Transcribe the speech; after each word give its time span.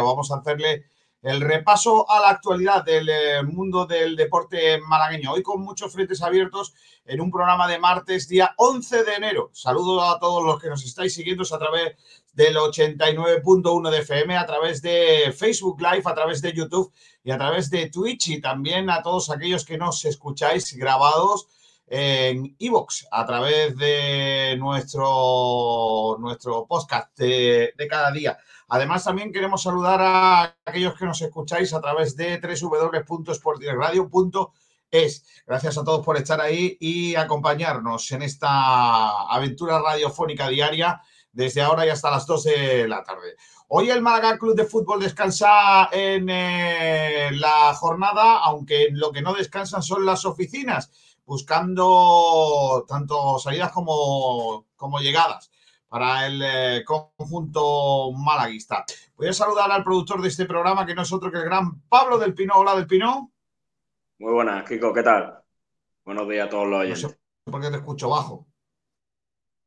o 0.00 0.04
vamos 0.04 0.30
a 0.30 0.36
hacerle 0.36 0.86
el 1.26 1.40
repaso 1.40 2.08
a 2.08 2.20
la 2.20 2.28
actualidad 2.28 2.84
del 2.84 3.08
eh, 3.08 3.42
mundo 3.42 3.84
del 3.84 4.14
deporte 4.14 4.78
malagueño. 4.80 5.32
Hoy 5.32 5.42
con 5.42 5.60
muchos 5.60 5.92
frentes 5.92 6.22
abiertos 6.22 6.72
en 7.04 7.20
un 7.20 7.32
programa 7.32 7.66
de 7.66 7.80
martes, 7.80 8.28
día 8.28 8.54
11 8.56 9.02
de 9.02 9.14
enero. 9.14 9.50
Saludo 9.52 10.02
a 10.02 10.20
todos 10.20 10.44
los 10.44 10.60
que 10.60 10.68
nos 10.68 10.84
estáis 10.84 11.14
siguiendo 11.14 11.42
a 11.42 11.58
través 11.58 11.96
del 12.32 12.54
89.1 12.56 13.90
de 13.90 13.98
FM, 13.98 14.36
a 14.36 14.46
través 14.46 14.80
de 14.82 15.34
Facebook 15.36 15.80
Live, 15.80 16.02
a 16.04 16.14
través 16.14 16.40
de 16.42 16.52
YouTube 16.52 16.92
y 17.24 17.32
a 17.32 17.38
través 17.38 17.70
de 17.70 17.90
Twitch 17.90 18.28
y 18.28 18.40
también 18.40 18.88
a 18.88 19.02
todos 19.02 19.28
aquellos 19.28 19.64
que 19.64 19.78
nos 19.78 20.04
escucháis 20.04 20.76
grabados 20.76 21.48
en 21.88 22.54
Evox 22.60 23.06
a 23.10 23.26
través 23.26 23.76
de 23.76 24.56
nuestro, 24.58 26.18
nuestro 26.20 26.66
podcast 26.66 27.18
de 27.18 27.86
cada 27.90 28.12
día. 28.12 28.38
Además, 28.68 29.04
también 29.04 29.32
queremos 29.32 29.62
saludar 29.62 30.00
a 30.02 30.56
aquellos 30.64 30.98
que 30.98 31.04
nos 31.04 31.22
escucháis 31.22 31.72
a 31.72 31.80
través 31.80 32.16
de 32.16 32.40
www.sportradio.es. 32.40 35.24
Gracias 35.46 35.78
a 35.78 35.84
todos 35.84 36.04
por 36.04 36.16
estar 36.16 36.40
ahí 36.40 36.76
y 36.80 37.14
acompañarnos 37.14 38.10
en 38.10 38.22
esta 38.22 39.22
aventura 39.32 39.80
radiofónica 39.80 40.48
diaria 40.48 41.00
desde 41.30 41.62
ahora 41.62 41.86
y 41.86 41.90
hasta 41.90 42.10
las 42.10 42.26
12 42.26 42.50
de 42.50 42.88
la 42.88 43.04
tarde. 43.04 43.36
Hoy 43.68 43.90
el 43.90 44.02
Málaga 44.02 44.36
Club 44.36 44.56
de 44.56 44.64
Fútbol 44.64 44.98
descansa 45.00 45.88
en 45.92 46.28
eh, 46.28 47.30
la 47.34 47.72
jornada, 47.74 48.38
aunque 48.38 48.88
lo 48.90 49.12
que 49.12 49.22
no 49.22 49.32
descansan 49.32 49.82
son 49.82 50.04
las 50.04 50.24
oficinas, 50.24 50.90
buscando 51.24 52.84
tanto 52.88 53.38
salidas 53.38 53.70
como, 53.70 54.66
como 54.76 54.98
llegadas 54.98 55.52
para 55.88 56.26
el 56.26 56.42
eh, 56.42 56.84
conjunto 56.84 58.12
malaguista. 58.12 58.84
Voy 59.16 59.28
a 59.28 59.32
saludar 59.32 59.70
al 59.70 59.84
productor 59.84 60.20
de 60.20 60.28
este 60.28 60.46
programa, 60.46 60.84
que 60.84 60.94
no 60.94 61.02
es 61.02 61.12
otro 61.12 61.30
que 61.30 61.38
el 61.38 61.44
gran 61.44 61.80
Pablo 61.82 62.18
del 62.18 62.34
Pino. 62.34 62.54
Hola, 62.56 62.74
del 62.76 62.86
Pino. 62.86 63.32
Muy 64.18 64.32
buenas, 64.32 64.68
Kiko, 64.68 64.92
¿qué 64.92 65.02
tal? 65.02 65.42
Buenos 66.04 66.28
días 66.28 66.46
a 66.46 66.50
todos 66.50 66.68
los 66.68 66.80
oyentes. 66.80 67.02
No 67.02 67.08
sé 67.10 67.16
por 67.44 67.60
qué 67.60 67.70
te 67.70 67.76
escucho 67.76 68.08
bajo. 68.08 68.46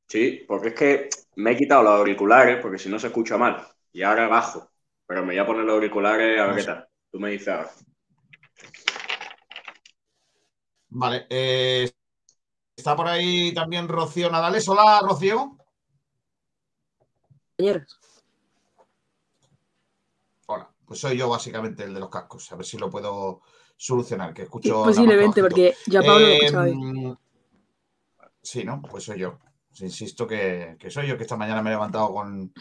Sí, 0.07 0.43
porque 0.47 0.69
es 0.69 0.73
que 0.73 1.09
me 1.35 1.51
he 1.51 1.57
quitado 1.57 1.83
los 1.83 1.93
auriculares, 1.93 2.59
porque 2.61 2.79
si 2.79 2.89
no 2.89 2.97
se 2.97 3.07
escucha 3.07 3.37
mal. 3.37 3.67
Y 3.91 4.01
ahora 4.01 4.27
bajo. 4.27 4.71
Pero 5.05 5.21
me 5.21 5.27
voy 5.27 5.37
a 5.37 5.45
poner 5.45 5.65
los 5.65 5.75
auriculares 5.75 6.39
a 6.39 6.47
ver 6.47 6.55
qué 6.55 6.63
tal. 6.63 6.87
Tú 7.11 7.19
me 7.19 7.29
dices 7.29 7.47
ahora. 7.49 7.71
Vale. 10.89 11.27
Eh, 11.29 11.91
está 12.75 12.95
por 12.95 13.07
ahí 13.07 13.53
también 13.53 13.87
Rocío 13.87 14.31
Nadales. 14.31 14.67
Hola, 14.67 15.01
Rocío. 15.01 15.58
Hola, 20.45 20.71
pues 20.85 20.99
soy 20.99 21.17
yo 21.17 21.27
básicamente 21.27 21.83
el 21.83 21.93
de 21.93 21.99
los 21.99 22.09
cascos, 22.09 22.49
a 22.51 22.55
ver 22.55 22.65
si 22.65 22.77
lo 22.77 22.89
puedo 22.89 23.41
solucionar, 23.75 24.33
que 24.33 24.43
escucho... 24.43 24.83
posiblemente, 24.83 25.41
porque 25.41 25.75
ya 25.87 26.01
Pablo 26.01 26.25
lo 26.27 26.65
em, 26.65 27.15
Sí, 28.41 28.63
¿no? 28.63 28.81
Pues 28.81 29.03
soy 29.03 29.19
yo. 29.19 29.37
Insisto 29.81 30.25
que, 30.25 30.77
soy 30.89 31.07
yo, 31.07 31.17
que 31.17 31.23
esta 31.23 31.35
mañana 31.35 31.61
me 31.61 31.69
he 31.69 31.73
levantado 31.73 32.13
con 32.13 32.53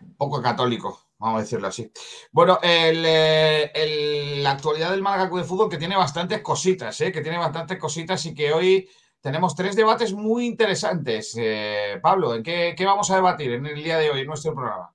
un 0.00 0.14
poco 0.16 0.42
católico, 0.42 1.10
vamos 1.18 1.38
a 1.38 1.42
decirlo 1.42 1.68
así. 1.68 1.90
Bueno, 2.32 2.58
eh, 2.62 4.38
la 4.42 4.50
actualidad 4.50 4.90
del 4.90 5.02
Málaga 5.02 5.34
de 5.36 5.44
Fútbol 5.44 5.68
que 5.70 5.78
tiene 5.78 5.96
bastantes 5.96 6.40
cositas, 6.42 7.00
¿eh? 7.00 7.12
que 7.12 7.20
tiene 7.20 7.38
bastantes 7.38 7.78
cositas 7.78 8.24
y 8.26 8.34
que 8.34 8.52
hoy 8.52 8.88
tenemos 9.20 9.54
tres 9.54 9.76
debates 9.76 10.12
muy 10.12 10.46
interesantes. 10.46 11.36
Eh, 11.38 11.98
Pablo, 12.02 12.34
¿en 12.34 12.42
qué, 12.42 12.74
vamos 12.84 13.10
a 13.10 13.16
debatir 13.16 13.52
en 13.52 13.66
el 13.66 13.82
día 13.82 13.98
de 13.98 14.10
hoy 14.10 14.20
en 14.20 14.26
nuestro 14.26 14.54
programa? 14.54 14.94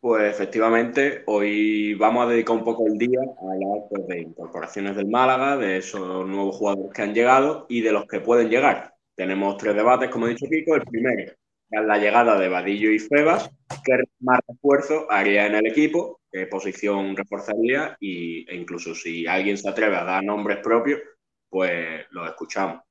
Pues 0.00 0.30
efectivamente, 0.30 1.22
hoy 1.26 1.94
vamos 1.94 2.26
a 2.26 2.30
dedicar 2.30 2.56
un 2.56 2.64
poco 2.64 2.86
el 2.86 2.98
día 2.98 3.20
a 3.20 3.52
hablar 3.52 4.06
de 4.06 4.20
incorporaciones 4.20 4.96
del 4.96 5.08
Málaga, 5.08 5.56
de 5.56 5.78
esos 5.78 6.26
nuevos 6.26 6.56
jugadores 6.56 6.92
que 6.92 7.02
han 7.02 7.14
llegado 7.14 7.64
y 7.68 7.80
de 7.80 7.92
los 7.92 8.06
que 8.06 8.20
pueden 8.20 8.50
llegar. 8.50 8.94
Tenemos 9.16 9.56
tres 9.56 9.74
debates, 9.74 10.10
como 10.10 10.26
ha 10.26 10.28
dicho 10.28 10.46
Kiko. 10.46 10.74
El 10.74 10.82
primero 10.82 11.32
es 11.70 11.84
la 11.86 11.98
llegada 11.98 12.38
de 12.38 12.48
Vadillo 12.48 12.90
y 12.90 12.98
Febas, 12.98 13.50
qué 13.82 13.92
más 14.20 14.40
refuerzo 14.46 15.10
haría 15.10 15.46
en 15.46 15.54
el 15.54 15.66
equipo, 15.66 16.20
qué 16.30 16.46
posición 16.46 17.16
reforzaría 17.16 17.96
y, 17.98 18.48
e 18.50 18.56
incluso 18.56 18.94
si 18.94 19.26
alguien 19.26 19.56
se 19.56 19.68
atreve 19.68 19.96
a 19.96 20.04
dar 20.04 20.22
nombres 20.22 20.58
propios, 20.58 21.00
pues 21.48 22.04
los 22.10 22.28
escuchamos. 22.28 22.82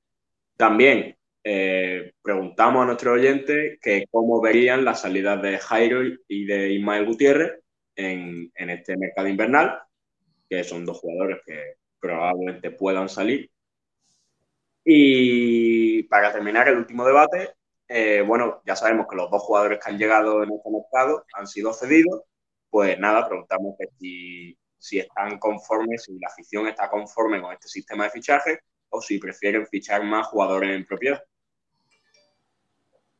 También 0.56 1.18
eh, 1.44 2.14
preguntamos 2.22 2.84
a 2.84 2.86
nuestros 2.86 3.16
oyentes 3.16 3.78
que 3.82 4.06
cómo 4.10 4.42
verían 4.42 4.86
las 4.86 5.02
salidas 5.02 5.42
de 5.42 5.58
Jairo 5.58 6.02
y 6.28 6.46
de 6.46 6.72
Ismael 6.72 7.06
Gutiérrez 7.06 7.60
en, 7.96 8.52
este 8.56 8.96
mercado 8.98 9.28
invernal, 9.28 9.82
que 10.50 10.64
son 10.64 10.86
dos 10.86 11.00
jugadores 11.00 11.40
que 11.46 11.76
probablemente 12.00 12.72
puedan 12.72 13.10
salir. 13.10 13.52
Y 14.86 16.04
para 16.04 16.32
terminar 16.32 16.68
el 16.68 16.78
último 16.78 17.06
debate, 17.06 17.52
eh, 17.88 18.22
bueno, 18.22 18.62
ya 18.66 18.76
sabemos 18.76 19.08
que 19.10 19.16
los 19.16 19.30
dos 19.30 19.42
jugadores 19.42 19.80
que 19.84 19.90
han 19.92 19.98
llegado 19.98 20.44
en 20.44 20.52
este 20.54 20.70
mercado 20.70 21.26
han 21.34 21.48
sido 21.48 21.74
cedidos. 21.74 22.22
Pues 22.70 22.98
nada, 23.00 23.28
preguntamos 23.28 23.76
si, 24.00 24.58
si 24.78 25.00
están 25.00 25.38
conformes, 25.40 26.04
si 26.04 26.18
la 26.20 26.28
afición 26.28 26.68
está 26.68 26.90
conforme 26.90 27.42
con 27.42 27.54
este 27.54 27.68
sistema 27.68 28.06
de 28.06 28.10
fichaje 28.12 28.60
o 28.94 29.01
si 29.01 29.18
prefieren 29.18 29.68
fichar 29.68 30.04
más 30.04 30.28
jugadores 30.28 30.75
en 30.75 30.86
propiedad. 30.86 31.24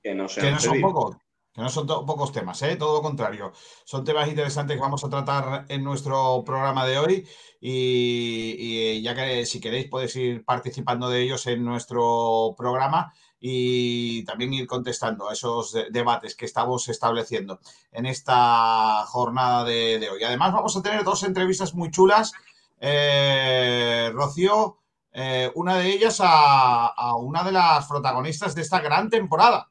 Que 0.02 0.14
no, 0.14 0.30
son 0.30 0.82
pocos. 0.82 1.18
Que 1.52 1.62
no 1.62 1.70
son 1.70 1.88
pocos 1.88 2.32
temas, 2.32 2.62
¿eh? 2.62 2.76
todo 2.76 2.98
lo 2.98 3.02
contrario. 3.02 3.52
Son 3.84 4.04
temas 4.04 4.28
interesantes 4.28 4.76
que 4.76 4.82
vamos 4.82 5.04
a 5.04 5.10
tratar 5.10 5.66
en 5.70 5.84
nuestro 5.84 6.44
programa 6.46 6.86
de 6.86 7.00
hoy 7.00 7.28
y, 7.60 9.02
ya 9.02 9.16
que 9.16 9.46
si 9.46 9.60
queréis 9.60 9.88
podéis 9.88 10.16
ir 10.16 10.46
participando 10.46 11.10
de 11.10 11.22
ellos 11.22 11.48
en 11.48 11.64
nuestro 11.64 12.54
programa 12.56 13.14
y 13.40 14.24
también 14.26 14.54
ir 14.54 14.68
contestando 14.68 15.30
a 15.30 15.34
esos 15.34 15.76
debates 15.90 16.36
que 16.36 16.46
estamos 16.46 16.88
estableciendo 16.88 17.60
en 17.92 18.06
esta 18.06 19.06
jornada 19.08 19.64
de, 19.64 20.08
hoy. 20.10 20.24
Además 20.24 20.54
vamos 20.54 20.78
a 20.78 20.84
tener 20.84 21.04
dos 21.04 21.24
entrevistas 21.24 21.74
muy 21.74 21.90
chulas. 21.90 22.34
Eh, 22.80 24.12
Rocío 24.14 24.83
eh, 25.14 25.52
una 25.56 25.78
de 25.78 25.92
ellas 25.92 26.18
a, 26.24 27.16
una 27.18 27.44
de 27.44 27.52
las 27.52 27.88
protagonistas 27.88 28.56
de 28.56 28.62
esta 28.62 28.82
gran 28.82 29.10
temporada. 29.10 29.70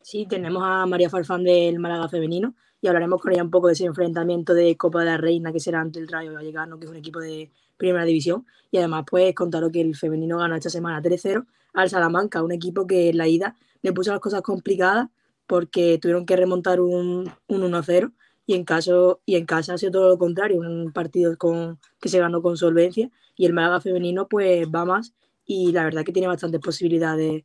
Sí, 0.00 0.26
tenemos 0.26 0.62
a 0.64 0.86
María 0.86 1.10
Farfán 1.10 1.44
del 1.44 1.78
Málaga 1.78 2.08
Femenino 2.08 2.54
y 2.80 2.86
hablaremos 2.86 3.20
con 3.20 3.32
ella 3.32 3.42
un 3.42 3.50
poco 3.50 3.66
de 3.66 3.74
ese 3.74 3.84
enfrentamiento 3.84 4.54
de 4.54 4.76
Copa 4.76 5.00
de 5.00 5.06
la 5.06 5.16
Reina 5.18 5.52
que 5.52 5.60
será 5.60 5.80
ante 5.80 5.98
el 5.98 6.08
Rayo 6.08 6.32
Vallecano, 6.32 6.78
que 6.78 6.86
es 6.86 6.90
un 6.90 6.96
equipo 6.96 7.18
de 7.18 7.50
primera 7.76 8.04
división. 8.04 8.46
Y 8.70 8.78
además, 8.78 9.04
pues 9.08 9.34
contaros 9.34 9.70
que 9.72 9.80
el 9.80 9.94
femenino 9.94 10.38
ganó 10.38 10.54
esta 10.54 10.70
semana 10.70 11.02
3-0 11.02 11.44
al 11.74 11.90
Salamanca, 11.90 12.42
un 12.42 12.52
equipo 12.52 12.86
que 12.86 13.10
en 13.10 13.18
la 13.18 13.28
ida 13.28 13.56
le 13.82 13.92
puso 13.92 14.12
las 14.12 14.20
cosas 14.20 14.42
complicadas 14.42 15.08
porque 15.46 15.98
tuvieron 15.98 16.24
que 16.24 16.36
remontar 16.36 16.80
un, 16.80 17.30
un 17.48 17.62
1-0 17.62 18.12
y 18.46 18.54
en, 18.54 18.64
caso, 18.64 19.20
y 19.26 19.36
en 19.36 19.44
casa 19.44 19.74
ha 19.74 19.78
sido 19.78 19.92
todo 19.92 20.08
lo 20.08 20.18
contrario, 20.18 20.60
un 20.60 20.92
partido 20.92 21.36
con, 21.36 21.80
que 22.00 22.08
se 22.08 22.20
ganó 22.20 22.42
con 22.42 22.56
solvencia 22.56 23.10
y 23.36 23.46
el 23.46 23.52
Málaga 23.52 23.80
femenino 23.80 24.28
pues 24.28 24.66
va 24.68 24.84
más 24.84 25.14
y 25.44 25.72
la 25.72 25.84
verdad 25.84 26.04
que 26.04 26.12
tiene 26.12 26.28
bastantes 26.28 26.60
posibilidades 26.60 27.44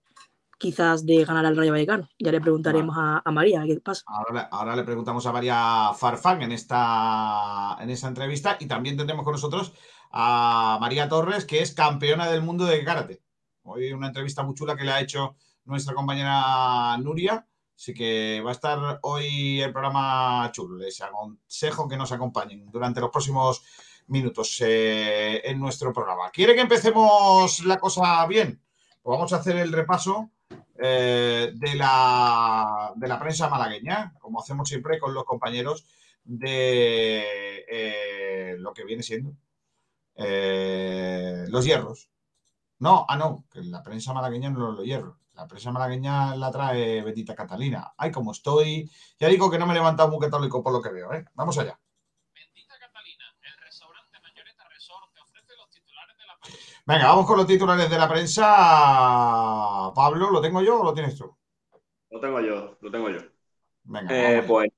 quizás 0.62 1.06
de 1.07 1.25
ganar 1.25 1.45
al 1.45 1.57
Rayo 1.57 1.71
Vallecano. 1.71 2.07
Ya 2.19 2.31
le 2.31 2.39
preguntaremos 2.39 2.95
a, 2.98 3.31
María 3.31 3.63
qué 3.65 3.80
pasa. 3.80 4.03
Ahora, 4.51 4.75
le 4.75 4.83
preguntamos 4.83 5.25
a 5.25 5.31
María 5.31 5.92
Farfán 5.98 6.44
en 6.44 6.51
esta, 6.51 7.77
en 7.81 7.89
esta 7.89 8.07
entrevista 8.07 8.57
y 8.59 8.68
también 8.68 8.95
tendremos 8.95 9.25
con 9.25 9.33
nosotros 9.33 9.74
a 10.12 10.77
María 10.80 11.09
Torres, 11.09 11.45
que 11.45 11.62
es 11.62 11.74
campeona 11.74 12.30
del 12.30 12.44
mundo 12.44 12.65
de 12.65 12.83
karate. 12.83 13.24
Hoy 13.63 13.92
una 13.92 14.07
entrevista 14.07 14.44
muy 14.44 14.53
chula 14.53 14.75
que 14.75 14.83
le 14.83 14.92
ha 14.92 15.01
hecho 15.01 15.36
nuestra 15.65 15.95
compañera 15.95 16.95
Nuria. 17.00 17.48
Así 17.75 17.94
que 17.94 18.41
va 18.45 18.51
a 18.51 18.53
estar 18.53 19.00
hoy 19.01 19.62
el 19.62 19.71
programa 19.71 20.50
chulo. 20.51 20.77
Les 20.77 21.01
aconsejo 21.01 21.88
que 21.88 21.97
nos 21.97 22.12
acompañen 22.12 22.69
durante 22.69 23.01
los 23.01 23.09
próximos 23.09 23.63
minutos 24.07 24.62
eh, 24.62 25.41
en 25.44 25.59
nuestro 25.59 25.94
programa. 25.94 26.29
¿Quiere 26.31 26.53
que 26.53 26.62
empecemos 26.62 27.63
la 27.65 27.79
cosa 27.79 28.25
bien? 28.27 28.62
Pues 29.01 29.18
vamos 29.18 29.33
a 29.33 29.38
hacer 29.38 29.57
el 29.57 29.71
repaso 29.71 30.29
eh, 30.77 31.53
de, 31.56 31.75
la, 31.75 32.94
de 32.95 33.07
la 33.07 33.19
prensa 33.19 33.50
malagueña, 33.50 34.13
como 34.19 34.41
hacemos 34.41 34.69
siempre 34.69 35.00
con 35.00 35.13
los 35.13 35.24
compañeros 35.24 35.85
de 36.24 37.65
eh, 37.67 38.56
lo 38.59 38.74
que 38.74 38.83
viene 38.83 39.01
siendo 39.01 39.33
los 40.15 41.65
hierros. 41.65 42.12
No, 42.77 43.06
ah, 43.07 43.17
no, 43.17 43.45
que 43.51 43.62
la 43.62 43.81
prensa 43.81 44.13
malagueña 44.13 44.50
no 44.50 44.71
los 44.71 44.85
hierros. 44.85 45.20
La 45.41 45.47
prensa 45.47 45.71
malagueña 45.71 46.35
la 46.35 46.51
trae 46.51 47.01
Betita 47.01 47.33
Catalina. 47.33 47.93
Ay, 47.97 48.11
como 48.11 48.31
estoy. 48.31 48.88
Ya 49.19 49.27
digo 49.27 49.49
que 49.49 49.57
no 49.57 49.65
me 49.65 49.71
he 49.71 49.75
levantado 49.75 50.07
muy 50.11 50.19
católico 50.19 50.61
por 50.61 50.71
lo 50.71 50.83
que 50.83 50.91
veo, 50.91 51.09
Vamos 51.33 51.57
allá. 51.57 51.79
Venga, 56.85 57.07
vamos 57.07 57.25
con 57.25 57.38
los 57.38 57.47
titulares 57.47 57.89
de 57.89 57.97
la 57.97 58.07
prensa. 58.07 59.91
Pablo, 59.95 60.29
¿lo 60.29 60.41
tengo 60.41 60.61
yo 60.61 60.81
o 60.81 60.83
lo 60.83 60.93
tienes 60.93 61.17
tú? 61.17 61.35
Lo 62.11 62.19
tengo 62.19 62.39
yo, 62.39 62.77
lo 62.79 62.91
tengo 62.91 63.09
yo. 63.09 63.21
Venga, 63.83 64.38
eh, 64.38 64.43
pues 64.43 64.69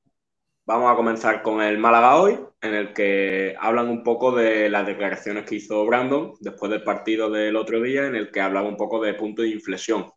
Vamos 0.66 0.90
a 0.90 0.96
comenzar 0.96 1.42
con 1.42 1.62
el 1.62 1.78
Málaga 1.78 2.16
hoy, 2.16 2.40
en 2.62 2.74
el 2.74 2.94
que 2.94 3.54
hablan 3.60 3.90
un 3.90 4.02
poco 4.02 4.32
de 4.32 4.70
las 4.70 4.88
declaraciones 4.88 5.44
que 5.44 5.56
hizo 5.56 5.86
Brandon 5.86 6.36
después 6.40 6.72
del 6.72 6.84
partido 6.84 7.30
del 7.30 7.58
otro 7.58 7.82
día, 7.82 8.08
en 8.08 8.16
el 8.16 8.32
que 8.32 8.40
hablaba 8.40 8.70
un 8.70 8.78
poco 8.78 9.02
de 9.02 9.14
punto 9.14 9.42
de 9.42 9.50
inflexión. 9.50 10.10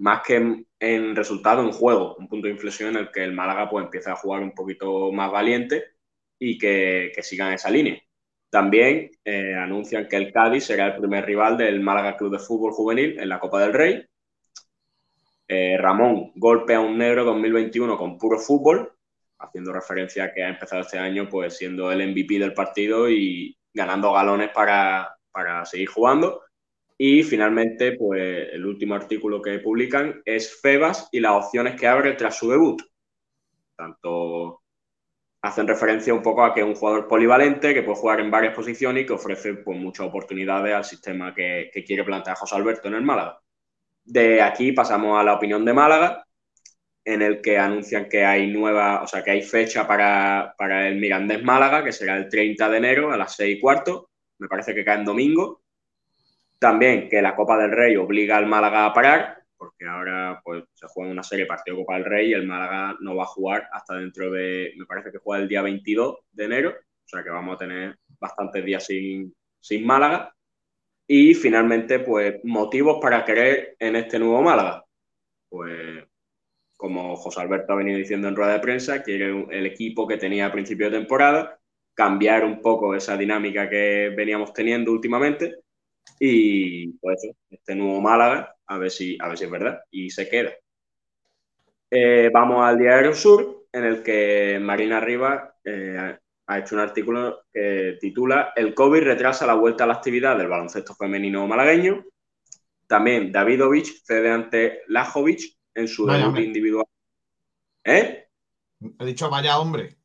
Más 0.00 0.22
que 0.26 0.64
en, 0.78 1.14
resultado, 1.14 1.62
en 1.62 1.72
juego, 1.72 2.16
un 2.16 2.26
punto 2.26 2.46
de 2.46 2.54
inflexión 2.54 2.90
en 2.90 2.96
el 2.96 3.10
que 3.12 3.22
el 3.22 3.34
Málaga 3.34 3.68
pues, 3.68 3.84
empieza 3.84 4.12
a 4.12 4.16
jugar 4.16 4.42
un 4.42 4.52
poquito 4.52 5.12
más 5.12 5.30
valiente 5.30 5.84
y 6.38 6.56
que, 6.56 7.12
sigan 7.20 7.52
esa 7.52 7.70
línea. 7.70 8.00
También 8.48 9.10
eh, 9.24 9.54
anuncian 9.54 10.08
que 10.08 10.16
el 10.16 10.32
Cádiz 10.32 10.64
será 10.64 10.86
el 10.86 10.96
primer 10.96 11.26
rival 11.26 11.58
del 11.58 11.80
Málaga 11.80 12.16
Club 12.16 12.32
de 12.32 12.38
Fútbol 12.38 12.72
Juvenil 12.72 13.20
en 13.20 13.28
la 13.28 13.38
Copa 13.38 13.60
del 13.60 13.74
Rey. 13.74 14.06
Eh, 15.46 15.76
Ramón 15.76 16.32
golpea 16.34 16.80
un 16.80 16.96
negro 16.96 17.24
2021 17.24 17.98
con 17.98 18.16
puro 18.16 18.38
fútbol, 18.38 18.94
haciendo 19.38 19.70
referencia 19.70 20.24
a 20.24 20.32
que 20.32 20.42
ha 20.42 20.48
empezado 20.48 20.80
este 20.80 20.98
año 20.98 21.28
pues 21.28 21.58
siendo 21.58 21.92
el 21.92 22.08
MVP 22.10 22.38
del 22.38 22.54
partido 22.54 23.10
y 23.10 23.54
ganando 23.74 24.14
galones 24.14 24.48
para, 24.48 25.14
para 25.30 25.66
seguir 25.66 25.88
jugando. 25.88 26.40
Y 27.02 27.22
finalmente, 27.22 27.92
pues 27.92 28.50
el 28.52 28.66
último 28.66 28.94
artículo 28.94 29.40
que 29.40 29.58
publican 29.58 30.20
es 30.22 30.60
Febas 30.60 31.08
y 31.10 31.20
las 31.20 31.32
opciones 31.32 31.80
que 31.80 31.86
abre 31.86 32.12
tras 32.12 32.36
su 32.36 32.50
debut. 32.50 32.82
Tanto 33.74 34.60
hacen 35.40 35.66
referencia 35.66 36.12
un 36.12 36.20
poco 36.20 36.44
a 36.44 36.52
que 36.52 36.60
es 36.60 36.66
un 36.66 36.74
jugador 36.74 37.08
polivalente, 37.08 37.72
que 37.72 37.82
puede 37.82 37.96
jugar 37.96 38.20
en 38.20 38.30
varias 38.30 38.54
posiciones 38.54 39.02
y 39.02 39.06
que 39.06 39.14
ofrece 39.14 39.54
pues, 39.54 39.78
muchas 39.78 40.08
oportunidades 40.08 40.74
al 40.74 40.84
sistema 40.84 41.34
que, 41.34 41.70
quiere 41.86 42.04
plantear 42.04 42.36
José 42.36 42.54
Alberto 42.54 42.88
en 42.88 42.94
el 42.96 43.02
Málaga. 43.02 43.40
De 44.04 44.42
aquí 44.42 44.72
pasamos 44.72 45.18
a 45.18 45.24
la 45.24 45.36
opinión 45.36 45.64
de 45.64 45.72
Málaga, 45.72 46.26
en 47.02 47.22
el 47.22 47.40
que 47.40 47.56
anuncian 47.56 48.10
que 48.10 48.26
hay 48.26 48.46
nueva, 48.48 49.02
o 49.02 49.06
sea, 49.06 49.24
que 49.24 49.30
hay 49.30 49.40
fecha 49.40 49.88
para, 49.88 50.54
para 50.58 50.86
el 50.86 51.00
Mirandés 51.00 51.42
Málaga, 51.42 51.82
que 51.82 51.92
será 51.92 52.18
el 52.18 52.28
30 52.28 52.68
de 52.68 52.76
enero 52.76 53.10
a 53.10 53.16
las 53.16 53.36
6 53.36 53.56
y 53.56 53.58
cuarto, 53.58 54.10
me 54.36 54.48
parece 54.48 54.74
que 54.74 54.84
cae 54.84 54.98
en 54.98 55.06
domingo. 55.06 55.59
También 56.60 57.08
que 57.08 57.22
la 57.22 57.34
Copa 57.34 57.56
del 57.56 57.72
Rey 57.72 57.96
obliga 57.96 58.36
al 58.36 58.46
Málaga 58.46 58.84
a 58.84 58.92
parar, 58.92 59.42
porque 59.56 59.86
ahora 59.86 60.42
pues, 60.44 60.62
se 60.74 60.86
juega 60.88 61.10
una 61.10 61.22
serie 61.22 61.46
partido 61.46 61.78
Copa 61.78 61.94
del 61.94 62.04
Rey 62.04 62.28
y 62.28 62.32
el 62.34 62.46
Málaga 62.46 62.98
no 63.00 63.16
va 63.16 63.22
a 63.22 63.28
jugar 63.28 63.66
hasta 63.72 63.94
dentro 63.94 64.30
de, 64.30 64.74
me 64.76 64.84
parece 64.84 65.10
que 65.10 65.16
juega 65.16 65.42
el 65.42 65.48
día 65.48 65.62
22 65.62 66.18
de 66.30 66.44
enero, 66.44 66.70
o 66.70 67.08
sea 67.08 67.24
que 67.24 67.30
vamos 67.30 67.54
a 67.54 67.58
tener 67.58 67.96
bastantes 68.20 68.62
días 68.62 68.84
sin, 68.84 69.34
sin 69.58 69.86
Málaga. 69.86 70.34
Y 71.06 71.32
finalmente, 71.32 72.00
pues 72.00 72.36
motivos 72.44 72.98
para 73.00 73.24
creer 73.24 73.76
en 73.78 73.96
este 73.96 74.18
nuevo 74.18 74.42
Málaga. 74.42 74.84
Pues 75.48 76.04
como 76.76 77.16
José 77.16 77.40
Alberto 77.40 77.72
ha 77.72 77.76
venido 77.76 77.96
diciendo 77.96 78.28
en 78.28 78.36
rueda 78.36 78.52
de 78.52 78.60
prensa, 78.60 79.02
quiere 79.02 79.46
el 79.50 79.64
equipo 79.64 80.06
que 80.06 80.18
tenía 80.18 80.46
a 80.46 80.52
principio 80.52 80.90
de 80.90 80.98
temporada, 80.98 81.58
cambiar 81.94 82.44
un 82.44 82.60
poco 82.60 82.94
esa 82.94 83.16
dinámica 83.16 83.68
que 83.70 84.12
veníamos 84.14 84.52
teniendo 84.52 84.92
últimamente 84.92 85.56
y 86.18 86.92
pues 86.98 87.26
este 87.48 87.74
nuevo 87.74 88.00
Málaga, 88.00 88.54
a 88.66 88.78
ver 88.78 88.90
si, 88.90 89.16
a 89.20 89.28
ver 89.28 89.38
si 89.38 89.44
es 89.44 89.50
verdad, 89.50 89.80
y 89.90 90.10
se 90.10 90.28
queda. 90.28 90.52
Eh, 91.90 92.30
vamos 92.32 92.64
al 92.64 92.78
Diario 92.78 93.14
Sur, 93.14 93.66
en 93.72 93.84
el 93.84 94.02
que 94.02 94.58
Marina 94.60 95.00
Rivas 95.00 95.42
eh, 95.64 96.16
ha 96.46 96.58
hecho 96.58 96.74
un 96.74 96.80
artículo 96.80 97.44
que 97.52 97.96
titula 98.00 98.52
El 98.54 98.74
COVID 98.74 99.02
retrasa 99.02 99.46
la 99.46 99.54
vuelta 99.54 99.84
a 99.84 99.86
la 99.86 99.94
actividad 99.94 100.36
del 100.36 100.48
baloncesto 100.48 100.94
femenino 100.94 101.46
malagueño. 101.46 102.04
También 102.86 103.30
Davidovich 103.30 104.02
cede 104.04 104.30
ante 104.30 104.82
Lajovic 104.88 105.56
en 105.74 105.88
su 105.88 106.06
debut 106.06 106.38
individual. 106.38 106.86
¿Eh? 107.84 108.26
He 108.98 109.04
dicho 109.04 109.30
vaya 109.30 109.58
hombre. 109.58 109.96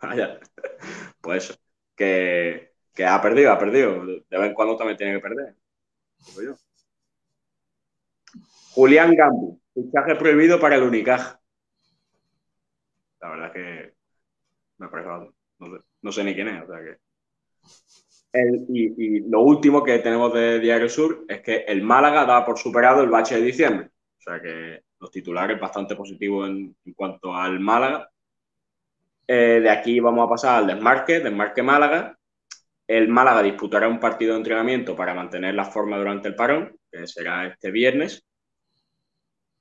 Vaya. 0.00 0.38
Pues 1.20 1.58
que, 1.96 2.73
que 2.94 3.04
ha 3.04 3.20
perdido, 3.20 3.52
ha 3.52 3.58
perdido. 3.58 4.06
De 4.06 4.24
vez 4.30 4.48
en 4.48 4.54
cuando 4.54 4.76
también 4.76 4.96
tiene 4.96 5.14
que 5.14 5.20
perder. 5.20 5.54
Julián 8.72 9.14
Gambu, 9.14 9.60
fichaje 9.74 10.16
prohibido 10.16 10.58
para 10.58 10.76
el 10.76 10.84
Unicaja. 10.84 11.40
La 13.20 13.30
verdad 13.30 13.46
es 13.48 13.52
que 13.52 13.94
me 14.78 14.88
parece, 14.88 15.08
no 15.58 15.84
no 16.02 16.12
sé 16.12 16.24
ni 16.24 16.34
quién 16.34 16.48
es, 16.48 16.62
o 16.62 16.66
sea 16.66 16.80
que 16.82 16.98
y, 18.74 19.20
lo 19.28 19.42
último 19.42 19.82
que 19.82 19.98
tenemos 20.00 20.32
de 20.34 20.58
Diario 20.58 20.88
Sur 20.88 21.24
es 21.28 21.40
que 21.40 21.64
el 21.68 21.82
Málaga 21.82 22.24
da 22.24 22.44
por 22.44 22.58
superado 22.58 23.02
el 23.02 23.10
bache 23.10 23.36
de 23.36 23.42
diciembre. 23.42 23.90
O 24.18 24.22
sea 24.22 24.40
que 24.40 24.82
los 24.98 25.10
titulares 25.10 25.60
bastante 25.60 25.94
positivos 25.94 26.48
en, 26.48 26.74
cuanto 26.96 27.34
al 27.34 27.60
Málaga. 27.60 28.10
Eh, 29.26 29.60
de 29.62 29.70
aquí 29.70 30.00
vamos 30.00 30.26
a 30.26 30.28
pasar 30.28 30.58
al 30.58 30.66
desmarque, 30.66 31.20
desmarque 31.20 31.62
Málaga. 31.62 32.18
El 32.86 33.08
Málaga 33.08 33.42
disputará 33.42 33.88
un 33.88 34.00
partido 34.00 34.32
de 34.32 34.38
entrenamiento 34.38 34.94
para 34.94 35.14
mantener 35.14 35.54
la 35.54 35.64
forma 35.64 35.98
durante 35.98 36.28
el 36.28 36.34
parón, 36.34 36.76
que 36.90 37.06
será 37.06 37.46
este 37.46 37.70
viernes. 37.70 38.24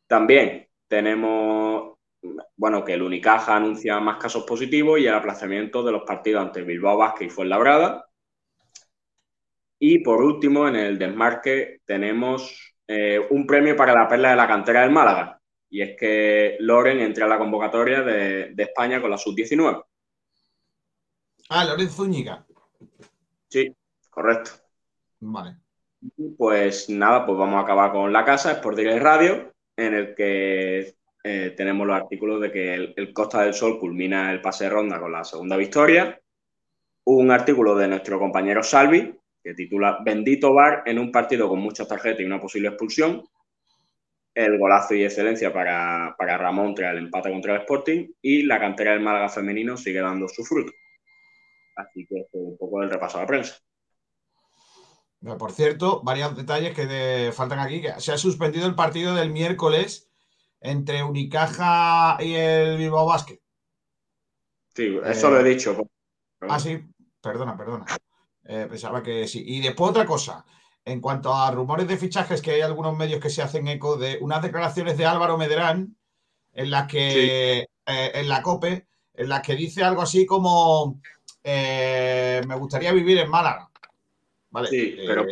También 0.08 0.68
tenemos, 0.88 1.98
bueno, 2.56 2.84
que 2.84 2.94
el 2.94 3.01
Unicaja 3.01 3.56
anuncia 3.56 4.00
más 4.00 4.18
casos 4.18 4.44
positivos 4.44 5.00
y 5.00 5.08
el 5.08 5.13
aplazamiento 5.13 5.84
de 5.84 5.92
los 5.92 6.03
partidos 6.03 6.42
ante 6.42 6.63
Bilbao 6.63 6.98
Vázquez 6.98 7.27
y 7.27 7.30
Fuenlabrada 7.30 8.06
y 9.86 10.00
por 10.00 10.24
último, 10.24 10.65
en 10.65 10.77
el 10.77 10.98
desmarque 10.98 11.82
tenemos 11.84 12.74
eh, 12.88 13.20
un 13.32 13.46
premio 13.46 13.75
para 13.75 13.94
la 13.94 14.08
perla 14.08 14.30
de 14.30 14.38
la 14.38 14.48
cantera 14.48 14.82
del 14.84 14.92
Málaga. 14.92 15.42
Y 15.70 15.82
es 15.82 15.98
que 16.00 16.56
Loren 16.62 17.01
entra 17.01 17.25
a 17.25 17.27
la 17.27 17.38
convocatoria 17.38 18.01
de, 18.01 18.53
España 18.58 19.01
con 19.01 19.12
la 19.12 19.18
sub-19. 19.18 19.84
Ah, 21.50 21.65
Loren 21.65 21.89
Zúñiga. 21.89 22.46
Sí, 23.53 23.72
correcto. 24.10 24.50
Vale. 25.19 25.57
Pues 26.39 26.89
nada, 26.89 27.24
pues 27.24 27.38
vamos 27.38 27.57
a 27.57 27.60
acabar 27.60 27.91
con 27.91 28.12
la 28.12 28.25
casa, 28.25 28.53
Sport 28.53 28.77
Direct 28.79 29.03
Radio, 29.03 29.53
en 29.77 29.93
el 29.93 30.15
que 30.15 30.95
eh, 31.24 31.53
tenemos 31.55 31.86
los 31.86 31.95
artículos 31.95 32.41
de 32.41 32.51
que 32.51 32.74
el, 32.74 32.93
el, 32.98 33.13
Costa 33.13 33.43
del 33.43 33.53
Sol 33.53 33.79
culmina 33.79 34.31
el 34.31 34.41
pase 34.41 34.63
de 34.63 34.72
ronda 34.72 35.00
con 35.00 35.12
la 35.12 35.24
segunda 35.24 35.55
victoria. 35.55 36.19
Un 37.03 37.29
artículo 37.29 37.75
de 37.75 37.89
nuestro 37.89 38.17
compañero 38.17 38.63
Salvi, 38.63 39.15
que 39.43 39.53
titula 39.53 40.00
Bendito 40.03 40.51
Bar 40.51 40.81
en 40.88 40.98
un 40.98 41.12
partido 41.12 41.48
con 41.48 41.60
muchas 41.60 41.88
tarjetas 41.88 42.22
y 42.22 42.25
una 42.25 42.41
posible 42.41 42.69
expulsión. 42.69 43.24
El 44.33 44.57
golazo 44.57 44.95
y 44.95 45.03
excelencia 45.03 45.53
para, 45.53 46.15
Ramón 46.17 46.74
tras 46.74 46.93
el 46.93 47.03
empate 47.03 47.29
contra 47.29 47.53
el 47.53 47.62
Sporting 47.62 48.13
y 48.19 48.41
la 48.41 48.60
cantera 48.60 48.93
del 48.93 49.01
Málaga 49.01 49.29
femenino 49.29 49.77
sigue 49.77 50.01
dando 50.01 50.27
su 50.27 50.43
fruto. 50.43 50.72
Así 51.75 52.06
que 52.08 52.27
un 52.34 52.58
poco 52.58 52.84
el 52.84 52.89
repaso 52.89 53.18
de 53.18 53.24
la 53.24 53.27
prensa. 53.27 53.56
Por 55.39 55.53
cierto, 55.53 56.01
varios 56.03 56.36
detalles 56.36 56.75
que 56.75 57.32
faltan 57.34 57.60
aquí. 57.60 57.82
Que 57.82 58.00
se 58.00 58.12
ha 58.12 58.18
suspendido 58.18 58.68
el 58.68 58.75
partido 58.75 59.15
del 59.15 59.32
miércoles 59.32 60.10
entre 60.60 61.03
Unicaja 61.03 62.18
y 62.20 62.34
el 62.34 62.77
Bilbao 62.77 63.06
Basket. 63.06 63.39
Sí, 64.75 65.00
eso 65.06 65.30
lo 65.30 65.39
he 65.39 65.42
eh, 65.42 65.53
dicho. 65.53 65.77
Ah, 66.42 66.60
sí, 66.60 66.80
perdona, 67.22 67.56
perdona. 67.56 67.86
Eh, 68.46 68.68
pensaba 68.70 69.01
que 69.01 69.27
sí. 69.27 69.44
Y 69.46 69.62
después 69.62 69.92
otra 69.92 70.06
cosa. 70.06 70.46
En 70.84 71.00
cuanto 71.00 71.34
a 71.34 71.50
rumores 71.51 71.88
de 71.88 71.98
fichajes, 71.98 72.42
que 72.42 72.51
hay 72.51 72.62
algunos 72.62 72.98
medios 72.98 73.22
que 73.22 73.30
se 73.30 73.42
hacen 73.42 73.68
eco 73.70 73.96
de 73.96 74.18
unas 74.20 74.42
declaraciones 74.42 74.98
de 74.98 75.06
Álvaro 75.06 75.38
Medrán 75.38 75.96
en 76.51 76.70
las 76.70 76.88
que, 76.88 77.60
eh, 77.62 77.68
en 77.86 78.27
la 78.27 78.42
COPE, 78.42 78.88
en 79.13 79.30
las 79.30 79.42
que 79.42 79.56
dice 79.56 79.84
algo 79.84 80.01
así 80.01 80.25
como 80.25 81.00
eh, 81.43 82.41
me 82.47 82.55
gustaría 82.55 82.91
vivir 82.91 83.17
en 83.19 83.29
Málaga. 83.29 83.69
Vale. 84.50 84.69
pero... 85.07 85.25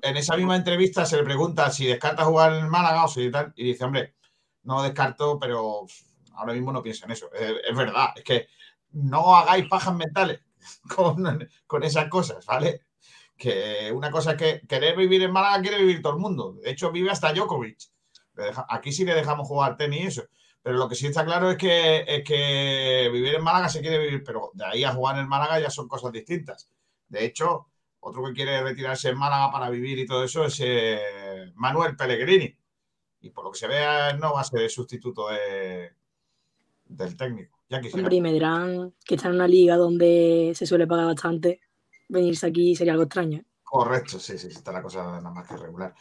en 0.00 0.16
esa 0.16 0.36
misma 0.36 0.56
entrevista 0.56 1.04
se 1.04 1.16
le 1.16 1.24
pregunta 1.24 1.70
si 1.70 1.86
descarta 1.86 2.24
jugar 2.24 2.54
en 2.54 2.70
Málaga 2.70 3.04
o 3.04 3.08
si 3.08 3.30
tal, 3.30 3.52
y 3.54 3.64
dice, 3.64 3.84
hombre, 3.84 4.14
no 4.62 4.82
descarto, 4.82 5.38
pero 5.38 5.86
ahora 6.34 6.54
mismo 6.54 6.72
no 6.72 6.82
pienso 6.82 7.04
en 7.04 7.12
eso. 7.12 7.30
es 7.32 7.76
verdad, 7.76 8.08
es 8.16 8.24
que 8.24 8.48
no 8.92 9.36
hagáis 9.36 9.68
pajas 9.68 9.94
mentales. 9.94 10.40
con, 11.66 11.82
esas 11.82 12.08
cosas, 12.08 12.44
¿vale? 12.46 12.82
Que 13.36 13.90
una 13.92 14.10
cosa 14.10 14.32
es 14.32 14.36
que 14.36 14.66
querer 14.66 14.96
vivir 14.96 15.22
en 15.22 15.32
Málaga 15.32 15.62
quiere 15.62 15.78
vivir 15.78 16.02
todo 16.02 16.14
el 16.14 16.20
mundo. 16.20 16.54
De 16.62 16.70
hecho, 16.70 16.92
vive 16.92 17.10
hasta 17.10 17.32
Djokovic. 17.32 17.78
Aquí 18.68 18.92
sí 18.92 19.04
le 19.04 19.14
dejamos 19.14 19.48
jugar 19.48 19.76
tenis 19.76 20.00
y 20.00 20.06
eso. 20.06 20.22
Pero 20.62 20.76
lo 20.76 20.88
que 20.88 20.94
sí 20.94 21.06
está 21.06 21.24
claro 21.24 21.50
es 21.50 21.56
que, 21.56 22.04
es 22.06 22.24
que 22.24 23.10
vivir 23.12 23.34
en 23.34 23.42
Málaga 23.42 23.68
se 23.68 23.80
quiere 23.80 23.98
vivir, 23.98 24.22
pero 24.24 24.52
de 24.54 24.64
ahí 24.64 24.84
a 24.84 24.92
jugar 24.92 25.18
en 25.18 25.28
Málaga 25.28 25.58
ya 25.58 25.70
son 25.70 25.88
cosas 25.88 26.12
distintas. 26.12 26.70
De 27.08 27.24
hecho, 27.24 27.66
otro 28.00 28.24
que 28.24 28.32
quiere 28.32 28.62
retirarse 28.62 29.08
en 29.08 29.18
Málaga 29.18 29.50
para 29.50 29.70
vivir 29.70 29.98
y 29.98 30.06
todo 30.06 30.24
eso 30.24 30.44
es 30.44 30.60
eh, 30.62 31.52
Manuel 31.54 31.96
Pellegrini. 31.96 32.56
Y 33.20 33.30
por 33.30 33.44
lo 33.44 33.52
que 33.52 33.58
se 33.58 33.68
vea, 33.68 34.12
no 34.14 34.34
va 34.34 34.40
a 34.40 34.44
ser 34.44 34.62
el 34.62 34.70
sustituto 34.70 35.28
del 36.86 37.16
técnico. 37.16 37.62
Hombre, 37.94 38.16
y 38.16 38.20
Medrán, 38.20 38.94
que 39.04 39.14
está 39.14 39.28
en 39.28 39.36
una 39.36 39.48
liga 39.48 39.76
donde 39.76 40.52
se 40.54 40.66
suele 40.66 40.86
pagar 40.86 41.06
bastante, 41.06 41.60
venirse 42.08 42.46
aquí 42.46 42.76
sería 42.76 42.92
algo 42.92 43.04
extraño. 43.04 43.38
¿eh? 43.38 43.44
Correcto, 43.62 44.18
sí, 44.18 44.36
sí, 44.36 44.48
está 44.48 44.72
la 44.72 44.82
cosa 44.82 45.02
nada 45.04 45.30
más 45.30 45.48
que 45.48 45.56
regular. 45.56 45.94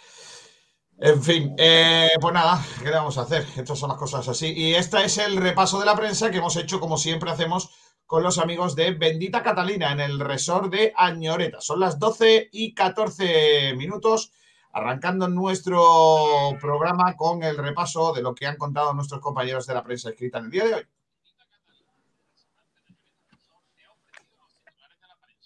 En 1.03 1.23
fin, 1.23 1.55
eh, 1.57 2.11
pues 2.21 2.31
nada, 2.31 2.63
¿qué 2.77 2.85
le 2.85 2.91
vamos 2.91 3.17
a 3.17 3.23
hacer? 3.23 3.43
Estas 3.57 3.79
son 3.79 3.89
las 3.89 3.97
cosas 3.97 4.27
así. 4.27 4.53
Y 4.55 4.75
este 4.75 5.03
es 5.03 5.17
el 5.17 5.35
repaso 5.35 5.79
de 5.79 5.87
la 5.87 5.95
prensa 5.95 6.29
que 6.29 6.37
hemos 6.37 6.55
hecho, 6.57 6.79
como 6.79 6.95
siempre 6.95 7.31
hacemos, 7.31 7.71
con 8.05 8.21
los 8.21 8.37
amigos 8.37 8.75
de 8.75 8.91
Bendita 8.91 9.41
Catalina 9.41 9.91
en 9.93 9.99
el 9.99 10.19
resort 10.19 10.71
de 10.71 10.93
Añoreta. 10.95 11.59
Son 11.59 11.79
las 11.79 11.97
12 11.97 12.49
y 12.51 12.75
14 12.75 13.73
minutos, 13.77 14.31
arrancando 14.73 15.27
nuestro 15.27 16.55
programa 16.61 17.15
con 17.15 17.41
el 17.41 17.57
repaso 17.57 18.13
de 18.13 18.21
lo 18.21 18.35
que 18.35 18.45
han 18.45 18.57
contado 18.57 18.93
nuestros 18.93 19.21
compañeros 19.21 19.65
de 19.65 19.73
la 19.73 19.83
prensa 19.83 20.11
escrita 20.11 20.37
en 20.37 20.45
el 20.45 20.51
día 20.51 20.65
de 20.65 20.73
hoy. 20.75 20.87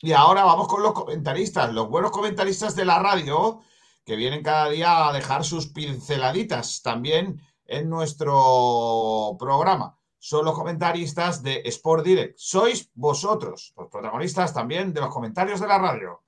Y 0.01 0.11
ahora 0.11 0.43
vamos 0.43 0.67
con 0.67 0.83
los 0.83 0.91
comentaristas, 0.91 1.73
los 1.73 1.87
buenos 1.87 2.11
comentaristas 2.11 2.75
de 2.75 2.83
la 2.83 2.99
radio 2.99 3.61
que 4.05 4.15
vienen 4.15 4.43
cada 4.43 4.69
día 4.69 5.07
a 5.07 5.13
dejar 5.13 5.43
sus 5.43 5.67
pinceladitas 5.67 6.81
también 6.83 7.41
en 7.65 7.89
nuestro 7.89 9.35
programa. 9.39 9.97
Son 10.19 10.45
los 10.45 10.55
comentaristas 10.55 11.41
de 11.41 11.61
Sport 11.65 12.05
Direct. 12.05 12.37
Sois 12.37 12.89
vosotros, 12.93 13.73
los 13.75 13.89
protagonistas 13.89 14.53
también 14.53 14.93
de 14.93 15.01
los 15.01 15.13
comentarios 15.13 15.59
de 15.59 15.67
la 15.67 15.79
radio. 15.79 16.23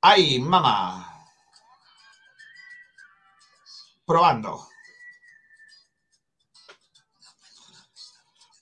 ¡Ay, 0.00 0.38
mamá! 0.38 1.26
Probando. 4.06 4.66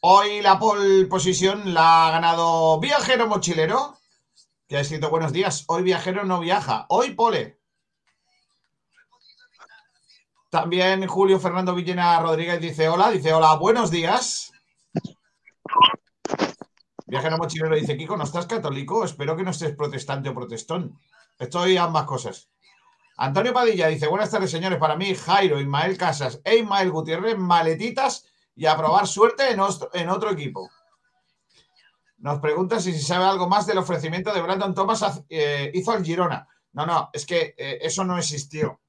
Hoy 0.00 0.40
la 0.40 0.58
pole 0.58 1.06
posición 1.06 1.74
la 1.74 2.08
ha 2.08 2.10
ganado 2.12 2.80
Viajero 2.80 3.26
Mochilero 3.26 3.97
que 4.68 4.76
ha 4.76 4.80
escrito 4.80 5.08
buenos 5.08 5.32
días. 5.32 5.64
Hoy 5.68 5.82
viajero 5.82 6.24
no 6.24 6.40
viaja. 6.40 6.84
Hoy 6.90 7.14
pole. 7.14 7.58
También 10.50 11.06
Julio 11.06 11.40
Fernando 11.40 11.74
Villena 11.74 12.20
Rodríguez 12.20 12.60
dice 12.60 12.88
hola, 12.88 13.10
dice 13.10 13.32
hola, 13.32 13.54
buenos 13.56 13.90
días. 13.90 14.52
Viajero 17.06 17.38
mochilero 17.38 17.74
dice, 17.74 17.96
Kiko, 17.96 18.18
¿no 18.18 18.24
estás 18.24 18.44
católico? 18.44 19.02
Espero 19.02 19.34
que 19.34 19.42
no 19.42 19.50
estés 19.50 19.74
protestante 19.74 20.28
o 20.28 20.34
protestón. 20.34 20.98
Estoy 21.38 21.78
ambas 21.78 22.04
cosas. 22.04 22.50
Antonio 23.16 23.54
Padilla 23.54 23.88
dice, 23.88 24.06
buenas 24.06 24.30
tardes, 24.30 24.50
señores. 24.50 24.78
Para 24.78 24.96
mí, 24.96 25.14
Jairo, 25.14 25.58
Ismael 25.58 25.96
Casas 25.96 26.42
e 26.44 26.58
Ismael 26.58 26.90
Gutiérrez, 26.90 27.38
maletitas 27.38 28.26
y 28.54 28.66
a 28.66 28.76
probar 28.76 29.06
suerte 29.06 29.50
en, 29.50 29.60
en 29.94 30.08
otro 30.10 30.30
equipo. 30.30 30.68
Nos 32.18 32.40
pregunta 32.40 32.80
si 32.80 32.92
se 32.92 33.02
sabe 33.02 33.24
algo 33.24 33.48
más 33.48 33.66
del 33.66 33.78
ofrecimiento 33.78 34.32
de 34.32 34.42
Brandon 34.42 34.74
Thomas 34.74 35.22
eh, 35.28 35.70
hizo 35.72 35.92
al 35.92 36.04
Girona. 36.04 36.48
No, 36.72 36.84
no, 36.84 37.10
es 37.12 37.24
que 37.24 37.54
eh, 37.56 37.78
eso 37.80 38.04
no 38.04 38.18
existió. 38.18 38.80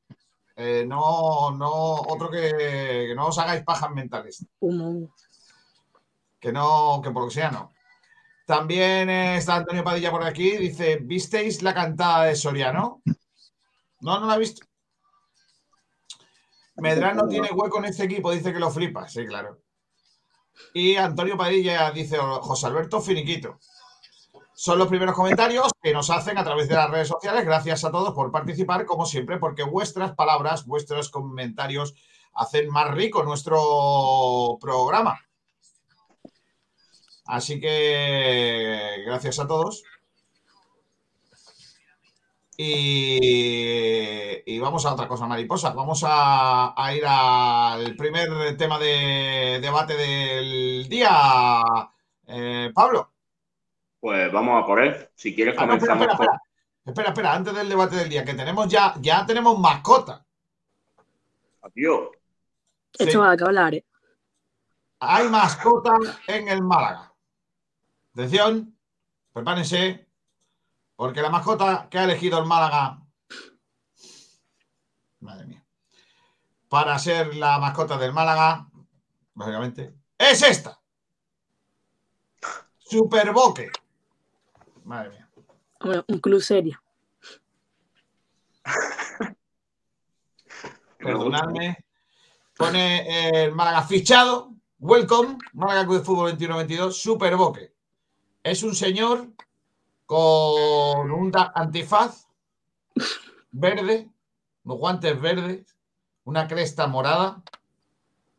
Eh, 0.55 0.83
no, 0.85 1.51
no, 1.51 1.71
otro 1.71 2.29
que, 2.29 3.13
no 3.15 3.27
os 3.27 3.37
hagáis 3.37 3.63
pajas 3.63 3.91
mentales. 3.91 4.45
Que 6.39 6.51
no, 6.51 7.01
que 7.03 7.11
por 7.11 7.23
lo 7.23 7.27
que 7.29 7.35
sea 7.35 7.51
no. 7.51 7.71
También 8.45 9.09
está 9.09 9.57
Antonio 9.57 9.83
Padilla 9.83 10.09
por 10.09 10.23
aquí. 10.23 10.57
Dice, 10.57 10.97
¿visteis 10.97 11.61
la 11.61 11.73
cantada 11.73 12.25
de 12.25 12.35
Soriano? 12.35 13.01
No, 14.01 14.19
no 14.19 14.25
la 14.25 14.35
he 14.35 14.39
visto. 14.39 14.65
Medrano 16.77 17.27
tiene 17.27 17.51
hueco 17.51 17.77
en 17.77 17.85
este 17.85 18.05
equipo, 18.05 18.31
dice 18.31 18.51
que 18.51 18.59
lo 18.59 18.71
flipa. 18.71 19.07
Sí, 19.07 19.25
claro. 19.25 19.59
Y 20.73 20.95
Antonio 20.95 21.37
Padilla 21.37 21.91
dice 21.91 22.17
José 22.17 22.67
Alberto 22.67 23.01
Finiquito. 23.01 23.59
Son 24.53 24.77
los 24.77 24.89
primeros 24.89 25.15
comentarios 25.15 25.71
que 25.81 25.93
nos 25.93 26.09
hacen 26.09 26.37
a 26.37 26.43
través 26.43 26.67
de 26.67 26.75
las 26.75 26.89
redes 26.89 27.07
sociales. 27.07 27.45
Gracias 27.45 27.85
a 27.85 27.91
todos 27.91 28.13
por 28.13 28.31
participar, 28.31 28.85
como 28.85 29.05
siempre, 29.05 29.37
porque 29.37 29.63
vuestras 29.63 30.13
palabras, 30.15 30.65
vuestros 30.65 31.09
comentarios 31.09 31.95
hacen 32.33 32.69
más 32.69 32.91
rico 32.91 33.23
nuestro 33.23 34.57
programa. 34.59 35.19
Así 37.25 37.59
que 37.59 39.03
gracias 39.05 39.39
a 39.39 39.47
todos. 39.47 39.83
Y, 42.61 44.59
vamos 44.59 44.85
a 44.85 44.91
otra 44.91 45.07
cosa, 45.07 45.25
mariposa. 45.25 45.69
Vamos 45.69 46.03
a, 46.05 46.73
ir 46.93 47.05
al 47.07 47.95
primer 47.95 48.57
tema 48.57 48.77
de 48.77 49.59
debate 49.61 49.95
del 49.95 50.89
día. 50.89 51.61
Eh, 52.27 52.69
Pablo. 52.75 53.13
Pues 54.01 54.29
vamos 54.33 54.61
a 54.61 54.65
por 54.67 54.81
él. 54.81 55.07
Si 55.15 55.33
quieres 55.33 55.55
ah, 55.57 55.61
comenzamos. 55.61 56.05
espera, 56.85 57.07
espera, 57.07 57.33
antes 57.33 57.55
del 57.55 57.69
debate 57.69 57.95
del 57.95 58.09
día, 58.09 58.25
que 58.25 58.33
tenemos 58.33 58.67
ya, 58.67 58.93
ya 58.99 59.25
tenemos 59.25 59.57
mascota. 59.57 60.25
Adiós. 61.61 62.09
Esto 62.91 63.19
va 63.21 63.29
a 63.29 63.31
hablar, 63.31 63.75
¿eh? 63.75 63.85
Hay 64.99 65.29
mascota 65.29 65.97
en 66.27 66.49
el 66.49 66.61
Málaga. 66.61 67.13
Atención, 68.11 68.77
prepárense, 69.31 70.08
porque 70.99 71.21
la 71.21 71.29
mascota 71.29 71.87
que 71.89 71.97
ha 71.97 72.03
elegido 72.03 72.37
el 72.39 72.45
Málaga, 72.45 73.01
madre 75.21 75.45
mía, 75.45 75.65
para 76.67 76.99
ser 76.99 77.37
la 77.37 77.57
mascota 77.57 77.97
del 77.97 78.11
Málaga, 78.11 78.67
básicamente, 79.33 79.95
es 80.17 80.41
esta. 80.41 80.77
Superboque. 82.79 83.71
Madre 84.83 85.11
mía. 85.11 85.29
un 86.05 86.19
club 86.19 86.41
serio. 86.41 86.83
Perdonadme. 90.97 91.77
Pone 92.57 93.45
el 93.45 93.53
Málaga 93.53 93.83
fichado. 93.83 94.53
Welcome. 94.79 95.37
Málaga 95.53 95.85
Club 95.85 95.99
de 95.99 96.03
Fútbol 96.03 96.37
21-22. 96.37 96.91
Superboque. 96.91 97.73
Es 98.43 98.63
un 98.63 98.75
señor 98.75 99.29
con 100.09 101.11
un 101.11 101.31
antifaz 101.53 102.27
verde, 103.51 104.09
unos 104.63 104.77
guantes 104.79 105.21
verdes, 105.21 105.77
una 106.23 106.47
cresta 106.47 106.87
morada, 106.87 107.43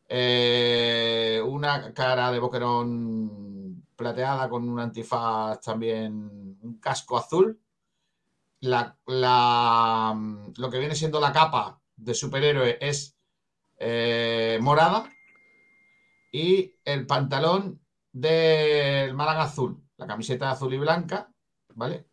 eh, 0.09 1.41
una 1.47 1.95
cara 1.95 2.33
de 2.33 2.41
boquerón 2.41 3.87
plateada 3.95 4.49
con 4.49 4.69
un 4.69 4.81
antifaz 4.81 5.61
también, 5.61 6.59
un 6.61 6.81
casco 6.81 7.17
azul. 7.17 7.61
La, 8.62 8.99
lo 9.07 10.71
que 10.73 10.79
viene 10.81 10.97
siendo 10.97 11.21
la 11.21 11.33
capa 11.33 11.81
de 11.95 12.15
superhéroe 12.15 12.79
es 12.81 13.17
eh, 13.79 14.59
morada 14.61 15.09
y 16.33 16.75
el 16.85 17.07
pantalón 17.07 17.81
del 18.11 19.15
Málaga 19.15 19.43
azul, 19.43 19.81
la 19.99 20.09
camiseta 20.09 20.50
azul 20.50 20.75
y 20.75 20.79
blanca 20.79 21.31
¿vale? 21.75 22.07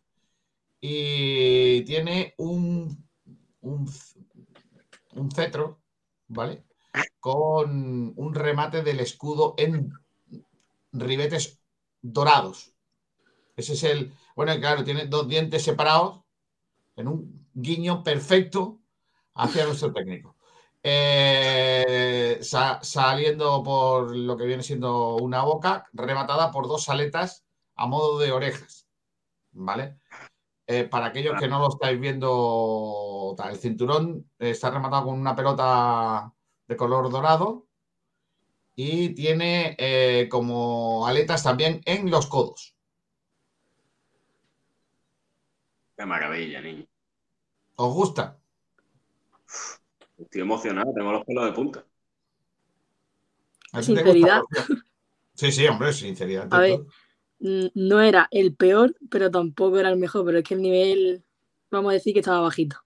Y 0.80 1.82
tiene 1.84 2.34
un, 2.38 3.08
un, 3.60 5.30
cetro, 5.34 5.80
¿vale? 6.28 6.64
Con 7.20 8.12
un 8.16 8.34
remate 8.34 8.82
del 8.82 9.00
escudo 9.00 9.54
en 9.58 9.92
ribetes 10.92 11.60
dorados. 12.00 12.72
Ese 13.56 13.72
es 13.74 13.84
el. 13.84 14.12
Bueno, 14.36 14.56
claro, 14.60 14.84
tiene 14.84 15.06
dos 15.06 15.26
dientes 15.28 15.64
separados 15.64 16.20
en 16.96 17.08
un 17.08 17.48
guiño 17.54 18.02
perfecto 18.02 18.80
hacia 19.34 19.64
nuestro 19.66 19.92
técnico. 19.92 20.36
Eh, 20.82 22.38
saliendo 22.40 23.62
por 23.62 24.16
lo 24.16 24.36
que 24.36 24.46
viene 24.46 24.62
siendo 24.62 25.16
una 25.16 25.42
boca, 25.42 25.86
rematada 25.92 26.50
por 26.50 26.68
dos 26.68 26.88
aletas 26.88 27.44
a 27.74 27.86
modo 27.86 28.18
de 28.18 28.32
orejas. 28.32 28.87
¿Vale? 29.58 29.98
Eh, 30.66 30.84
para 30.84 31.06
aquellos 31.06 31.38
que 31.40 31.48
no 31.48 31.60
lo 31.60 31.68
estáis 31.68 31.98
viendo, 31.98 33.34
el 33.48 33.56
cinturón 33.56 34.30
está 34.38 34.70
rematado 34.70 35.06
con 35.06 35.18
una 35.18 35.34
pelota 35.34 36.32
de 36.66 36.76
color 36.76 37.10
dorado 37.10 37.66
y 38.74 39.14
tiene 39.14 39.74
eh, 39.78 40.28
como 40.30 41.06
aletas 41.06 41.42
también 41.42 41.80
en 41.84 42.10
los 42.10 42.26
codos. 42.26 42.76
Qué 45.96 46.06
maravilla, 46.06 46.60
niño. 46.60 46.86
¿Os 47.76 47.94
gusta? 47.94 48.38
Estoy 50.18 50.42
emocionado, 50.42 50.92
tengo 50.94 51.12
los 51.12 51.24
pelos 51.24 51.44
de 51.46 51.52
punta. 51.52 51.84
Sinceridad. 53.80 54.42
Sí, 55.34 55.50
sí, 55.50 55.66
hombre, 55.66 55.92
sinceridad. 55.92 56.48
A 56.52 56.58
ver, 56.58 56.80
no 57.40 58.00
era 58.00 58.28
el 58.30 58.54
peor, 58.54 58.96
pero 59.10 59.30
tampoco 59.30 59.78
era 59.78 59.90
el 59.90 59.98
mejor, 59.98 60.24
pero 60.24 60.38
es 60.38 60.44
que 60.44 60.54
el 60.54 60.62
nivel, 60.62 61.24
vamos 61.70 61.90
a 61.90 61.94
decir 61.94 62.12
que 62.12 62.20
estaba 62.20 62.40
bajito. 62.40 62.76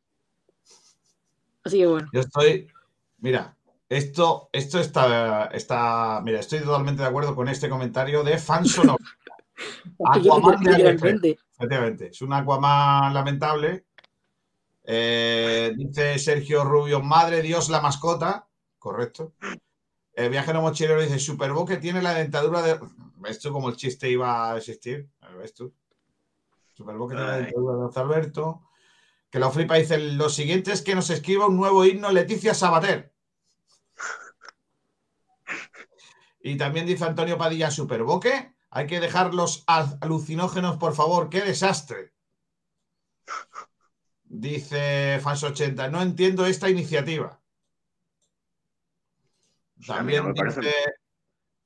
Así 1.65 1.79
que 1.79 1.87
bueno. 1.87 2.09
Yo 2.13 2.21
estoy, 2.21 2.69
mira, 3.19 3.57
esto, 3.89 4.49
esto 4.53 4.81
está, 4.81 5.47
está, 5.47 6.21
mira, 6.25 6.41
estoy 6.41 6.61
totalmente 6.61 7.03
de 7.03 7.09
acuerdo 7.09 7.35
con 7.35 7.49
este 7.49 7.69
comentario 7.69 8.23
de 8.25 8.39
Fanson. 8.39 8.97
Aquaman 10.05 10.63
de 10.63 11.39
Efectivamente, 11.57 12.09
es 12.09 12.23
un 12.23 12.33
Aquaman 12.33 13.15
lamentable 13.15 13.85
Eh, 14.85 15.73
dice 15.77 16.19
Sergio 16.19 16.65
Rubio, 16.65 17.01
madre 17.01 17.41
Dios, 17.43 17.69
la 17.69 17.81
mascota. 17.81 18.49
Correcto. 18.79 19.33
El 20.15 20.31
viajero 20.31 20.61
mochilero 20.61 21.01
dice, 21.01 21.19
Superboque 21.19 21.77
tiene 21.77 22.03
la 22.03 22.15
dentadura 22.15 22.63
de... 22.63 22.81
¿Ves 23.23 23.39
tú 23.39 23.53
cómo 23.53 23.69
el 23.69 23.77
chiste 23.77 24.11
iba 24.11 24.53
a 24.53 24.57
existir? 24.57 25.09
¿Ves 25.39 25.55
tú? 25.55 25.73
La 26.79 27.37
dentadura 27.37 27.89
de 27.89 28.01
Alberto. 28.01 28.69
Que 29.31 29.39
lo 29.39 29.51
flipa 29.51 29.77
dice, 29.77 29.97
lo 29.99 30.29
siguiente 30.29 30.73
es 30.73 30.83
que 30.83 30.95
nos 30.95 31.09
escriba 31.09 31.47
un 31.47 31.57
nuevo 31.57 31.85
himno 31.85 32.11
Leticia 32.11 32.53
Sabater. 32.53 33.15
Y 36.41 36.57
también 36.57 36.87
dice 36.87 37.05
Antonio 37.05 37.39
Padilla, 37.39 37.71
Superboque, 37.71 38.55
hay 38.71 38.87
que 38.87 38.99
dejar 38.99 39.33
los 39.33 39.65
alucinógenos, 39.67 40.77
por 40.77 40.95
favor, 40.95 41.31
qué 41.31 41.43
desastre. 41.43 42.13
Dice 44.25 45.21
Fans80, 45.23 45.91
no 45.91 46.03
entiendo 46.03 46.45
esta 46.45 46.69
iniciativa. 46.69 47.41
También 49.87 50.33
dice 50.33 50.75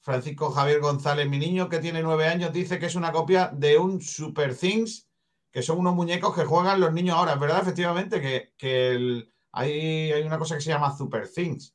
Francisco 0.07 0.53
Javier 0.53 0.79
González, 0.79 1.29
mi 1.29 1.37
niño 1.37 1.69
que 1.69 1.81
tiene 1.81 2.01
nueve 2.01 2.29
años, 2.29 2.53
dice 2.53 2.79
que 2.79 2.87
es 2.87 2.95
una 2.95 3.11
copia 3.11 3.51
de 3.53 3.77
un 3.77 4.01
Super 4.01 4.57
Things, 4.57 5.09
que 5.51 5.63
son 5.63 5.81
unos 5.81 5.97
muñecos 5.97 6.33
que 6.33 6.45
juegan 6.45 6.79
los 6.79 6.93
niños 6.93 7.17
ahora. 7.17 7.35
verdad, 7.35 7.61
efectivamente, 7.61 8.21
que, 8.57 9.27
hay, 9.51 10.13
hay, 10.13 10.23
una 10.23 10.39
cosa 10.39 10.55
que 10.55 10.61
se 10.61 10.71
llama 10.71 10.97
Super 10.97 11.29
Things. 11.29 11.75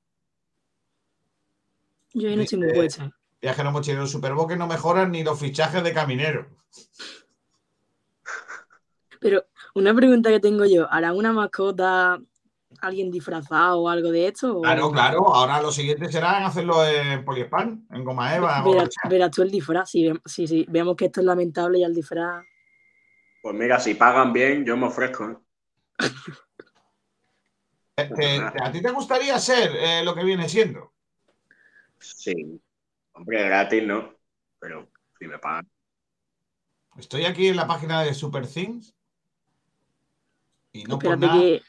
Yo 2.13 2.33
no 2.33 2.43
estoy 2.43 2.59
muy 2.59 2.73
puesta. 2.73 3.11
Viajero 3.41 3.73
mochilero 3.73 4.07
Superboque 4.07 4.55
no 4.55 4.65
mejoran 4.65 5.11
ni 5.11 5.25
los 5.25 5.37
fichajes 5.37 5.83
de 5.83 5.93
caminero. 5.93 6.47
Pero 9.19 9.43
una 9.75 9.93
pregunta 9.93 10.29
que 10.29 10.39
tengo 10.39 10.63
yo, 10.63 10.89
¿hará 10.89 11.11
una 11.11 11.33
mascota 11.33 12.21
alguien 12.79 13.11
disfrazado 13.11 13.81
o 13.81 13.89
algo 13.89 14.11
de 14.11 14.27
esto? 14.27 14.61
Claro, 14.61 14.91
claro. 14.91 15.33
Ahora 15.33 15.61
lo 15.61 15.71
siguiente 15.71 16.11
será 16.11 16.45
hacerlo 16.45 16.85
en 16.85 17.23
Poliespan, 17.25 17.87
en 17.91 18.03
Goma 18.03 18.35
Eva. 18.35 18.63
Verás, 19.09 19.31
tú 19.31 19.41
el 19.41 19.51
disfraz. 19.51 19.89
Si, 19.89 20.11
sí, 20.25 20.65
vemos 20.69 20.95
que 20.95 21.05
esto 21.05 21.19
es 21.19 21.25
lamentable 21.25 21.79
y 21.79 21.83
el 21.83 21.93
disfraz. 21.93 22.43
Pues 23.41 23.55
mira, 23.55 23.79
si 23.79 23.95
pagan 23.95 24.31
bien, 24.31 24.65
yo 24.65 24.77
me 24.77 24.87
ofrezco. 24.87 25.29
¿eh? 25.29 25.37
Eh, 27.97 28.39
¿A 28.61 28.71
ti 28.71 28.81
te 28.81 28.91
gustaría 28.91 29.37
ser 29.39 29.75
eh, 29.75 30.03
lo 30.03 30.15
que 30.15 30.23
viene 30.23 30.47
siendo? 30.47 30.93
Sí. 31.99 32.61
Hombre, 33.13 33.43
gratis 33.43 33.83
no, 33.83 34.15
pero 34.59 34.89
si 35.19 35.27
me 35.27 35.37
pagan. 35.37 35.69
Estoy 36.97 37.25
aquí 37.25 37.47
en 37.47 37.55
la 37.55 37.67
página 37.67 38.01
de 38.01 38.13
Super 38.13 38.47
Things 38.47 38.95
y 40.71 40.83
no 40.83 40.99
por 40.99 41.17
nada... 41.17 41.39
que, 41.39 41.61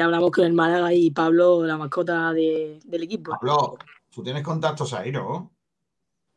hablamos 0.00 0.30
con 0.30 0.44
el 0.44 0.52
Málaga 0.52 0.92
y 0.92 1.10
Pablo, 1.10 1.64
la 1.64 1.76
mascota 1.76 2.32
del 2.32 3.02
equipo. 3.02 3.32
Pablo, 3.32 3.76
tú 4.10 4.22
tienes 4.22 4.42
contactos 4.42 4.92
ahí, 4.92 5.12
¿no? 5.12 5.52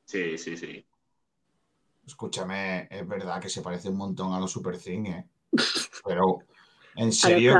Sí, 0.06 0.38
sí, 0.38 0.56
sí. 0.56 0.86
Escúchame, 2.06 2.88
es 2.92 3.08
verdad 3.08 3.42
que 3.42 3.50
se 3.50 3.62
parece 3.62 3.90
un 3.90 3.98
montón 3.98 4.34
a 4.34 4.40
los 4.40 4.52
Super 4.52 4.78
Things, 4.78 5.10
¿eh? 5.10 5.28
Pero, 6.06 6.40
en 6.96 7.12
serio, 7.12 7.56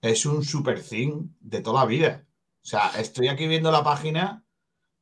es 0.00 0.26
un 0.26 0.42
Super 0.42 0.82
Thing 0.82 1.28
de 1.40 1.60
toda 1.60 1.80
la 1.80 1.86
vida. 1.86 2.24
O 2.62 2.66
sea, 2.66 2.90
estoy 2.98 3.28
aquí 3.28 3.46
viendo 3.46 3.70
la 3.70 3.84
página 3.84 4.44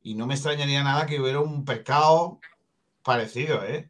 y 0.01 0.15
no 0.15 0.27
me 0.27 0.33
extrañaría 0.33 0.83
nada 0.83 1.05
que 1.05 1.19
hubiera 1.19 1.39
un 1.39 1.63
pescado 1.63 2.39
parecido, 3.03 3.63
¿eh? 3.63 3.89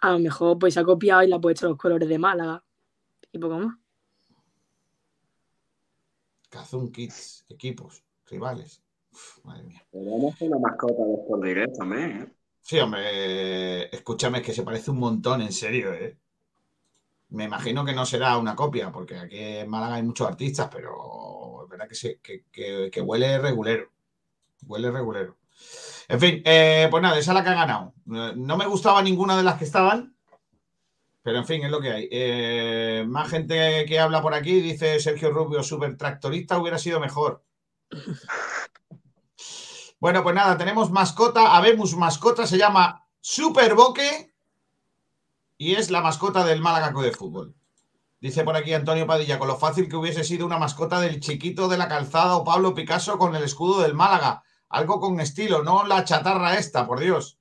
A 0.00 0.12
lo 0.12 0.18
mejor 0.18 0.58
pues 0.58 0.74
se 0.74 0.80
ha 0.80 0.84
copiado 0.84 1.22
y 1.22 1.28
le 1.28 1.34
ha 1.34 1.40
puesto 1.40 1.68
los 1.68 1.78
colores 1.78 2.08
de 2.08 2.18
Málaga 2.18 2.62
y 3.32 3.38
poco 3.38 3.58
más. 3.58 3.83
Kazun 6.54 6.92
Kids, 6.92 7.44
equipos, 7.48 8.04
rivales. 8.26 8.80
madre 9.42 9.64
mía. 9.64 9.82
Podemos 9.90 10.40
una 10.40 10.58
mascota 10.60 11.02
de 11.02 11.18
por 11.28 11.44
directo 11.44 11.78
también, 11.78 12.22
¿eh? 12.22 12.32
Sí, 12.60 12.78
hombre, 12.78 13.94
escúchame, 13.94 14.38
es 14.38 14.44
que 14.44 14.52
se 14.52 14.62
parece 14.62 14.92
un 14.92 14.98
montón, 14.98 15.42
en 15.42 15.52
serio, 15.52 15.92
¿eh? 15.92 16.16
Me 17.30 17.44
imagino 17.44 17.84
que 17.84 17.92
no 17.92 18.06
será 18.06 18.38
una 18.38 18.54
copia, 18.54 18.92
porque 18.92 19.18
aquí 19.18 19.36
en 19.36 19.68
Málaga 19.68 19.96
hay 19.96 20.04
muchos 20.04 20.28
artistas, 20.28 20.68
pero 20.72 21.64
es 21.64 21.68
verdad 21.68 21.88
que, 22.22 22.90
que, 22.90 23.00
huele 23.00 23.38
regulero. 23.38 23.90
Huele 24.64 24.92
regulero. 24.92 25.36
En 26.08 26.20
fin, 26.20 26.40
eh, 26.44 26.86
pues 26.88 27.02
nada, 27.02 27.18
esa 27.18 27.32
es 27.32 27.34
la 27.34 27.42
que 27.42 27.50
ha 27.50 27.54
ganado. 27.54 27.94
No 28.04 28.56
me 28.56 28.66
gustaba 28.66 29.02
ninguna 29.02 29.36
de 29.36 29.42
las 29.42 29.58
que 29.58 29.64
estaban, 29.64 30.13
pero 31.24 31.38
en 31.38 31.46
fin, 31.46 31.64
es 31.64 31.70
lo 31.70 31.80
que 31.80 31.90
hay. 31.90 32.08
Eh, 32.10 33.04
más 33.08 33.30
gente 33.30 33.86
que 33.86 33.98
habla 33.98 34.20
por 34.20 34.34
aquí, 34.34 34.60
dice 34.60 35.00
Sergio 35.00 35.30
Rubio, 35.30 35.62
super 35.62 35.96
tractorista 35.96 36.58
hubiera 36.58 36.78
sido 36.78 37.00
mejor. 37.00 37.42
Bueno, 40.00 40.22
pues 40.22 40.34
nada, 40.34 40.58
tenemos 40.58 40.90
mascota, 40.90 41.56
habemos 41.56 41.96
mascota, 41.96 42.46
se 42.46 42.58
llama 42.58 43.06
Superboque 43.22 44.34
y 45.56 45.76
es 45.76 45.90
la 45.90 46.02
mascota 46.02 46.44
del 46.44 46.60
Málaga 46.60 46.92
de 47.00 47.10
Fútbol. 47.10 47.54
Dice 48.20 48.44
por 48.44 48.54
aquí 48.54 48.74
Antonio 48.74 49.06
Padilla, 49.06 49.38
con 49.38 49.48
lo 49.48 49.56
fácil 49.56 49.88
que 49.88 49.96
hubiese 49.96 50.22
sido 50.22 50.44
una 50.44 50.58
mascota 50.58 51.00
del 51.00 51.20
chiquito 51.20 51.68
de 51.68 51.78
la 51.78 51.88
calzada 51.88 52.36
o 52.36 52.44
Pablo 52.44 52.74
Picasso 52.74 53.16
con 53.16 53.34
el 53.34 53.44
escudo 53.44 53.80
del 53.80 53.94
Málaga. 53.94 54.42
Algo 54.68 55.00
con 55.00 55.20
estilo, 55.20 55.62
no 55.62 55.86
la 55.86 56.04
chatarra 56.04 56.58
esta, 56.58 56.86
por 56.86 57.00
Dios. 57.00 57.38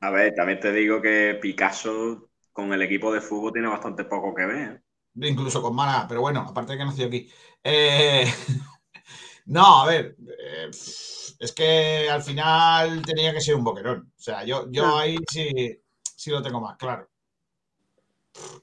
A 0.00 0.10
ver, 0.10 0.34
también 0.34 0.58
te 0.58 0.72
digo 0.72 1.00
que 1.00 1.38
Picasso 1.40 2.27
con 2.58 2.72
el 2.72 2.82
equipo 2.82 3.12
de 3.12 3.20
fútbol 3.20 3.52
tiene 3.52 3.68
bastante 3.68 4.04
poco 4.04 4.34
que 4.34 4.44
ver. 4.44 4.82
Incluso 5.14 5.62
con 5.62 5.76
Málaga, 5.76 6.06
pero 6.08 6.22
bueno, 6.22 6.40
aparte 6.40 6.72
de 6.72 6.78
que 6.78 6.84
nació 6.84 7.06
aquí. 7.06 7.30
Eh, 7.62 8.24
no, 9.46 9.82
a 9.82 9.86
ver. 9.86 10.16
Eh, 10.26 10.68
es 10.68 11.52
que 11.54 12.10
al 12.10 12.20
final 12.20 13.00
tenía 13.02 13.32
que 13.32 13.40
ser 13.40 13.54
un 13.54 13.62
boquerón. 13.62 14.12
O 14.12 14.20
sea, 14.20 14.42
yo, 14.42 14.68
yo 14.72 14.96
ahí 14.96 15.16
sí, 15.30 15.80
sí 16.02 16.30
lo 16.32 16.42
tengo 16.42 16.60
más 16.60 16.76
claro. 16.76 17.08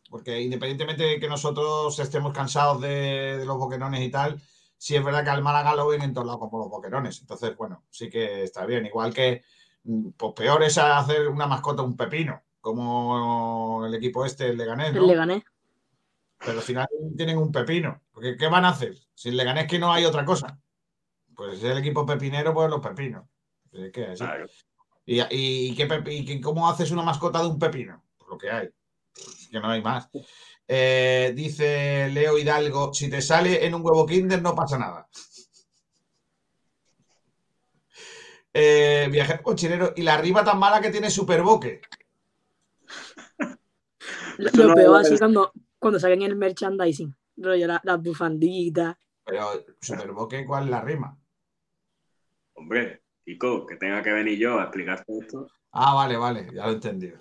Porque 0.10 0.41
independientemente 0.41 1.03
de 1.05 1.17
que 1.17 1.29
nosotros 1.29 1.97
estemos 1.97 2.34
cansados 2.34 2.81
de, 2.81 3.43
los 3.45 3.58
boquerones 3.58 4.01
y 4.01 4.12
tal, 4.12 4.41
sí 4.77 4.97
es 4.97 5.05
verdad 5.05 5.23
que 5.23 5.29
al 5.29 5.41
Málaga 5.41 5.73
lo 5.73 5.88
ven 5.88 6.01
en 6.01 6.13
todos 6.13 6.27
lados 6.27 6.41
como 6.41 6.60
los 6.60 6.69
boquerones. 6.69 7.21
Entonces, 7.21 7.55
bueno, 7.55 7.86
sí 7.89 8.10
que 8.10 8.43
está 8.43 8.65
bien. 8.65 8.86
Igual 8.86 9.13
que, 9.13 9.43
mm, 9.86 10.10
pues 10.17 10.34
peor 10.34 10.63
es 10.63 10.77
hacer 10.77 11.29
una 11.29 11.47
mascota 11.47 11.81
un 11.81 11.95
pepino, 11.95 12.41
como 12.65 13.86
el 13.86 13.93
equipo 13.93 14.25
este, 14.25 14.47
el 14.47 14.58
Leganés, 14.58 14.91
¿no? 14.91 15.01
El 15.01 15.08
Leganés. 15.08 15.43
Pero 16.39 16.58
al 16.58 16.63
final 16.63 16.88
tienen 17.15 17.38
un 17.38 17.51
pepino. 17.51 18.01
Porque 18.12 18.36
¿qué 18.36 18.47
van 18.47 18.65
a 18.65 18.69
hacer? 18.69 18.95
Si 19.13 19.30
el 19.30 19.38
Leganés 19.38 19.67
que 19.67 19.78
no 19.78 19.93
hay 19.93 20.04
otra 20.04 20.25
cosa. 20.25 20.60
Pues 21.36 21.63
el 21.63 21.78
equipo 21.78 22.08
pepinero, 22.08 22.56
pues 22.56 22.67
los 22.67 22.80
pepinos. 22.80 23.25
¿Y, 25.06 25.21
y, 25.30 25.75
qué 25.75 26.41
cómo 26.41 26.67
haces 26.67 26.89
una 26.89 27.04
mascota 27.04 27.39
de 27.39 27.49
un 27.49 27.60
pepino? 27.60 28.04
Pues 28.17 28.30
lo 28.32 28.38
que 28.39 28.49
hay. 28.49 28.69
Que 29.51 29.60
no 29.60 29.69
hay 29.69 29.84
más. 29.84 30.10
Eh, 30.67 31.34
dice 31.36 32.10
Leo 32.10 32.36
Hidalgo, 32.36 32.95
si 32.95 33.12
te 33.12 33.21
sale 33.21 33.63
en 33.63 33.75
un 33.75 33.86
huevo 33.86 34.08
kinder 34.08 34.41
no 34.41 34.56
pasa 34.56 34.80
nada. 34.80 35.08
Eh, 38.51 39.08
viajero 39.12 39.43
cochinero. 39.43 39.93
Y 39.95 40.01
la 40.01 40.17
riba 40.17 40.43
tan 40.43 40.58
mala 40.58 40.82
que 40.82 40.89
tiene 40.89 41.12
Superboque. 41.12 41.82
Lo, 44.38 44.74
peor 44.74 44.98
así 44.98 45.17
cuando, 45.17 45.52
cuando 45.80 46.00
salen 46.00 46.21
el 46.24 46.36
merchandising. 46.36 47.15
las 47.36 48.02
bufanditas. 48.02 48.95
Pero 49.24 49.65
Superboque, 49.82 50.45
¿cuál 50.45 50.65
es 50.65 50.69
la 50.69 50.82
rima? 50.82 51.17
Hombre, 52.54 53.04
Kiko, 53.24 53.65
que 53.65 53.76
tenga 53.76 54.02
que 54.02 54.12
venir 54.12 54.38
yo 54.38 54.60
a 54.60 54.63
explicarte 54.63 55.17
esto. 55.19 55.48
Ah, 55.71 55.93
vale, 55.93 56.15
vale, 56.15 56.48
ya 56.54 56.65
lo 56.65 56.71
he 56.71 56.76
entendido. 56.76 57.17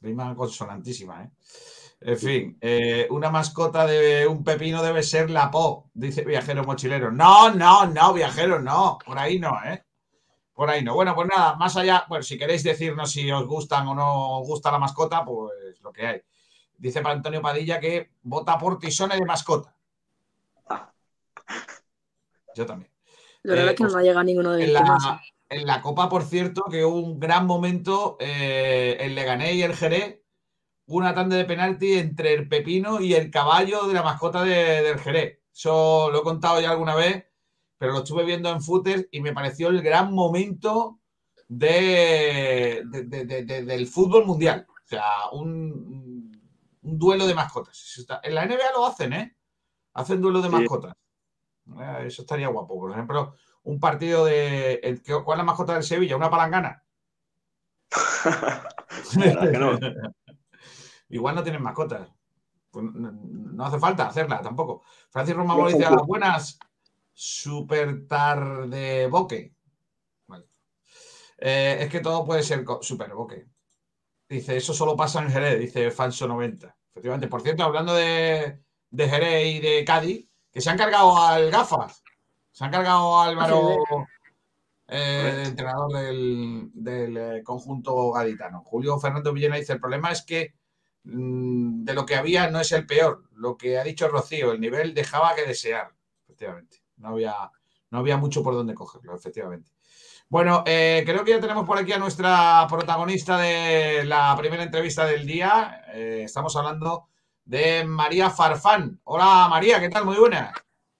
rima 0.00 0.34
consonantísima, 0.34 1.24
¿eh? 1.24 1.30
En 2.00 2.18
fin, 2.18 2.58
eh, 2.60 3.06
una 3.10 3.30
mascota 3.30 3.86
de 3.86 4.26
un 4.26 4.44
pepino 4.44 4.82
debe 4.82 5.02
ser 5.02 5.30
la 5.30 5.50
Po, 5.50 5.90
dice 5.94 6.24
Viajero 6.24 6.62
Mochilero. 6.64 7.10
No, 7.10 7.54
no, 7.54 7.86
no, 7.86 8.12
Viajero, 8.12 8.60
no. 8.60 8.98
Por 9.04 9.18
ahí 9.18 9.38
no, 9.38 9.58
¿eh? 9.64 9.85
Por 10.56 10.70
ahí 10.70 10.82
no. 10.82 10.94
Bueno, 10.94 11.14
pues 11.14 11.28
nada, 11.28 11.54
más 11.56 11.76
allá, 11.76 12.06
bueno, 12.08 12.22
si 12.22 12.38
queréis 12.38 12.64
decirnos 12.64 13.12
si 13.12 13.30
os 13.30 13.46
gustan 13.46 13.86
o 13.88 13.94
no 13.94 14.40
os 14.40 14.48
gusta 14.48 14.72
la 14.72 14.78
mascota, 14.78 15.22
pues 15.22 15.78
lo 15.82 15.92
que 15.92 16.06
hay. 16.06 16.22
Dice 16.78 17.02
para 17.02 17.14
Antonio 17.14 17.42
Padilla 17.42 17.78
que 17.78 18.12
vota 18.22 18.56
por 18.58 18.78
Tisone 18.78 19.16
de 19.16 19.26
mascota. 19.26 19.76
Yo 22.54 22.64
también. 22.64 22.90
La 23.42 23.52
verdad 23.52 23.70
es 23.72 23.76
que 23.76 23.82
no 23.82 23.90
pues, 23.90 24.00
ha 24.00 24.02
llegado 24.02 24.24
ninguno 24.24 24.52
de 24.52 24.64
en 24.64 24.72
la, 24.72 25.22
en 25.50 25.66
la 25.66 25.82
Copa, 25.82 26.08
por 26.08 26.24
cierto, 26.24 26.64
que 26.70 26.86
hubo 26.86 27.00
un 27.00 27.20
gran 27.20 27.44
momento 27.44 28.16
eh, 28.18 28.96
el 28.98 29.14
Leganés 29.14 29.56
y 29.56 29.62
el 29.62 29.76
Jerez, 29.76 30.22
una 30.86 31.14
tanda 31.14 31.36
de 31.36 31.44
penalti 31.44 31.98
entre 31.98 32.32
el 32.32 32.48
Pepino 32.48 33.02
y 33.02 33.12
el 33.12 33.30
caballo 33.30 33.86
de 33.86 33.92
la 33.92 34.02
mascota 34.02 34.42
del 34.42 34.98
Jerez. 35.00 35.38
Eso 35.52 36.10
lo 36.10 36.20
he 36.20 36.22
contado 36.22 36.62
ya 36.62 36.70
alguna 36.70 36.94
vez, 36.94 37.26
pero 37.78 37.92
lo 37.92 37.98
estuve 37.98 38.24
viendo 38.24 38.50
en 38.50 38.62
Footers 38.62 39.06
y 39.10 39.20
me 39.20 39.32
pareció 39.32 39.68
el 39.68 39.82
gran 39.82 40.12
momento 40.12 41.00
de, 41.48 42.82
del 42.84 43.86
fútbol 43.86 44.26
mundial. 44.26 44.66
O 44.68 44.88
sea, 44.88 45.04
un, 45.32 46.32
un 46.82 46.98
duelo 46.98 47.26
de 47.26 47.34
mascotas. 47.34 48.06
En 48.22 48.34
la 48.34 48.46
NBA 48.46 48.72
lo 48.74 48.86
hacen, 48.86 49.12
¿eh? 49.12 49.36
Hacen 49.94 50.20
duelo 50.20 50.40
de 50.40 50.48
mascotas. 50.48 50.94
Eh, 51.80 52.04
eso 52.06 52.22
estaría 52.22 52.48
guapo. 52.48 52.78
Por 52.78 52.92
ejemplo, 52.92 53.34
un 53.64 53.80
partido 53.80 54.24
de. 54.24 55.00
¿Cuál 55.24 55.36
es 55.36 55.38
la 55.38 55.44
mascota 55.44 55.74
del 55.74 55.82
Sevilla? 55.82 56.16
¿Una 56.16 56.30
palangana? 56.30 56.82
Igual 61.08 61.34
no 61.34 61.42
tienen 61.42 61.62
mascotas. 61.62 62.08
Pues 62.70 62.84
no 62.92 63.64
hace 63.64 63.78
falta 63.78 64.06
hacerla 64.06 64.40
tampoco. 64.40 64.82
Francis 65.10 65.34
Romano 65.34 65.66
dice 65.66 65.84
a 65.84 65.90
las 65.90 66.06
buenas. 66.06 66.58
Super 67.18 68.06
tarde 68.06 69.06
boque. 69.06 69.54
Eh, 71.38 71.78
es 71.80 71.90
que 71.90 72.00
todo 72.00 72.26
puede 72.26 72.42
ser 72.42 72.62
super 72.82 73.14
boque. 73.14 73.46
Dice, 74.28 74.58
eso 74.58 74.74
solo 74.74 74.94
pasa 74.94 75.22
en 75.22 75.30
Jerez, 75.30 75.58
dice 75.58 75.90
Falso 75.90 76.28
90. 76.28 76.76
Efectivamente, 76.90 77.28
por 77.28 77.40
cierto, 77.40 77.62
hablando 77.62 77.94
de, 77.94 78.60
de 78.90 79.08
Jerez 79.08 79.46
y 79.46 79.60
de 79.60 79.84
Cádiz, 79.86 80.28
que 80.52 80.60
se 80.60 80.68
han 80.68 80.76
cargado 80.76 81.16
al 81.16 81.50
Gafas. 81.50 82.02
Se 82.50 82.64
han 82.64 82.70
cargado 82.70 83.16
a 83.18 83.24
Álvaro, 83.24 83.78
eh, 84.88 85.44
entrenador 85.46 85.92
del, 85.92 87.16
eh, 87.16 87.42
conjunto 87.42 88.12
gaditano. 88.12 88.62
Julio 88.62 88.98
Fernando 88.98 89.32
Villena 89.32 89.56
dice, 89.56 89.72
el 89.72 89.80
problema 89.80 90.12
es 90.12 90.22
que 90.22 90.54
mm, 91.04 91.82
de 91.82 91.94
lo 91.94 92.04
que 92.04 92.16
había 92.16 92.50
no 92.50 92.60
es 92.60 92.72
el 92.72 92.84
peor. 92.84 93.24
Lo 93.32 93.56
que 93.56 93.78
ha 93.78 93.84
dicho 93.84 94.06
Rocío, 94.08 94.52
el 94.52 94.60
nivel 94.60 94.92
dejaba 94.92 95.34
que 95.34 95.46
desear. 95.46 95.94
Efectivamente. 96.24 96.85
No 96.96 97.08
había, 97.08 97.34
no 97.90 97.98
había 97.98 98.16
mucho 98.16 98.42
por 98.42 98.54
donde 98.54 98.74
cogerlo, 98.74 99.14
efectivamente. 99.14 99.70
Bueno, 100.28 100.64
eh, 100.66 101.02
creo 101.06 101.24
que 101.24 101.30
ya 101.30 101.40
tenemos 101.40 101.66
por 101.66 101.78
aquí 101.78 101.92
a 101.92 101.98
nuestra 101.98 102.66
protagonista 102.68 103.38
de 103.38 104.04
la 104.04 104.34
primera 104.36 104.62
entrevista 104.62 105.04
del 105.06 105.26
día. 105.26 105.84
estamos 105.94 106.56
hablando 106.56 107.08
de 107.44 107.84
María 107.84 108.28
Farfán. 108.28 109.00
Hola 109.04 109.46
María, 109.48 109.80
¿qué 109.80 109.88
tal? 109.88 110.04
Muy 110.04 110.16
buena. 110.16 110.52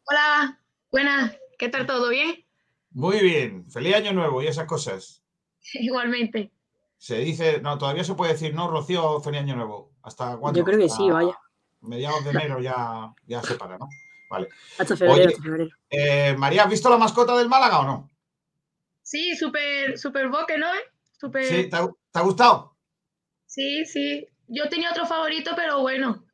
Hola, 0.05 0.61
buenas, 0.93 1.37
¿qué 1.59 1.69
tal? 1.69 1.85
¿Todo 1.87 2.09
bien? 2.11 2.45
Muy 2.91 3.21
bien, 3.21 3.69
feliz 3.69 3.97
año 3.97 4.13
nuevo 4.13 4.41
y 4.43 4.47
esas 4.47 4.67
cosas. 4.67 5.23
Igualmente. 5.75 6.53
Se 6.97 7.19
dice, 7.19 7.61
no, 7.61 7.77
todavía 7.77 8.05
se 8.05 8.15
puede 8.15 8.33
decir, 8.33 8.55
no, 8.55 8.71
Rocío, 8.71 9.21
feliz 9.21 9.41
año 9.41 9.57
nuevo. 9.57 9.93
¿Hasta 10.03 10.37
cuándo? 10.37 10.59
Yo 10.59 10.65
creo 10.65 10.79
que 10.79 10.89
sí, 10.89 11.11
vaya. 11.11 11.37
Mediados 11.81 12.25
de 12.25 12.31
enero 12.31 12.61
ya, 12.61 13.13
ya 13.27 13.43
se 13.43 13.57
para, 13.57 13.77
¿no? 13.77 13.89
Vale. 14.29 14.49
Hasta 14.79 14.97
febrero, 14.97 15.29
hasta 15.29 15.43
febrero. 15.43 15.71
Eh, 15.91 16.35
María, 16.37 16.65
¿has 16.65 16.71
visto 16.71 16.91
la 16.91 16.99
mascota 16.99 17.37
del 17.37 17.49
Málaga 17.49 17.81
o 17.81 17.85
no? 17.85 18.11
Sí, 19.03 19.37
súper, 19.37 19.97
súper 19.99 20.29
boque, 20.29 20.59
¿no? 20.59 20.67
Super... 21.19 21.45
Sí, 21.45 21.71
¿te 21.71 21.77
ha 21.77 22.23
gustado? 22.23 22.77
Sí, 23.47 23.85
sí. 23.87 24.27
Yo 24.49 24.69
tenía 24.69 24.91
otro 24.91 25.07
favorito, 25.07 25.53
pero 25.57 25.81
bueno, 25.81 26.27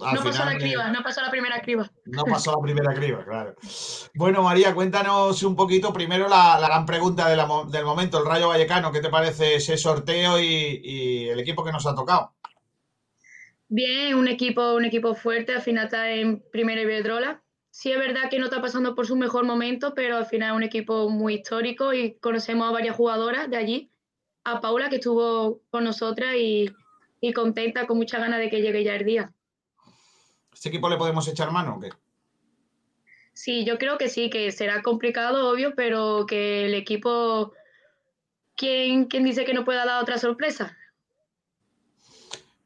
no 0.00 0.24
pasó 0.24 0.44
la 0.44 0.56
criba, 0.56 0.88
no 0.88 1.02
pasó 1.02 1.20
la 1.20 1.30
primera 1.30 1.60
criba. 1.60 1.90
No 2.06 2.24
pasó 2.24 2.52
la 2.52 2.62
primera 2.62 2.94
criba, 2.94 3.24
claro. 3.28 3.54
Bueno, 4.14 4.42
María, 4.42 4.74
cuéntanos 4.74 5.42
un 5.42 5.54
poquito 5.54 5.92
primero 5.92 6.28
la, 6.28 6.58
gran 6.60 6.86
pregunta 6.86 7.28
del 7.28 7.84
momento, 7.84 8.18
el 8.18 8.26
Rayo 8.26 8.48
Vallecano. 8.48 8.90
¿Qué 8.92 9.00
te 9.00 9.10
parece 9.10 9.56
ese 9.56 9.76
sorteo 9.76 10.40
y, 10.40 11.28
el 11.28 11.38
equipo 11.38 11.64
que 11.64 11.72
nos 11.72 11.86
ha 11.86 11.94
tocado? 11.94 12.34
Bien, 13.72 14.16
un 14.16 14.26
equipo, 14.26 14.74
un 14.74 14.84
equipo 14.84 15.14
fuerte, 15.14 15.52
al 15.52 15.62
final 15.62 15.84
está 15.84 16.10
en 16.10 16.40
primera 16.50 16.82
Iberdrola. 16.82 17.40
Sí 17.70 17.92
es 17.92 17.98
verdad 18.00 18.28
que 18.28 18.40
no 18.40 18.46
está 18.46 18.60
pasando 18.60 18.96
por 18.96 19.06
su 19.06 19.14
mejor 19.14 19.44
momento, 19.44 19.94
pero 19.94 20.16
al 20.16 20.26
final 20.26 20.50
es 20.50 20.56
un 20.56 20.62
equipo 20.64 21.08
muy 21.08 21.34
histórico 21.34 21.94
y 21.94 22.14
conocemos 22.14 22.68
a 22.68 22.72
varias 22.72 22.96
jugadoras 22.96 23.48
de 23.48 23.56
allí. 23.56 23.90
A 24.42 24.60
Paula, 24.60 24.88
que 24.88 24.96
estuvo 24.96 25.60
con 25.70 25.84
nosotras 25.84 26.34
y, 26.34 26.68
y 27.20 27.32
contenta, 27.32 27.86
con 27.86 27.96
mucha 27.96 28.18
ganas 28.18 28.40
de 28.40 28.50
que 28.50 28.60
llegue 28.60 28.82
ya 28.82 28.96
el 28.96 29.04
día. 29.04 29.32
¿Este 30.52 30.70
equipo 30.70 30.88
le 30.90 30.96
podemos 30.96 31.28
echar 31.28 31.52
mano 31.52 31.76
o 31.76 31.80
qué? 31.80 31.90
Sí, 33.34 33.64
yo 33.64 33.78
creo 33.78 33.98
que 33.98 34.08
sí, 34.08 34.30
que 34.30 34.50
será 34.50 34.82
complicado, 34.82 35.48
obvio, 35.48 35.76
pero 35.76 36.26
que 36.26 36.66
el 36.66 36.74
equipo, 36.74 37.52
¿quién, 38.56 39.04
quién 39.04 39.22
dice 39.22 39.44
que 39.44 39.54
no 39.54 39.64
pueda 39.64 39.84
dar 39.84 40.02
otra 40.02 40.18
sorpresa? 40.18 40.76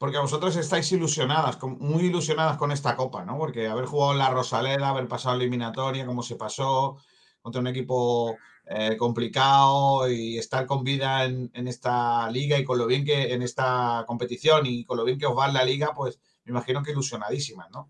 Porque 0.05 0.19
vosotros 0.19 0.55
estáis 0.57 0.93
ilusionadas, 0.93 1.59
muy 1.62 2.05
ilusionadas 2.05 2.59
con 2.59 2.71
esta 2.71 2.95
copa, 2.95 3.25
¿no? 3.25 3.38
Porque 3.38 3.69
haber 3.69 3.87
jugado 3.87 4.12
en 4.12 4.19
la 4.19 4.29
Rosaleda, 4.29 4.90
haber 4.90 5.09
pasado 5.09 5.37
eliminatoria, 5.37 6.05
como 6.05 6.23
se 6.23 6.37
pasó, 6.37 6.99
contra 7.40 7.62
un 7.62 7.69
equipo 7.69 8.37
eh, 8.67 8.99
complicado 8.99 10.07
y 10.11 10.37
estar 10.37 10.67
con 10.67 10.85
vida 10.85 11.25
en, 11.25 11.51
esta 11.55 12.31
liga 12.31 12.59
y 12.59 12.64
con 12.64 12.77
lo 12.77 12.87
bien 12.87 13.03
que 13.03 13.33
en 13.33 13.40
esta 13.40 14.05
competición 14.07 14.67
y 14.67 14.85
con 14.85 14.99
lo 14.99 15.05
bien 15.05 15.19
que 15.19 15.25
os 15.25 15.35
va 15.35 15.49
en 15.49 15.55
la 15.55 15.64
liga, 15.64 15.95
pues 15.97 16.21
me 16.45 16.51
imagino 16.51 16.83
que 16.83 16.90
ilusionadísimas, 16.90 17.71
¿no? 17.71 17.88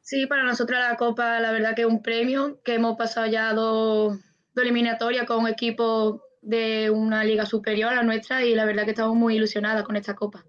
Sí, 0.00 0.26
para 0.26 0.42
nosotros 0.42 0.80
la 0.80 0.96
Copa, 0.96 1.38
la 1.38 1.52
verdad 1.52 1.76
que 1.76 1.82
es 1.82 1.88
un 1.88 2.02
premio, 2.02 2.60
que 2.64 2.74
hemos 2.74 2.98
pasado 2.98 3.28
ya 3.28 3.54
dos, 3.54 4.18
eliminatorias 4.56 5.26
con 5.28 5.46
equipos 5.46 6.22
de 6.40 6.90
una 6.90 7.22
liga 7.22 7.46
superior 7.46 7.92
a 7.92 7.96
la 7.98 8.02
nuestra 8.02 8.44
y 8.44 8.52
la 8.56 8.64
verdad 8.64 8.84
que 8.84 8.90
estamos 8.90 9.14
muy 9.14 9.36
ilusionadas 9.36 9.84
con 9.84 9.94
esta 9.94 10.16
Copa. 10.16 10.44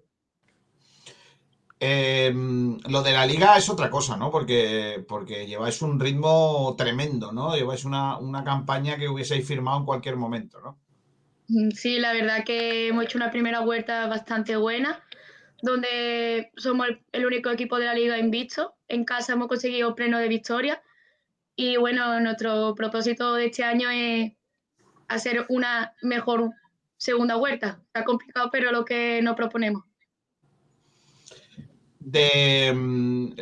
Em, 1.80 2.78
lo 2.88 3.02
de 3.02 3.12
la 3.12 3.26
liga 3.26 3.56
es 3.56 3.68
otra 3.68 3.90
cosa, 3.90 4.16
¿no? 4.16 4.30
Porque, 4.30 5.04
porque 5.08 5.46
lleváis 5.46 5.82
un 5.82 5.98
ritmo 5.98 6.74
tremendo, 6.78 7.32
¿no? 7.32 7.54
Lleváis 7.54 7.84
una, 7.84 8.18
una 8.18 8.44
campaña 8.44 8.96
que 8.96 9.08
hubieseis 9.08 9.46
firmado 9.46 9.78
en 9.80 9.84
cualquier 9.84 10.16
momento, 10.16 10.60
¿no? 10.60 10.78
Mm, 11.48 11.70
sí, 11.72 11.98
la 11.98 12.12
verdad 12.12 12.44
que 12.44 12.88
hemos 12.88 13.04
hecho 13.04 13.18
una 13.18 13.30
primera 13.30 13.60
vuelta 13.60 14.06
bastante 14.06 14.56
buena 14.56 15.02
donde 15.64 16.52
somos 16.58 16.88
el, 17.12 17.26
único 17.26 17.50
equipo 17.50 17.78
de 17.78 17.86
la 17.86 17.94
liga 17.94 18.18
invicto. 18.18 18.74
En 18.86 19.04
casa 19.04 19.32
hemos 19.32 19.48
conseguido 19.48 19.94
pleno 19.94 20.18
de 20.18 20.28
victoria. 20.28 20.82
Y 21.56 21.78
bueno, 21.78 22.20
nuestro 22.20 22.74
propósito 22.74 23.34
de 23.34 23.46
este 23.46 23.64
año 23.64 23.88
es 23.88 24.32
hacer 25.08 25.46
una 25.48 25.94
mejor 26.02 26.50
segunda 26.98 27.36
vuelta. 27.36 27.80
Está 27.86 28.04
complicado, 28.04 28.50
pero 28.52 28.72
lo 28.72 28.84
que 28.84 29.22
nos 29.22 29.36
proponemos. 29.36 29.84
De, 32.06 32.70
mm, 32.74 33.32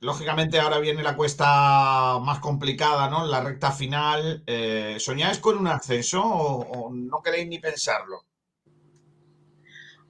lógicamente 0.00 0.60
ahora 0.60 0.78
viene 0.78 1.02
la 1.02 1.16
cuesta 1.16 2.18
más 2.20 2.38
complicada, 2.38 3.10
¿no? 3.10 3.26
La 3.26 3.42
recta 3.42 3.72
final. 3.72 4.44
Eh, 4.46 4.96
¿Soñáis 5.00 5.40
con 5.40 5.58
un 5.58 5.66
ascenso 5.66 6.22
o 6.22 6.92
no 6.94 7.22
queréis 7.22 7.48
ni 7.48 7.58
pensarlo? 7.58 8.24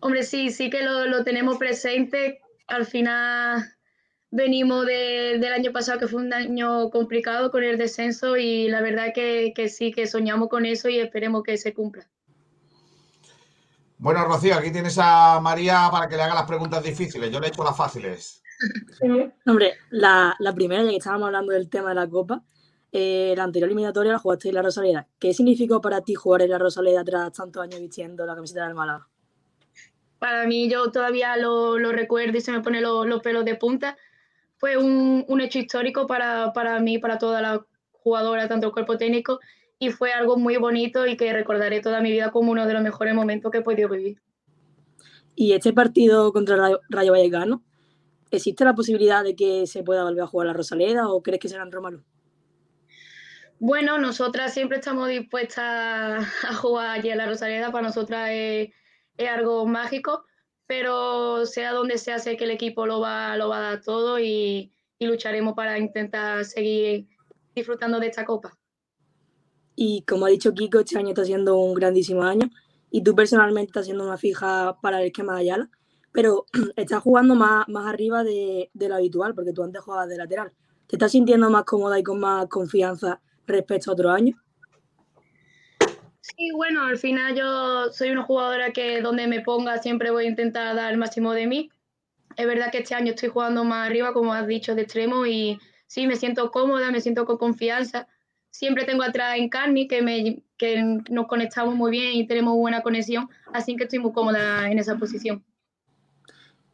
Hombre, 0.01 0.23
sí, 0.23 0.51
sí 0.51 0.69
que 0.69 0.83
lo, 0.83 1.25
tenemos 1.25 1.57
presente. 1.57 2.43
Al 2.67 2.85
final 2.85 3.75
venimos 4.31 4.85
del 4.85 5.53
año 5.53 5.73
pasado, 5.73 5.99
que 5.99 6.09
fue 6.09 6.23
un 6.23 6.33
año 6.35 6.91
complicado 6.91 7.51
con 7.51 7.65
el 7.65 7.79
descenso, 7.79 8.37
y 8.37 8.69
la 8.69 8.83
verdad 8.83 9.15
que 9.15 9.69
sí, 9.69 9.93
que 9.93 10.07
soñamos 10.07 10.51
con 10.51 10.67
eso 10.67 10.91
y 10.91 10.99
esperemos 10.99 11.43
que 11.43 11.57
se 11.57 11.73
cumpla. 11.73 12.07
Bueno, 14.05 14.23
Rocío, 14.27 14.55
aquí 14.55 14.71
tienes 14.71 14.99
a 15.01 15.41
María 15.41 15.89
para 15.91 16.07
que 16.07 16.17
le 16.17 16.21
haga 16.21 16.35
las 16.35 16.45
preguntas 16.45 16.85
difíciles. 16.85 17.31
Yo 17.31 17.41
le 17.41 17.47
he 17.47 17.49
hecho 17.49 17.65
las 17.65 17.75
fáciles. 17.75 18.43
Hombre, 19.47 19.79
la, 19.89 20.37
primera, 20.55 20.83
ya 20.83 20.91
que 20.91 20.97
estábamos 20.97 21.29
hablando 21.29 21.55
del 21.55 21.71
tema 21.71 21.89
de 21.89 21.95
la 21.95 22.07
Copa, 22.07 22.43
eh, 22.93 23.33
la 23.35 23.45
anterior 23.45 23.67
eliminatoria 23.67 24.13
la 24.13 24.19
jugaste 24.19 24.51
en 24.51 24.57
la 24.57 24.63
Rosaleda. 24.63 25.09
¿Qué 25.19 25.33
significó 25.33 25.81
para 25.81 26.03
ti 26.03 26.15
jugar 26.15 26.43
en 26.43 26.51
la 26.51 26.59
Rosaleda 26.59 27.03
tras 27.03 27.33
tantos 27.33 27.63
años 27.63 27.81
vistiendo 27.81 28.27
la 28.27 28.35
camiseta 28.35 28.67
del 28.67 28.75
Málaga? 28.75 29.09
para 30.19 30.47
mí 30.47 30.69
yo 30.69 30.91
todavía 30.91 31.39
lo, 31.39 31.79
recuerdo 31.79 32.37
y 32.37 32.43
se 32.43 32.53
me 32.53 32.61
ponen 32.61 32.83
los 32.83 33.23
pelos 33.23 33.47
de 33.47 33.55
punta. 33.55 33.97
Fue 34.59 34.77
un, 34.77 35.41
hecho 35.41 35.61
histórico 35.61 36.07
para, 36.07 36.53
para 36.53 36.79
mí, 36.81 36.99
para 36.99 37.17
toda 37.17 37.41
la 37.41 37.65
jugadora, 37.93 38.49
tanto 38.49 38.67
el 38.67 38.73
cuerpo 38.75 38.99
técnico, 38.99 39.41
y 39.87 39.91
fue 39.91 40.13
algo 40.13 40.37
muy 40.37 40.57
bonito 40.57 41.07
y 41.07 41.17
que 41.17 41.33
recordaré 41.33 41.81
toda 41.81 42.01
mi 42.01 42.11
vida 42.11 42.31
como 42.31 42.53
uno 42.53 42.67
de 42.67 42.75
los 42.75 42.83
mejores 42.83 43.15
momentos 43.15 43.51
que 43.51 43.59
he 43.59 43.63
podido 43.63 43.89
vivir. 43.89 44.21
¿Y 45.35 45.53
este 45.53 45.73
partido 45.73 46.33
contra 46.33 46.57
Rayo, 46.57 46.81
Rayo 46.89 47.13
Vallecano, 47.13 47.63
existe 48.31 48.65
la 48.65 48.75
posibilidad 48.75 49.25
de 49.25 49.35
que 49.35 49.67
se 49.67 49.83
pueda 49.83 50.05
volver 50.05 50.23
a 50.23 50.27
jugar 50.27 50.47
la 50.49 50.53
Rosaleda 50.53 51.09
o 51.09 51.23
crees 51.23 51.41
que 51.41 51.49
será 51.49 51.65
en 51.65 51.73
Romano? 51.73 52.05
Bueno, 53.59 53.99
nosotras 53.99 54.53
siempre 54.53 54.79
estamos 54.79 55.09
dispuestas 55.09 56.27
a 56.45 56.55
jugar 56.55 56.91
allí 56.91 57.11
en 57.11 57.19
la 57.19 57.27
Rosaleda. 57.27 57.73
Para 57.73 57.89
nosotras 57.89 58.31
es 58.33 58.71
es 59.17 59.29
algo 59.29 59.67
mágico, 59.67 60.25
pero 60.67 61.47
sea 61.47 61.73
donde 61.73 61.99
sea, 61.99 62.19
sé 62.19 62.37
que 62.37 62.45
el 62.45 62.51
equipo 62.51 62.87
lo 62.87 63.01
va, 63.01 63.37
lo 63.37 63.49
va 63.49 63.59
a 63.59 63.71
dar 63.71 63.81
todo 63.81 64.19
y, 64.19 64.71
lucharemos 65.01 65.53
para 65.53 65.79
intentar 65.79 66.47
seguir 66.47 67.07
disfrutando 67.55 68.01
de 68.01 68.07
esta 68.07 68.25
copa. 68.25 68.57
Y 69.77 70.03
como 70.03 70.27
ha 70.27 70.29
dicho 70.29 70.55
Kiko, 70.55 70.81
este 70.81 70.99
año 70.99 71.09
está 71.09 71.25
siendo 71.25 71.57
un 71.57 71.75
grandísimo 71.75 72.23
año 72.23 72.51
y 72.91 73.03
tú 73.03 73.15
personalmente 73.15 73.71
estás 73.71 73.87
siendo 73.87 74.05
una 74.05 74.17
fija 74.17 74.79
para 74.81 75.01
el 75.01 75.07
esquema 75.07 75.35
de 75.35 75.41
Ayala, 75.41 75.71
pero 76.13 76.47
estás 76.77 77.03
jugando 77.03 77.35
más, 77.35 77.69
más 77.69 77.87
arriba 77.87 78.23
de, 78.23 78.71
de, 78.73 78.89
lo 78.89 78.95
habitual, 78.95 79.35
porque 79.35 79.53
tú 79.53 79.63
antes 79.63 79.83
jugabas 79.83 80.09
de 80.09 80.17
lateral. 80.17 80.53
¿Te 80.87 80.97
estás 80.97 81.13
sintiendo 81.13 81.51
más 81.51 81.65
cómoda 81.65 81.99
y 81.99 82.03
con 82.03 82.21
más 82.21 82.47
confianza 82.47 83.21
respecto 83.47 83.91
a 83.91 83.95
otros 83.95 84.15
años? 84.15 84.37
Sí, 86.21 86.53
bueno, 86.53 86.85
al 86.85 86.97
final 86.97 87.35
yo 87.35 87.93
soy 87.93 88.11
una 88.11 88.23
jugadora 88.23 88.73
que 88.73 89.03
donde 89.03 89.27
me 89.27 89.43
ponga 89.43 89.79
siempre 89.79 90.11
voy 90.11 90.25
a 90.25 90.29
intentar 90.29 90.75
dar 90.75 90.91
el 90.91 90.99
máximo 90.99 91.33
de 91.33 91.47
mí. 91.47 91.71
es 92.37 92.47
verdad 92.47 92.71
que 92.73 92.79
este 92.79 92.95
año 92.95 93.11
estoy 93.11 93.29
jugando 93.29 93.63
más 93.63 93.87
arriba, 93.87 94.13
como 94.15 94.33
has 94.33 94.47
dicho, 94.47 94.75
de 94.75 94.83
extremo 94.83 95.27
y 95.27 95.59
sí, 95.87 96.07
me 96.07 96.17
siento 96.17 96.51
cómoda, 96.51 96.91
me 96.91 97.01
siento 97.01 97.27
con 97.27 97.37
confianza. 97.37 98.09
Siempre 98.55 98.85
tengo 98.85 99.03
atrás 99.03 99.37
en 99.37 99.49
Carni, 99.49 99.89
que, 99.89 100.01
me, 100.01 100.41
que 100.57 100.81
nos 101.11 101.27
conectamos 101.27 101.75
muy 101.75 101.91
bien 101.91 102.15
y 102.15 102.25
tenemos 102.25 102.55
buena 102.55 102.83
conexión, 102.83 103.29
así 103.53 103.75
que 103.75 103.83
estoy 103.83 103.99
muy 103.99 104.13
cómoda 104.13 104.71
en 104.71 104.79
esa 104.79 104.97
posición. 104.97 105.45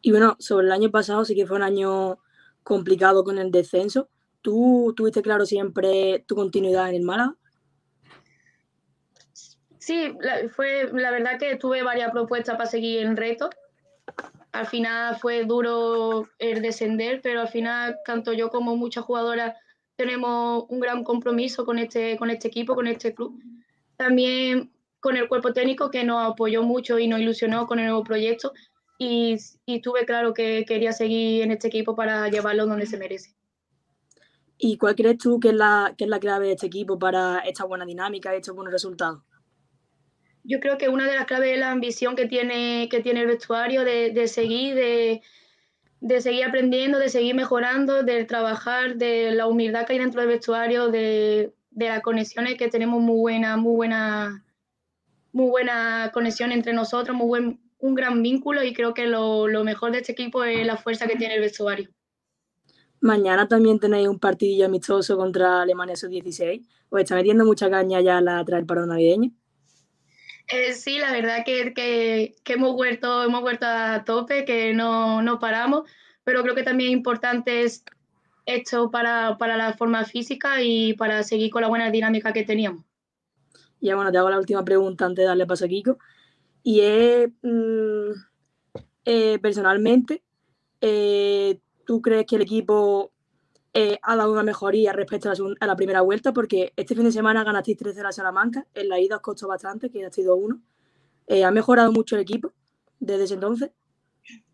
Y 0.02 0.10
bueno, 0.10 0.36
sobre 0.38 0.66
el 0.66 0.72
año 0.72 0.90
pasado 0.90 1.24
sí 1.24 1.34
que 1.34 1.46
fue 1.46 1.56
un 1.56 1.62
año 1.62 2.18
complicado 2.64 3.24
con 3.24 3.38
el 3.38 3.50
descenso. 3.50 4.10
¿Tú 4.42 4.92
tuviste 4.94 5.22
claro 5.22 5.46
siempre 5.46 6.22
tu 6.28 6.34
continuidad 6.34 6.90
en 6.90 6.96
el 6.96 7.02
Málaga? 7.02 7.34
Sí, 9.78 10.14
la, 10.20 10.50
fue 10.50 10.90
la 10.92 11.10
verdad 11.10 11.38
que 11.38 11.56
tuve 11.56 11.82
varias 11.82 12.10
propuestas 12.10 12.58
para 12.58 12.68
seguir 12.68 13.06
en 13.06 13.16
reto. 13.16 13.48
Al 14.52 14.66
final 14.66 15.16
fue 15.16 15.46
duro 15.46 16.28
el 16.38 16.60
descender, 16.60 17.22
pero 17.22 17.40
al 17.40 17.48
final 17.48 17.96
tanto 18.04 18.34
yo 18.34 18.50
como 18.50 18.76
muchas 18.76 19.04
jugadoras 19.04 19.56
tenemos 20.00 20.64
un 20.70 20.80
gran 20.80 21.04
compromiso 21.04 21.66
con 21.66 21.78
este, 21.78 22.16
con 22.16 22.30
este 22.30 22.48
equipo, 22.48 22.74
con 22.74 22.86
este 22.86 23.14
club. 23.14 23.38
También 23.98 24.72
con 24.98 25.14
el 25.18 25.28
cuerpo 25.28 25.52
técnico 25.52 25.90
que 25.90 26.04
nos 26.04 26.32
apoyó 26.32 26.62
mucho 26.62 26.98
y 26.98 27.06
nos 27.06 27.20
ilusionó 27.20 27.66
con 27.66 27.78
el 27.78 27.88
nuevo 27.88 28.02
proyecto 28.02 28.54
y, 28.98 29.36
y 29.66 29.82
tuve 29.82 30.06
claro 30.06 30.32
que 30.32 30.64
quería 30.66 30.92
seguir 30.92 31.42
en 31.42 31.50
este 31.52 31.68
equipo 31.68 31.94
para 31.94 32.30
llevarlo 32.30 32.64
donde 32.64 32.86
se 32.86 32.96
merece. 32.96 33.34
¿Y 34.56 34.78
cuál 34.78 34.94
crees 34.94 35.18
tú 35.18 35.38
que 35.38 35.48
es 35.48 35.54
la, 35.54 35.94
que 35.98 36.04
es 36.04 36.10
la 36.10 36.18
clave 36.18 36.46
de 36.46 36.52
este 36.54 36.68
equipo 36.68 36.98
para 36.98 37.40
esta 37.40 37.66
buena 37.66 37.84
dinámica 37.84 38.32
y 38.32 38.38
estos 38.38 38.54
buenos 38.54 38.72
resultados? 38.72 39.20
Yo 40.44 40.60
creo 40.60 40.78
que 40.78 40.88
una 40.88 41.06
de 41.06 41.16
las 41.16 41.26
claves 41.26 41.52
es 41.52 41.58
la 41.58 41.72
ambición 41.72 42.16
que 42.16 42.26
tiene, 42.26 42.88
que 42.90 43.00
tiene 43.00 43.20
el 43.20 43.26
vestuario 43.26 43.84
de, 43.84 44.12
de 44.12 44.28
seguir, 44.28 44.74
de, 44.74 45.20
de, 46.00 46.20
seguir 46.20 46.44
aprendiendo, 46.44 46.98
de 46.98 47.08
seguir 47.08 47.34
mejorando, 47.34 48.02
de 48.02 48.24
trabajar, 48.24 48.96
de 48.96 49.32
la 49.32 49.46
humildad 49.46 49.86
que 49.86 49.94
hay 49.94 49.98
dentro 49.98 50.20
del 50.20 50.30
vestuario, 50.30 50.88
de, 50.88 51.54
de 51.70 51.88
las 51.88 52.02
conexiones 52.02 52.56
que 52.56 52.68
tenemos 52.68 53.00
muy 53.00 53.18
buena, 53.18 53.56
muy 53.56 53.74
buena, 53.74 54.44
muy 55.32 55.48
buena 55.48 56.10
conexión 56.12 56.52
entre 56.52 56.72
nosotros, 56.72 57.16
muy 57.16 57.26
buen, 57.26 57.60
un 57.78 57.94
gran 57.94 58.22
vínculo 58.22 58.62
y 58.62 58.72
creo 58.72 58.94
que 58.94 59.06
lo, 59.06 59.48
lo 59.48 59.64
mejor 59.64 59.92
de 59.92 59.98
este 59.98 60.12
equipo 60.12 60.44
es 60.44 60.66
la 60.66 60.76
fuerza 60.76 61.06
que 61.06 61.16
tiene 61.16 61.34
el 61.34 61.40
vestuario. 61.40 61.88
Mañana 63.00 63.48
también 63.48 63.78
tenéis 63.78 64.08
un 64.08 64.18
partidillo 64.18 64.66
amistoso 64.66 65.16
contra 65.16 65.62
Alemania 65.62 65.96
Sub-16. 65.96 66.66
¿Os 66.90 67.00
está 67.00 67.14
metiendo 67.14 67.46
mucha 67.46 67.70
caña 67.70 68.00
ya 68.00 68.20
la 68.20 68.44
tras 68.44 68.60
el 68.60 68.66
paro 68.66 68.84
navideño? 68.84 69.30
Eh, 70.52 70.72
sí, 70.72 70.98
la 70.98 71.12
verdad 71.12 71.44
que, 71.44 71.72
que, 71.72 72.52
hemos, 72.52 72.74
vuelto, 72.74 73.22
hemos 73.22 73.40
vuelto 73.40 73.66
a 73.66 74.04
tope, 74.04 74.44
que 74.44 74.74
no, 74.74 75.22
no 75.22 75.38
paramos, 75.38 75.88
pero 76.24 76.42
creo 76.42 76.54
que 76.54 76.64
también 76.64 76.90
es 76.90 76.96
importante 76.96 77.62
es 77.62 77.84
esto 78.46 78.90
para, 78.90 79.38
para, 79.38 79.56
la 79.56 79.74
forma 79.74 80.04
física 80.04 80.60
y 80.60 80.94
para 80.94 81.22
seguir 81.22 81.50
con 81.50 81.62
la 81.62 81.68
buena 81.68 81.90
dinámica 81.90 82.32
que 82.32 82.42
teníamos. 82.42 82.84
Ya 83.80 83.94
bueno, 83.94 84.10
te 84.10 84.18
hago 84.18 84.30
la 84.30 84.38
última 84.38 84.64
pregunta 84.64 85.06
antes 85.06 85.22
de 85.22 85.28
darle 85.28 85.46
paso 85.46 85.66
a 85.66 85.68
Kiko. 85.68 85.98
Y 86.62 86.80
es, 86.80 87.28
mmm, 87.42 88.10
eh, 89.04 89.38
personalmente, 89.40 90.22
eh, 90.80 91.60
¿tú 91.86 92.02
crees 92.02 92.26
que 92.26 92.36
el 92.36 92.42
equipo 92.42 93.12
ha 94.02 94.16
dado 94.16 94.32
una 94.32 94.42
mejoría 94.42 94.92
respecto 94.92 95.30
a 95.30 95.34
la, 95.34 95.54
a 95.60 95.66
la, 95.66 95.76
primera 95.76 96.00
vuelta? 96.00 96.32
Porque 96.32 96.72
este 96.76 96.94
fin 96.94 97.04
de 97.04 97.12
semana 97.12 97.44
ganasteis 97.44 97.78
13 97.78 98.00
a 98.00 98.12
Salamanca, 98.12 98.66
en 98.74 98.88
la 98.88 98.98
ida 98.98 99.16
os 99.16 99.22
costó 99.22 99.48
bastante, 99.48 99.90
que 99.90 100.04
ha 100.04 100.12
sido 100.12 100.36
uno. 100.36 100.60
Eh, 101.26 101.44
¿Ha 101.44 101.50
mejorado 101.50 101.92
mucho 101.92 102.16
el 102.16 102.22
equipo 102.22 102.52
desde 102.98 103.24
ese 103.24 103.34
entonces? 103.34 103.70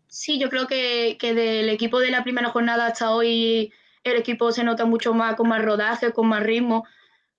Sí, 0.07 0.39
yo 0.39 0.49
creo 0.49 0.67
que, 0.67 1.17
que, 1.19 1.33
del 1.33 1.69
equipo 1.69 1.99
de 1.99 2.11
la 2.11 2.23
primera 2.23 2.49
jornada 2.49 2.87
hasta 2.87 3.11
hoy 3.11 3.73
el 4.03 4.17
equipo 4.17 4.51
se 4.51 4.63
nota 4.63 4.85
mucho 4.85 5.13
más, 5.13 5.35
con 5.35 5.49
más 5.49 5.63
rodaje, 5.63 6.13
con 6.13 6.27
más 6.27 6.43
ritmo. 6.43 6.85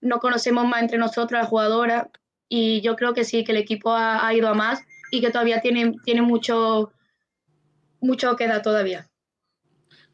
Nos 0.01 0.21
conocemos 0.21 0.67
más 0.67 0.83
entre 0.83 0.99
nosotros, 0.99 1.41
las 1.41 1.49
jugadoras, 1.49 2.09
y 2.49 2.81
yo 2.81 2.97
creo 2.97 3.15
que 3.15 3.25
sí, 3.25 3.45
que 3.45 3.53
el 3.53 3.59
equipo 3.59 3.93
ha, 3.93 4.27
ha 4.27 4.35
ido 4.35 4.49
a 4.49 4.55
más 4.55 4.83
y 5.11 5.21
que 5.21 5.31
todavía 5.31 5.61
tiene, 5.61 5.95
tiene 6.05 6.23
mucho, 6.23 6.93
mucho 8.01 8.37
que 8.37 8.47
dar 8.47 8.63
todavía. 8.63 9.09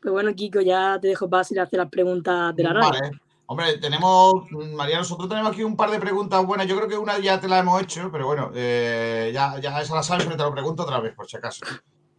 Pues 0.05 0.12
bueno, 0.12 0.35
Kiko, 0.35 0.61
ya 0.61 0.99
te 1.01 1.09
dejo 1.09 1.27
fácil 1.31 1.59
hacer 1.59 1.79
las 1.79 1.88
preguntas 1.88 2.55
de 2.55 2.62
la 2.62 2.75
radio. 2.75 2.90
Vale. 2.90 3.21
Hombre, 3.47 3.79
tenemos, 3.79 4.51
María, 4.75 4.99
nosotros 4.99 5.31
tenemos 5.31 5.53
aquí 5.53 5.64
un 5.64 5.79
par 5.79 5.90
de 5.90 5.99
preguntas 5.99 6.45
buenas. 6.45 6.67
Yo 6.67 6.77
creo 6.77 6.88
que 6.90 6.99
una 6.99 7.19
ya 7.21 7.40
te 7.40 7.49
la 7.49 7.61
hemos 7.61 7.81
hecho, 7.81 8.11
pero 8.12 8.27
bueno, 8.27 8.51
eh, 8.55 9.31
ya, 9.33 9.59
ya 9.61 9.81
esa 9.81 9.95
la 9.95 10.03
sabes, 10.03 10.25
pero 10.25 10.37
te 10.37 10.43
lo 10.43 10.53
pregunto 10.53 10.83
otra 10.83 11.01
vez, 11.01 11.14
por 11.14 11.27
si 11.27 11.38
acaso. 11.38 11.64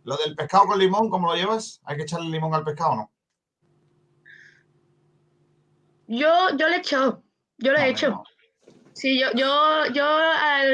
Lo 0.04 0.18
del 0.18 0.36
pescado 0.36 0.66
con 0.66 0.80
limón, 0.80 1.12
¿cómo 1.12 1.28
lo 1.28 1.36
llevas? 1.36 1.80
¿Hay 1.84 1.98
que 1.98 2.02
echarle 2.02 2.28
limón 2.28 2.56
al 2.56 2.64
pescado 2.64 2.94
o 2.94 2.96
no? 2.96 3.12
Yo, 6.08 6.58
yo 6.58 6.68
le 6.68 6.78
he 6.78 6.80
hecho, 6.80 7.22
yo 7.60 7.72
lo 7.72 7.78
he 7.78 7.90
hecho. 7.90 8.10
No. 8.10 8.24
Sí, 8.96 9.20
yo, 9.20 9.28
yo, 9.36 9.84
yo, 9.94 10.06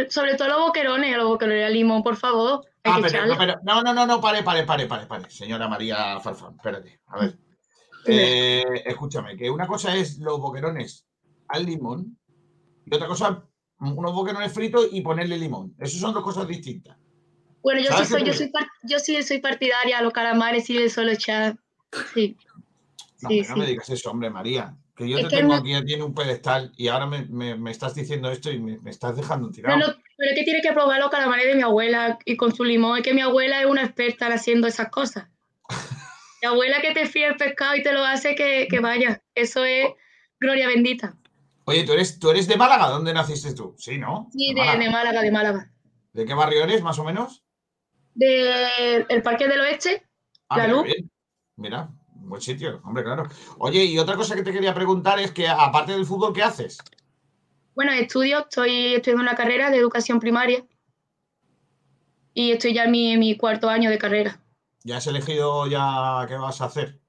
sobre 0.09 0.35
todo 0.35 0.49
los 0.49 0.59
boquerones, 0.59 1.17
los 1.17 1.27
boquerones 1.27 1.65
al 1.65 1.73
limón, 1.73 2.03
por 2.03 2.15
favor. 2.15 2.63
Ah, 2.83 2.99
pero, 3.01 3.25
no, 3.25 3.35
pero, 3.35 3.55
no, 3.63 3.81
no, 3.81 3.93
no, 3.95 4.05
no, 4.05 4.21
pare, 4.21 4.43
pare, 4.43 4.63
pare, 4.63 4.85
pare, 4.85 5.07
pare. 5.07 5.29
Señora 5.29 5.67
María 5.67 6.19
Farfán, 6.19 6.53
espérate. 6.55 7.01
A 7.07 7.19
ver. 7.19 7.37
Eh, 8.05 8.83
escúchame, 8.85 9.35
que 9.35 9.49
una 9.49 9.65
cosa 9.65 9.95
es 9.95 10.19
los 10.19 10.39
boquerones 10.39 11.07
al 11.47 11.65
limón 11.65 12.17
y 12.85 12.95
otra 12.95 13.07
cosa, 13.07 13.43
unos 13.79 14.13
boquerones 14.13 14.53
fritos 14.53 14.89
y 14.91 15.01
ponerle 15.01 15.39
limón. 15.39 15.75
Esas 15.79 15.99
son 15.99 16.13
dos 16.13 16.23
cosas 16.23 16.47
distintas. 16.47 16.97
Bueno, 17.63 17.81
yo 17.81 17.89
sí 17.97 18.05
soy, 18.05 18.23
yo, 18.23 18.33
soy, 18.33 18.51
yo 18.83 18.99
sí 18.99 19.21
soy 19.23 19.39
partidaria 19.39 19.97
a 19.97 20.01
los 20.03 20.13
calamares 20.13 20.69
y 20.69 20.77
de 20.77 20.91
solo 20.91 21.11
echar. 21.11 21.57
Sí. 22.13 22.37
No, 23.21 23.29
sí, 23.29 23.41
no 23.41 23.53
sí. 23.53 23.59
me 23.59 23.65
digas 23.65 23.89
eso, 23.89 24.11
hombre, 24.11 24.29
María. 24.29 24.75
Que 25.01 25.09
yo 25.09 25.17
es 25.17 25.23
te 25.23 25.29
que 25.29 25.37
tengo 25.37 25.55
no... 25.55 25.59
aquí 25.59 25.85
tiene 25.85 26.03
un 26.03 26.13
pedestal 26.13 26.71
y 26.77 26.89
ahora 26.89 27.07
me, 27.07 27.25
me, 27.25 27.55
me, 27.55 27.71
estás 27.71 27.95
diciendo 27.95 28.29
esto 28.29 28.51
y 28.51 28.59
me, 28.59 28.77
me 28.79 28.91
estás 28.91 29.15
dejando 29.15 29.49
tirado. 29.49 29.79
No, 29.79 29.85
pero 30.17 30.31
es 30.31 30.37
que 30.37 30.43
tiene 30.43 30.61
que 30.61 30.73
probar 30.73 30.99
los 30.99 31.09
calamares 31.09 31.47
de 31.47 31.55
mi 31.55 31.63
abuela 31.63 32.19
y 32.25 32.37
con 32.37 32.53
su 32.53 32.63
limón. 32.63 32.97
Es 32.97 33.03
que 33.03 33.15
mi 33.15 33.21
abuela 33.21 33.59
es 33.61 33.65
una 33.65 33.83
experta 33.83 34.27
haciendo 34.27 34.67
esas 34.67 34.89
cosas. 34.89 35.27
mi 36.43 36.47
abuela 36.47 36.81
que 36.81 36.91
te 36.91 37.07
fía 37.07 37.29
el 37.29 37.35
pescado 37.37 37.75
y 37.75 37.81
te 37.81 37.93
lo 37.93 38.05
hace 38.05 38.35
que, 38.35 38.67
que 38.69 38.79
vaya. 38.79 39.23
Eso 39.33 39.65
es 39.65 39.89
gloria 40.39 40.67
bendita. 40.67 41.17
Oye, 41.65 41.83
¿tú 41.83 41.93
eres, 41.93 42.19
¿tú 42.19 42.29
eres 42.29 42.47
de 42.47 42.57
Málaga? 42.57 42.89
¿Dónde 42.89 43.13
naciste 43.13 43.55
tú? 43.55 43.73
Sí, 43.77 43.97
¿no? 43.97 44.29
Sí, 44.31 44.53
de, 44.53 44.61
de, 44.61 44.67
Málaga. 44.67 44.83
de 44.83 44.89
Málaga, 44.91 45.21
de 45.21 45.31
Málaga. 45.31 45.71
¿De 46.13 46.25
qué 46.25 46.33
barrio 46.35 46.63
eres, 46.63 46.83
más 46.83 46.99
o 46.99 47.03
menos? 47.03 47.43
De 48.13 49.05
el 49.07 49.21
Parque 49.23 49.47
del 49.47 49.61
Oeste, 49.61 50.03
ah, 50.49 50.57
La 50.57 50.67
Luz. 50.67 50.85
Mira, 51.55 51.89
buen 52.31 52.41
sitio, 52.41 52.81
hombre, 52.83 53.03
claro. 53.03 53.27
Oye, 53.59 53.83
y 53.83 53.99
otra 53.99 54.15
cosa 54.15 54.35
que 54.35 54.41
te 54.41 54.53
quería 54.53 54.73
preguntar 54.73 55.19
es 55.19 55.31
que 55.31 55.47
aparte 55.47 55.91
del 55.91 56.05
fútbol, 56.05 56.33
¿qué 56.33 56.41
haces? 56.41 56.79
Bueno, 57.75 57.91
estudio, 57.91 58.39
estoy 58.39 58.95
estudiando 58.95 59.21
una 59.21 59.35
carrera 59.35 59.69
de 59.69 59.77
educación 59.77 60.19
primaria 60.19 60.65
y 62.33 62.51
estoy 62.51 62.73
ya 62.73 62.85
en 62.85 62.91
mi, 62.91 63.11
en 63.11 63.19
mi 63.19 63.35
cuarto 63.37 63.69
año 63.69 63.89
de 63.89 63.97
carrera. 63.97 64.41
¿Ya 64.83 64.97
has 64.97 65.07
elegido 65.07 65.67
ya 65.67 66.25
qué 66.27 66.35
vas 66.35 66.61
a 66.61 66.65
hacer? 66.65 66.99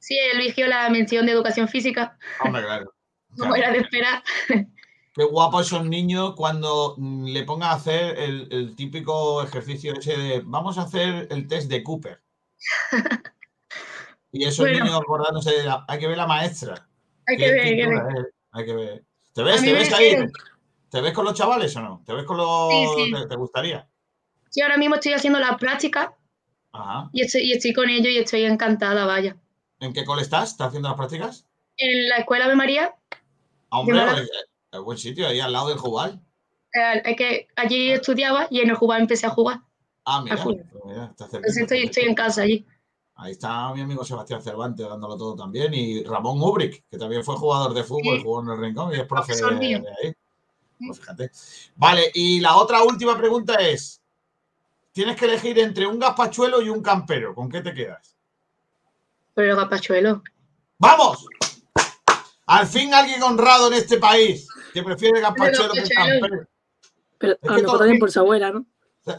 Sí, 0.00 0.18
he 0.18 0.32
elegido 0.32 0.68
la 0.68 0.90
mención 0.90 1.26
de 1.26 1.32
educación 1.32 1.68
física. 1.68 2.18
Hombre, 2.44 2.62
claro. 2.64 2.92
Como 3.38 3.54
era 3.54 3.70
de 3.70 3.78
esperar. 3.78 4.22
Qué 5.14 5.24
guapos 5.24 5.68
son 5.68 5.90
niños 5.90 6.34
cuando 6.36 6.96
le 6.98 7.42
pongan 7.44 7.70
a 7.70 7.74
hacer 7.74 8.18
el, 8.18 8.48
el, 8.50 8.76
típico 8.76 9.42
ejercicio 9.42 9.92
ese 9.94 10.16
de 10.16 10.40
vamos 10.44 10.78
a 10.78 10.82
hacer 10.82 11.26
el 11.30 11.48
test 11.48 11.68
de 11.68 11.82
Cooper. 11.82 12.22
Y 14.32 14.44
esos 14.44 14.66
bueno, 14.66 14.84
niños 14.84 15.00
acordándose 15.00 15.50
de 15.50 15.64
la, 15.64 15.84
hay 15.88 15.98
que 15.98 16.06
ver 16.06 16.16
la 16.16 16.26
maestra. 16.26 16.88
Hay 17.26 17.36
que 17.36 17.50
ver, 17.50 17.60
hay 17.60 17.76
que 17.76 17.86
ver. 17.86 18.34
Hay 18.52 18.64
que 18.64 18.74
ver. 18.74 19.04
¿Te 19.32 19.42
ves, 19.42 19.62
te 19.62 19.72
ves 19.72 19.92
ahí? 19.92 20.16
¿Te 20.88 21.00
ves 21.00 21.12
con 21.12 21.24
los 21.24 21.34
chavales 21.34 21.74
o 21.76 21.80
no? 21.80 22.02
¿Te 22.04 22.12
ves 22.12 22.24
con 22.24 22.36
los... 22.36 22.70
Sí, 22.70 22.86
sí. 22.96 23.12
¿Te, 23.12 23.26
¿Te, 23.26 23.36
gustaría? 23.36 23.88
Sí, 24.48 24.60
ahora 24.60 24.76
mismo 24.76 24.96
estoy 24.96 25.12
haciendo 25.12 25.38
la 25.38 25.56
práctica 25.56 26.16
Ajá. 26.72 27.10
Y, 27.12 27.22
estoy, 27.22 27.42
y 27.42 27.52
estoy 27.52 27.72
con 27.72 27.88
ellos 27.88 28.12
y 28.12 28.18
estoy 28.18 28.44
encantada, 28.44 29.04
vaya. 29.06 29.36
¿En 29.80 29.92
qué 29.92 30.04
cole 30.04 30.22
estás? 30.22 30.52
¿Estás 30.52 30.68
haciendo 30.68 30.88
las 30.88 30.96
prácticas? 30.96 31.46
En 31.76 32.08
la 32.08 32.18
Escuela 32.18 32.48
de 32.48 32.54
María. 32.54 32.94
Ah, 33.70 33.80
hombre, 33.80 34.00
es 34.72 34.80
buen 34.80 34.98
sitio, 34.98 35.26
ahí 35.26 35.40
al 35.40 35.52
lado 35.52 35.68
del 35.68 35.78
Jubal. 35.78 36.20
Eh, 36.74 37.02
es 37.04 37.16
que 37.16 37.48
allí 37.56 37.90
estudiaba 37.90 38.46
y 38.50 38.60
en 38.60 38.70
el 38.70 38.76
Jubal 38.76 39.00
empecé 39.02 39.26
a 39.26 39.30
jugar. 39.30 39.60
Ah, 40.04 40.22
mira, 40.22 40.42
pues 40.42 40.58
mira 40.84 41.06
está 41.06 41.24
cerca, 41.24 41.38
Entonces 41.38 41.62
estoy, 41.62 41.82
estoy 41.84 42.04
en 42.04 42.14
casa 42.14 42.42
allí. 42.42 42.66
Ahí 43.22 43.32
está 43.32 43.70
mi 43.74 43.82
amigo 43.82 44.02
Sebastián 44.02 44.40
Cervantes 44.40 44.88
dándolo 44.88 45.14
todo 45.14 45.36
también. 45.36 45.74
Y 45.74 46.02
Ramón 46.04 46.40
Ubric, 46.40 46.84
que 46.90 46.96
también 46.96 47.22
fue 47.22 47.36
jugador 47.36 47.74
de 47.74 47.84
fútbol, 47.84 48.16
sí. 48.16 48.22
jugó 48.22 48.42
en 48.42 48.48
el 48.48 48.58
Rincón 48.58 48.94
y 48.94 48.96
es 48.96 49.06
profe 49.06 49.36
de, 49.36 49.42
de, 49.42 49.74
ahí. 50.02 50.14
Pues 50.86 50.98
fíjate. 50.98 51.30
Vale, 51.76 52.10
y 52.14 52.40
la 52.40 52.56
otra 52.56 52.82
última 52.82 53.18
pregunta 53.18 53.56
es: 53.56 54.00
tienes 54.92 55.16
que 55.16 55.26
elegir 55.26 55.58
entre 55.58 55.86
un 55.86 55.98
gazpachuelo 55.98 56.62
y 56.62 56.70
un 56.70 56.82
campero. 56.82 57.34
¿Con 57.34 57.50
qué 57.50 57.60
te 57.60 57.74
quedas? 57.74 58.16
Pero 59.34 59.50
el 59.50 59.56
gazpachuelo. 59.56 60.22
¡Vamos! 60.78 61.26
Al 62.46 62.66
fin 62.66 62.94
alguien 62.94 63.22
honrado 63.22 63.66
en 63.66 63.74
este 63.74 63.98
país 63.98 64.48
que 64.72 64.82
prefiere 64.82 65.18
el 65.18 65.24
gazpachuelo 65.24 65.74
que 65.74 65.80
el 65.80 65.88
campero. 65.90 66.48
Pero 67.18 67.38
a 67.42 67.46
lo 67.48 67.62
mejor 67.62 67.78
también 67.80 67.98
por 67.98 68.10
su 68.10 68.20
abuela, 68.20 68.50
¿no? 68.50 68.64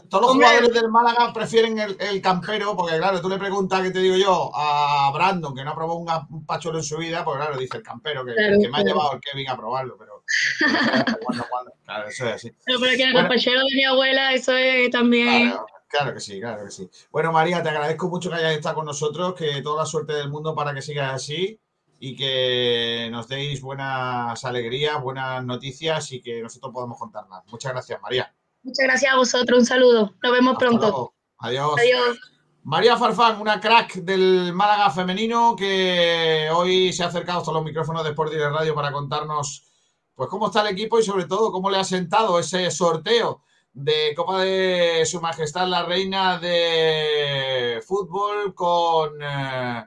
Todos 0.08 0.22
los 0.22 0.32
jugadores 0.34 0.72
del 0.72 0.88
Málaga 0.88 1.32
prefieren 1.32 1.78
el, 1.78 2.22
campero, 2.22 2.76
porque 2.76 2.96
claro, 2.98 3.20
tú 3.20 3.28
le 3.28 3.38
preguntas, 3.38 3.82
¿qué 3.82 3.90
te 3.90 4.00
digo 4.00 4.16
yo? 4.16 4.50
A 4.54 5.10
Brandon, 5.12 5.54
que 5.54 5.64
no 5.64 5.70
ha 5.70 5.74
probado 5.74 5.98
un, 5.98 6.46
pachuelo 6.46 6.78
en 6.78 6.84
su 6.84 6.96
vida, 6.96 7.24
pues 7.24 7.36
claro, 7.36 7.58
dice 7.58 7.78
el 7.78 7.82
campero, 7.82 8.24
que, 8.24 8.34
me 8.34 8.78
ha 8.78 8.82
llevado 8.82 9.14
el 9.14 9.20
Kevin 9.20 9.48
a 9.48 9.56
probarlo, 9.56 9.96
pero... 9.98 10.24
claro, 11.84 12.08
eso 12.08 12.26
es 12.26 12.34
así. 12.34 12.52
Pero, 12.64 12.80
que 12.80 13.02
el 13.02 13.28
pachero 13.28 13.60
de 13.60 13.76
mi 13.76 13.84
abuela, 13.84 14.32
eso 14.32 14.52
es 14.52 14.90
también... 14.90 15.54
Claro, 15.88 16.14
que 16.14 16.20
sí, 16.20 16.40
claro 16.40 16.64
que 16.64 16.70
sí. 16.70 16.88
Bueno, 17.10 17.32
María, 17.32 17.62
te 17.62 17.68
agradezco 17.68 18.08
mucho 18.08 18.30
que 18.30 18.36
hayas 18.36 18.52
estado 18.52 18.76
con 18.76 18.86
nosotros, 18.86 19.34
que 19.34 19.60
toda 19.60 19.82
la 19.82 19.86
suerte 19.86 20.14
del 20.14 20.30
mundo 20.30 20.54
para 20.54 20.72
que 20.72 20.80
sigas 20.80 21.12
así 21.12 21.60
y 22.04 22.16
que 22.16 23.08
nos 23.12 23.28
deis 23.28 23.60
buenas 23.60 24.44
alegrías, 24.44 25.00
buenas 25.00 25.44
noticias 25.44 26.10
y 26.12 26.22
que 26.22 26.42
nosotros 26.42 26.72
podamos 26.72 26.98
contar 26.98 27.28
más. 27.28 27.44
Muchas 27.46 27.72
gracias, 27.72 28.00
María. 28.00 28.34
Muchas 28.62 28.84
gracias 28.84 29.12
a 29.12 29.16
vosotros. 29.16 29.58
Un 29.58 29.66
saludo. 29.66 30.14
Nos 30.22 30.32
vemos 30.32 30.56
pronto. 30.58 31.14
Adiós. 31.38 31.74
Adiós. 31.78 32.18
María 32.64 32.96
Farfán, 32.96 33.40
una 33.40 33.60
crack 33.60 33.94
del 33.96 34.52
Málaga 34.54 34.88
femenino 34.90 35.56
que 35.56 36.48
hoy 36.54 36.92
se 36.92 37.02
ha 37.02 37.08
acercado 37.08 37.40
hasta 37.40 37.50
los 37.50 37.64
micrófonos 37.64 38.04
de 38.04 38.10
Sport 38.10 38.30
Direct 38.30 38.52
Radio 38.52 38.74
para 38.74 38.92
contarnos 38.92 39.66
pues 40.14 40.28
cómo 40.28 40.46
está 40.46 40.60
el 40.60 40.68
equipo 40.68 41.00
y 41.00 41.02
sobre 41.02 41.24
todo 41.24 41.50
cómo 41.50 41.70
le 41.70 41.78
ha 41.78 41.84
sentado 41.84 42.38
ese 42.38 42.70
sorteo 42.70 43.42
de 43.72 44.14
Copa 44.14 44.42
de 44.42 45.04
Su 45.06 45.20
Majestad 45.20 45.66
la 45.66 45.84
Reina 45.84 46.38
de 46.38 47.82
Fútbol 47.84 48.54
con, 48.54 49.20
eh, 49.20 49.84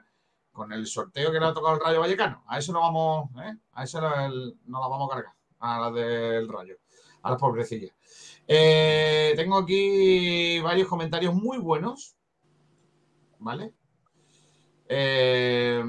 con 0.52 0.70
el 0.72 0.86
sorteo 0.86 1.32
que 1.32 1.40
le 1.40 1.46
ha 1.46 1.54
tocado 1.54 1.76
el 1.76 1.80
Rayo 1.80 2.00
Vallecano. 2.00 2.44
A 2.46 2.58
eso 2.58 2.74
no 2.74 2.80
vamos, 2.80 3.30
¿eh? 3.42 3.56
a 3.72 3.84
eso 3.84 4.02
no, 4.02 4.10
la 4.10 4.88
vamos 4.88 5.08
a 5.10 5.14
cargar, 5.14 5.32
a 5.60 5.80
la 5.80 5.90
del 5.90 6.46
Rayo, 6.46 6.76
a 7.22 7.30
las 7.30 7.40
pobrecillas. 7.40 7.95
Eh, 8.48 9.32
tengo 9.36 9.58
aquí 9.58 10.60
varios 10.60 10.88
comentarios 10.88 11.34
muy 11.34 11.58
buenos. 11.58 12.16
¿Vale? 13.38 13.74
Eh, 14.88 15.82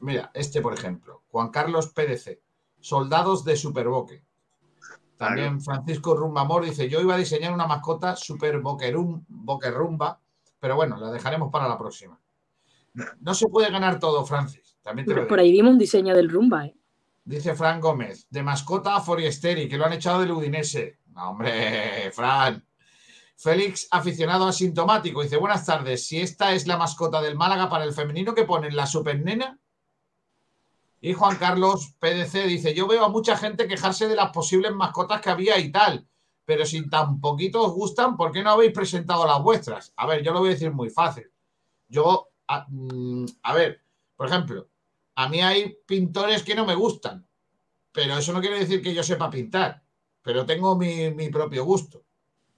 mira, 0.00 0.30
este 0.34 0.60
por 0.60 0.74
ejemplo. 0.74 1.22
Juan 1.30 1.50
Carlos 1.50 1.88
PDC. 1.88 2.40
Soldados 2.80 3.44
de 3.44 3.56
Superboque. 3.56 4.24
También 5.16 5.60
Francisco 5.60 6.16
Rumbamor 6.16 6.64
dice: 6.64 6.88
Yo 6.88 7.00
iba 7.00 7.14
a 7.14 7.18
diseñar 7.18 7.52
una 7.52 7.66
mascota 7.66 8.16
Super 8.16 8.60
Boquerumba, 8.60 10.20
pero 10.58 10.76
bueno, 10.76 10.96
la 10.96 11.10
dejaremos 11.10 11.50
para 11.52 11.68
la 11.68 11.78
próxima. 11.78 12.18
No 13.20 13.34
se 13.34 13.46
puede 13.46 13.70
ganar 13.70 14.00
todo, 14.00 14.26
Francis. 14.26 14.76
También 14.82 15.06
por 15.28 15.38
ahí 15.38 15.52
vimos 15.52 15.70
un 15.72 15.78
diseño 15.78 16.12
del 16.12 16.28
Rumba, 16.28 16.66
¿eh? 16.66 16.79
Dice 17.24 17.54
Fran 17.54 17.80
Gómez, 17.80 18.26
de 18.30 18.42
mascota 18.42 18.96
a 18.96 19.00
Foresteri, 19.00 19.68
que 19.68 19.76
lo 19.76 19.86
han 19.86 19.92
echado 19.92 20.20
del 20.20 20.32
Udinese. 20.32 20.98
hombre, 21.14 22.10
Fran. 22.12 22.64
Félix, 23.36 23.88
aficionado 23.90 24.46
asintomático, 24.46 25.22
dice, 25.22 25.38
buenas 25.38 25.64
tardes, 25.64 26.06
si 26.06 26.20
esta 26.20 26.52
es 26.52 26.66
la 26.66 26.76
mascota 26.76 27.22
del 27.22 27.36
Málaga 27.36 27.70
para 27.70 27.84
el 27.84 27.94
femenino 27.94 28.34
que 28.34 28.44
ponen 28.44 28.76
la 28.76 28.86
supernena. 28.86 29.58
Y 31.00 31.14
Juan 31.14 31.36
Carlos 31.36 31.94
PDC 31.98 32.44
dice, 32.46 32.74
yo 32.74 32.86
veo 32.86 33.02
a 33.02 33.08
mucha 33.08 33.38
gente 33.38 33.66
quejarse 33.66 34.08
de 34.08 34.16
las 34.16 34.30
posibles 34.30 34.72
mascotas 34.72 35.22
que 35.22 35.30
había 35.30 35.58
y 35.58 35.72
tal, 35.72 36.06
pero 36.44 36.66
si 36.66 36.86
tan 36.90 37.20
poquito 37.20 37.62
os 37.62 37.72
gustan, 37.72 38.16
¿por 38.16 38.32
qué 38.32 38.42
no 38.42 38.50
habéis 38.50 38.72
presentado 38.72 39.26
las 39.26 39.42
vuestras? 39.42 39.94
A 39.96 40.06
ver, 40.06 40.22
yo 40.22 40.32
lo 40.32 40.40
voy 40.40 40.50
a 40.50 40.52
decir 40.52 40.72
muy 40.72 40.90
fácil. 40.90 41.30
Yo, 41.88 42.28
a 42.48 42.66
mm, 42.68 43.24
ver, 43.54 43.82
por 44.16 44.26
ejemplo, 44.26 44.68
a 45.14 45.28
mí 45.28 45.40
hay 45.40 45.76
pintores 45.86 46.42
que 46.42 46.54
no 46.54 46.64
me 46.64 46.74
gustan, 46.74 47.26
pero 47.92 48.16
eso 48.16 48.32
no 48.32 48.40
quiere 48.40 48.58
decir 48.58 48.82
que 48.82 48.94
yo 48.94 49.02
sepa 49.02 49.30
pintar, 49.30 49.82
pero 50.22 50.46
tengo 50.46 50.76
mi, 50.76 51.28
propio 51.30 51.64
gusto. 51.64 52.04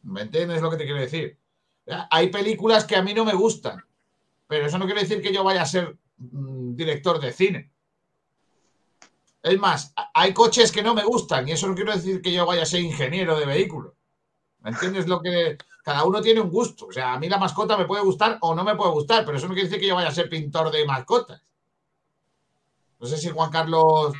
¿Me 0.02 0.22
entiendes 0.22 0.60
lo 0.60 0.70
que 0.70 0.76
te 0.76 0.84
quiero 0.84 1.00
decir? 1.00 1.38
Hay 2.10 2.28
películas 2.28 2.84
que 2.84 2.96
a 2.96 3.02
mí 3.02 3.14
no 3.14 3.24
me 3.24 3.34
gustan, 3.34 3.84
pero 4.46 4.66
eso 4.66 4.78
no 4.78 4.84
quiere 4.84 5.00
decir 5.00 5.22
que 5.22 5.32
yo 5.32 5.42
vaya 5.44 5.62
a 5.62 5.66
ser 5.66 5.96
mm, 6.18 6.74
director 6.74 7.20
de 7.20 7.32
cine. 7.32 7.72
Es 9.42 9.58
más, 9.58 9.92
hay 10.14 10.32
coches 10.32 10.70
que 10.70 10.82
no 10.82 10.94
me 10.94 11.04
gustan 11.04 11.48
y 11.48 11.52
eso 11.52 11.66
no 11.66 11.74
quiere 11.74 11.94
decir 11.94 12.22
que 12.22 12.32
yo 12.32 12.46
vaya 12.46 12.62
a 12.62 12.66
ser 12.66 12.80
ingeniero 12.80 13.38
de 13.38 13.46
vehículos. 13.46 13.94
¿Me 14.60 14.70
entiendes 14.70 15.08
lo 15.08 15.20
que 15.20 15.58
cada 15.82 16.04
uno 16.04 16.20
tiene 16.20 16.40
un 16.40 16.50
gusto? 16.50 16.86
O 16.86 16.92
sea, 16.92 17.14
a 17.14 17.18
mí 17.18 17.28
la 17.28 17.38
mascota 17.38 17.76
me 17.76 17.86
puede 17.86 18.04
gustar 18.04 18.38
o 18.40 18.54
no 18.54 18.62
me 18.62 18.76
puede 18.76 18.92
gustar, 18.92 19.24
pero 19.24 19.36
eso 19.36 19.48
no 19.48 19.54
quiere 19.54 19.68
decir 19.68 19.80
que 19.80 19.88
yo 19.88 19.96
vaya 19.96 20.08
a 20.08 20.14
ser 20.14 20.28
pintor 20.28 20.70
de 20.70 20.86
mascotas. 20.86 21.42
No 23.02 23.08
sé 23.08 23.18
si 23.18 23.30
Juan 23.30 23.50
Carlos 23.50 24.14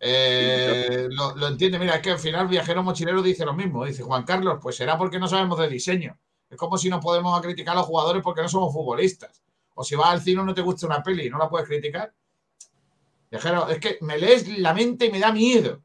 eh, 0.00 1.08
lo, 1.10 1.46
entiende. 1.46 1.78
Mira, 1.78 1.96
es 1.96 2.00
que 2.00 2.12
al 2.12 2.18
final 2.18 2.48
Viajero 2.48 2.82
Mochilero 2.82 3.20
dice 3.20 3.44
lo 3.44 3.52
mismo. 3.52 3.84
Dice 3.84 4.02
Juan 4.02 4.24
Carlos, 4.24 4.58
pues 4.62 4.76
será 4.76 4.96
porque 4.96 5.18
no 5.18 5.28
sabemos 5.28 5.58
de 5.58 5.68
diseño. 5.68 6.18
Es 6.48 6.56
como 6.56 6.78
si 6.78 6.88
no 6.88 7.00
podemos 7.00 7.38
criticar 7.42 7.76
a 7.76 7.80
los 7.80 7.86
jugadores 7.86 8.22
porque 8.22 8.40
no 8.40 8.48
somos 8.48 8.72
futbolistas. 8.72 9.42
O 9.74 9.84
si 9.84 9.94
vas 9.94 10.08
al 10.08 10.22
cine 10.22 10.42
no 10.42 10.54
te 10.54 10.62
gusta 10.62 10.86
una 10.86 11.02
peli 11.02 11.26
y 11.26 11.30
no 11.30 11.36
la 11.36 11.50
puedes 11.50 11.68
criticar. 11.68 12.10
Viajero, 13.30 13.68
es 13.68 13.78
que 13.78 13.98
me 14.00 14.16
lees 14.16 14.58
la 14.58 14.72
mente 14.72 15.04
y 15.04 15.12
me 15.12 15.20
da 15.20 15.30
miedo. 15.30 15.82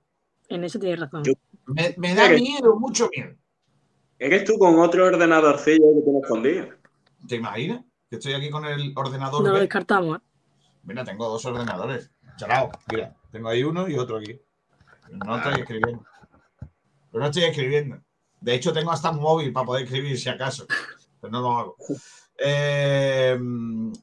En 0.47 0.63
eso 0.63 0.79
tienes 0.79 1.01
razón. 1.01 1.23
Me, 1.65 2.15
da 2.15 2.29
miedo, 2.29 2.79
mucho 2.79 3.09
miedo. 3.13 3.35
¿Eres 4.17 4.45
tú 4.45 4.57
con 4.57 4.79
otro 4.79 5.07
ordenadorcillo 5.07 5.93
que 5.95 6.01
tienes 6.03 6.23
escondido? 6.23 6.67
¿Te 7.27 7.35
imaginas? 7.35 7.83
Que 8.09 8.15
estoy 8.15 8.31
aquí 8.31 8.49
con 8.49 8.63
el 8.63 8.93
ordenador. 8.95 9.43
No 9.43 9.51
lo 9.51 9.59
descartamos, 9.59 10.19
¿eh? 10.19 10.21
Mira, 10.83 11.03
tengo 11.03 11.27
dos 11.29 11.45
ordenadores. 11.45 12.11
Charao, 12.37 12.71
mira, 12.91 13.15
tengo 13.31 13.49
ahí 13.49 13.63
uno 13.63 13.87
y 13.87 13.97
otro 13.97 14.17
aquí. 14.17 14.39
No 15.25 15.37
estoy 15.37 15.61
escribiendo. 15.61 16.05
Pero 17.11 17.23
no 17.23 17.25
estoy 17.25 17.43
escribiendo. 17.43 18.01
De 18.41 18.55
hecho, 18.55 18.73
tengo 18.73 18.91
hasta 18.91 19.11
un 19.11 19.21
móvil 19.21 19.53
para 19.53 19.65
poder 19.65 19.85
escribir 19.85 20.19
si 20.19 20.29
acaso. 20.29 20.65
Pero 21.21 21.31
no 21.31 21.41
lo 21.41 21.57
hago. 21.57 21.75
Eh, 22.37 23.39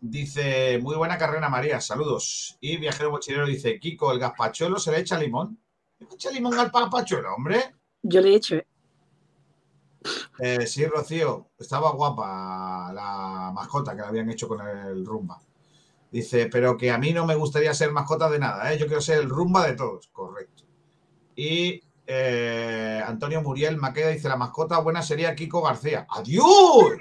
dice, 0.00 0.78
muy 0.78 0.96
buena 0.96 1.18
carrera 1.18 1.48
María, 1.48 1.80
saludos. 1.80 2.56
Y 2.60 2.76
Viajero 2.78 3.10
Mochilero 3.10 3.46
dice, 3.46 3.78
Kiko, 3.78 4.12
¿el 4.12 4.18
gazpachuelo 4.18 4.78
se 4.78 4.92
le 4.92 5.00
echa 5.00 5.18
limón? 5.18 5.58
¿Le 5.98 6.06
echa 6.14 6.30
limón 6.30 6.58
al 6.58 6.70
gazpachuelo, 6.70 7.34
hombre? 7.34 7.74
Yo 8.02 8.20
le 8.20 8.30
he 8.30 8.34
hecho, 8.36 8.56
¿eh? 8.56 8.66
eh 10.38 10.66
sí, 10.66 10.86
Rocío, 10.86 11.50
estaba 11.58 11.90
guapa 11.90 12.92
la 12.94 13.52
mascota 13.52 13.94
que 13.94 14.00
le 14.02 14.08
habían 14.08 14.30
hecho 14.30 14.48
con 14.48 14.66
el 14.66 15.04
rumba. 15.04 15.38
Dice, 16.10 16.48
pero 16.50 16.76
que 16.76 16.90
a 16.90 16.98
mí 16.98 17.12
no 17.12 17.24
me 17.24 17.36
gustaría 17.36 17.72
ser 17.72 17.92
mascota 17.92 18.28
de 18.28 18.40
nada, 18.40 18.72
¿eh? 18.72 18.78
yo 18.78 18.86
quiero 18.86 19.00
ser 19.00 19.20
el 19.20 19.28
rumba 19.28 19.66
de 19.66 19.76
todos, 19.76 20.08
correcto. 20.08 20.64
Y 21.36 21.82
eh, 22.06 23.00
Antonio 23.06 23.40
Muriel 23.42 23.76
Maqueda 23.76 24.08
dice, 24.08 24.28
la 24.28 24.36
mascota 24.36 24.80
buena 24.80 25.02
sería 25.02 25.36
Kiko 25.36 25.62
García. 25.62 26.06
¡Adiós! 26.10 26.98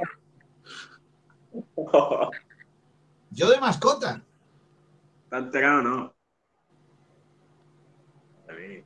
Yo 3.32 3.50
de 3.50 3.60
mascota. 3.60 4.24
Tan 5.30 5.52
no. 5.84 6.14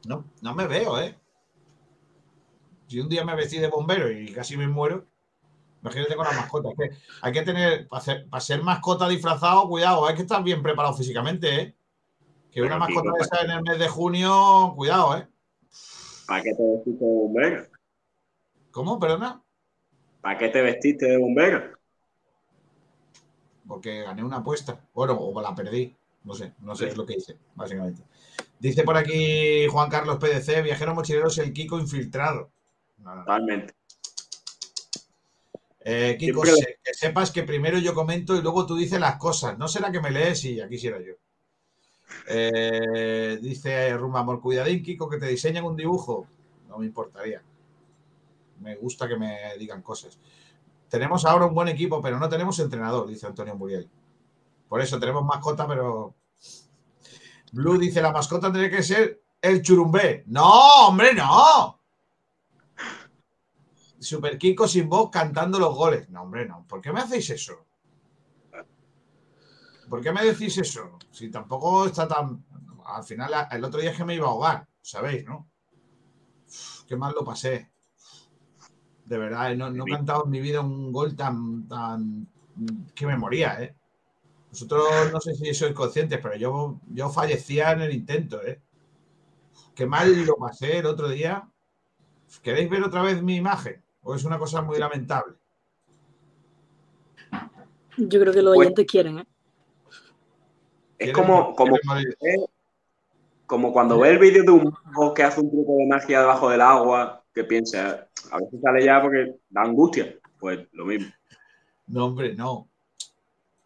No, 0.06 0.26
no 0.42 0.56
me 0.56 0.68
veo, 0.68 1.00
¿eh? 1.00 1.18
Si 2.88 3.00
un 3.00 3.10
día 3.10 3.24
me 3.24 3.36
vestí 3.36 3.58
de 3.60 3.70
bombero 3.70 4.12
y 4.12 4.32
casi 4.34 4.58
me 4.58 4.68
muero, 4.68 5.06
Imagínate 5.84 6.16
con 6.16 6.26
las 6.26 6.36
mascotas. 6.36 6.74
que 6.78 6.92
hay 7.22 7.32
que 7.34 7.42
tener, 7.42 7.88
para 7.90 8.40
ser, 8.40 8.64
mascota 8.64 9.10
disfrazado, 9.10 9.68
cuidado, 9.68 10.08
hay 10.08 10.16
que 10.16 10.22
estar 10.22 10.42
bien 10.42 10.64
preparado 10.64 10.96
físicamente, 10.96 11.62
¿eh? 11.62 11.76
Que 12.52 12.62
una 12.62 12.78
mascota 12.78 13.12
de 13.12 13.20
esa 13.20 13.42
en 13.42 13.52
el 13.52 13.64
mes 13.64 13.80
de 13.80 13.90
junio, 13.90 14.74
cuidado, 14.78 15.18
¿eh? 15.18 15.28
¿Para 16.26 16.42
qué 16.42 16.54
te 16.54 16.64
vestiste 16.64 17.04
de 17.04 17.12
bombero? 17.12 17.66
¿Cómo? 18.72 18.98
¿Perdona? 18.98 19.44
¿Para 20.22 20.38
qué 20.38 20.50
te 20.50 20.62
vestiste 20.62 21.06
de 21.06 21.18
bombero? 21.18 21.78
Porque 23.68 24.04
gané 24.04 24.24
una 24.24 24.38
apuesta. 24.38 24.80
Bueno, 24.94 25.18
o 25.20 25.42
la 25.42 25.54
perdí. 25.54 25.94
No 26.24 26.34
sé, 26.34 26.54
no 26.60 26.76
sé, 26.76 26.88
es 26.88 26.96
lo 26.96 27.06
que 27.06 27.16
hice, 27.16 27.38
básicamente. 27.56 28.04
Dice 28.58 28.84
por 28.84 28.96
aquí 28.96 29.68
Juan 29.68 29.90
Carlos 29.90 30.18
PDC, 30.20 30.64
viajero 30.64 30.96
mochilero 30.96 31.28
es 31.28 31.38
el 31.40 31.52
Kiko 31.52 31.78
infiltrado. 31.78 32.50
Totalmente. 33.04 33.74
Eh, 35.86 36.16
Kiko, 36.18 36.42
que 36.44 36.94
sepas 36.94 37.32
que 37.32 37.44
primero 37.44 37.78
yo 37.78 37.94
comento 37.94 38.36
y 38.36 38.42
luego 38.42 38.66
tú 38.66 38.76
dices 38.76 39.00
las 39.00 39.18
cosas. 39.18 39.58
¿No 39.58 39.68
será 39.68 39.92
que 39.92 40.00
me 40.00 40.12
lees? 40.12 40.46
Y 40.46 40.62
aquí 40.62 40.76
quisiera 40.76 41.00
yo. 41.00 41.14
Eh, 42.28 43.38
dice 43.42 43.98
Rumamor, 43.98 44.40
cuidadín, 44.40 44.82
Kiko, 44.82 45.10
que 45.10 45.18
te 45.18 45.28
diseñan 45.28 45.66
un 45.66 45.76
dibujo. 45.76 46.28
No 46.70 46.78
me 46.78 46.86
importaría. 46.86 47.42
Me 48.62 48.76
gusta 48.76 49.08
que 49.08 49.18
me 49.18 49.58
digan 49.58 49.82
cosas. 49.82 50.18
Tenemos 50.90 51.26
ahora 51.26 51.48
un 51.48 51.54
buen 51.54 51.68
equipo, 51.68 52.02
pero 52.02 52.18
no 52.20 52.30
tenemos 52.30 52.58
entrenador, 52.60 53.08
dice 53.08 53.28
Antonio 53.28 53.56
Muriel. 53.56 53.90
Por 54.70 54.80
eso 54.80 55.00
tenemos 55.00 55.26
mascota, 55.26 55.68
pero. 55.68 56.14
Blue 57.52 57.78
dice: 57.78 58.02
la 58.02 58.12
mascota 58.12 58.52
tiene 58.52 58.70
que 58.70 58.84
ser 58.84 59.22
el 59.42 59.62
churumbé. 59.62 60.24
No, 60.28 60.88
hombre, 60.88 61.14
no. 61.14 61.80
Super 64.04 64.38
Kiko 64.38 64.68
sin 64.68 64.90
voz 64.90 65.10
cantando 65.10 65.60
los 65.60 65.76
goles. 65.76 66.10
No, 66.10 66.24
hombre, 66.24 66.46
no. 66.46 66.66
¿Por 66.68 66.82
qué 66.82 66.92
me 66.92 67.00
hacéis 67.00 67.30
eso? 67.30 67.66
¿Por 69.90 70.02
qué 70.02 70.12
me 70.12 70.26
decís 70.26 70.58
eso? 70.58 70.98
Si 71.12 71.30
tampoco 71.30 71.86
está 71.86 72.08
tan. 72.08 72.44
Al 72.86 73.04
final, 73.04 73.32
el 73.52 73.64
otro 73.64 73.80
día 73.80 73.92
es 73.92 73.98
que 73.98 74.06
me 74.06 74.16
iba 74.16 74.28
a 74.28 74.32
ahogar, 74.32 74.68
¿sabéis, 74.82 75.26
no? 75.26 75.48
qué 76.88 76.96
mal 76.96 77.14
lo 77.14 77.24
pasé. 77.24 77.72
De 79.06 79.18
verdad, 79.18 79.52
eh, 79.52 79.56
no, 79.56 79.70
no 79.70 79.86
he 79.86 79.92
cantado 79.92 80.26
en 80.26 80.32
mi 80.32 80.40
vida 80.40 80.62
un 80.62 80.92
gol 80.92 81.16
tan, 81.16 81.68
tan 81.68 82.28
que 82.96 83.06
me 83.06 83.18
moría, 83.18 83.62
¿eh? 83.62 83.76
Vosotros 84.50 85.12
no 85.12 85.20
sé 85.20 85.34
si 85.34 85.54
sois 85.54 85.74
conscientes, 85.74 86.20
pero 86.22 86.36
yo, 86.36 86.80
yo 86.90 87.10
fallecía 87.10 87.72
en 87.72 87.82
el 87.82 87.94
intento, 87.94 88.42
¿eh? 88.44 88.62
Qué 89.74 89.88
mal 89.88 90.26
lo 90.26 90.36
pasé 90.36 90.78
el 90.78 90.86
otro 90.86 91.10
día. 91.10 91.50
¿Queréis 92.44 92.70
ver 92.70 92.84
otra 92.84 93.02
vez 93.02 93.22
mi 93.22 93.36
imagen? 93.36 93.83
¿O 94.04 94.16
es 94.16 94.24
una 94.24 94.38
cosa 94.38 94.62
muy 94.62 94.78
lamentable? 94.78 95.36
Yo 97.98 98.20
creo 98.20 98.34
que 98.34 98.42
los 98.42 98.58
oyentes 98.58 98.86
quieren, 98.86 99.20
¿eh? 99.20 99.26
Es 100.98 101.14
como, 101.14 101.54
como, 101.56 101.78
como 103.46 103.74
cuando 103.74 104.00
ve 104.00 104.12
el 104.12 104.20
vídeo 104.20 104.44
de 104.44 104.52
un 104.52 104.74
mago 104.86 105.14
que 105.14 105.24
hace 105.24 105.42
un 105.42 105.52
truco 105.52 105.76
de 105.78 105.88
magia 105.88 106.22
debajo 106.22 106.50
del 106.50 106.62
agua, 106.62 107.24
que 107.34 107.44
piensa, 107.44 108.08
a 108.32 108.38
veces 108.38 108.62
sale 108.62 108.86
ya 108.86 109.02
porque 109.02 109.36
da 109.50 109.64
angustia. 109.64 110.16
Pues 110.40 110.68
lo 110.72 110.86
mismo. 110.86 111.12
No, 111.88 112.06
hombre, 112.06 112.36
no. 112.36 112.70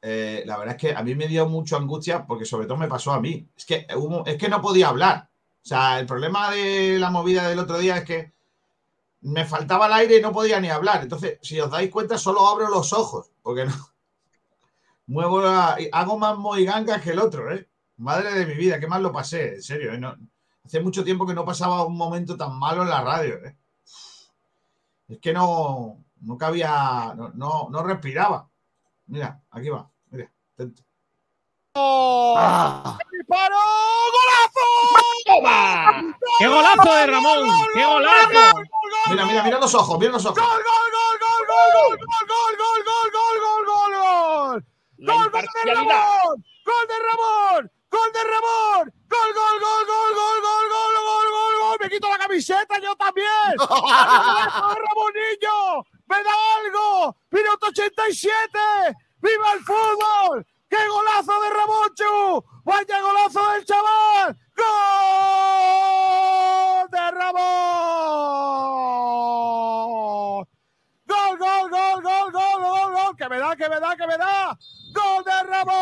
Eh, 0.02 0.44
la 0.46 0.58
verdad 0.58 0.76
es 0.76 0.82
que 0.82 0.96
a 0.96 1.04
mí 1.04 1.16
me 1.16 1.28
dio 1.28 1.48
mucha 1.48 1.78
angustia 1.78 2.26
porque 2.26 2.46
sobre 2.46 2.66
todo 2.66 2.78
me 2.78 2.88
pasó 2.88 3.12
a 3.12 3.22
mí. 3.22 3.48
Es 3.56 3.66
que, 3.66 3.86
es 4.26 4.38
que 4.38 4.50
no 4.50 4.62
podía 4.62 4.90
hablar. 4.90 5.30
O 5.64 5.68
sea, 5.68 6.00
el 6.00 6.06
problema 6.06 6.52
de 6.52 6.98
la 6.98 7.10
movida 7.10 7.48
del 7.50 7.60
otro 7.60 7.78
día 7.78 7.98
es 7.98 8.06
que 8.06 8.34
me 9.28 9.46
faltaba 9.46 9.88
el 9.88 9.94
aire 9.94 10.18
y 10.18 10.22
no 10.22 10.32
podía 10.32 10.60
ni 10.60 10.70
hablar. 10.70 11.04
Entonces, 11.04 11.38
si 11.42 11.60
os 11.60 11.70
dais 11.70 11.92
cuenta, 11.92 12.18
solo 12.18 12.48
abro 12.48 12.70
los 12.70 12.94
ojos, 12.94 13.32
porque 13.42 13.66
no. 13.66 13.74
Muevo 15.08 15.42
la, 15.42 15.78
hago 15.92 16.18
más 16.18 16.38
moigangas 16.38 17.02
que 17.02 17.12
el 17.12 17.20
otro, 17.20 17.54
¿eh? 17.54 17.68
Madre 17.98 18.34
de 18.34 18.46
mi 18.46 18.54
vida, 18.54 18.80
qué 18.80 18.88
mal 18.88 19.04
lo 19.04 19.12
pasé, 19.12 19.56
en 19.56 19.62
serio. 19.62 19.94
¿eh? 19.94 20.02
hace 20.64 20.80
mucho 20.82 21.04
tiempo 21.04 21.26
que 21.26 21.34
no 21.34 21.46
pasaba 21.46 21.86
un 21.86 21.98
momento 21.98 22.38
tan 22.38 22.58
malo 22.58 22.84
en 22.84 22.90
la 22.90 23.02
radio, 23.02 23.36
¿eh? 23.46 23.58
Es 25.08 25.20
que 25.20 25.34
no, 25.34 26.04
no 26.22 26.38
cabía, 26.38 27.14
no, 27.16 27.70
no, 27.70 27.84
respiraba. 27.84 28.50
Mira, 29.08 29.42
aquí 29.52 29.70
va, 29.70 29.90
mira. 30.10 30.32
¡Ah! 31.76 32.98
¡Golazo! 33.28 34.68
¡Qué 36.40 36.48
golazo 36.48 36.94
de 36.94 37.08
Ramón! 37.08 37.50
¡Qué 37.74 37.86
golazo! 37.86 38.77
Mira, 39.10 39.26
mira, 39.26 39.44
mira 39.44 39.60
los 39.60 39.74
ojos, 39.74 40.00
mira 40.00 40.12
los 40.12 40.26
ojos. 40.26 40.38
¡Gol, 40.38 40.48
gol, 40.50 40.92
gol, 40.92 41.18
gol, 41.20 41.44
gol, 41.48 41.98
gol, 42.28 42.54
gol, 42.58 42.82
gol, 42.84 43.12
gol, 43.14 43.40
gol, 43.42 43.66
gol, 43.66 43.92
gol! 43.94 44.66
¡Gol 45.00 45.32
de 45.32 45.74
Ramón! 45.74 46.44
¡Gol 46.66 46.88
de 46.88 47.00
Ramón! 47.00 47.72
¡Gol 47.90 48.12
de 48.14 48.24
Ramón! 48.24 48.94
¡Gol, 49.08 49.34
gol, 49.34 49.60
gol, 49.60 49.86
gol, 49.88 50.14
gol, 50.14 50.42
gol, 50.42 50.66
gol, 50.70 50.94
gol, 51.06 51.26
gol, 51.32 51.54
gol! 51.60 51.78
¡Me 51.80 51.90
quito 51.90 52.08
la 52.10 52.18
camiseta 52.18 52.80
yo 52.80 52.96
también! 52.96 53.56
¡Ramonillo! 54.86 55.86
¡Me 56.08 56.24
da 56.24 56.36
algo! 56.58 57.16
¡Minuto 57.32 57.68
87! 57.68 58.60
¡Viva 59.22 59.54
el 59.54 59.60
fútbol! 59.64 60.46
¡Qué 60.70 60.78
golazo 60.88 61.42
de 61.42 61.50
Ramonchu! 61.50 62.44
¡Vaya 62.66 63.02
golazo 63.02 63.52
del 63.52 63.66
chaval! 63.66 64.38
¡Gol 64.56 64.66
de 66.92 67.12
Ramón! 67.12 67.48
¡Gol, 71.06 71.38
gol, 71.38 71.70
gol, 71.70 72.02
gol, 72.02 72.32
gol, 72.32 72.62
gol, 72.62 72.94
gol! 72.94 73.16
¡Que 73.18 73.30
me 73.30 73.40
da, 73.40 73.56
que 73.56 73.70
me 73.70 73.80
da, 73.80 73.96
que 73.96 74.08
me 74.08 74.18
da! 74.18 74.58
¡Gol 74.94 75.24
de 75.24 75.44
Ramón! 75.44 75.78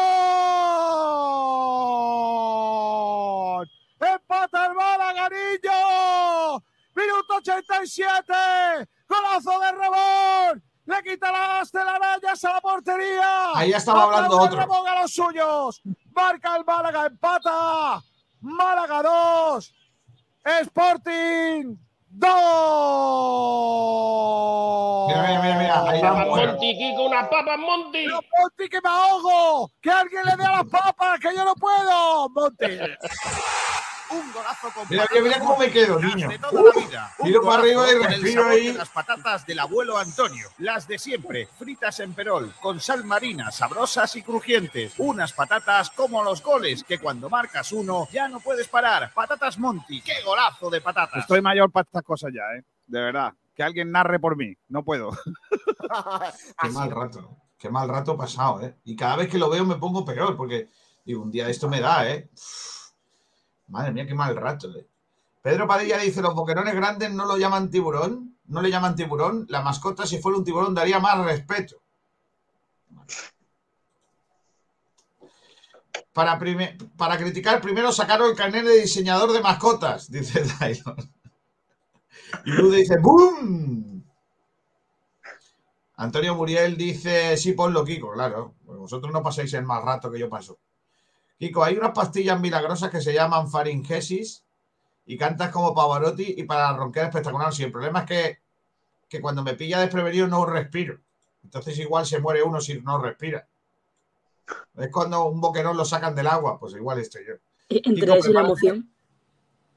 ¡Empata 3.99 4.65
el 4.67 4.75
Malaganillo! 4.75 6.61
¡Minuto 6.95 7.35
87! 7.37 8.87
¡Golazo 9.07 9.59
de 9.59 9.71
Ramón! 9.71 10.63
Le 10.85 11.03
quita 11.03 11.31
las 11.31 11.71
telarañas 11.71 12.43
a 12.45 12.53
la 12.53 12.61
portería. 12.61 13.51
Ahí 13.55 13.71
estaba 13.73 14.03
hablando 14.03 14.39
otro. 14.39 14.57
Ramón 14.57 14.87
a 14.87 15.01
los 15.01 15.11
suyos. 15.11 15.81
Marca 16.13 16.55
el 16.55 16.65
Málaga, 16.65 17.07
empata. 17.07 18.01
Málaga 18.41 19.01
2. 19.01 19.73
Sporting 20.61 21.75
2. 22.07 22.27
Mira, 25.07 25.21
mira, 25.23 25.41
mira, 25.41 25.57
mira. 25.57 25.89
Ahí 25.89 26.01
va 26.01 26.25
Monti, 26.25 26.77
Kiko, 26.77 27.05
unas 27.05 27.27
papas, 27.29 27.57
Monti. 27.57 28.05
No, 28.05 28.19
Monti, 28.39 28.69
que 28.69 28.79
me 28.81 28.89
ahogo. 28.89 29.71
Que 29.81 29.91
alguien 29.91 30.23
le 30.25 30.35
dé 30.35 30.45
a 30.45 30.51
las 30.51 30.67
papas, 30.67 31.19
que 31.19 31.35
yo 31.35 31.43
no 31.43 31.55
puedo. 31.55 32.29
Monti. 32.29 32.65
Un 34.15 34.31
golazo 34.31 34.69
con 34.73 34.87
Mira, 34.89 35.05
mira, 35.11 35.23
mira 35.23 35.39
cómo 35.39 35.57
me 35.57 35.71
quedo, 35.71 35.99
niño. 35.99 36.29
De 36.29 36.39
toda 36.39 36.63
la 36.63 36.71
vida. 36.71 37.13
Miro 37.21 37.41
para 37.41 37.61
arriba 37.61 37.91
y 37.91 37.95
respiro 37.95 38.45
ahí. 38.45 38.73
Las 38.73 38.89
patatas 38.89 39.45
del 39.45 39.59
abuelo 39.59 39.97
Antonio. 39.97 40.47
Las 40.59 40.87
de 40.87 40.97
siempre. 40.97 41.47
Fritas 41.57 41.99
en 41.99 42.13
perol, 42.13 42.53
con 42.61 42.79
sal 42.79 43.03
marina, 43.03 43.51
sabrosas 43.51 44.15
y 44.15 44.23
crujientes. 44.23 44.93
Unas 44.97 45.33
patatas 45.33 45.89
como 45.89 46.23
los 46.23 46.41
goles, 46.41 46.83
que 46.83 46.99
cuando 46.99 47.29
marcas 47.29 47.71
uno 47.73 48.07
ya 48.11 48.29
no 48.29 48.39
puedes 48.39 48.67
parar. 48.69 49.11
Patatas 49.13 49.57
Monty. 49.57 50.01
¡Qué 50.01 50.21
golazo 50.23 50.69
de 50.69 50.79
patatas! 50.79 51.21
Estoy 51.21 51.41
mayor 51.41 51.71
para 51.71 51.83
estas 51.83 52.03
cosas 52.03 52.31
ya, 52.33 52.43
¿eh? 52.57 52.63
De 52.87 53.01
verdad. 53.01 53.33
Que 53.53 53.63
alguien 53.63 53.91
narre 53.91 54.19
por 54.19 54.37
mí. 54.37 54.53
No 54.69 54.83
puedo. 54.83 55.11
Qué 56.61 56.69
mal 56.69 56.91
rato. 56.91 57.37
Qué 57.57 57.69
mal 57.69 57.89
rato 57.89 58.17
pasado, 58.17 58.61
¿eh? 58.61 58.77
Y 58.83 58.95
cada 58.95 59.17
vez 59.17 59.29
que 59.29 59.37
lo 59.37 59.49
veo 59.49 59.65
me 59.65 59.75
pongo 59.75 60.05
peor, 60.05 60.35
porque 60.35 60.69
digo, 61.05 61.21
un 61.21 61.31
día 61.31 61.49
esto 61.49 61.69
me 61.69 61.79
da, 61.79 62.09
¿eh? 62.09 62.29
Madre 63.67 63.91
mía, 63.91 64.05
qué 64.05 64.13
mal 64.13 64.35
rato. 64.35 64.69
Eh. 64.77 64.87
Pedro 65.41 65.67
Padilla 65.67 65.97
dice, 65.97 66.21
los 66.21 66.33
boquerones 66.33 66.73
grandes 66.75 67.11
no 67.11 67.25
lo 67.25 67.37
llaman 67.37 67.69
tiburón, 67.69 68.37
no 68.45 68.61
le 68.61 68.69
llaman 68.69 68.95
tiburón. 68.95 69.45
La 69.49 69.61
mascota, 69.61 70.05
si 70.05 70.19
fuera 70.19 70.37
un 70.37 70.43
tiburón, 70.43 70.73
daría 70.73 70.99
más 70.99 71.23
respeto. 71.23 71.81
Para, 76.13 76.39
para 76.97 77.17
criticar, 77.17 77.59
primero 77.61 77.91
sacaron 77.91 78.29
el 78.29 78.35
carnet 78.35 78.63
de 78.65 78.81
diseñador 78.81 79.33
de 79.33 79.41
mascotas, 79.41 80.09
dice 80.11 80.41
Tylon. 80.41 80.95
Y 82.45 82.51
Lude 82.51 82.77
dice, 82.77 82.97
¡boom! 82.99 84.03
Antonio 85.97 86.35
Muriel 86.35 86.75
dice, 86.75 87.37
sí, 87.37 87.53
ponlo, 87.53 87.85
Kiko, 87.85 88.11
claro. 88.13 88.55
Vosotros 88.63 89.11
no 89.13 89.23
pasáis 89.23 89.53
el 89.53 89.63
más 89.63 89.83
rato 89.83 90.11
que 90.11 90.19
yo 90.19 90.29
paso. 90.29 90.57
Kiko, 91.37 91.63
hay 91.63 91.77
unas 91.77 91.91
pastillas 91.91 92.39
milagrosas 92.39 92.89
que 92.89 93.01
se 93.01 93.13
llaman 93.13 93.49
faringesis 93.49 94.43
y 95.05 95.17
cantas 95.17 95.51
como 95.51 95.73
Pavarotti 95.73 96.35
y 96.37 96.43
para 96.43 96.75
roncar 96.75 97.05
espectacular. 97.05 97.53
Sí, 97.53 97.63
el 97.63 97.71
problema 97.71 97.99
es 98.01 98.05
que, 98.05 98.39
que 99.09 99.21
cuando 99.21 99.43
me 99.43 99.53
pilla 99.53 99.79
desprevenido 99.79 100.27
no 100.27 100.45
respiro. 100.45 100.99
Entonces 101.43 101.77
igual 101.79 102.05
se 102.05 102.19
muere 102.19 102.41
uno 102.41 102.59
si 102.61 102.81
no 102.81 102.97
respira. 102.99 103.47
Es 104.77 104.91
cuando 104.91 105.25
un 105.25 105.41
boquerón 105.41 105.77
lo 105.77 105.85
sacan 105.85 106.15
del 106.15 106.27
agua, 106.27 106.59
pues 106.59 106.73
igual 106.73 106.99
estoy 106.99 107.25
yo. 107.27 107.33
Entre 107.69 108.17
eso 108.17 108.29
y 108.29 108.33
la 108.33 108.41
emoción. 108.41 108.89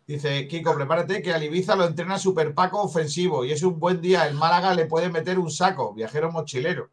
Dice, 0.07 0.49
Kiko, 0.49 0.75
prepárate 0.75 1.21
que 1.21 1.35
al 1.35 1.43
Ibiza 1.43 1.77
lo 1.77 1.85
entrena 1.85 2.19
Super 2.19 2.55
Paco 2.55 2.81
ofensivo 2.81 3.45
y 3.45 3.53
es 3.53 3.63
un 3.63 3.79
buen 3.79 4.01
día. 4.01 4.27
El 4.27 4.35
Málaga 4.35 4.73
le 4.75 4.87
puede 4.87 5.11
meter 5.11 5.39
un 5.39 5.51
saco, 5.51 5.93
viajero 5.93 6.33
mochilero. 6.33 6.89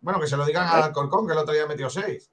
Bueno, 0.00 0.18
que 0.18 0.26
se 0.26 0.36
lo 0.36 0.44
digan 0.44 0.66
al 0.66 0.82
Alcorcón, 0.82 1.26
que 1.26 1.32
el 1.32 1.38
otro 1.38 1.54
día 1.54 1.66
metió 1.66 1.88
seis. 1.88 2.28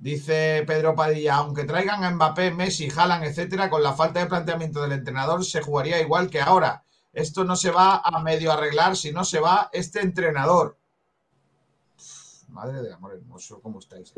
Dice 0.00 0.64
Pedro 0.66 0.94
Padilla, 0.94 1.34
aunque 1.36 1.64
traigan 1.64 2.02
a 2.02 2.10
Mbappé, 2.10 2.52
Messi, 2.52 2.88
Haaland, 2.88 3.24
etcétera, 3.24 3.68
con 3.68 3.82
la 3.82 3.92
falta 3.92 4.20
de 4.20 4.26
planteamiento 4.30 4.80
del 4.80 4.92
entrenador 4.92 5.44
se 5.44 5.60
jugaría 5.60 6.00
igual 6.00 6.30
que 6.30 6.40
ahora. 6.40 6.82
Esto 7.12 7.44
no 7.44 7.54
se 7.54 7.70
va 7.70 8.00
a 8.02 8.22
medio 8.22 8.50
arreglar 8.50 8.96
si 8.96 9.12
no 9.12 9.24
se 9.24 9.40
va 9.40 9.68
este 9.74 10.00
entrenador. 10.00 10.78
Madre 12.48 12.80
de 12.80 12.94
amor 12.94 13.12
hermoso, 13.12 13.60
¿cómo 13.60 13.78
estáis? 13.78 14.14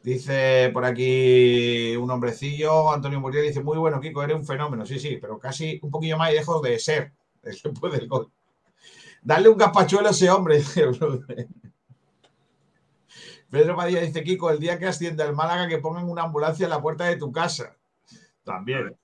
Dice 0.00 0.70
por 0.72 0.84
aquí 0.84 1.96
un 1.96 2.08
hombrecillo, 2.08 2.92
Antonio 2.92 3.18
Muriel, 3.18 3.48
dice, 3.48 3.64
muy 3.64 3.78
bueno, 3.78 4.00
Kiko, 4.00 4.22
eres 4.22 4.36
un 4.36 4.46
fenómeno. 4.46 4.86
Sí, 4.86 5.00
sí, 5.00 5.18
pero 5.20 5.40
casi 5.40 5.80
un 5.82 5.90
poquillo 5.90 6.16
más 6.16 6.30
y 6.30 6.34
dejo 6.34 6.60
de 6.60 6.78
ser 6.78 7.12
después 7.42 7.92
del 7.92 8.06
gol. 8.06 8.30
Dale 9.22 9.48
un 9.48 9.58
gazpachuelo 9.58 10.06
a 10.06 10.12
ese 10.12 10.30
hombre, 10.30 10.58
dice 10.58 10.86
Pedro 13.50 13.76
Padilla 13.76 14.00
dice, 14.00 14.22
Kiko, 14.22 14.50
el 14.50 14.60
día 14.60 14.78
que 14.78 14.86
ascienda 14.86 15.24
el 15.24 15.34
Málaga, 15.34 15.66
que 15.66 15.78
pongan 15.78 16.08
una 16.08 16.22
ambulancia 16.22 16.64
en 16.64 16.70
la 16.70 16.80
puerta 16.80 17.04
de 17.04 17.16
tu 17.16 17.32
casa. 17.32 17.76
También. 18.44 18.96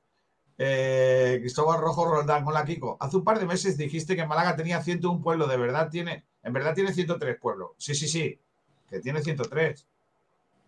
Eh, 0.57 1.39
Cristóbal 1.41 1.81
Rojo 1.81 2.07
Roldán, 2.07 2.47
hola 2.47 2.65
Kiko. 2.65 2.97
Hace 3.01 3.17
un 3.17 3.25
par 3.25 3.39
de 3.41 3.47
meses 3.47 3.77
dijiste 3.77 4.15
que 4.15 4.27
Málaga 4.27 4.57
tenía 4.57 4.81
101 4.81 5.21
pueblos, 5.21 5.51
de 5.51 5.57
verdad 5.57 5.91
tiene, 5.91 6.25
en 6.43 6.53
verdad 6.53 6.75
tiene 6.75 6.95
103 6.95 7.39
pueblos. 7.41 7.71
Sí, 7.77 7.95
sí, 7.95 8.07
sí, 8.07 8.41
que 8.89 9.01
tiene 9.01 9.21
103. 9.21 9.87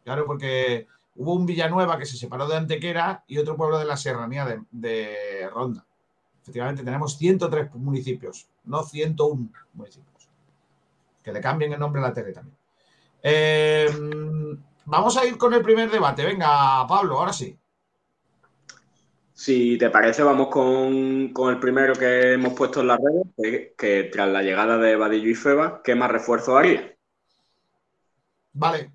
Claro, 0.05 0.27
porque 0.27 0.87
hubo 1.15 1.35
un 1.35 1.47
Villanueva 1.47 1.99
que 1.99 2.05
se 2.07 2.17
separó 2.17 2.49
de 2.49 2.57
Antequera 2.57 3.25
y 3.29 3.39
otro 3.39 3.57
pueblo 3.57 3.79
de 3.79 3.85
la 3.85 3.97
serranía 3.97 4.45
de, 4.45 4.61
de 4.73 5.49
Ronda. 5.53 5.87
Efectivamente, 6.43 6.83
tenemos 6.83 7.17
103 7.17 7.75
municipios, 7.75 8.49
no 8.65 8.83
101 8.83 9.51
municipios. 9.75 10.29
Que 11.23 11.33
le 11.33 11.41
cambien 11.41 11.73
el 11.73 11.79
nombre 11.79 12.03
a 12.03 12.09
la 12.09 12.13
tele 12.13 12.33
también. 12.33 12.58
Eh, 13.23 13.89
vamos 14.85 15.17
a 15.17 15.25
ir 15.27 15.37
con 15.37 15.55
el 15.55 15.63
primer 15.63 15.91
debate. 15.91 16.25
Venga, 16.25 16.87
Pablo, 16.87 17.19
ahora 17.19 17.33
sí. 17.33 17.59
Si 19.39 19.79
te 19.79 19.89
parece, 19.91 20.25
vamos 20.25 20.49
con, 20.49 21.33
el 21.49 21.61
primero 21.61 21.95
que 21.95 22.33
hemos 22.33 22.55
puesto 22.55 22.81
en 22.81 22.89
las 22.89 22.99
redes, 22.99 23.73
que, 23.79 24.05
tras 24.05 24.29
la 24.29 24.43
llegada 24.43 24.79
de 24.79 24.97
Vadillo 24.97 25.31
y 25.31 25.35
Feba, 25.37 25.81
¿qué 25.85 25.95
más 25.95 26.11
refuerzo 26.11 26.57
haría? 26.57 26.97
Vale. 28.53 28.93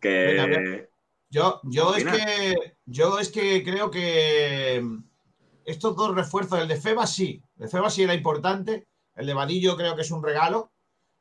que... 0.00 0.88
yo, 1.28 1.60
yo 1.64 1.94
es 1.94 2.04
que 2.04 2.74
yo 2.86 3.18
es 3.18 3.30
que 3.30 3.62
creo 3.62 3.90
que 3.90 4.82
estos 5.66 5.94
dos 5.94 6.14
refuerzos, 6.14 6.58
el 6.58 6.68
de 6.68 6.76
Feba 6.76 7.06
sí, 7.06 7.42
el 7.56 7.66
de 7.66 7.68
Feba 7.68 7.90
sí 7.90 8.02
era 8.02 8.14
importante, 8.14 8.86
el 9.16 9.26
de 9.26 9.34
Vadillo 9.34 9.76
creo 9.76 9.94
que 9.94 10.02
es 10.02 10.10
un 10.10 10.22
regalo, 10.22 10.72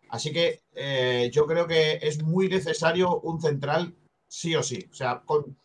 así 0.09 0.31
que 0.31 0.61
eh, 0.73 1.29
yo 1.33 1.45
creo 1.45 1.67
que 1.67 1.99
es 2.01 2.23
muy 2.23 2.47
necesario 2.47 3.19
un 3.21 3.41
central 3.41 3.95
sí 4.27 4.55
o 4.55 4.63
sí. 4.63 4.87
O 4.89 4.93
sea, 4.93 5.21
con, 5.25 5.57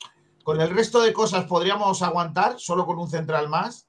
el 0.60 0.70
resto 0.70 1.00
de 1.02 1.12
cosas 1.12 1.46
podríamos 1.46 2.02
aguantar 2.02 2.58
solo 2.58 2.86
con 2.86 2.98
un 2.98 3.08
central 3.08 3.48
más, 3.48 3.88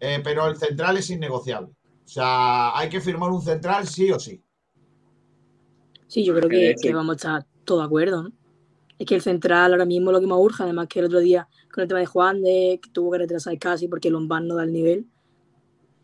eh, 0.00 0.20
pero 0.22 0.46
el 0.46 0.56
central 0.56 0.96
es 0.96 1.10
innegociable. 1.10 1.72
O 2.04 2.08
sea, 2.08 2.76
hay 2.76 2.88
que 2.88 3.00
firmar 3.00 3.30
un 3.30 3.42
central 3.42 3.86
sí 3.86 4.10
o 4.10 4.18
sí. 4.18 4.42
Sí, 6.06 6.24
yo 6.24 6.34
creo 6.34 6.48
que, 6.48 6.92
vamos 6.92 7.14
a 7.14 7.16
estar 7.16 7.46
todos 7.64 7.80
de 7.80 7.86
acuerdo. 7.86 8.30
Es 8.98 9.06
que 9.06 9.16
el 9.16 9.22
central 9.22 9.72
ahora 9.72 9.84
mismo 9.84 10.10
es 10.10 10.14
lo 10.14 10.20
que 10.20 10.26
más 10.26 10.38
urge, 10.38 10.62
además 10.62 10.86
que 10.88 11.00
el 11.00 11.06
otro 11.06 11.18
día 11.20 11.48
con 11.72 11.82
el 11.82 11.88
tema 11.88 12.00
de 12.00 12.06
Juan, 12.06 12.42
de 12.42 12.78
que 12.80 12.90
tuvo 12.90 13.12
que 13.12 13.18
retrasar 13.18 13.58
casi 13.58 13.88
porque 13.88 14.08
el 14.08 14.14
Lombard 14.14 14.44
no 14.44 14.54
da 14.54 14.62
el 14.62 14.72
nivel, 14.72 15.08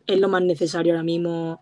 es 0.06 0.18
lo 0.18 0.28
más 0.28 0.42
necesario 0.42 0.92
ahora 0.92 1.04
mismo 1.04 1.60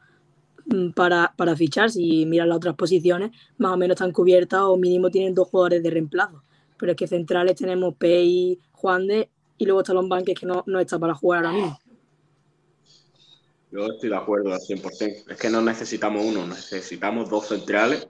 Mm, 0.69 0.91
para, 0.91 1.33
para 1.37 1.57
fichar. 1.57 1.91
Si 1.91 2.27
miran 2.27 2.49
las 2.51 2.57
otras 2.57 2.75
posiciones, 2.75 3.31
más 3.57 3.73
o 3.73 3.77
menos 3.77 3.95
están 3.95 4.13
cubiertas 4.13 4.61
o 4.63 4.77
mínimo 4.77 5.11
tienen 5.11 5.35
dos 5.35 5.49
jugadores 5.49 5.83
de 5.83 5.91
reemplazo. 5.91 6.43
Pero 6.79 6.93
es 6.93 6.99
que 6.99 7.07
centrales 7.07 7.57
tenemos 7.57 7.95
Pei, 7.97 8.61
Juan 8.73 9.07
de 9.07 9.31
y 9.57 9.65
luego 9.65 9.81
está 9.81 9.93
Lombán, 9.93 10.25
que 10.25 10.33
es 10.33 10.39
que 10.39 10.47
no, 10.47 10.63
no 10.67 10.79
está 10.79 10.99
para 10.99 11.15
jugar 11.15 11.45
ahora 11.45 11.53
mismo. 11.53 11.79
Yo 13.73 13.87
estoy 13.87 14.11
de 14.11 14.17
acuerdo 14.17 14.53
al 14.53 14.61
100%. 14.61 15.31
Es 15.31 15.37
que 15.37 15.51
no 15.51 15.61
necesitamos 15.61 16.25
uno, 16.25 16.47
necesitamos 16.47 17.29
dos 17.29 17.49
centrales 17.49 18.09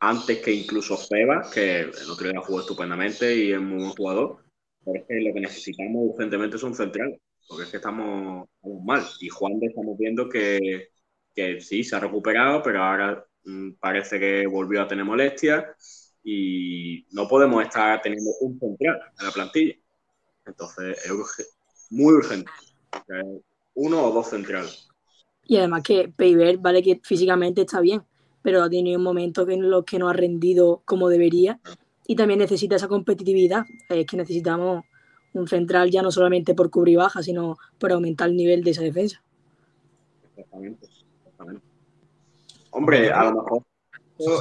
antes 0.00 0.38
que 0.38 0.52
incluso 0.52 0.96
Feba, 0.96 1.48
que 1.52 1.80
el 1.80 2.10
otro 2.10 2.28
día 2.28 2.40
jugó 2.40 2.60
estupendamente 2.60 3.36
y 3.36 3.52
es 3.52 3.60
muy 3.60 3.78
buen 3.78 3.90
jugador. 3.90 4.38
Pero 4.84 4.98
es 4.98 5.06
que 5.06 5.20
lo 5.20 5.34
que 5.34 5.40
necesitamos 5.40 6.02
urgentemente 6.14 6.56
es 6.56 6.62
un 6.62 6.74
central, 6.74 7.20
porque 7.50 7.64
es 7.64 7.70
que 7.70 7.76
estamos, 7.78 8.48
mal. 8.84 9.04
Y 9.20 9.28
Juan 9.28 9.58
estamos 9.60 9.98
viendo 9.98 10.28
que, 10.28 10.90
que 11.34 11.60
sí, 11.60 11.82
se 11.82 11.96
ha 11.96 12.00
recuperado, 12.00 12.62
pero 12.62 12.80
ahora 12.80 13.26
mm, 13.44 13.72
parece 13.80 14.20
que 14.20 14.46
volvió 14.46 14.80
a 14.80 14.86
tener 14.86 15.04
molestias 15.04 16.14
y 16.22 17.08
no 17.10 17.26
podemos 17.26 17.64
estar 17.64 18.00
teniendo 18.02 18.30
un 18.40 18.56
central 18.60 19.00
en 19.18 19.26
la 19.26 19.32
plantilla. 19.32 19.74
Entonces 20.46 21.04
es 21.04 21.56
muy 21.90 22.14
urgente. 22.14 22.48
Uno 23.74 24.04
o 24.04 24.12
dos 24.12 24.30
centrales. 24.30 24.88
Y 25.44 25.56
además 25.56 25.82
que 25.82 26.08
Peiber, 26.08 26.58
vale 26.58 26.84
que 26.84 27.00
físicamente 27.02 27.62
está 27.62 27.80
bien, 27.80 28.04
pero 28.42 28.62
ha 28.62 28.70
tenido 28.70 28.96
un 28.96 29.04
momento 29.04 29.48
en 29.48 29.68
los 29.68 29.84
que 29.84 29.98
no 29.98 30.08
ha 30.08 30.12
rendido 30.12 30.82
como 30.84 31.08
debería 31.08 31.58
y 32.06 32.14
también 32.14 32.38
necesita 32.38 32.76
esa 32.76 32.86
competitividad. 32.86 33.64
Es 33.88 34.06
que 34.06 34.16
necesitamos 34.16 34.84
un 35.32 35.48
central 35.48 35.90
ya 35.90 36.02
no 36.02 36.10
solamente 36.10 36.54
por 36.54 36.70
cubrir 36.70 36.98
baja, 36.98 37.22
sino 37.22 37.58
por 37.78 37.92
aumentar 37.92 38.28
el 38.28 38.36
nivel 38.36 38.64
de 38.64 38.70
esa 38.72 38.82
defensa. 38.82 39.22
Exactamente. 40.36 40.88
Hombre, 42.70 43.10
a 43.10 43.24
lo 43.24 43.42
mejor 43.42 43.62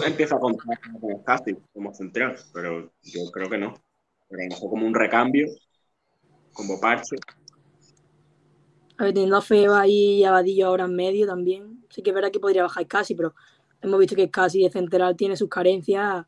empieza 0.05 0.35
a 0.35 0.39
contar 0.39 0.79
como 0.99 1.23
casting, 1.23 1.55
como 1.73 1.93
central, 1.93 2.35
pero 2.53 2.91
yo 3.03 3.31
creo 3.31 3.49
que 3.49 3.57
no. 3.57 3.73
Pero 4.29 4.41
a 4.41 4.45
lo 4.45 4.49
mejor 4.49 4.69
como 4.69 4.87
un 4.87 4.93
recambio, 4.93 5.47
como 6.53 6.79
parche. 6.79 7.15
A 8.97 9.05
ver, 9.05 9.13
teniendo 9.13 9.37
a 9.37 9.41
Feba 9.41 9.87
y 9.87 10.23
Abadillo 10.23 10.67
ahora 10.67 10.85
en 10.85 10.95
medio 10.95 11.25
también, 11.25 11.85
sí 11.89 12.01
que 12.01 12.09
es 12.09 12.13
verdad 12.13 12.31
que 12.31 12.39
podría 12.39 12.63
bajar 12.63 12.85
casi, 12.85 13.15
pero 13.15 13.33
hemos 13.81 13.99
visto 13.99 14.15
que 14.15 14.29
casi 14.29 14.63
de 14.63 14.69
central 14.69 15.15
tiene 15.15 15.37
sus 15.37 15.49
carencias 15.49 16.25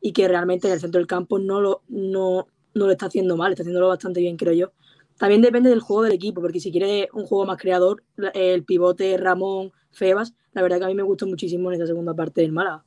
y 0.00 0.12
que 0.12 0.28
realmente 0.28 0.68
en 0.68 0.74
el 0.74 0.80
centro 0.80 0.98
del 0.98 1.08
campo 1.08 1.38
no 1.38 1.60
lo, 1.60 1.82
no, 1.88 2.46
no 2.74 2.86
lo 2.86 2.92
está 2.92 3.06
haciendo 3.06 3.36
mal, 3.36 3.52
está 3.52 3.62
haciéndolo 3.62 3.88
bastante 3.88 4.20
bien, 4.20 4.36
creo 4.36 4.52
yo. 4.52 4.72
También 5.16 5.42
depende 5.42 5.70
del 5.70 5.80
juego 5.80 6.02
del 6.02 6.12
equipo, 6.12 6.40
porque 6.40 6.60
si 6.60 6.72
quiere 6.72 7.08
un 7.12 7.24
juego 7.24 7.46
más 7.46 7.58
creador, 7.58 8.02
el 8.34 8.64
pivote 8.64 9.16
Ramón 9.16 9.72
Febas, 9.92 10.34
la 10.52 10.62
verdad 10.62 10.78
que 10.78 10.84
a 10.84 10.88
mí 10.88 10.94
me 10.94 11.02
gustó 11.02 11.26
muchísimo 11.26 11.70
en 11.70 11.76
esa 11.76 11.86
segunda 11.86 12.14
parte 12.14 12.40
del 12.40 12.52
Málaga. 12.52 12.84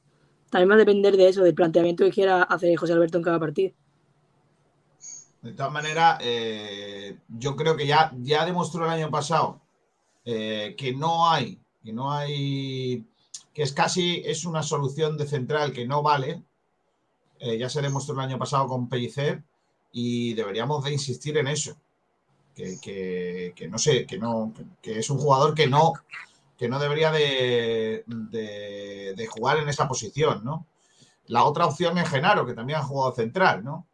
También 0.49 0.69
va 0.69 0.75
a 0.75 0.77
depender 0.77 1.15
de 1.15 1.29
eso, 1.29 1.43
del 1.43 1.53
planteamiento 1.53 2.03
que 2.03 2.11
quiera 2.11 2.43
hacer 2.43 2.75
José 2.75 2.93
Alberto 2.93 3.17
en 3.17 3.23
cada 3.23 3.39
partido. 3.39 3.73
De 5.41 5.53
todas 5.53 5.71
maneras, 5.71 6.19
eh, 6.21 7.19
yo 7.29 7.55
creo 7.55 7.77
que 7.77 7.87
ya, 7.87 8.11
ya 8.21 8.45
demostró 8.45 8.85
el 8.85 8.91
año 8.91 9.09
pasado 9.09 9.61
eh, 10.25 10.75
que 10.77 10.93
no 10.93 11.29
hay, 11.29 11.61
que 11.83 11.93
no 11.93 12.11
hay, 12.11 13.05
que 13.53 13.63
es 13.63 13.71
casi 13.71 14.21
es 14.25 14.45
una 14.45 14.63
solución 14.63 15.17
de 15.17 15.27
central 15.27 15.71
que 15.71 15.85
no 15.87 16.01
vale. 16.01 16.43
Eh, 17.39 17.57
ya 17.57 17.69
se 17.69 17.81
demostró 17.81 18.15
el 18.15 18.21
año 18.21 18.39
pasado 18.39 18.67
con 18.67 18.89
Pellicer 18.89 19.43
y 19.91 20.33
deberíamos 20.33 20.83
de 20.83 20.91
insistir 20.91 21.37
en 21.37 21.47
eso 21.47 21.77
que, 22.57 23.67
no 23.69 23.77
sé, 23.77 24.05
que 24.05 24.17
no, 24.17 24.53
que 24.81 24.99
es 24.99 25.09
un 25.09 25.19
jugador 25.19 25.53
que 25.53 25.67
no, 25.67 25.93
que 26.57 26.67
no 26.67 26.79
debería 26.79 27.11
de, 27.11 28.03
de, 28.07 29.27
jugar 29.27 29.57
en 29.57 29.69
esa 29.69 29.87
posición, 29.87 30.43
¿no? 30.43 30.65
La 31.25 31.43
otra 31.43 31.65
opción 31.65 31.97
es 31.97 32.09
Genaro, 32.09 32.45
que 32.45 32.53
también 32.53 32.79
ha 32.79 32.83
jugado 32.83 33.13
central, 33.13 33.63
¿no? 33.63 33.85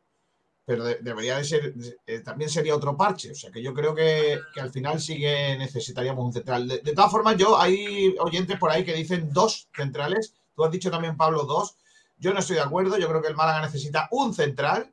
Pero 0.65 0.85
debería 0.85 1.37
de 1.37 1.43
ser, 1.43 1.73
eh, 2.07 2.19
también 2.19 2.49
sería 2.49 2.75
otro 2.75 2.95
parche. 2.95 3.31
O 3.31 3.35
sea 3.35 3.51
que 3.51 3.61
yo 3.61 3.73
creo 3.73 3.93
que, 3.93 4.39
al 4.55 4.71
final 4.71 5.01
sí 5.01 5.17
que 5.17 5.57
necesitaríamos 5.57 6.23
un 6.23 6.31
central. 6.31 6.67
De, 6.67 6.77
de, 6.77 6.93
todas 6.93 7.11
formas, 7.11 7.35
yo 7.35 7.59
hay 7.59 8.15
oyentes 8.19 8.57
por 8.57 8.69
ahí 8.69 8.85
que 8.85 8.93
dicen 8.93 9.33
dos 9.33 9.67
centrales. 9.75 10.35
Tú 10.55 10.63
has 10.63 10.71
dicho 10.71 10.89
también, 10.89 11.17
Pablo, 11.17 11.43
dos. 11.43 11.75
Yo 12.17 12.33
no 12.33 12.39
estoy 12.39 12.57
de 12.57 12.61
acuerdo. 12.61 12.97
Yo 12.97 13.09
creo 13.09 13.21
que 13.21 13.27
el 13.27 13.35
Málaga 13.35 13.61
necesita 13.61 14.07
un 14.11 14.33
central 14.33 14.92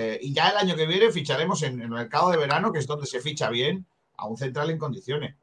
eh, 0.00 0.16
y 0.22 0.32
ya 0.32 0.50
el 0.50 0.56
año 0.58 0.76
que 0.76 0.86
viene 0.86 1.10
ficharemos 1.10 1.60
en, 1.64 1.82
el 1.82 1.88
mercado 1.88 2.30
de 2.30 2.36
verano, 2.36 2.70
que 2.70 2.78
es 2.78 2.86
donde 2.86 3.04
se 3.04 3.20
ficha 3.20 3.50
bien, 3.50 3.84
a 4.16 4.28
un 4.28 4.36
central 4.36 4.70
en 4.70 4.78
condiciones. 4.78 5.34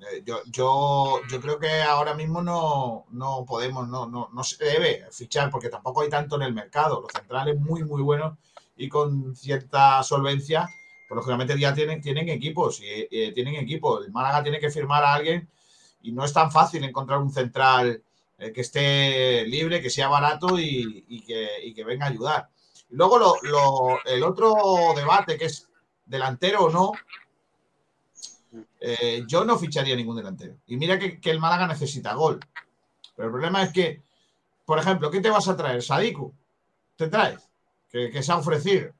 Eh, 0.00 0.24
yo, 0.26 0.40
yo, 0.46 1.40
creo 1.40 1.60
que 1.60 1.82
ahora 1.82 2.14
mismo 2.14 2.42
no, 2.42 3.06
podemos, 3.46 3.86
no, 3.86 4.08
no, 4.08 4.42
se 4.42 4.64
debe 4.64 5.06
fichar 5.12 5.50
porque 5.50 5.68
tampoco 5.68 6.00
hay 6.00 6.08
tanto 6.08 6.34
en 6.34 6.42
el 6.42 6.52
mercado. 6.52 7.00
Los 7.00 7.12
centrales 7.12 7.60
muy, 7.60 7.84
muy 7.84 8.02
buenos 8.02 8.36
y 8.76 8.88
con 8.88 9.36
cierta 9.36 10.02
solvencia, 10.02 10.68
pues 11.08 11.14
lógicamente 11.14 11.56
ya 11.56 11.72
tienen, 11.72 12.00
tienen 12.00 12.28
equipos 12.28 12.80
y 12.80 13.06
eh, 13.08 13.30
tienen 13.32 13.54
equipo. 13.54 14.02
El 14.02 14.10
Málaga 14.10 14.42
tiene 14.42 14.58
que 14.58 14.70
firmar 14.70 15.04
a 15.04 15.14
alguien 15.14 15.48
y 16.02 16.10
no 16.10 16.24
es 16.24 16.32
tan 16.32 16.50
fácil 16.50 16.82
encontrar 16.82 17.20
un 17.20 17.30
central 17.32 18.02
que 18.36 18.60
esté 18.60 19.46
libre, 19.46 19.80
que 19.80 19.88
sea 19.88 20.08
barato 20.08 20.58
y, 20.58 21.22
que, 21.24 21.48
y 21.62 21.72
que 21.72 21.84
venga 21.84 22.06
a 22.06 22.08
ayudar. 22.08 22.48
Luego 22.94 23.38
el 24.04 24.22
otro 24.22 24.54
debate 24.94 25.36
que 25.36 25.46
es 25.46 25.68
delantero 26.06 26.64
o 26.64 26.70
no, 26.70 26.92
eh, 28.80 29.24
yo 29.26 29.44
no 29.44 29.58
ficharía 29.58 29.96
ningún 29.96 30.16
delantero. 30.16 30.54
Y 30.66 30.76
mira 30.76 30.96
que, 30.98 31.18
el 31.24 31.40
Málaga 31.40 31.66
necesita 31.66 32.14
gol. 32.14 32.38
Pero 33.16 33.28
el 33.28 33.32
problema 33.32 33.64
es 33.64 33.72
que, 33.72 34.00
por 34.64 34.78
ejemplo, 34.78 35.10
¿qué 35.10 35.20
te 35.20 35.30
vas 35.30 35.48
a 35.48 35.56
traer? 35.56 35.82
¿Sadiku? 35.82 36.32
¿Te 36.96 37.08
traes? 37.08 37.48
Que, 37.90 38.22
se 38.22 38.30
ha 38.30 38.36
ofrecido. 38.36 38.92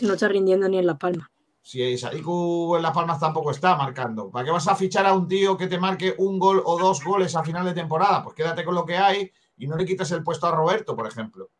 No 0.00 0.14
está 0.14 0.26
rindiendo 0.26 0.68
ni 0.68 0.78
en 0.78 0.86
Las 0.86 0.98
Palmas. 0.98 1.28
Si 1.62 1.96
Sadiku 1.98 2.74
en 2.74 2.82
Las 2.82 2.94
Palmas 2.94 3.20
tampoco 3.20 3.52
está 3.52 3.76
marcando. 3.76 4.28
¿Para 4.28 4.44
qué 4.44 4.50
vas 4.50 4.66
a 4.66 4.74
fichar 4.74 5.06
a 5.06 5.14
un 5.14 5.28
tío 5.28 5.56
que 5.56 5.68
te 5.68 5.78
marque 5.78 6.16
un 6.18 6.40
gol 6.40 6.62
o 6.64 6.76
dos 6.78 7.04
goles 7.04 7.36
a 7.36 7.44
final 7.44 7.64
de 7.64 7.74
temporada? 7.74 8.24
Pues 8.24 8.34
quédate 8.34 8.64
con 8.64 8.74
lo 8.74 8.84
que 8.84 8.96
hay 8.96 9.30
y 9.56 9.68
no 9.68 9.76
le 9.76 9.86
quites 9.86 10.10
el 10.10 10.24
puesto 10.24 10.48
a 10.48 10.50
Roberto, 10.50 10.96
por 10.96 11.06
ejemplo. 11.06 11.50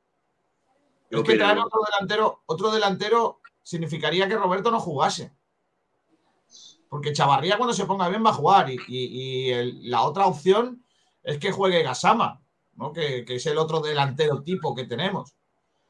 Es 1.10 1.22
que 1.22 1.36
traer 1.36 1.58
otro 1.58 1.80
delantero, 1.90 2.42
otro 2.46 2.70
delantero 2.70 3.40
significaría 3.62 4.28
que 4.28 4.36
Roberto 4.36 4.70
no 4.70 4.80
jugase. 4.80 5.32
Porque 6.88 7.12
Chavarría 7.12 7.56
cuando 7.56 7.74
se 7.74 7.84
ponga 7.84 8.08
bien 8.08 8.24
va 8.24 8.30
a 8.30 8.34
jugar. 8.34 8.70
Y, 8.70 9.52
la 9.88 10.02
otra 10.02 10.26
opción 10.26 10.84
es 11.22 11.38
que 11.38 11.52
juegue 11.52 11.82
Gasama, 11.82 12.42
¿no? 12.74 12.92
Que, 12.92 13.24
es 13.26 13.46
el 13.46 13.58
otro 13.58 13.80
delantero 13.80 14.42
tipo 14.42 14.74
que 14.74 14.84
tenemos. 14.84 15.34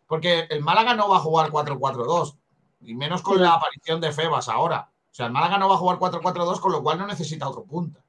Porque 0.06 0.46
el 0.50 0.62
Málaga 0.62 0.94
no 0.94 1.08
va 1.08 1.16
a 1.16 1.20
jugar 1.20 1.50
4-4-2. 1.50 2.38
Y 2.80 2.94
menos 2.94 3.22
con 3.22 3.40
la 3.40 3.54
aparición 3.54 4.00
de 4.00 4.12
Febas 4.12 4.48
ahora. 4.48 4.90
O 5.10 5.14
sea, 5.14 5.26
el 5.26 5.32
Málaga 5.32 5.58
no 5.58 5.68
va 5.68 5.74
a 5.74 5.78
jugar 5.78 5.98
4-4-2, 5.98 6.60
con 6.60 6.72
lo 6.72 6.82
cual 6.82 6.98
no 6.98 7.06
necesita 7.06 7.48
otro 7.48 7.64
punta. 7.64 8.04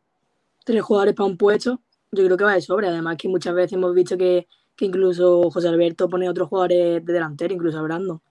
Tres 0.64 0.84
jugadores 0.84 1.16
para 1.16 1.28
un 1.28 1.38
puesto, 1.38 1.82
yo 2.12 2.26
creo 2.26 2.38
que 2.38 2.44
va 2.44 2.54
de 2.54 2.62
sobre. 2.62 2.88
Además 2.88 3.18
que 3.18 3.30
muchas 3.30 3.54
veces 3.54 3.74
hemos 3.74 3.94
visto 3.94 4.18
que 4.18 4.48
que 4.78 4.86
incluso 4.86 5.50
José 5.52 5.68
Alberto 5.68 6.08
pone 6.08 6.30
otros 6.30 6.48
jugadores 6.48 7.04
de 7.06 7.14
delantero, 7.14 7.54
incluso 7.54 7.80
hablando. 7.80 8.22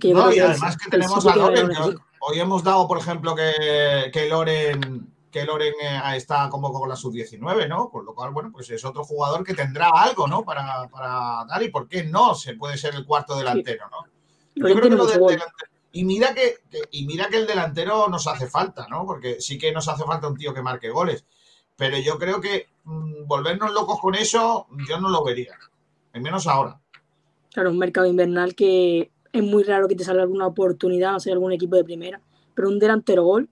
que 0.00 0.14
no, 0.14 0.32
y 0.32 0.38
además 0.38 0.78
que 0.78 0.90
tenemos 0.90 1.26
a 1.26 1.36
Loren. 1.36 1.70
Hoy 2.20 2.38
hemos 2.38 2.62
dado, 2.62 2.86
por 2.86 2.98
ejemplo, 2.98 3.34
que, 3.34 4.10
que 4.12 4.28
Loren 4.28 5.12
que 5.32 5.44
Loren 5.44 5.72
eh, 5.82 6.00
está 6.14 6.48
como 6.50 6.72
con 6.72 6.88
la 6.88 6.94
sub-19, 6.94 7.66
¿no? 7.66 7.88
Con 7.88 8.04
lo 8.04 8.14
cual, 8.14 8.32
bueno, 8.32 8.50
pues 8.52 8.70
es 8.70 8.84
otro 8.84 9.02
jugador 9.02 9.42
que 9.42 9.54
tendrá 9.54 9.88
algo, 9.88 10.28
¿no? 10.28 10.44
Para, 10.44 10.88
para 10.88 11.46
dar 11.48 11.62
y 11.62 11.70
por 11.70 11.88
qué 11.88 12.04
no 12.04 12.34
se 12.34 12.54
puede 12.54 12.76
ser 12.76 12.94
el 12.94 13.06
cuarto 13.06 13.36
delantero, 13.36 13.88
¿no? 13.90 14.04
Yo 14.54 14.74
creo 14.76 14.90
que 14.90 14.90
lo 14.90 15.06
del 15.06 15.18
delantero, 15.18 15.70
y 15.90 16.04
mira 16.04 16.34
que, 16.34 16.58
y 16.90 17.06
mira 17.06 17.28
que 17.28 17.38
el 17.38 17.46
delantero 17.46 18.08
nos 18.08 18.26
hace 18.26 18.46
falta, 18.46 18.86
¿no? 18.88 19.06
Porque 19.06 19.40
sí 19.40 19.58
que 19.58 19.72
nos 19.72 19.88
hace 19.88 20.04
falta 20.04 20.28
un 20.28 20.36
tío 20.36 20.52
que 20.52 20.62
marque 20.62 20.90
goles. 20.90 21.24
Pero 21.76 21.98
yo 21.98 22.18
creo 22.18 22.40
que 22.40 22.68
mmm, 22.84 23.26
volvernos 23.26 23.72
locos 23.72 23.98
con 24.00 24.14
eso, 24.14 24.66
yo 24.86 25.00
no 25.00 25.08
lo 25.08 25.24
vería. 25.24 25.58
Al 26.12 26.22
menos 26.22 26.46
ahora. 26.46 26.80
Claro, 27.52 27.70
un 27.70 27.78
mercado 27.78 28.06
invernal 28.06 28.54
que 28.54 29.10
es 29.32 29.42
muy 29.42 29.62
raro 29.62 29.88
que 29.88 29.94
te 29.94 30.04
salga 30.04 30.22
alguna 30.22 30.46
oportunidad, 30.46 31.12
no 31.12 31.20
sé, 31.20 31.32
algún 31.32 31.52
equipo 31.52 31.76
de 31.76 31.84
primera. 31.84 32.20
Pero 32.54 32.68
un 32.68 32.78
delantero 32.78 33.24
gol, 33.24 33.48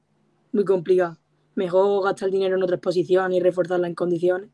muy 0.52 0.64
complicado. 0.64 1.18
Mejor 1.54 2.04
gastar 2.04 2.30
dinero 2.30 2.56
en 2.56 2.62
otras 2.62 2.80
posiciones 2.80 3.36
y 3.36 3.40
reforzarla 3.40 3.86
en 3.86 3.94
condiciones 3.94 4.50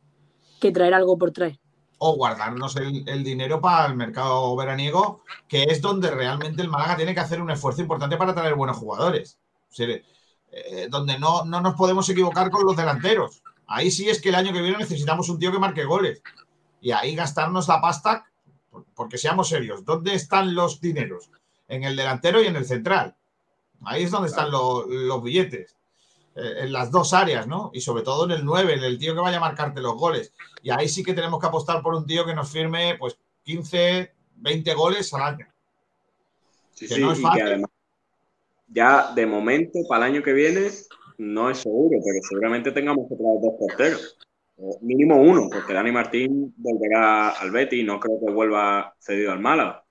que 0.61 0.72
traer 0.72 0.94
algo 0.94 1.18
por 1.18 1.30
traer 1.32 1.59
o 1.98 2.14
guardarnos 2.14 2.76
el, 2.76 3.09
el, 3.09 3.24
dinero 3.24 3.61
para 3.61 3.86
el 3.86 3.96
mercado 3.96 4.54
veraniego, 4.54 5.22
que 5.48 5.64
es 5.64 5.80
donde 5.80 6.11
realmente 6.11 6.62
el 6.62 6.68
Málaga 6.68 6.96
tiene 6.96 7.14
que 7.14 7.20
hacer 7.20 7.40
un 7.40 7.50
esfuerzo 7.50 7.80
importante 7.80 8.16
para 8.16 8.34
traer 8.34 8.54
buenos 8.54 8.76
jugadores. 8.76 9.38
O 9.70 9.74
sea, 9.74 9.88
eh, 9.88 10.88
donde 10.90 11.18
no, 11.18 11.44
no, 11.44 11.61
nos 11.61 11.74
podemos 11.74 12.09
equivocar 12.09 12.50
con 12.50 12.64
los 12.66 12.76
delanteros. 12.76 13.42
Ahí 13.66 13.90
sí 13.90 14.09
es 14.09 14.20
que 14.20 14.28
el 14.28 14.34
año 14.34 14.52
que 14.52 14.62
viene 14.62 14.78
necesitamos 14.78 15.28
un 15.28 15.38
tío 15.38 15.50
que 15.50 15.59
marque 15.59 15.84
goles. 15.84 16.22
Y 16.87 16.93
ahí 16.93 17.16
gastarnos 17.16 17.66
la 17.66 17.80
pasta, 17.80 18.26
porque 18.95 19.18
seamos 19.18 19.49
serios, 19.49 19.84
¿dónde 19.84 20.14
están 20.14 20.55
los 20.55 20.80
dineros? 20.80 21.32
En 21.66 21.82
el 21.82 21.97
delantero 21.97 22.41
y 22.41 22.47
en 22.47 22.55
el 22.55 22.64
central. 22.64 23.16
Ahí 23.84 24.05
es 24.05 24.12
donde 24.12 24.28
están 24.28 24.53
los, 24.53 24.87
los 24.87 25.20
billetes. 25.20 25.74
Eh, 26.37 26.59
en 26.59 26.72
las 26.72 26.93
dos 26.93 27.12
áreas, 27.12 27.49
¿no? 27.49 27.72
Y 27.74 27.80
sobre 27.80 28.05
todo 28.05 28.26
en 28.26 28.30
el 28.30 28.45
9, 28.45 28.74
en 28.74 28.84
el 28.84 29.01
tío 29.01 29.16
que 29.16 29.20
vaya 29.20 29.39
a 29.39 29.41
marcarte 29.41 29.80
los 29.80 29.97
goles. 29.97 30.32
Y 30.62 30.70
ahí 30.70 30.89
sí 30.89 31.03
que 31.03 31.12
tenemos 31.12 31.41
que 31.41 31.49
apostar 31.49 31.82
por 31.82 31.93
un 31.93 32.07
tío 32.07 32.24
que 32.24 32.37
nos 32.37 32.53
firme 32.53 32.95
pues 33.01 33.18
15, 33.43 34.12
20 34.37 34.74
goles 34.74 35.12
al 35.12 35.22
año. 35.22 35.47
Sí, 36.72 36.87
que 36.87 36.95
sí, 36.95 37.01
no 37.01 37.11
es 37.11 37.20
fácil. 37.20 37.41
Y 37.41 37.43
que 37.43 37.51
además, 37.51 37.70
ya 38.68 39.12
de 39.12 39.26
momento, 39.26 39.80
para 39.89 40.07
el 40.07 40.12
año 40.12 40.22
que 40.22 40.32
viene, 40.32 40.70
no 41.18 41.51
es 41.51 41.59
seguro, 41.59 41.99
pero 42.05 42.20
seguramente 42.28 42.70
tengamos 42.70 43.09
que 43.09 43.16
traer 43.16 43.41
dos 43.41 43.55
porteros. 43.59 44.16
Mínimo 44.80 45.20
uno, 45.20 45.48
porque 45.52 45.74
Dani 45.74 45.92
Martín 45.92 46.54
volverá 46.57 47.30
al 47.30 47.50
Betty, 47.50 47.82
no 47.84 48.00
creo 48.00 48.18
que 48.24 48.32
vuelva 48.32 48.94
cedido 48.98 49.32
al 49.32 49.40
Málaga. 49.40 49.84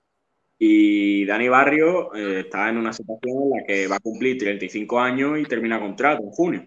Y 0.58 1.24
Dani 1.24 1.48
Barrio 1.48 2.14
eh, 2.14 2.40
está 2.40 2.68
en 2.68 2.78
una 2.78 2.92
situación 2.92 3.44
en 3.44 3.50
la 3.50 3.64
que 3.64 3.86
va 3.86 3.96
a 3.96 4.00
cumplir 4.00 4.38
35 4.38 4.98
años 4.98 5.38
y 5.38 5.44
termina 5.44 5.78
contrato 5.78 6.22
en 6.22 6.30
junio. 6.30 6.66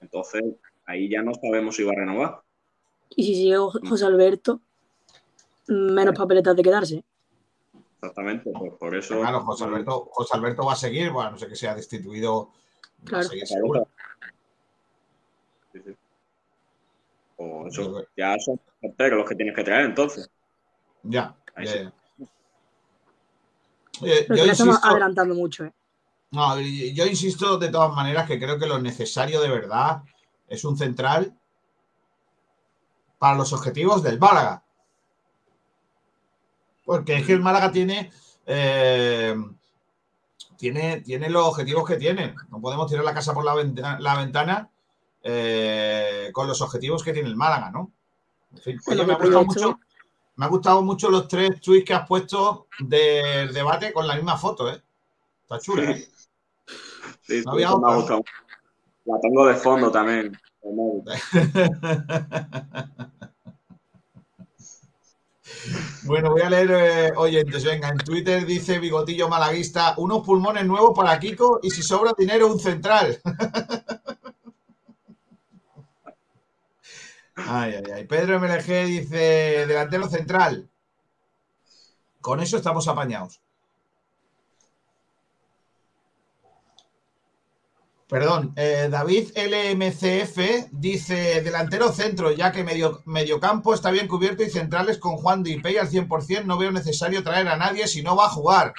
Entonces, 0.00 0.42
ahí 0.86 1.08
ya 1.08 1.22
no 1.22 1.32
sabemos 1.34 1.76
si 1.76 1.84
va 1.84 1.92
a 1.92 2.00
renovar. 2.00 2.40
Y 3.10 3.24
si 3.24 3.34
sigue 3.34 3.56
José 3.56 4.06
Alberto, 4.06 4.60
menos 5.68 6.16
papeletas 6.16 6.56
de 6.56 6.62
quedarse. 6.62 7.04
Exactamente, 7.94 8.50
pues 8.58 8.72
por 8.74 8.94
eso. 8.94 9.20
Claro, 9.20 9.40
José 9.40 9.64
Alberto, 9.64 10.08
José 10.10 10.36
Alberto 10.36 10.64
va 10.64 10.72
a 10.72 10.76
seguir, 10.76 11.10
bueno, 11.10 11.32
no 11.32 11.38
sé 11.38 11.46
que 11.48 11.56
sea 11.56 11.74
destituido. 11.74 12.50
Claro. 13.04 13.28
Sí, 13.28 13.40
sí. 13.44 13.54
O 17.36 17.66
eso, 17.66 18.04
ya 18.16 18.36
son 18.38 18.60
porteros 18.80 19.18
los 19.18 19.28
que 19.28 19.34
tienes 19.34 19.54
que 19.54 19.64
traer 19.64 19.86
entonces. 19.86 20.30
Ya. 21.02 21.36
Ahí 21.54 21.66
ya, 21.66 21.72
sí. 21.72 21.78
ya. 21.78 21.92
Oye, 24.02 24.24
Pero 24.28 24.36
yo 24.36 24.44
que 24.44 24.50
estamos 24.50 24.78
adelantando 24.82 25.34
mucho, 25.34 25.64
¿eh? 25.64 25.72
no, 26.32 26.60
yo 26.60 27.06
insisto 27.06 27.56
de 27.56 27.68
todas 27.68 27.94
maneras 27.94 28.26
que 28.26 28.38
creo 28.38 28.58
que 28.58 28.66
lo 28.66 28.78
necesario 28.78 29.40
de 29.40 29.48
verdad 29.48 30.02
es 30.48 30.64
un 30.64 30.76
central 30.76 31.34
para 33.18 33.36
los 33.36 33.52
objetivos 33.52 34.02
del 34.02 34.18
Málaga. 34.18 34.62
Porque 36.84 37.16
es 37.16 37.26
que 37.26 37.32
el 37.32 37.40
Málaga 37.40 37.72
tiene, 37.72 38.12
eh, 38.46 39.34
tiene, 40.56 41.00
tiene 41.00 41.30
los 41.30 41.46
objetivos 41.46 41.88
que 41.88 41.96
tiene. 41.96 42.34
No 42.50 42.60
podemos 42.60 42.88
tirar 42.88 43.04
la 43.04 43.14
casa 43.14 43.34
por 43.34 43.44
la 43.44 43.54
ventana, 43.54 43.98
la 43.98 44.16
ventana 44.16 44.70
eh, 45.28 46.30
con 46.32 46.46
los 46.46 46.60
objetivos 46.62 47.02
que 47.02 47.12
tiene 47.12 47.28
el 47.28 47.36
Málaga, 47.36 47.70
¿no? 47.70 47.92
En 48.52 48.58
fin, 48.58 48.80
oye, 48.86 49.04
me 49.04 49.12
ha 49.12 49.16
gustado 49.16 49.44
mucho. 49.44 49.78
Me 50.36 50.44
ha 50.44 50.48
gustado 50.48 50.82
mucho 50.82 51.10
los 51.10 51.26
tres 51.28 51.60
tweets 51.60 51.84
que 51.86 51.94
has 51.94 52.06
puesto 52.06 52.68
del 52.78 53.52
debate 53.52 53.92
con 53.92 54.06
la 54.06 54.14
misma 54.14 54.36
foto, 54.36 54.70
¿eh? 54.70 54.80
Está 55.42 55.58
chula, 55.58 55.90
¿eh? 55.90 56.08
Sí, 57.22 57.42
No 57.44 57.52
había 57.52 57.68
me 57.68 57.72
ha 57.72 57.76
otra. 57.76 57.94
gustado. 57.96 58.24
La 59.06 59.20
tengo 59.20 59.46
de 59.46 59.54
fondo 59.54 59.90
también. 59.90 60.38
Bueno, 66.04 66.30
voy 66.30 66.42
a 66.42 66.50
leer 66.50 66.70
eh, 66.70 67.12
oyentes. 67.16 67.64
Venga, 67.64 67.88
en 67.88 67.98
Twitter 67.98 68.46
dice 68.46 68.78
Bigotillo 68.78 69.28
Malaguista, 69.28 69.94
unos 69.96 70.24
pulmones 70.24 70.64
nuevos 70.64 70.92
para 70.94 71.18
Kiko 71.18 71.58
y 71.62 71.70
si 71.70 71.82
sobra 71.82 72.12
dinero, 72.16 72.52
un 72.52 72.60
central. 72.60 73.20
Ay, 77.36 77.74
ay, 77.74 77.90
ay. 77.94 78.04
Pedro 78.06 78.40
MLG 78.40 78.86
dice, 78.86 79.66
delantero 79.66 80.08
central. 80.08 80.68
Con 82.20 82.40
eso 82.40 82.56
estamos 82.56 82.88
apañados. 82.88 83.40
Perdón, 88.08 88.52
eh, 88.56 88.88
David 88.88 89.30
LMCF 89.36 90.68
dice 90.70 91.42
delantero 91.42 91.92
centro, 91.92 92.30
ya 92.30 92.52
que 92.52 92.62
medio, 92.62 93.02
mediocampo 93.04 93.74
está 93.74 93.90
bien 93.90 94.06
cubierto 94.06 94.44
y 94.44 94.50
centrales 94.50 94.98
con 94.98 95.16
Juan 95.16 95.42
de 95.42 95.50
Ipey 95.50 95.76
al 95.76 95.90
100%, 95.90 96.44
no 96.44 96.56
veo 96.56 96.70
necesario 96.70 97.24
traer 97.24 97.48
a 97.48 97.56
nadie 97.56 97.88
si 97.88 98.02
no 98.02 98.14
va 98.14 98.26
a 98.26 98.30
jugar. 98.30 98.74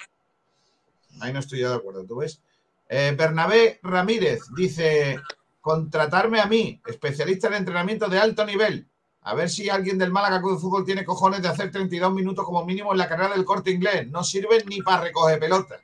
Ahí 1.19 1.33
no 1.33 1.39
estoy 1.39 1.59
yo 1.59 1.69
de 1.69 1.75
acuerdo, 1.75 2.05
¿tú 2.05 2.17
ves? 2.17 2.41
Eh, 2.87 3.13
Bernabé 3.17 3.79
Ramírez 3.83 4.43
dice 4.55 5.19
contratarme 5.67 6.39
a 6.39 6.45
mí, 6.45 6.81
especialista 6.85 7.49
en 7.49 7.55
entrenamiento 7.55 8.07
de 8.07 8.17
alto 8.17 8.45
nivel. 8.45 8.87
A 9.23 9.35
ver 9.35 9.49
si 9.49 9.69
alguien 9.69 9.97
del 9.97 10.13
Málaga 10.13 10.39
Club 10.39 10.53
de 10.53 10.61
Fútbol 10.61 10.85
tiene 10.85 11.03
cojones 11.03 11.41
de 11.41 11.49
hacer 11.49 11.71
32 11.71 12.13
minutos 12.13 12.45
como 12.45 12.63
mínimo 12.63 12.93
en 12.93 12.97
la 12.97 13.09
carrera 13.09 13.35
del 13.35 13.43
corte 13.43 13.71
inglés. 13.71 14.07
No 14.07 14.23
sirven 14.23 14.63
ni 14.67 14.81
para 14.81 15.03
recoger 15.03 15.37
pelotas. 15.37 15.81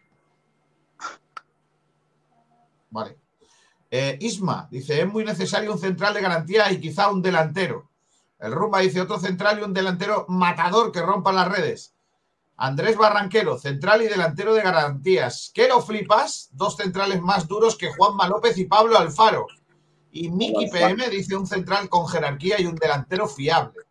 Vale. 2.91 3.17
Eh, 3.91 4.17
Isma 4.21 4.69
dice: 4.71 5.01
es 5.01 5.07
muy 5.07 5.25
necesario 5.25 5.73
un 5.73 5.79
central 5.79 6.13
de 6.13 6.21
garantía 6.21 6.71
y 6.71 6.79
quizá 6.79 7.11
un 7.11 7.21
delantero. 7.21 7.89
El 8.39 8.53
Rumba 8.53 8.79
dice: 8.79 9.01
otro 9.01 9.19
central 9.19 9.59
y 9.59 9.63
un 9.63 9.73
delantero 9.73 10.25
matador 10.29 10.93
que 10.93 11.01
rompa 11.01 11.33
las 11.33 11.49
redes. 11.49 11.93
Andrés 12.55 12.95
Barranquero, 12.95 13.57
central 13.57 14.03
y 14.03 14.07
delantero 14.07 14.53
de 14.53 14.61
garantías. 14.61 15.51
¿Qué 15.53 15.67
lo 15.67 15.81
flipas? 15.81 16.47
Dos 16.53 16.77
centrales 16.77 17.21
más 17.21 17.49
duros 17.49 17.75
que 17.75 17.91
Juanma 17.91 18.29
López 18.29 18.57
y 18.57 18.63
Pablo 18.63 18.97
Alfaro. 18.97 19.47
Y 20.15 20.29
Miki 20.29 20.69
PM 20.69 21.09
dice 21.09 21.35
un 21.35 21.47
central 21.47 21.89
con 21.89 22.07
jerarquía 22.07 22.61
y 22.61 22.67
un 22.67 22.75
delantero 22.75 23.27
fiable. 23.27 23.81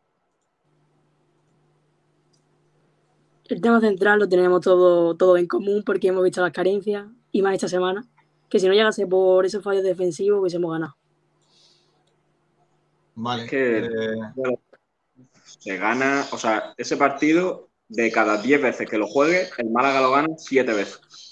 El 3.48 3.60
tema 3.60 3.80
central 3.80 4.20
lo 4.20 4.28
tenemos 4.28 4.60
todo, 4.60 5.16
todo 5.16 5.36
en 5.36 5.48
común 5.48 5.82
porque 5.84 6.08
hemos 6.08 6.22
visto 6.22 6.40
las 6.40 6.52
carencias 6.52 7.06
y 7.32 7.42
más 7.42 7.54
esta 7.54 7.66
semana. 7.66 8.06
Que 8.48 8.60
si 8.60 8.68
no 8.68 8.72
llegase 8.72 9.04
por 9.06 9.44
esos 9.44 9.64
fallos 9.64 9.82
defensivos, 9.82 10.40
hubiésemos 10.40 10.70
ganado. 10.70 10.96
Vale. 13.16 13.44
Es 13.44 13.50
que 13.50 13.78
eh, 13.78 14.16
bueno, 14.36 14.60
se 15.42 15.76
gana, 15.76 16.24
o 16.30 16.38
sea, 16.38 16.72
ese 16.76 16.96
partido 16.96 17.68
de 17.88 18.12
cada 18.12 18.40
10 18.40 18.62
veces 18.62 18.88
que 18.88 18.96
lo 18.96 19.08
juegue, 19.08 19.48
el 19.58 19.70
Málaga 19.70 20.00
lo 20.00 20.12
gana 20.12 20.28
7 20.36 20.72
veces. 20.72 21.31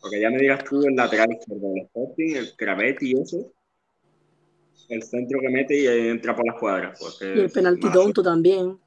Porque 0.00 0.20
ya 0.20 0.30
me 0.30 0.38
digas 0.38 0.64
tú 0.64 0.82
el 0.86 0.96
lateral 0.96 1.32
izquierdo 1.32 1.72
del 1.72 1.82
Sporting, 1.84 2.36
el 2.36 2.56
Cravetti 2.56 3.10
y 3.12 3.20
eso, 3.20 3.52
el 4.88 5.02
centro 5.02 5.38
que 5.40 5.48
mete 5.48 5.78
y 5.78 5.86
entra 6.08 6.34
por 6.34 6.46
las 6.46 6.58
cuadras. 6.58 6.98
Y 7.20 7.40
el 7.40 7.50
penalti 7.50 7.90
tonto 7.92 8.22
también. 8.22 8.80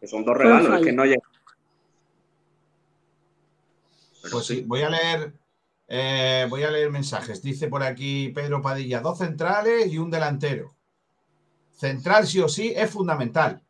Que 0.00 0.06
son 0.06 0.24
dos 0.24 0.36
regalos, 0.36 0.80
es 0.80 0.84
que 0.84 0.92
no 0.92 1.04
llega. 1.04 1.22
Pues 4.30 4.46
sí, 4.46 4.62
voy 4.66 4.82
a 4.82 4.90
leer. 4.90 5.32
eh, 5.88 6.46
voy 6.48 6.62
a 6.62 6.70
leer 6.70 6.90
mensajes. 6.90 7.42
Dice 7.42 7.68
por 7.68 7.82
aquí 7.82 8.30
Pedro 8.30 8.60
Padilla: 8.60 9.00
dos 9.00 9.18
centrales 9.18 9.86
y 9.92 9.98
un 9.98 10.10
delantero. 10.10 10.74
Central, 11.70 12.26
sí 12.26 12.40
o 12.40 12.48
sí, 12.48 12.72
es 12.74 12.90
fundamental. 12.90 13.62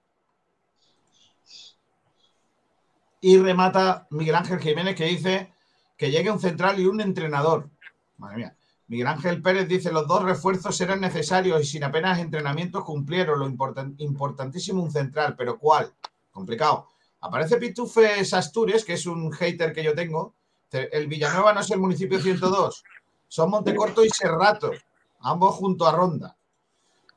Y 3.21 3.39
remata 3.39 4.07
Miguel 4.11 4.35
Ángel 4.35 4.61
Jiménez 4.61 4.95
que 4.95 5.07
dice 5.07 5.54
que 5.97 6.11
llegue 6.11 6.31
un 6.31 6.41
central 6.41 6.81
y 6.81 6.87
un 6.87 7.01
entrenador. 7.01 7.71
Madre 8.19 8.37
mía. 8.37 8.57
Miguel 8.87 9.07
Ángel 9.07 9.41
Pérez 9.41 9.69
dice: 9.69 9.93
los 9.93 10.07
dos 10.07 10.23
refuerzos 10.23 10.81
eran 10.81 11.01
necesarios 11.01 11.61
y 11.63 11.65
sin 11.65 11.85
apenas 11.85 12.19
entrenamientos 12.19 12.85
cumplieron. 12.85 13.39
Lo 13.39 13.47
importan- 13.47 13.95
importantísimo 13.99 14.83
un 14.83 14.91
central, 14.91 15.35
pero 15.37 15.59
¿cuál? 15.59 15.93
Complicado. 16.31 16.89
Aparece 17.21 17.57
Pitufes 17.57 18.35
Asturias, 18.35 18.85
que 18.85 18.95
es 18.95 19.07
un 19.07 19.33
hater 19.33 19.73
que 19.73 19.83
yo 19.83 19.95
tengo. 19.95 20.35
El 20.71 21.07
Villanueva 21.07 21.53
no 21.53 21.61
es 21.61 21.71
el 21.71 21.79
municipio 21.79 22.21
102. 22.21 22.85
Son 23.29 23.49
Montecorto 23.51 24.05
y 24.05 24.11
Serrato, 24.11 24.73
ambos 25.21 25.55
junto 25.55 25.87
a 25.87 25.93
Ronda. 25.93 26.37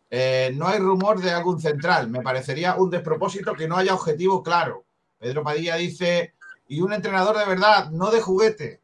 Eh, 0.10 0.54
no 0.56 0.68
hay 0.68 0.80
rumor 0.80 1.20
de 1.20 1.32
algún 1.32 1.60
central. 1.60 2.10
Me 2.10 2.22
parecería 2.22 2.76
un 2.76 2.90
despropósito 2.90 3.54
que 3.56 3.68
no 3.68 3.76
haya 3.76 3.94
objetivo 3.94 4.42
claro. 4.42 4.86
Pedro 5.20 5.44
Padilla 5.44 5.76
dice, 5.76 6.36
y 6.68 6.82
un 6.82 6.94
entrenador 6.94 7.38
de 7.38 7.46
verdad, 7.46 7.90
no 7.92 8.12
de 8.12 8.22
juguete. 8.22 8.82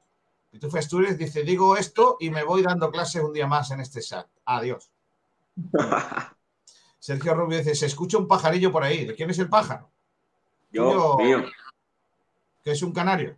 Y 0.51 0.59
tú 0.59 0.69
Asturias 0.77 1.17
dice, 1.17 1.43
digo 1.43 1.77
esto 1.77 2.17
y 2.19 2.29
me 2.29 2.43
voy 2.43 2.61
dando 2.61 2.91
clases 2.91 3.23
un 3.23 3.33
día 3.33 3.47
más 3.47 3.71
en 3.71 3.79
este 3.79 4.01
chat. 4.01 4.27
Adiós. 4.45 4.91
Sergio 6.99 7.33
Rubio 7.33 7.57
dice, 7.57 7.75
se 7.75 7.87
escucha 7.87 8.17
un 8.17 8.27
pajarillo 8.27 8.71
por 8.71 8.83
ahí. 8.83 9.05
¿De 9.05 9.15
quién 9.15 9.29
es 9.29 9.39
el 9.39 9.49
pájaro? 9.49 9.89
Yo, 10.71 11.17
mío. 11.17 11.43
¿Que 12.63 12.71
es 12.71 12.81
un 12.81 12.93
canario? 12.93 13.35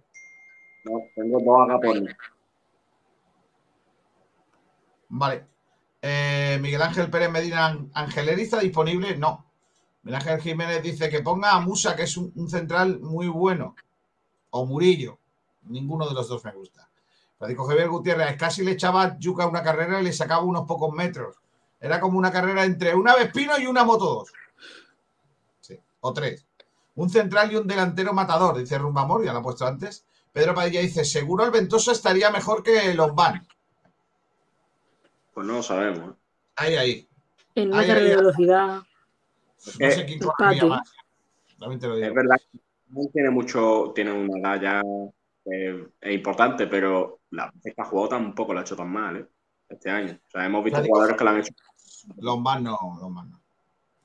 No, 0.83 0.99
tengo 1.15 1.39
dos 1.39 1.69
agapones. 1.69 2.15
Vale. 5.09 5.45
Eh, 6.01 6.59
Miguel 6.61 6.81
Ángel 6.81 7.09
Pérez 7.09 7.31
Medina 7.31 7.75
Angeleriza 7.93 8.59
disponible, 8.59 9.17
no. 9.17 9.45
Miguel 10.03 10.21
Ángel 10.21 10.41
Jiménez 10.41 10.83
dice 10.83 11.09
que 11.09 11.21
ponga 11.21 11.53
a 11.53 11.59
Musa, 11.59 11.95
que 11.95 12.03
es 12.03 12.15
un, 12.17 12.47
central 12.47 12.99
muy 12.99 13.27
bueno. 13.27 13.75
O 14.57 14.65
Murillo. 14.65 15.19
Ninguno 15.63 16.07
de 16.07 16.13
los 16.13 16.29
dos 16.29 16.45
me 16.45 16.53
gusta. 16.53 16.87
Francisco 17.37 17.65
Javier 17.65 17.89
Gutiérrez 17.89 18.37
casi 18.37 18.63
le 18.63 18.71
echaba 18.71 19.03
a 19.03 19.19
Yuca 19.19 19.47
una 19.47 19.61
carrera 19.61 19.99
y 19.99 20.03
le 20.05 20.13
sacaba 20.13 20.43
unos 20.43 20.65
pocos 20.65 20.93
metros. 20.93 21.35
Era 21.77 21.99
como 21.99 22.17
una 22.17 22.31
carrera 22.31 22.63
entre 22.63 22.95
una 22.95 23.15
Vespino 23.15 23.59
y 23.59 23.67
una 23.67 23.83
Moto 23.83 24.05
2. 24.05 24.33
Sí, 25.59 25.77
o 25.99 26.13
tres. 26.13 26.45
Un 26.95 27.09
central 27.09 27.51
y 27.51 27.57
un 27.57 27.67
delantero 27.67 28.13
matador, 28.13 28.57
dice 28.57 28.77
Rumbamor, 28.77 29.25
ya 29.25 29.33
lo 29.33 29.39
ha 29.39 29.43
puesto 29.43 29.67
antes. 29.67 30.05
Pedro 30.31 30.55
Padilla 30.55 30.79
dice, 30.79 31.03
seguro 31.03 31.43
el 31.43 31.51
Ventoso 31.51 31.91
estaría 31.91 32.29
mejor 32.29 32.63
que 32.63 32.93
los 32.93 33.13
Van. 33.13 33.45
Pues 35.33 35.45
no 35.45 35.53
lo 35.55 35.63
sabemos. 35.63 36.11
¿eh? 36.11 36.17
Ahí, 36.55 36.75
ahí. 36.75 37.09
En 37.55 37.73
una 37.73 37.85
carrera 37.85 38.09
de 38.09 38.15
velocidad. 38.15 38.77
No 38.77 39.91
sé 39.91 40.05
quién 40.05 40.69
más. 40.69 40.93
Es 41.59 42.13
verdad 42.13 42.37
tiene 43.13 43.29
mucho, 43.29 43.91
tiene 43.93 44.11
una 44.11 44.55
edad 44.55 44.61
ya 44.61 44.81
eh, 45.45 45.87
es 46.01 46.13
importante, 46.13 46.67
pero 46.67 47.19
la 47.31 47.51
esta 47.63 47.85
jugado 47.85 48.09
tampoco 48.09 48.53
lo 48.53 48.59
ha 48.59 48.63
hecho 48.63 48.75
tan 48.75 48.89
mal 48.89 49.17
¿eh? 49.17 49.25
este 49.69 49.89
año. 49.89 50.19
O 50.27 50.31
sea, 50.31 50.45
hemos 50.45 50.63
visto 50.63 50.83
jugadores 50.83 51.17
que 51.17 51.23
lo 51.23 51.29
han 51.29 51.39
hecho. 51.39 51.53
Los 52.17 52.39
más 52.39 52.61
no, 52.61 52.77
los 52.99 53.09
más 53.11 53.27
no. 53.27 53.39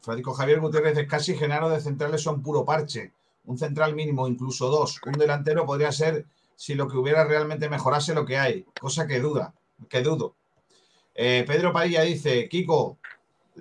Francisco 0.00 0.32
Javier 0.32 0.60
Gutiérrez 0.60 0.96
es 0.96 1.08
casi 1.08 1.36
Genaro 1.36 1.68
de 1.68 1.80
centrales 1.80 2.22
son 2.22 2.42
puro 2.42 2.64
parche. 2.64 3.12
Un 3.44 3.58
central 3.58 3.94
mínimo, 3.94 4.28
incluso 4.28 4.68
dos. 4.68 5.00
Un 5.06 5.12
delantero 5.12 5.66
podría 5.66 5.92
ser 5.92 6.26
si 6.56 6.74
lo 6.74 6.88
que 6.88 6.96
hubiera 6.96 7.24
realmente 7.24 7.70
mejorase 7.70 8.14
lo 8.14 8.26
que 8.26 8.38
hay, 8.38 8.66
cosa 8.78 9.06
que 9.06 9.18
duda, 9.18 9.54
que 9.88 10.02
dudo. 10.02 10.34
Eh, 11.14 11.44
Pedro 11.46 11.72
Padilla 11.72 12.02
dice, 12.02 12.48
Kiko, 12.48 12.98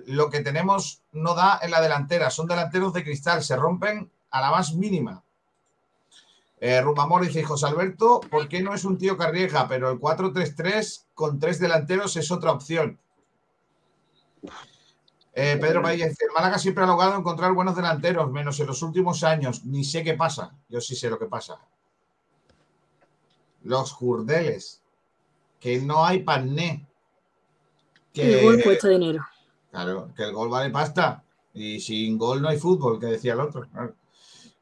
lo 0.06 0.28
que 0.30 0.40
tenemos 0.40 1.02
no 1.12 1.34
da 1.34 1.58
en 1.62 1.70
la 1.70 1.80
delantera, 1.80 2.30
son 2.30 2.46
delanteros 2.46 2.92
de 2.92 3.02
cristal, 3.02 3.42
se 3.42 3.56
rompen 3.56 4.10
a 4.30 4.40
la 4.40 4.50
más 4.50 4.74
mínima. 4.74 5.22
Eh, 6.60 6.80
Rumamor 6.82 7.24
dice, 7.24 7.42
José 7.42 7.66
Alberto, 7.66 8.20
¿por 8.30 8.46
qué 8.46 8.62
no 8.62 8.74
es 8.74 8.84
un 8.84 8.98
tío 8.98 9.16
que 9.16 9.24
arriesga? 9.24 9.66
Pero 9.66 9.90
el 9.90 9.98
4-3-3 9.98 11.06
con 11.14 11.38
tres 11.38 11.58
delanteros 11.58 12.16
es 12.16 12.30
otra 12.30 12.52
opción. 12.52 12.98
Eh, 15.32 15.56
Pedro 15.58 15.80
Padilla 15.80 16.08
dice, 16.08 16.26
el 16.26 16.32
Málaga 16.32 16.58
siempre 16.58 16.84
ha 16.84 16.86
logrado 16.86 17.16
encontrar 17.16 17.54
buenos 17.54 17.76
delanteros, 17.76 18.30
menos 18.30 18.60
en 18.60 18.66
los 18.66 18.82
últimos 18.82 19.24
años. 19.24 19.64
Ni 19.64 19.84
sé 19.84 20.04
qué 20.04 20.14
pasa. 20.14 20.54
Yo 20.68 20.82
sí 20.82 20.94
sé 20.94 21.08
lo 21.08 21.18
que 21.18 21.26
pasa. 21.26 21.58
Los 23.62 23.92
jurdeles. 23.92 24.82
Que 25.58 25.80
no 25.80 26.04
hay 26.04 26.22
pané. 26.22 26.86
Que, 28.12 28.40
el 28.40 28.44
gol 28.44 28.62
cuesta 28.62 28.88
dinero. 28.88 29.24
Claro, 29.70 30.12
que 30.14 30.24
el 30.24 30.32
gol 30.32 30.50
vale 30.50 30.68
pasta. 30.70 31.24
Y 31.54 31.80
sin 31.80 32.18
gol 32.18 32.42
no 32.42 32.48
hay 32.48 32.58
fútbol, 32.58 33.00
que 33.00 33.06
decía 33.06 33.32
el 33.32 33.40
otro. 33.40 33.66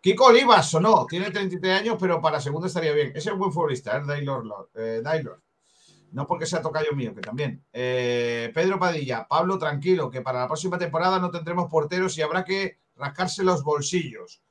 Kiko 0.00 0.26
Olivas 0.26 0.72
o 0.74 0.80
no, 0.80 1.06
tiene 1.06 1.30
33 1.30 1.80
años, 1.80 1.96
pero 1.98 2.20
para 2.20 2.40
segundo 2.40 2.66
estaría 2.66 2.92
bien. 2.92 3.08
Ese 3.08 3.30
es 3.30 3.32
un 3.32 3.38
buen 3.38 3.52
futbolista, 3.52 3.98
es 3.98 4.04
eh, 4.74 5.00
Daylor. 5.02 5.42
No 6.12 6.26
porque 6.26 6.46
sea 6.46 6.62
tocayo 6.62 6.92
mío, 6.94 7.14
que 7.14 7.20
también. 7.20 7.64
Eh, 7.72 8.50
Pedro 8.54 8.78
Padilla, 8.78 9.26
Pablo, 9.28 9.58
tranquilo, 9.58 10.10
que 10.10 10.22
para 10.22 10.40
la 10.40 10.46
próxima 10.46 10.78
temporada 10.78 11.18
no 11.18 11.30
tendremos 11.30 11.68
porteros 11.68 12.16
y 12.16 12.22
habrá 12.22 12.44
que 12.44 12.78
rascarse 12.96 13.42
los 13.42 13.62
bolsillos. 13.62 14.42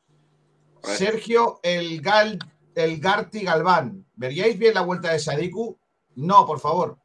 Sergio 0.84 1.60
El, 1.64 2.02
Gal, 2.02 2.38
el 2.76 3.00
Garti 3.00 3.42
Galván, 3.42 4.06
¿veríais 4.16 4.58
bien 4.60 4.76
la 4.76 4.82
vuelta 4.82 5.12
de 5.12 5.20
Sadiku? 5.20 5.80
No, 6.16 6.46
por 6.46 6.60
favor. 6.60 7.00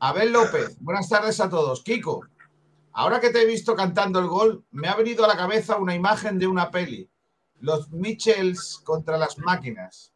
Abel 0.00 0.32
López, 0.32 0.76
buenas 0.80 1.08
tardes 1.08 1.40
a 1.40 1.48
todos. 1.48 1.82
Kiko, 1.82 2.26
ahora 2.92 3.20
que 3.20 3.30
te 3.30 3.42
he 3.42 3.46
visto 3.46 3.74
cantando 3.74 4.18
el 4.18 4.26
gol, 4.26 4.64
me 4.70 4.88
ha 4.88 4.96
venido 4.96 5.24
a 5.24 5.28
la 5.28 5.36
cabeza 5.36 5.76
una 5.76 5.94
imagen 5.94 6.38
de 6.38 6.46
una 6.46 6.70
peli. 6.70 7.10
Los 7.60 7.90
Mitchells 7.90 8.80
contra 8.84 9.16
las 9.16 9.38
máquinas. 9.38 10.12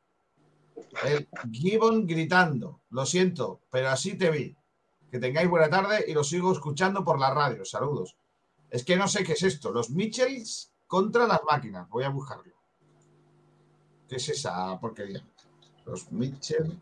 El 1.05 1.29
Gibbon 1.51 2.07
gritando. 2.07 2.81
Lo 2.91 3.07
siento, 3.07 3.63
pero 3.71 3.89
así 3.89 4.17
te 4.17 4.31
vi. 4.31 4.57
Que 5.11 5.19
tengáis 5.19 5.49
buena 5.49 5.71
tarde 5.71 6.05
y 6.07 6.13
lo 6.13 6.23
sigo 6.23 6.53
escuchando 6.53 7.05
por 7.05 7.19
la 7.19 7.33
radio. 7.33 7.65
Saludos. 7.65 8.17
Es 8.71 8.85
que 8.85 8.97
no 8.97 9.09
sé 9.09 9.25
qué 9.25 9.33
es 9.33 9.43
esto. 9.43 9.73
Los 9.73 9.91
Mitchells 9.91 10.73
contra 10.87 11.27
las 11.27 11.41
máquinas. 11.49 11.89
Voy 11.89 12.05
a 12.05 12.11
buscarlo. 12.11 12.55
¿Qué 14.09 14.17
es 14.17 14.29
esa 14.29 14.79
porquería? 14.79 15.27
Los 15.87 16.11
Mitchells 16.13 16.79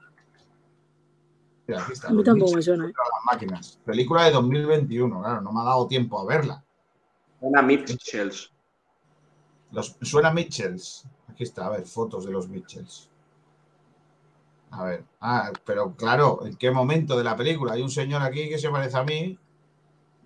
a 1.74 2.10
mí 2.10 2.22
tampoco 2.22 2.54
me 2.54 2.62
suena. 2.62 2.86
¿eh? 2.86 2.92
máquinas. 3.24 3.80
Película 3.84 4.24
de 4.24 4.32
2021, 4.32 5.20
claro, 5.20 5.40
no 5.40 5.52
me 5.52 5.60
ha 5.60 5.64
dado 5.64 5.86
tiempo 5.86 6.20
a 6.20 6.24
verla. 6.24 6.64
Suena 7.40 7.62
Mitchells. 7.62 8.52
Los, 9.72 9.96
suena 10.02 10.30
Mitchells. 10.30 11.06
Aquí 11.28 11.44
está, 11.44 11.66
a 11.66 11.70
ver, 11.70 11.84
fotos 11.84 12.24
de 12.24 12.32
los 12.32 12.48
Mitchells. 12.48 13.10
A 14.70 14.84
ver, 14.84 15.04
ah, 15.20 15.52
pero 15.64 15.94
claro, 15.94 16.44
¿en 16.44 16.56
qué 16.56 16.70
momento 16.70 17.16
de 17.16 17.24
la 17.24 17.36
película? 17.36 17.72
Hay 17.72 17.82
un 17.82 17.90
señor 17.90 18.22
aquí 18.22 18.48
que 18.48 18.58
se 18.58 18.68
parece 18.70 18.96
a 18.96 19.04
mí. 19.04 19.38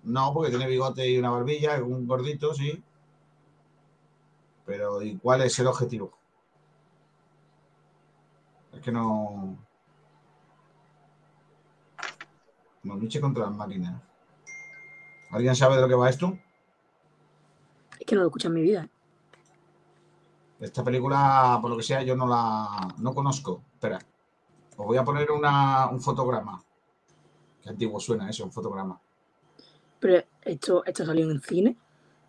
No, 0.03 0.33
porque 0.33 0.49
tiene 0.49 0.67
bigote 0.67 1.09
y 1.09 1.17
una 1.17 1.29
barbilla, 1.29 1.81
un 1.83 2.07
gordito, 2.07 2.53
sí. 2.53 2.83
Pero, 4.65 5.01
¿y 5.01 5.17
cuál 5.17 5.41
es 5.41 5.57
el 5.59 5.67
objetivo? 5.67 6.11
Es 8.73 8.81
que 8.81 8.91
no. 8.91 9.57
luche 12.83 13.21
contra 13.21 13.45
las 13.45 13.55
máquinas. 13.55 14.01
¿Alguien 15.31 15.55
sabe 15.55 15.75
de 15.75 15.81
lo 15.81 15.87
que 15.87 15.95
va 15.95 16.09
esto? 16.09 16.37
Es 17.99 18.05
que 18.05 18.15
no 18.15 18.21
lo 18.21 18.27
escucha 18.27 18.47
en 18.47 18.53
mi 18.53 18.61
vida. 18.61 18.89
Esta 20.61 20.83
película, 20.83 21.57
por 21.59 21.71
lo 21.71 21.77
que 21.77 21.83
sea, 21.83 22.03
yo 22.03 22.15
no 22.15 22.27
la 22.27 22.87
no 22.99 23.13
conozco. 23.15 23.63
Espera. 23.73 23.99
Os 24.77 24.85
voy 24.85 24.97
a 24.97 25.03
poner 25.03 25.27
un 25.31 25.99
fotograma. 25.99 26.63
Qué 27.61 27.69
antiguo 27.69 27.99
suena 27.99 28.29
eso, 28.29 28.45
un 28.45 28.51
fotograma. 28.51 28.99
Pero 29.99 30.23
esto, 30.43 30.85
esto 30.85 31.05
salió 31.05 31.29
en 31.29 31.41
cine. 31.41 31.77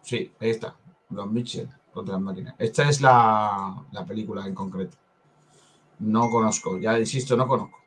Sí, 0.01 0.33
ahí 0.41 0.51
está. 0.51 0.75
Los 1.11 1.31
Mitchell 1.31 1.69
contra 1.93 2.15
las 2.15 2.23
máquinas. 2.23 2.55
Esta 2.59 2.89
es 2.89 3.03
la, 3.03 3.85
la 3.93 4.05
película 4.05 4.47
en 4.47 4.55
concreto. 4.55 4.97
No 6.01 6.31
conozco, 6.31 6.79
ya 6.79 6.99
insisto, 6.99 7.37
no 7.37 7.47
conozco. 7.47 7.79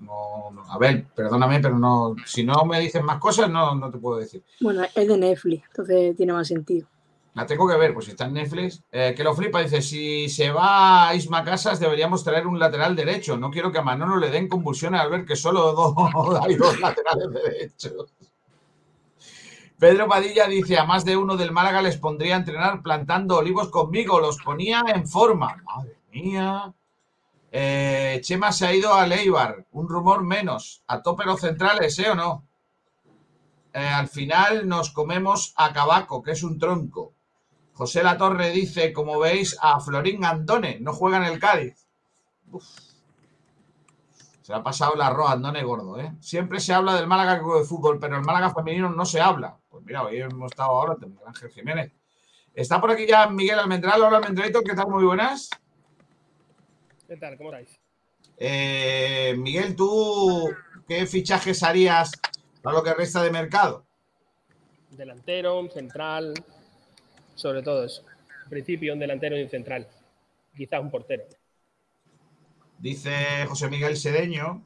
No, 0.00 0.52
a 0.68 0.76
ver, 0.76 1.06
perdóname, 1.14 1.60
pero 1.60 1.78
no, 1.78 2.16
si 2.26 2.44
no 2.44 2.64
me 2.64 2.80
dices 2.80 3.02
más 3.02 3.18
cosas, 3.18 3.48
no, 3.48 3.74
no 3.76 3.90
te 3.90 3.98
puedo 3.98 4.18
decir. 4.18 4.44
Bueno, 4.60 4.82
es 4.82 5.08
de 5.08 5.16
Netflix, 5.16 5.64
entonces 5.68 6.16
tiene 6.16 6.32
más 6.32 6.48
sentido. 6.48 6.88
La 7.34 7.46
tengo 7.46 7.68
que 7.68 7.76
ver, 7.76 7.92
pues 7.92 8.06
si 8.06 8.12
está 8.12 8.26
en 8.26 8.34
Netflix. 8.34 8.82
Eh, 8.92 9.12
que 9.16 9.24
lo 9.24 9.34
flipa, 9.34 9.60
dice, 9.60 9.82
si 9.82 10.28
se 10.28 10.50
va 10.50 11.08
a 11.08 11.14
Isma 11.16 11.42
Casas 11.42 11.80
deberíamos 11.80 12.22
traer 12.22 12.46
un 12.46 12.58
lateral 12.58 12.94
derecho. 12.94 13.36
No 13.36 13.50
quiero 13.50 13.72
que 13.72 13.78
a 13.78 13.82
Manolo 13.82 14.16
le 14.16 14.30
den 14.30 14.48
convulsiones 14.48 15.00
al 15.00 15.10
ver 15.10 15.24
que 15.24 15.34
solo 15.34 15.94
hay 16.42 16.54
dos 16.54 16.78
laterales 16.78 17.30
derechos. 17.32 18.14
Pedro 19.78 20.08
Padilla 20.08 20.46
dice, 20.46 20.78
a 20.78 20.84
más 20.84 21.04
de 21.04 21.16
uno 21.16 21.36
del 21.36 21.50
Málaga 21.50 21.82
les 21.82 21.96
pondría 21.96 22.36
a 22.36 22.38
entrenar 22.38 22.82
plantando 22.82 23.38
olivos 23.38 23.68
conmigo, 23.68 24.20
los 24.20 24.38
ponía 24.38 24.84
en 24.94 25.06
forma. 25.08 25.56
Madre 25.64 25.98
mía. 26.12 26.72
Eh, 27.50 28.20
Chema 28.22 28.52
se 28.52 28.66
ha 28.66 28.74
ido 28.74 28.94
a 28.94 29.06
Leibar, 29.06 29.66
un 29.72 29.88
rumor 29.88 30.22
menos. 30.22 30.84
A 30.86 31.02
tope 31.02 31.24
los 31.24 31.40
centrales, 31.40 31.98
¿eh 31.98 32.10
o 32.10 32.14
no? 32.14 32.44
Eh, 33.72 33.78
al 33.78 34.06
final 34.06 34.68
nos 34.68 34.90
comemos 34.90 35.52
a 35.56 35.72
Cabaco, 35.72 36.22
que 36.22 36.30
es 36.30 36.44
un 36.44 36.58
tronco. 36.60 37.13
José 37.74 38.04
Latorre 38.04 38.50
dice, 38.50 38.92
como 38.92 39.18
veis, 39.18 39.58
a 39.60 39.80
Florín 39.80 40.24
Andone, 40.24 40.78
no 40.80 40.92
juega 40.92 41.18
en 41.18 41.24
el 41.24 41.40
Cádiz. 41.40 41.86
Se 44.42 44.54
ha 44.54 44.62
pasado 44.62 44.94
la 44.94 45.08
arroz 45.08 45.30
Andone 45.30 45.64
gordo, 45.64 45.98
¿eh? 45.98 46.12
Siempre 46.20 46.60
se 46.60 46.72
habla 46.72 46.94
del 46.94 47.08
Málaga 47.08 47.34
de 47.34 47.64
fútbol, 47.64 47.98
pero 47.98 48.16
el 48.16 48.22
Málaga 48.22 48.54
femenino 48.54 48.90
no 48.90 49.04
se 49.04 49.20
habla. 49.20 49.58
Pues 49.68 49.84
mira, 49.84 50.04
hoy 50.04 50.20
hemos 50.20 50.52
estado 50.52 50.70
ahora 50.70 50.94
con 50.94 51.18
Ángel 51.26 51.50
Jiménez. 51.50 51.92
Está 52.54 52.80
por 52.80 52.92
aquí 52.92 53.06
ya 53.06 53.26
Miguel 53.26 53.58
Almendral. 53.58 54.00
Hola, 54.02 54.18
Almendralito, 54.18 54.62
¿qué 54.62 54.74
tal? 54.74 54.88
Muy 54.88 55.02
buenas. 55.02 55.50
¿Qué 57.08 57.16
tal? 57.16 57.36
¿Cómo 57.36 57.52
estáis? 57.52 57.80
Eh, 58.36 59.34
Miguel, 59.36 59.74
tú 59.74 60.48
qué 60.86 61.06
fichajes 61.06 61.62
harías 61.64 62.12
para 62.62 62.76
lo 62.76 62.84
que 62.84 62.94
resta 62.94 63.22
de 63.22 63.30
mercado? 63.30 63.84
Delantero, 64.90 65.68
central, 65.70 66.34
sobre 67.34 67.62
todo 67.62 67.84
eso. 67.84 68.02
En 68.44 68.50
principio, 68.50 68.92
un 68.92 68.98
delantero 68.98 69.38
y 69.38 69.42
un 69.42 69.48
central. 69.48 69.86
Quizás 70.56 70.80
un 70.80 70.90
portero. 70.90 71.24
Dice 72.78 73.46
José 73.48 73.68
Miguel 73.68 73.96
Sedeño. 73.96 74.62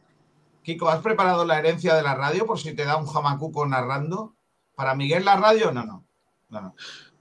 Kiko, 0.63 0.89
¿has 0.89 1.01
preparado 1.01 1.45
la 1.45 1.59
herencia 1.59 1.95
de 1.95 2.03
la 2.03 2.15
radio 2.15 2.47
por 2.47 2.59
si 2.59 2.75
te 2.75 2.85
da 2.85 2.97
un 2.97 3.07
jamacuco 3.07 3.65
narrando? 3.67 4.35
¿Para 4.75 4.95
Miguel 4.95 5.25
la 5.25 5.37
radio? 5.37 5.73
No, 5.73 5.85
no. 5.85 6.05
no, 6.51 6.61
no. 6.61 6.75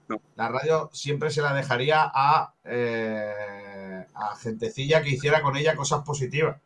No. 0.08 0.22
La 0.36 0.48
radio 0.48 0.88
siempre 0.92 1.30
se 1.30 1.42
la 1.42 1.52
dejaría 1.52 2.10
a, 2.14 2.54
eh, 2.64 4.06
a 4.14 4.36
gentecilla 4.36 5.02
que 5.02 5.10
hiciera 5.10 5.42
con 5.42 5.56
ella 5.56 5.76
cosas 5.76 6.02
positivas. 6.02 6.56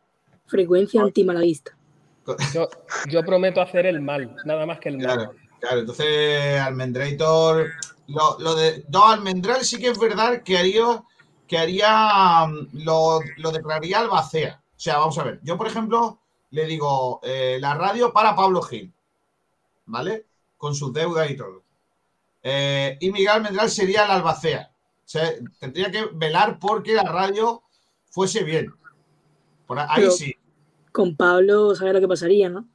Frecuencia 0.45 1.01
antimalaguista. 1.01 1.77
Yo, 2.53 2.69
yo 3.09 3.21
prometo 3.25 3.61
hacer 3.61 3.85
el 3.85 3.99
mal, 3.99 4.33
nada 4.45 4.65
más 4.65 4.79
que 4.79 4.87
el 4.87 4.97
mal. 4.97 5.05
Claro, 5.05 5.33
claro. 5.59 5.79
Entonces, 5.81 6.57
Almendrator. 6.57 7.69
Lo, 8.07 8.37
lo 8.39 8.55
de. 8.55 8.85
No, 8.89 9.07
Almendral 9.07 9.63
sí 9.63 9.77
que 9.79 9.87
es 9.89 9.99
verdad 9.99 10.43
que 10.43 10.57
haría. 10.57 11.03
Que 11.47 11.57
haría. 11.57 12.45
mm, 12.47 12.83
Lo, 12.83 13.19
lo 13.37 13.51
declararía 13.51 13.99
albacea. 13.99 14.61
O 14.75 14.79
sea, 14.79 14.97
vamos 14.97 15.17
a 15.17 15.23
ver. 15.23 15.39
Yo, 15.43 15.57
por 15.57 15.67
ejemplo, 15.67 16.19
le 16.51 16.65
digo 16.65 17.19
eh, 17.23 17.57
la 17.61 17.73
radio 17.75 18.11
para 18.11 18.35
Pablo 18.35 18.61
Gil. 18.61 18.91
¿Vale? 19.85 20.25
Con 20.57 20.75
sus 20.75 20.93
deudas 20.93 21.29
y 21.29 21.35
todo. 21.37 21.63
Eh, 22.41 22.97
y 22.99 23.11
Miguel 23.11 23.29
Almendral 23.29 23.69
sería 23.69 24.05
el 24.05 24.11
albacea. 24.11 24.71
O 25.05 25.07
sea, 25.07 25.31
tendría 25.59 25.91
que 25.91 26.05
velar 26.13 26.59
porque 26.59 26.93
la 26.93 27.03
radio 27.03 27.63
fuese 28.09 28.43
bien. 28.43 28.73
Por 29.67 29.79
ahí 29.79 29.87
Pero- 29.95 30.11
sí. 30.11 30.35
Con 30.91 31.15
Pablo, 31.15 31.73
¿sabes 31.75 31.93
lo 31.95 31.99
que 32.01 32.07
pasaría, 32.07 32.49
no? 32.49 32.67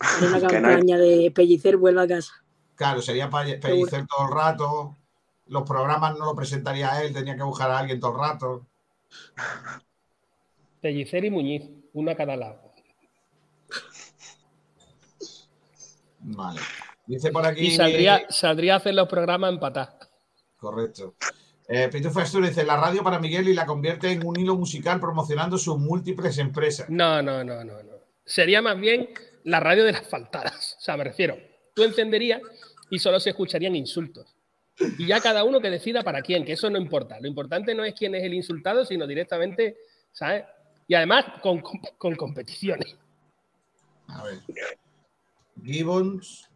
Una 0.22 0.38
no- 0.38 0.48
campaña 0.48 0.96
de 0.96 1.30
Pellicer 1.34 1.76
vuelva 1.76 2.02
a 2.02 2.08
casa. 2.08 2.32
Claro, 2.78 3.02
sería 3.02 3.28
pellicer 3.28 4.06
todo 4.06 4.28
el 4.28 4.32
rato. 4.32 4.96
Los 5.46 5.64
programas 5.64 6.16
no 6.16 6.26
lo 6.26 6.36
presentaría 6.36 6.92
a 6.92 7.02
él, 7.02 7.12
tenía 7.12 7.34
que 7.34 7.42
buscar 7.42 7.68
a 7.72 7.80
alguien 7.80 7.98
todo 7.98 8.12
el 8.12 8.18
rato. 8.18 8.66
Pellicer 10.80 11.24
y 11.24 11.30
Muñiz, 11.30 11.68
uno 11.94 12.12
a 12.12 12.14
cada 12.14 12.36
lado. 12.36 12.72
Vale. 16.20 16.60
Dice 17.04 17.32
por 17.32 17.44
aquí. 17.44 17.66
Y 17.66 17.70
saldría, 17.72 18.26
saldría 18.28 18.74
a 18.74 18.76
hacer 18.76 18.94
los 18.94 19.08
programas 19.08 19.52
empatados. 19.52 20.08
Correcto. 20.56 21.16
Eh, 21.66 21.88
Pitufo 21.88 22.20
Astur 22.20 22.46
dice: 22.46 22.64
La 22.64 22.76
radio 22.76 23.02
para 23.02 23.18
Miguel 23.18 23.48
y 23.48 23.54
la 23.54 23.66
convierte 23.66 24.12
en 24.12 24.24
un 24.24 24.38
hilo 24.38 24.54
musical 24.54 25.00
promocionando 25.00 25.58
sus 25.58 25.78
múltiples 25.78 26.38
empresas. 26.38 26.88
No, 26.88 27.22
no, 27.22 27.42
no, 27.42 27.64
no, 27.64 27.82
no. 27.82 27.92
Sería 28.24 28.62
más 28.62 28.78
bien 28.78 29.08
la 29.42 29.58
radio 29.58 29.82
de 29.82 29.92
las 29.92 30.06
faltadas. 30.06 30.76
O 30.78 30.80
sea, 30.80 30.96
me 30.96 31.02
refiero, 31.02 31.36
tú 31.74 31.82
encenderías 31.82 32.40
y 32.90 32.98
solo 32.98 33.20
se 33.20 33.30
escucharían 33.30 33.74
insultos. 33.76 34.34
Y 34.98 35.06
ya 35.06 35.20
cada 35.20 35.42
uno 35.44 35.60
que 35.60 35.70
decida 35.70 36.02
para 36.02 36.22
quién, 36.22 36.44
que 36.44 36.52
eso 36.52 36.70
no 36.70 36.78
importa. 36.78 37.18
Lo 37.20 37.26
importante 37.28 37.74
no 37.74 37.84
es 37.84 37.94
quién 37.94 38.14
es 38.14 38.22
el 38.22 38.34
insultado, 38.34 38.84
sino 38.84 39.06
directamente, 39.06 39.76
¿sabes? 40.12 40.44
Y 40.86 40.94
además 40.94 41.24
con, 41.42 41.60
con- 41.60 41.80
con 41.98 42.14
competiciones. 42.16 42.96
A 44.06 44.22
ver. 44.24 44.38
Gibbons. 45.64 46.48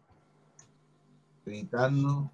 Gritando. 1.45 2.31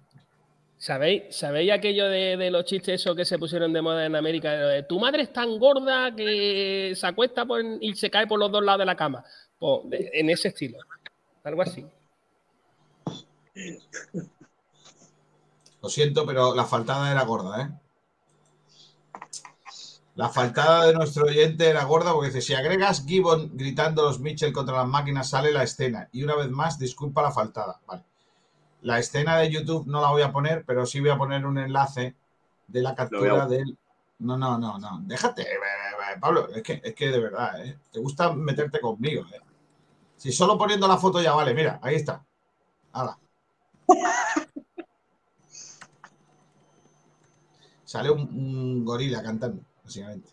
¿Sabéis, 0.78 1.36
¿Sabéis 1.36 1.72
aquello 1.72 2.08
de, 2.08 2.36
de 2.38 2.50
los 2.50 2.64
chistes 2.64 3.00
esos 3.02 3.14
que 3.14 3.24
se 3.26 3.38
pusieron 3.38 3.72
de 3.72 3.82
moda 3.82 4.06
en 4.06 4.14
América? 4.16 4.52
de 4.52 4.82
tu 4.84 4.98
madre 4.98 5.24
es 5.24 5.32
tan 5.32 5.58
gorda 5.58 6.14
que 6.14 6.92
se 6.96 7.06
acuesta 7.06 7.44
por- 7.44 7.62
y 7.80 7.94
se 7.96 8.08
cae 8.10 8.26
por 8.26 8.38
los 8.38 8.50
dos 8.50 8.64
lados 8.64 8.78
de 8.78 8.86
la 8.86 8.96
cama. 8.96 9.22
Pues, 9.58 9.80
en 9.90 10.30
ese 10.30 10.48
estilo. 10.48 10.78
Algo 11.44 11.60
así. 11.62 11.84
Lo 15.82 15.88
siento, 15.88 16.26
pero 16.26 16.54
la 16.54 16.64
faltada 16.64 17.10
era 17.10 17.24
gorda, 17.24 17.62
¿eh? 17.62 17.70
La 20.16 20.28
faltada 20.28 20.86
de 20.86 20.92
nuestro 20.92 21.24
oyente 21.24 21.68
era 21.68 21.84
gorda 21.84 22.12
porque 22.12 22.28
dice, 22.28 22.42
si 22.42 22.54
agregas 22.54 23.06
Gibbon 23.06 23.52
gritando 23.54 24.02
los 24.02 24.20
Mitchell 24.20 24.52
contra 24.52 24.76
las 24.76 24.86
máquinas, 24.86 25.30
sale 25.30 25.50
la 25.50 25.62
escena. 25.62 26.08
Y 26.12 26.22
una 26.24 26.36
vez 26.36 26.50
más, 26.50 26.78
disculpa 26.78 27.22
la 27.22 27.30
faltada. 27.30 27.80
Vale. 27.86 28.04
La 28.82 28.98
escena 28.98 29.38
de 29.38 29.50
YouTube 29.50 29.86
no 29.86 30.00
la 30.00 30.10
voy 30.10 30.22
a 30.22 30.32
poner, 30.32 30.64
pero 30.66 30.84
sí 30.84 31.00
voy 31.00 31.10
a 31.10 31.16
poner 31.16 31.46
un 31.46 31.58
enlace 31.58 32.16
de 32.66 32.82
la 32.82 32.94
captura 32.94 33.46
del... 33.46 33.78
No, 34.18 34.36
no, 34.36 34.58
no, 34.58 34.78
no. 34.78 35.00
Déjate, 35.04 35.42
eh, 35.42 35.54
eh, 35.54 36.18
Pablo. 36.20 36.48
Es 36.54 36.62
que, 36.62 36.82
es 36.84 36.94
que 36.94 37.08
de 37.08 37.18
verdad, 37.18 37.64
¿eh? 37.64 37.78
Te 37.90 38.00
gusta 38.00 38.32
meterte 38.34 38.80
conmigo, 38.80 39.24
¿eh? 39.32 39.40
Si 40.16 40.32
solo 40.32 40.58
poniendo 40.58 40.86
la 40.86 40.98
foto 40.98 41.22
ya 41.22 41.32
vale, 41.32 41.54
mira, 41.54 41.78
ahí 41.82 41.94
está. 41.94 42.22
Hala. 42.92 43.18
Sale 47.84 48.10
un, 48.10 48.84
gorila 48.84 49.22
cantando, 49.22 49.62
básicamente. 49.82 50.28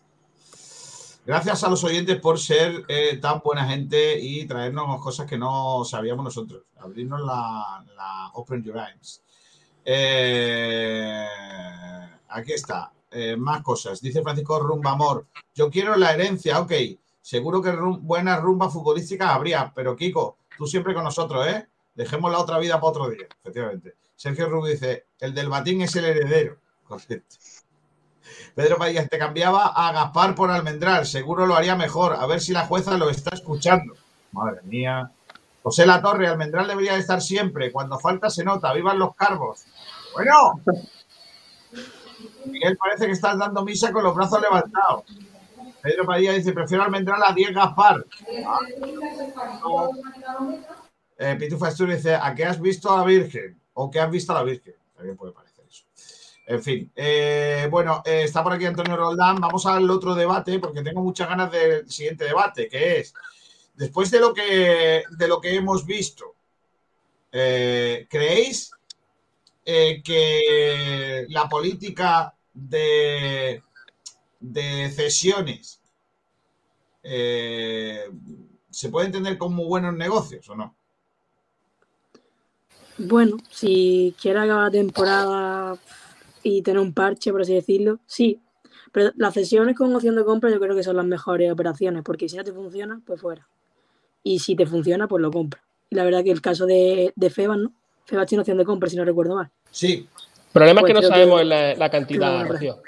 Gracias 1.26 1.62
a 1.64 1.68
los 1.68 1.82
oyentes 1.84 2.18
por 2.20 2.38
ser 2.38 2.84
eh, 2.88 3.18
tan 3.20 3.40
buena 3.44 3.66
gente 3.68 4.18
y 4.18 4.46
traernos 4.46 5.02
cosas 5.02 5.26
que 5.26 5.36
no 5.36 5.84
sabíamos 5.84 6.24
nosotros. 6.24 6.62
Abrirnos 6.78 7.20
la, 7.20 7.84
la 7.96 8.30
Open 8.34 8.62
Your 8.62 8.78
Eyes. 8.78 9.22
Eh, 9.84 11.26
aquí 12.28 12.52
está. 12.52 12.92
Eh, 13.10 13.36
más 13.36 13.62
cosas. 13.62 14.00
Dice 14.00 14.22
Francisco 14.22 14.58
Rumba 14.60 14.92
Amor. 14.92 15.26
Yo 15.54 15.70
quiero 15.70 15.96
la 15.96 16.12
herencia, 16.12 16.60
ok. 16.60 16.72
Seguro 17.20 17.60
que 17.60 17.72
rum- 17.72 18.00
buenas 18.02 18.40
rumbas 18.40 18.72
futbolísticas 18.72 19.30
habría, 19.30 19.70
pero 19.74 19.96
Kiko, 19.96 20.38
tú 20.56 20.66
siempre 20.66 20.94
con 20.94 21.04
nosotros, 21.04 21.46
¿eh? 21.46 21.66
Dejemos 21.98 22.30
la 22.30 22.38
otra 22.38 22.58
vida 22.58 22.76
para 22.76 22.90
otro 22.90 23.10
día, 23.10 23.26
efectivamente. 23.40 23.96
Sergio 24.14 24.48
Rubio 24.48 24.70
dice, 24.70 25.06
el 25.18 25.34
del 25.34 25.48
batín 25.48 25.82
es 25.82 25.96
el 25.96 26.04
heredero. 26.04 26.56
Correcto. 26.86 27.34
Pedro 28.54 28.78
Padilla 28.78 29.08
te 29.08 29.18
cambiaba 29.18 29.66
a 29.66 29.90
Gaspar 29.90 30.36
por 30.36 30.48
Almendral, 30.48 31.06
seguro 31.06 31.44
lo 31.44 31.56
haría 31.56 31.74
mejor. 31.74 32.14
A 32.14 32.24
ver 32.26 32.40
si 32.40 32.52
la 32.52 32.66
jueza 32.66 32.96
lo 32.96 33.10
está 33.10 33.34
escuchando. 33.34 33.94
Madre 34.30 34.60
mía. 34.62 35.10
José 35.64 35.86
La 35.86 36.00
Torre, 36.00 36.28
Almendral 36.28 36.68
debería 36.68 36.92
de 36.92 37.00
estar 37.00 37.20
siempre. 37.20 37.72
Cuando 37.72 37.98
falta 37.98 38.30
se 38.30 38.44
nota. 38.44 38.72
¡Vivan 38.72 39.00
los 39.00 39.16
cargos! 39.16 39.64
Bueno. 40.14 40.60
Miguel 42.44 42.76
parece 42.76 43.06
que 43.06 43.12
estás 43.12 43.36
dando 43.36 43.64
misa 43.64 43.90
con 43.90 44.04
los 44.04 44.14
brazos 44.14 44.40
levantados. 44.40 45.02
Pedro 45.82 46.06
Padilla 46.06 46.34
dice, 46.34 46.52
prefiero 46.52 46.84
Almendral 46.84 47.24
a 47.24 47.32
10 47.32 47.52
Gaspar. 47.52 48.06
Ah. 48.46 48.60
Eh, 51.20 51.34
Pitufa 51.36 51.70
dice, 51.70 52.14
¿a 52.14 52.32
qué 52.32 52.44
has 52.44 52.60
visto 52.60 52.92
a 52.92 52.98
la 52.98 53.04
Virgen? 53.04 53.60
¿O 53.74 53.90
qué 53.90 53.98
has 53.98 54.10
visto 54.10 54.32
a 54.32 54.36
la 54.36 54.44
Virgen? 54.44 54.74
También 54.94 55.16
puede 55.16 55.32
parecer 55.32 55.64
eso. 55.68 55.84
En 56.46 56.62
fin, 56.62 56.92
eh, 56.94 57.66
bueno, 57.68 58.02
eh, 58.06 58.22
está 58.22 58.42
por 58.42 58.52
aquí 58.52 58.64
Antonio 58.64 58.96
Roldán. 58.96 59.40
Vamos 59.40 59.66
al 59.66 59.90
otro 59.90 60.14
debate 60.14 60.60
porque 60.60 60.82
tengo 60.82 61.02
muchas 61.02 61.28
ganas 61.28 61.50
del 61.50 61.90
siguiente 61.90 62.24
debate, 62.24 62.68
que 62.68 63.00
es, 63.00 63.12
después 63.74 64.12
de 64.12 64.20
lo 64.20 64.32
que, 64.32 65.02
de 65.10 65.28
lo 65.28 65.40
que 65.40 65.56
hemos 65.56 65.84
visto, 65.84 66.36
eh, 67.32 68.06
¿creéis 68.08 68.70
que 69.64 71.26
la 71.28 71.46
política 71.46 72.34
de, 72.54 73.62
de 74.40 74.90
cesiones 74.90 75.82
se 77.02 78.88
puede 78.90 79.06
entender 79.06 79.36
como 79.36 79.66
buenos 79.66 79.92
negocios 79.94 80.48
o 80.48 80.54
no? 80.54 80.77
Bueno, 82.98 83.36
si 83.50 84.14
quiere 84.20 84.40
acabar 84.40 84.64
la 84.64 84.70
temporada 84.70 85.76
y 86.42 86.62
tener 86.62 86.80
un 86.80 86.92
parche, 86.92 87.30
por 87.32 87.42
así 87.42 87.54
decirlo, 87.54 88.00
sí. 88.06 88.40
Pero 88.92 89.12
las 89.16 89.34
cesiones 89.34 89.76
con 89.76 89.94
opción 89.94 90.16
de 90.16 90.24
compra 90.24 90.50
yo 90.50 90.58
creo 90.58 90.74
que 90.74 90.82
son 90.82 90.96
las 90.96 91.04
mejores 91.06 91.52
operaciones, 91.52 92.02
porque 92.02 92.28
si 92.28 92.36
no 92.36 92.44
te 92.44 92.52
funciona, 92.52 93.00
pues 93.06 93.20
fuera. 93.20 93.46
Y 94.22 94.40
si 94.40 94.56
te 94.56 94.66
funciona, 94.66 95.06
pues 95.06 95.20
lo 95.22 95.30
compra. 95.30 95.62
Y 95.90 95.94
la 95.96 96.04
verdad 96.04 96.24
que 96.24 96.30
el 96.30 96.40
caso 96.42 96.66
de, 96.66 97.12
de 97.14 97.30
Febas, 97.30 97.58
¿no? 97.58 97.72
Febas 98.04 98.26
tiene 98.26 98.40
opción 98.40 98.58
de 98.58 98.64
compra, 98.64 98.88
si 98.88 98.96
no 98.96 99.04
recuerdo 99.04 99.36
mal. 99.36 99.50
Sí, 99.70 100.08
El 100.46 100.52
problema 100.52 100.80
Pues 100.80 100.90
es 100.90 100.94
que 100.94 100.94
no 100.94 101.08
que- 101.08 101.14
sabemos 101.14 101.44
la, 101.44 101.74
la 101.74 101.90
cantidad, 101.90 102.18
Claro. 102.40 102.52
Rocío. 102.52 102.78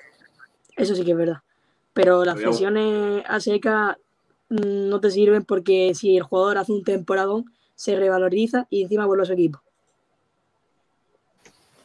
Eso 0.77 0.95
sí 0.95 1.05
que 1.05 1.11
es 1.13 1.17
verdad. 1.17 1.39
Pero 1.93 2.25
las 2.25 2.39
cesiones 2.41 3.23
a 3.29 3.39
seca 3.41 3.99
mm, 4.49 4.89
no 4.89 5.01
te 5.01 5.11
sirven 5.11 5.45
porque 5.45 5.93
si 5.95 6.17
el 6.17 6.23
jugador 6.23 6.59
hace 6.59 6.73
un 6.73 6.83
temporadón, 6.83 7.45
se 7.75 7.97
revaloriza 7.97 8.67
y 8.71 8.83
encima 8.83 9.07
vuelve 9.07 9.23
a 9.25 9.27
su 9.27 9.33
equipo. 9.35 9.63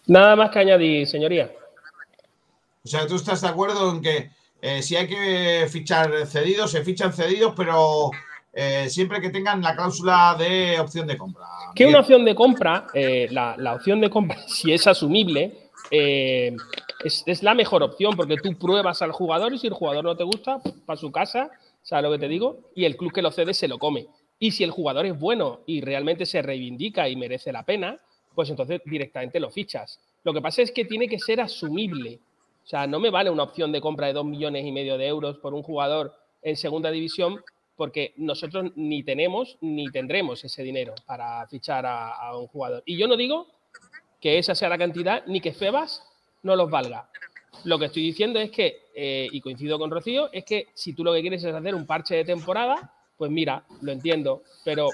Nada 0.08 0.36
más 0.36 0.52
que 0.52 0.60
añadir, 0.60 1.08
señoría. 1.08 1.52
O 2.84 2.88
sea, 2.88 3.08
tú 3.08 3.16
estás 3.16 3.42
de 3.42 3.48
acuerdo 3.48 3.92
en 3.92 4.02
que 4.02 4.30
eh, 4.62 4.82
si 4.82 4.96
hay 4.96 5.08
que 5.08 5.68
fichar 5.70 6.26
cedidos, 6.28 6.72
se 6.72 6.84
fichan 6.84 7.14
cedidos, 7.14 7.54
pero 7.56 8.12
eh, 8.54 8.88
siempre 8.90 9.20
que 9.22 9.30
tengan 9.30 9.62
la 9.62 9.76
cláusula 9.76 10.36
de 10.38 10.80
opción 10.80 11.08
de 11.08 11.18
compra. 11.18 11.46
Que 11.74 11.86
una 11.86 12.00
opción 12.00 12.24
de 12.24 12.36
compra, 12.36 12.88
eh, 12.94 13.28
la, 13.32 13.56
la 13.58 13.74
opción 13.74 14.00
de 14.02 14.10
compra, 14.10 14.38
si 14.48 14.72
es 14.72 14.86
asumible, 14.88 15.70
es, 15.92 17.24
es 17.26 17.44
la 17.44 17.54
mejor 17.54 17.84
opción 17.84 18.16
porque 18.16 18.38
tú 18.38 18.58
pruebas 18.58 19.02
al 19.02 19.12
jugador 19.12 19.54
y 19.54 19.60
si 19.60 19.68
el 19.68 19.74
jugador 19.74 20.04
no 20.04 20.16
te 20.16 20.24
gusta, 20.24 20.60
para 20.86 20.98
su 20.98 21.12
casa, 21.12 21.52
¿sabes 21.82 22.04
lo 22.04 22.12
que 22.12 22.20
te 22.20 22.28
digo? 22.28 22.72
Y 22.76 22.86
el 22.86 22.98
club 22.98 23.14
que 23.14 23.22
lo 23.22 23.32
cede 23.32 23.54
se 23.54 23.68
lo 23.68 23.78
come. 23.78 24.08
Y 24.40 24.52
si 24.52 24.64
el 24.64 24.72
jugador 24.72 25.06
es 25.06 25.18
bueno 25.18 25.62
y 25.66 25.82
realmente 25.82 26.26
se 26.26 26.42
reivindica 26.42 27.08
y 27.08 27.16
merece 27.16 27.52
la 27.52 27.64
pena, 27.64 28.00
pues 28.36 28.50
entonces 28.50 28.82
directamente 28.86 29.40
lo 29.40 29.50
fichas. 29.50 30.00
Lo 30.24 30.34
que 30.34 30.42
pasa 30.42 30.62
es 30.62 30.72
que 30.72 30.86
tiene 30.86 31.08
que 31.08 31.20
ser 31.20 31.42
asumible. 31.42 32.20
O 32.64 32.68
sea, 32.68 32.86
no 32.88 33.00
me 33.00 33.10
vale 33.10 33.30
una 33.30 33.44
opción 33.44 33.72
de 33.72 33.82
compra 33.82 34.08
de 34.08 34.14
dos 34.14 34.26
millones 34.26 34.66
y 34.66 34.72
medio 34.72 34.98
de 34.98 35.08
euros 35.08 35.38
por 35.38 35.54
un 35.54 35.64
jugador 35.64 36.14
en 36.42 36.56
segunda 36.58 36.92
división 36.92 37.40
porque 37.76 38.14
nosotros 38.18 38.72
ni 38.76 39.04
tenemos 39.04 39.58
ni 39.62 39.90
tendremos 39.92 40.44
ese 40.44 40.64
dinero 40.64 40.96
para 41.06 41.46
fichar 41.48 41.86
a, 41.86 42.36
un 42.38 42.48
jugador. 42.48 42.84
Y 42.86 42.98
yo 42.98 43.08
no 43.08 43.18
digo 43.18 43.48
que 44.20 44.38
esa 44.38 44.56
sea 44.56 44.70
la 44.70 44.78
cantidad 44.78 45.26
ni 45.28 45.42
que 45.42 45.54
Febas 45.54 46.04
no 46.44 46.56
los 46.56 46.70
valga. 46.70 47.10
Lo 47.64 47.80
que 47.80 47.86
estoy 47.86 48.04
diciendo 48.04 48.40
es 48.40 48.52
que, 48.52 48.84
eh, 48.96 49.28
y 49.32 49.42
coincido 49.42 49.80
con 49.80 49.92
Rocío, 49.92 50.30
es 50.32 50.44
que 50.44 50.68
si 50.74 50.94
tú 50.94 51.04
lo 51.04 51.14
que 51.14 51.22
quieres 51.22 51.44
es 51.44 51.54
hacer 51.54 51.76
un 51.76 51.86
parche 51.86 52.16
de 52.16 52.26
temporada, 52.26 52.94
pues 53.18 53.32
mira, 53.32 53.64
lo 53.82 53.92
entiendo, 53.92 54.44
pero 54.64 54.90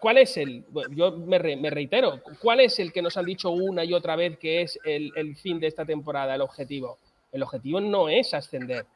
¿cuál, 0.00 0.18
es 0.18 0.36
el, 0.36 0.64
yo 0.90 1.12
me, 1.12 1.38
reitero, 1.38 2.20
cuál 2.40 2.60
es 2.60 2.78
el 2.78 2.92
que 2.92 3.02
nos 3.02 3.16
han 3.16 3.24
dicho 3.24 3.50
una 3.50 3.84
y 3.84 3.94
otra 3.94 4.16
vez 4.16 4.38
que 4.38 4.62
es 4.62 4.78
el, 4.84 5.36
fin 5.36 5.60
de 5.60 5.68
esta 5.68 5.84
temporada, 5.84 6.34
el 6.34 6.40
objetivo? 6.42 6.98
El 7.30 7.42
objetivo 7.42 7.80
no 7.80 8.08
es 8.08 8.34
ascender, 8.34 8.86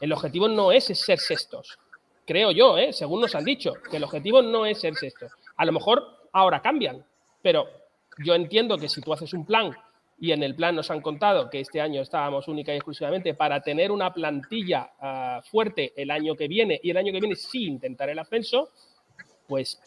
el 0.00 0.12
objetivo 0.12 0.48
no 0.48 0.72
es 0.72 0.84
ser 0.84 1.18
sextos, 1.18 1.78
creo 2.26 2.50
yo, 2.50 2.78
¿eh? 2.78 2.92
según 2.92 3.20
nos 3.20 3.34
han 3.34 3.44
dicho, 3.44 3.72
que 3.90 3.96
el 3.96 4.04
objetivo 4.04 4.42
no 4.42 4.66
es 4.66 4.80
ser 4.80 4.94
sexto. 4.94 5.26
A 5.56 5.64
lo 5.64 5.72
mejor 5.72 6.28
ahora 6.32 6.60
cambian, 6.60 7.04
pero 7.40 7.66
yo 8.18 8.34
entiendo 8.34 8.78
que 8.78 8.88
si 8.88 9.00
tú 9.00 9.12
haces 9.12 9.32
un 9.32 9.44
plan 9.44 9.74
y 10.18 10.32
en 10.32 10.42
el 10.42 10.54
plan 10.54 10.76
nos 10.76 10.90
han 10.90 11.00
contado 11.00 11.50
que 11.50 11.60
este 11.60 11.80
año 11.80 12.00
estábamos 12.00 12.46
única 12.46 12.72
y 12.72 12.76
exclusivamente 12.76 13.34
para 13.34 13.60
tener 13.60 13.90
una 13.90 14.12
plantilla 14.12 14.92
ah, 15.00 15.42
fuerte 15.44 15.92
el 15.96 16.10
año 16.10 16.36
que 16.36 16.46
viene 16.46 16.78
y 16.82 16.90
el 16.90 16.96
año 16.96 17.12
que 17.12 17.20
viene 17.20 17.34
sí 17.34 17.64
intentar 17.64 18.08
el 18.08 18.18
ascenso, 18.18 18.70
pues 19.48 19.80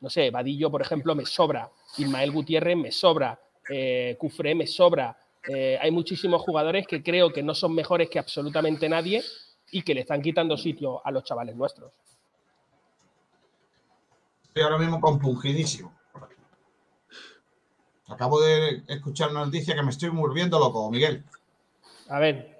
no 0.00 0.10
sé, 0.10 0.30
Vadillo, 0.30 0.70
por 0.70 0.82
ejemplo, 0.82 1.14
me 1.14 1.26
sobra, 1.26 1.70
Ismael 1.98 2.30
Gutiérrez 2.30 2.76
me 2.76 2.92
sobra, 2.92 3.40
eh, 3.68 4.16
Cufré 4.18 4.54
me 4.54 4.66
sobra. 4.66 5.16
Eh, 5.48 5.78
hay 5.80 5.90
muchísimos 5.90 6.42
jugadores 6.42 6.86
que 6.86 7.02
creo 7.02 7.32
que 7.32 7.42
no 7.42 7.54
son 7.54 7.74
mejores 7.74 8.10
que 8.10 8.18
absolutamente 8.18 8.88
nadie 8.88 9.22
y 9.70 9.82
que 9.82 9.94
le 9.94 10.00
están 10.00 10.22
quitando 10.22 10.56
sitio 10.56 11.04
a 11.06 11.10
los 11.10 11.24
chavales 11.24 11.56
nuestros. 11.56 11.92
Estoy 14.44 14.62
ahora 14.62 14.78
mismo 14.78 15.00
compungidísimo. 15.00 15.94
Acabo 18.08 18.40
de 18.40 18.82
escuchar 18.86 19.30
una 19.30 19.44
noticia 19.44 19.74
que 19.74 19.82
me 19.82 19.90
estoy 19.90 20.10
murviendo 20.10 20.58
loco, 20.58 20.90
Miguel. 20.90 21.24
A 22.08 22.18
ver. 22.20 22.55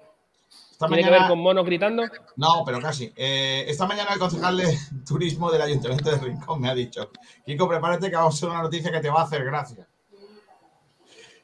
¿Tiene 0.79 1.03
que 1.03 1.09
ver 1.09 1.27
con 1.27 1.39
monos 1.39 1.65
gritando? 1.65 2.03
No, 2.35 2.63
pero 2.63 2.79
casi. 2.79 3.11
Eh, 3.15 3.65
esta 3.67 3.87
mañana 3.87 4.13
el 4.13 4.19
concejal 4.19 4.57
de 4.57 4.77
turismo 5.07 5.49
del 5.51 5.61
Ayuntamiento 5.63 6.11
de 6.11 6.17
Rincón 6.17 6.61
me 6.61 6.69
ha 6.69 6.75
dicho, 6.75 7.09
Kiko, 7.45 7.67
prepárate 7.67 8.09
que 8.09 8.15
vamos 8.15 8.35
a 8.35 8.37
hacer 8.37 8.49
una 8.49 8.61
noticia 8.61 8.91
que 8.91 8.99
te 8.99 9.09
va 9.09 9.21
a 9.21 9.23
hacer 9.23 9.43
gracia. 9.43 9.87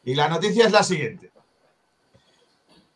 Y 0.04 0.14
la 0.14 0.28
noticia 0.28 0.66
es 0.66 0.72
la 0.72 0.84
siguiente. 0.84 1.32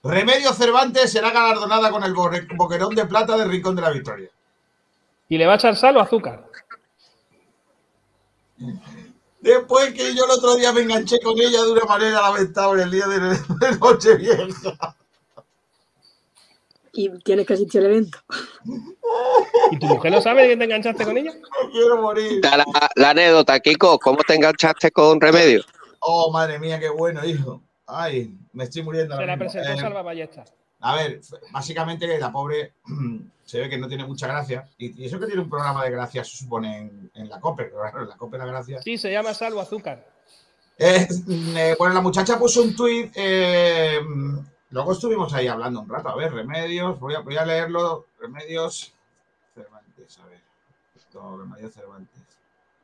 Remedio 0.03 0.53
Cervantes 0.53 1.11
será 1.11 1.31
galardonada 1.31 1.89
con 1.89 2.03
el 2.03 2.13
boquerón 2.13 2.93
de 2.93 3.05
plata 3.05 3.35
del 3.35 3.49
Rincón 3.49 3.75
de 3.75 3.81
la 3.81 3.89
Victoria. 3.89 4.29
¿Y 5.29 5.37
le 5.37 5.45
va 5.45 5.53
a 5.53 5.55
echar 5.55 5.75
sal 5.75 5.97
o 5.97 6.01
azúcar? 6.01 6.45
Después 9.41 9.93
que 9.93 10.15
yo 10.15 10.25
el 10.25 10.31
otro 10.31 10.55
día 10.55 10.71
me 10.71 10.81
enganché 10.81 11.19
con 11.21 11.37
ella 11.39 11.63
de 11.63 11.71
una 11.71 11.85
manera 11.85 12.21
lamentable 12.21 12.83
el 12.83 12.91
día 12.91 13.07
de, 13.07 13.19
de 13.59 13.77
Nochevieja. 13.79 14.96
Y 16.97 17.11
tienes 17.19 17.45
que 17.45 17.53
asistir 17.53 17.81
al 17.81 17.91
evento. 17.91 18.17
¿Y 19.71 19.77
tu 19.77 19.85
mujer 19.85 20.11
no 20.11 20.19
sabe 20.19 20.47
que 20.47 20.57
te 20.57 20.63
enganchaste 20.63 21.05
con 21.05 21.15
ella? 21.15 21.31
No 21.63 21.69
quiero 21.71 22.01
morir. 22.01 22.41
La, 22.43 22.65
la, 22.95 23.09
anécdota, 23.11 23.59
Kiko, 23.59 23.99
¿cómo 23.99 24.17
te 24.25 24.33
enganchaste 24.33 24.89
con 24.89 25.21
Remedio? 25.21 25.63
Oh, 25.99 26.31
madre 26.31 26.57
mía, 26.57 26.79
qué 26.79 26.89
bueno, 26.89 27.23
hijo. 27.23 27.61
Ay, 27.85 28.33
me 28.51 28.63
estoy 28.63 28.81
muriendo. 28.81 29.15
Se 29.15 29.25
la 29.27 29.37
presentó 29.37 29.69
eh, 29.69 29.77
Salva 29.77 30.03
A 30.79 30.95
ver, 30.95 31.21
básicamente 31.51 32.17
la 32.17 32.31
pobre 32.31 32.73
se 33.45 33.59
ve 33.59 33.69
que 33.69 33.77
no 33.77 33.87
tiene 33.87 34.03
mucha 34.03 34.25
gracia. 34.25 34.67
Y, 34.79 35.05
eso 35.05 35.19
que 35.19 35.27
tiene 35.27 35.43
un 35.43 35.49
programa 35.51 35.83
de 35.83 35.91
gracia 35.91 36.23
se 36.23 36.35
supone 36.35 36.89
en, 37.13 37.29
la 37.29 37.39
COPE, 37.39 37.65
pero 37.65 37.81
claro, 37.81 38.01
en 38.01 38.09
la 38.09 38.17
COPE 38.17 38.37
la 38.39 38.45
gracia. 38.47 38.81
Sí, 38.81 38.97
se 38.97 39.11
llama 39.11 39.35
Salvo 39.35 39.61
Azúcar. 39.61 40.03
Eh, 40.79 41.07
eh, 41.29 41.75
bueno, 41.77 41.93
la 41.93 42.01
muchacha 42.01 42.39
puso 42.39 42.63
un 42.63 42.75
tuit. 42.75 43.15
Luego 44.69 44.91
estuvimos 44.91 45.33
ahí 45.33 45.47
hablando 45.47 45.81
un 45.81 45.89
rato. 45.89 46.09
A 46.09 46.15
ver, 46.15 46.33
remedios. 46.33 46.99
Voy 46.99 47.15
a, 47.15 47.19
voy 47.19 47.37
a 47.37 47.45
leerlo. 47.45 48.07
Remedios. 48.19 48.93
Cervantes, 49.53 50.19
a 50.19 50.25
ver. 50.25 50.41
Esto, 50.95 51.37
remedios 51.37 51.73
Cervantes. 51.73 52.21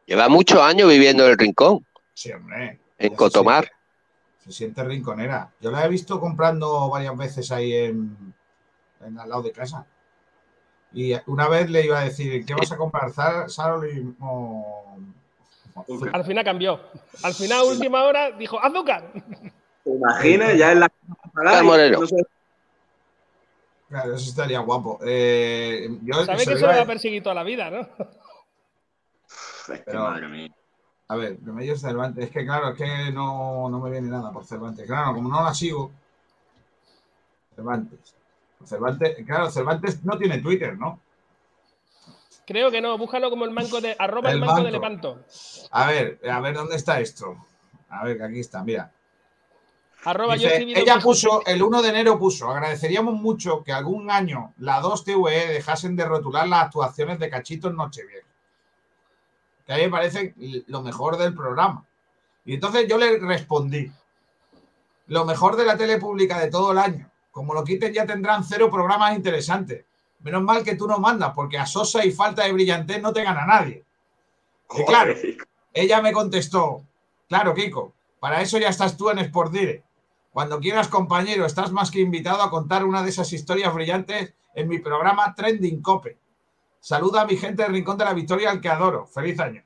Lleva 0.06 0.28
muchos 0.30 0.60
años 0.62 0.90
viviendo 0.90 1.24
en 1.26 1.32
el 1.32 1.38
rincón. 1.38 1.86
Sí, 2.14 2.32
hombre. 2.32 2.80
En 2.98 3.16
Cotomar. 3.16 3.72
Se 4.44 4.52
siente 4.52 4.84
rinconera. 4.84 5.52
Yo 5.62 5.72
la 5.72 5.86
he 5.86 5.90
visto 5.90 6.20
comprando 6.20 6.90
varias 6.90 7.18
veces 7.18 7.52
ahí 7.52 7.74
en, 7.74 8.34
al 9.18 9.30
lado 9.30 9.42
de 9.42 9.52
casa. 9.52 9.86
Y 10.92 11.14
una 11.28 11.48
vez 11.48 11.70
le 11.70 11.86
iba 11.86 12.00
a 12.00 12.04
decir, 12.04 12.46
¿qué 12.46 12.54
vas 12.54 12.72
a 12.72 12.78
comprar? 12.78 13.12
¿Sal 13.50 14.16
o... 14.20 14.98
Al 16.12 16.24
final 16.24 16.44
cambió. 16.44 16.80
Al 17.24 17.34
final, 17.34 17.64
última 17.64 18.04
hora, 18.04 18.32
dijo, 18.32 18.60
azúcar. 18.62 19.12
Imagina, 19.86 20.54
ya 20.54 20.72
en 20.72 20.80
la... 20.80 20.92
Claro, 23.90 24.16
eso 24.16 24.30
estaría 24.30 24.60
guapo. 24.60 25.00
Eh, 25.06 25.88
Sabes 26.26 26.48
que 26.48 26.54
eso 26.54 26.66
lo 26.66 26.74
va 26.74 26.82
a 26.82 26.86
perseguir 26.86 27.22
toda 27.22 27.36
la 27.36 27.44
vida, 27.44 27.70
¿no? 27.70 27.88
Pero, 29.86 30.04
madre 30.04 30.28
mía. 30.28 30.52
A 31.08 31.16
ver, 31.16 31.38
Remedios 31.44 31.82
Cervantes. 31.82 32.26
Es 32.26 32.32
que 32.32 32.44
claro, 32.44 32.70
es 32.70 32.78
que 32.78 33.12
no, 33.12 33.70
me 33.70 33.92
viene 33.92 34.10
nada 34.10 34.32
por 34.32 34.46
Cervantes. 34.46 34.88
Claro, 34.88 35.14
como 35.14 35.30
no 35.30 35.44
la 35.44 35.54
sigo. 35.54 35.92
Cervantes. 37.56 38.16
Cervantes, 38.66 39.26
claro, 39.26 39.52
Cervantes 39.52 40.04
no 40.04 40.18
tiene 40.18 40.40
Twitter, 40.40 40.78
¿no? 40.78 41.00
Creo 42.46 42.72
que 42.72 42.82
no, 42.82 42.98
búscalo 42.98 43.30
como 43.30 43.46
el 43.46 43.52
manco 43.52 43.80
de 43.80 43.96
arroba 43.98 44.32
el, 44.32 44.40
manco, 44.40 44.64
de 44.64 44.72
Lepanto. 44.72 45.24
A 45.72 45.88
ver, 45.88 46.20
a 46.30 46.40
ver 46.40 46.56
dónde 46.56 46.76
está 46.76 47.00
esto. 47.00 47.38
A 47.90 48.06
ver, 48.06 48.18
que 48.18 48.24
aquí 48.24 48.40
está, 48.40 48.64
mira. 48.64 48.92
Arroba 50.06 50.36
ella 50.36 51.00
puso, 51.00 51.46
el 51.46 51.64
1 51.64 51.82
de 51.82 51.90
enero 51.90 52.20
puso, 52.20 52.50
agradeceríamos 52.50 53.16
mucho 53.16 53.64
que 53.64 53.72
algún 53.72 54.12
año 54.12 54.54
la 54.58 54.82
2TVE 54.82 55.48
dejasen 55.48 55.96
de 55.96 56.06
rotular 56.06 56.48
las 56.48 56.66
actuaciones 56.66 57.20
de 57.20 57.30
Cachito 57.30 57.70
en 57.70 57.78
Nochevieja 57.78 58.28
que 59.66 59.74
a 59.74 59.78
mí 59.78 59.84
me 59.84 59.90
parece 59.90 60.34
lo 60.68 60.82
mejor 60.82 61.18
del 61.18 61.34
programa. 61.34 61.86
Y 62.46 62.56
entonces 62.56 62.88
yo 62.88 62.98
le 62.98 63.20
respondí, 63.20 63.92
lo 65.08 65.26
mejor 65.26 65.56
de 65.56 65.66
la 65.66 65.78
tele 65.78 65.98
pública 65.98 66.40
de 66.40 66.50
todo 66.50 66.72
el 66.72 66.78
año, 66.78 67.10
como 67.32 67.54
lo 67.54 67.64
quiten 67.64 67.94
ya 67.94 68.06
tendrán 68.06 68.44
cero 68.44 68.70
programas 68.70 69.16
interesantes. 69.16 69.86
Menos 70.20 70.44
mal 70.44 70.64
que 70.64 70.76
tú 70.76 70.88
no 70.88 71.00
mandas, 71.00 71.34
porque 71.34 71.58
a 71.58 71.66
Sosa 71.66 72.06
y 72.06 72.12
falta 72.12 72.44
de 72.44 72.54
brillantez 72.54 73.02
no 73.02 73.12
te 73.12 73.24
gana 73.24 73.46
nadie. 73.46 73.84
Y 74.76 74.86
claro, 74.86 75.14
ella 75.74 76.02
me 76.02 76.14
contestó, 76.14 76.84
claro, 77.28 77.54
Kiko, 77.54 77.94
para 78.20 78.42
eso 78.42 78.58
ya 78.58 78.70
estás 78.70 78.96
tú 78.96 79.10
en 79.10 79.20
Sport 79.20 79.54
Cuando 80.34 80.60
quieras, 80.60 80.88
compañero, 80.88 81.46
estás 81.46 81.72
más 81.72 81.92
que 81.92 82.00
invitado 82.00 82.42
a 82.42 82.50
contar 82.50 82.84
una 82.84 83.04
de 83.04 83.10
esas 83.10 83.32
historias 83.34 83.72
brillantes 83.72 84.34
en 84.56 84.68
mi 84.68 84.80
programa 84.80 85.36
Trending 85.36 85.80
Cope. 85.80 86.18
Saluda 86.80 87.22
a 87.22 87.26
mi 87.28 87.38
gente 87.38 87.62
del 87.62 87.72
Rincón 87.72 88.00
de 88.00 88.06
la 88.06 88.16
Victoria, 88.16 88.50
al 88.50 88.60
que 88.60 88.68
adoro. 88.68 89.06
Feliz 89.06 89.40
año. 89.40 89.64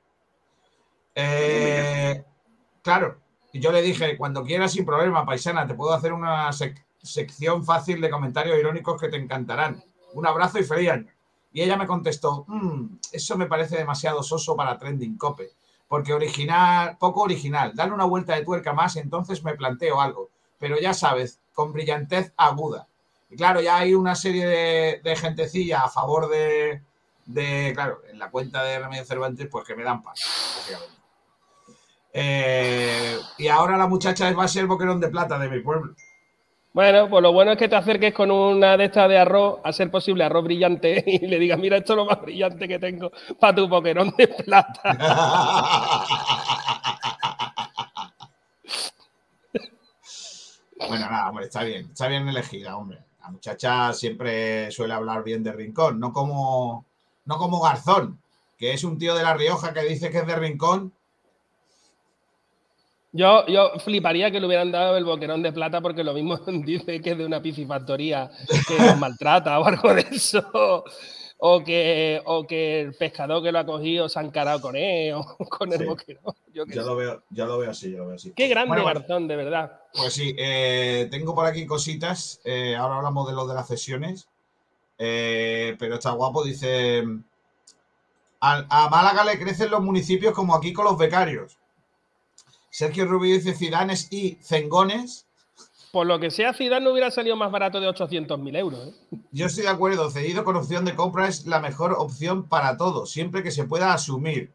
Eh, 1.14 2.22
claro, 2.82 3.18
y 3.50 3.60
yo 3.60 3.72
le 3.72 3.80
dije, 3.80 4.18
cuando 4.18 4.44
quieras, 4.44 4.72
sin 4.72 4.84
problema, 4.84 5.24
paisana, 5.24 5.66
te 5.66 5.72
puedo 5.72 5.94
hacer 5.94 6.12
una 6.12 6.50
sección 6.52 7.64
fácil 7.64 8.02
de 8.02 8.10
comentarios 8.10 8.58
irónicos 8.58 9.00
que 9.00 9.08
te 9.08 9.16
encantarán. 9.16 9.82
Un 10.12 10.26
abrazo 10.26 10.58
y 10.58 10.64
feliz 10.64 10.90
año. 10.90 11.12
Y 11.50 11.62
ella 11.62 11.78
me 11.78 11.86
contestó, 11.86 12.44
mm, 12.46 12.98
eso 13.10 13.38
me 13.38 13.46
parece 13.46 13.78
demasiado 13.78 14.22
soso 14.22 14.54
para 14.54 14.76
Trending 14.76 15.16
Cope, 15.16 15.48
porque 15.88 16.12
original, 16.12 16.98
poco 16.98 17.22
original. 17.22 17.72
Dale 17.74 17.94
una 17.94 18.04
vuelta 18.04 18.34
de 18.34 18.44
tuerca 18.44 18.74
más, 18.74 18.96
entonces 18.96 19.42
me 19.42 19.54
planteo 19.54 19.98
algo. 19.98 20.28
Pero 20.58 20.78
ya 20.78 20.94
sabes, 20.94 21.40
con 21.52 21.72
brillantez 21.72 22.32
aguda. 22.36 22.86
Y 23.30 23.36
claro, 23.36 23.60
ya 23.60 23.78
hay 23.78 23.94
una 23.94 24.14
serie 24.14 24.46
de, 24.46 25.00
de 25.02 25.16
gentecilla 25.16 25.82
a 25.82 25.88
favor 25.88 26.28
de, 26.28 26.82
de, 27.28 27.72
claro, 27.74 28.00
en 28.10 28.18
la 28.18 28.30
cuenta 28.30 28.64
de 28.64 28.78
Remedio 28.78 29.04
Cervantes, 29.04 29.46
pues 29.50 29.66
que 29.66 29.76
me 29.76 29.84
dan 29.84 30.02
paz, 30.02 30.66
eh, 32.12 33.18
y 33.36 33.48
ahora 33.48 33.76
la 33.76 33.86
muchacha 33.86 34.32
va 34.32 34.44
a 34.44 34.48
ser 34.48 34.66
boquerón 34.66 34.98
de 34.98 35.08
plata 35.08 35.38
de 35.38 35.48
mi 35.48 35.60
pueblo. 35.60 35.94
Bueno, 36.72 37.08
pues 37.08 37.22
lo 37.22 37.32
bueno 37.32 37.52
es 37.52 37.58
que 37.58 37.68
te 37.68 37.76
acerques 37.76 38.14
con 38.14 38.30
una 38.30 38.76
de 38.76 38.86
estas 38.86 39.08
de 39.08 39.18
arroz, 39.18 39.60
a 39.62 39.72
ser 39.72 39.90
posible 39.90 40.24
arroz 40.24 40.44
brillante, 40.44 41.04
y 41.06 41.26
le 41.26 41.38
digas, 41.38 41.58
mira, 41.58 41.76
esto 41.76 41.92
es 41.92 41.96
lo 41.98 42.06
más 42.06 42.22
brillante 42.22 42.66
que 42.66 42.78
tengo 42.78 43.12
para 43.38 43.54
tu 43.54 43.68
boquerón 43.68 44.12
de 44.16 44.28
plata. 44.28 44.80
bueno, 50.86 51.10
nada, 51.10 51.28
hombre, 51.28 51.46
está 51.46 51.64
bien, 51.64 51.86
está 51.86 52.08
bien 52.08 52.28
elegida, 52.28 52.76
hombre. 52.76 52.98
La 53.20 53.30
muchacha 53.30 53.92
siempre 53.92 54.70
suele 54.70 54.94
hablar 54.94 55.22
bien 55.24 55.42
de 55.42 55.52
rincón, 55.52 55.98
no 55.98 56.12
como 56.12 56.84
no 57.24 57.36
como 57.36 57.60
Garzón, 57.60 58.18
que 58.56 58.72
es 58.72 58.84
un 58.84 58.98
tío 58.98 59.14
de 59.14 59.22
La 59.22 59.34
Rioja 59.34 59.74
que 59.74 59.82
dice 59.82 60.10
que 60.10 60.18
es 60.18 60.26
de 60.26 60.34
Rincón. 60.34 60.92
Yo, 63.12 63.46
yo 63.46 63.72
fliparía 63.84 64.30
que 64.30 64.40
le 64.40 64.46
hubieran 64.46 64.72
dado 64.72 64.96
el 64.96 65.04
boquerón 65.04 65.42
de 65.42 65.52
plata 65.52 65.80
porque 65.80 66.04
lo 66.04 66.14
mismo 66.14 66.38
dice 66.64 67.00
que 67.00 67.10
es 67.10 67.18
de 67.18 67.26
una 67.26 67.42
piscifactoría 67.42 68.30
que 68.66 68.78
nos 68.78 68.98
maltrata 68.98 69.58
o 69.60 69.64
algo 69.66 69.94
de 69.94 70.06
eso. 70.10 70.84
O 71.40 71.62
que, 71.62 72.20
o 72.24 72.44
que 72.48 72.80
el 72.80 72.94
pescador 72.94 73.40
que 73.42 73.52
lo 73.52 73.60
ha 73.60 73.64
cogido 73.64 74.08
se 74.08 74.18
ha 74.18 74.22
encarado 74.22 74.60
con 74.60 74.74
él 74.74 75.14
o 75.14 75.36
con 75.48 75.72
el 75.72 75.78
Sí. 75.78 75.84
boquerón. 75.84 76.34
Yo 76.52 76.64
lo 76.66 76.96
veo, 76.96 77.22
ya 77.30 77.44
lo 77.46 77.58
veo 77.58 77.70
así, 77.70 77.92
ya 77.92 77.98
lo 77.98 78.06
veo 78.08 78.16
así. 78.16 78.32
Qué 78.34 78.48
grande 78.48 78.70
Bueno. 78.70 78.84
Garzón, 78.84 79.28
de 79.28 79.36
verdad. 79.36 79.80
Pues 79.94 80.12
sí, 80.14 80.34
eh, 80.36 81.06
tengo 81.12 81.36
por 81.36 81.46
aquí 81.46 81.64
cositas. 81.64 82.40
eh, 82.44 82.74
ahora 82.74 82.96
hablamos 82.96 83.28
de 83.28 83.34
lo 83.34 83.46
de 83.46 83.54
las 83.54 83.68
sesiones. 83.68 84.28
Eh, 84.98 85.76
pero 85.78 85.94
está 85.94 86.10
guapo, 86.10 86.42
dice. 86.42 87.04
A, 88.40 88.66
a 88.68 88.88
Málaga 88.88 89.24
le 89.24 89.38
crecen 89.38 89.70
los 89.70 89.80
municipios 89.82 90.34
como 90.34 90.56
aquí 90.56 90.72
con 90.72 90.86
los 90.86 90.98
becarios. 90.98 91.56
Sergio 92.68 93.06
Rubio 93.06 93.34
dice 93.34 93.54
Cidanes 93.54 94.08
y 94.12 94.38
Cengones. 94.42 95.27
Por 95.92 96.06
lo 96.06 96.18
que 96.20 96.30
sea, 96.30 96.52
Zidane 96.52 96.84
no 96.84 96.92
hubiera 96.92 97.10
salido 97.10 97.34
más 97.36 97.50
barato 97.50 97.80
de 97.80 97.88
800.000 97.88 98.56
euros. 98.58 98.88
¿eh? 98.88 99.16
Yo 99.32 99.46
estoy 99.46 99.64
de 99.64 99.70
acuerdo, 99.70 100.10
cedido 100.10 100.44
con 100.44 100.56
opción 100.56 100.84
de 100.84 100.94
compra 100.94 101.28
es 101.28 101.46
la 101.46 101.60
mejor 101.60 101.94
opción 101.98 102.44
para 102.44 102.76
todo, 102.76 103.06
siempre 103.06 103.42
que 103.42 103.50
se 103.50 103.64
pueda 103.64 103.92
asumir. 103.94 104.52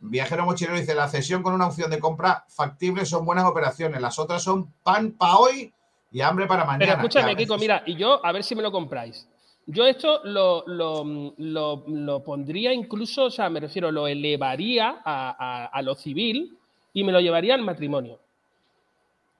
Viajero 0.00 0.44
Mochilero 0.44 0.78
dice, 0.78 0.94
la 0.94 1.08
cesión 1.08 1.42
con 1.42 1.54
una 1.54 1.66
opción 1.66 1.90
de 1.90 1.98
compra 1.98 2.44
factible 2.48 3.04
son 3.04 3.24
buenas 3.24 3.44
operaciones, 3.46 4.00
las 4.00 4.18
otras 4.20 4.42
son 4.44 4.72
pan 4.84 5.10
para 5.12 5.36
hoy 5.38 5.72
y 6.12 6.20
hambre 6.20 6.46
para 6.46 6.64
mañana. 6.64 6.78
Pero 6.78 6.92
escúchame, 6.98 7.34
veces- 7.34 7.46
Kiko, 7.48 7.58
mira, 7.58 7.82
y 7.84 7.96
yo, 7.96 8.24
a 8.24 8.30
ver 8.30 8.44
si 8.44 8.54
me 8.54 8.62
lo 8.62 8.70
compráis. 8.70 9.26
Yo 9.66 9.84
esto 9.84 10.20
lo, 10.24 10.62
lo- 10.66 11.34
lo- 11.36 11.84
lo 11.88 12.22
pondría 12.22 12.72
incluso, 12.72 13.24
o 13.24 13.30
sea, 13.30 13.50
me 13.50 13.58
refiero, 13.60 13.90
lo 13.90 14.06
elevaría 14.06 15.00
a, 15.04 15.36
a- 15.36 15.66
a 15.66 15.82
lo 15.82 15.94
civil 15.96 16.56
y 16.94 17.02
me 17.04 17.10
lo 17.12 17.20
llevaría 17.20 17.54
al 17.54 17.62
matrimonio. 17.62 18.20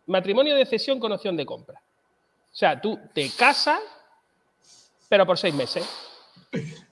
Matrimonio 0.09 0.55
de 0.57 0.67
cesión 0.67 0.99
con 0.99 1.13
opción 1.13 1.37
de 1.37 1.47
compra. 1.47 1.81
O 1.81 2.55
sea, 2.57 2.81
tú 2.81 2.99
te 3.15 3.31
casas, 3.31 3.79
pero 5.09 5.25
por 5.25 5.39
seis 5.39 5.55
meses. 5.55 5.89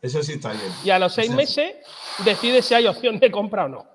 Eso 0.01 0.23
sí 0.23 0.35
está 0.35 0.53
bien. 0.53 0.73
Y 0.85 0.91
a 0.91 0.99
los 0.99 1.13
seis 1.15 1.29
Eso- 1.29 1.37
meses 1.37 1.77
decides 2.25 2.65
si 2.67 2.75
hay 2.75 2.87
opción 2.87 3.19
de 3.19 3.31
compra 3.31 3.65
o 3.65 3.69
no. 3.69 3.87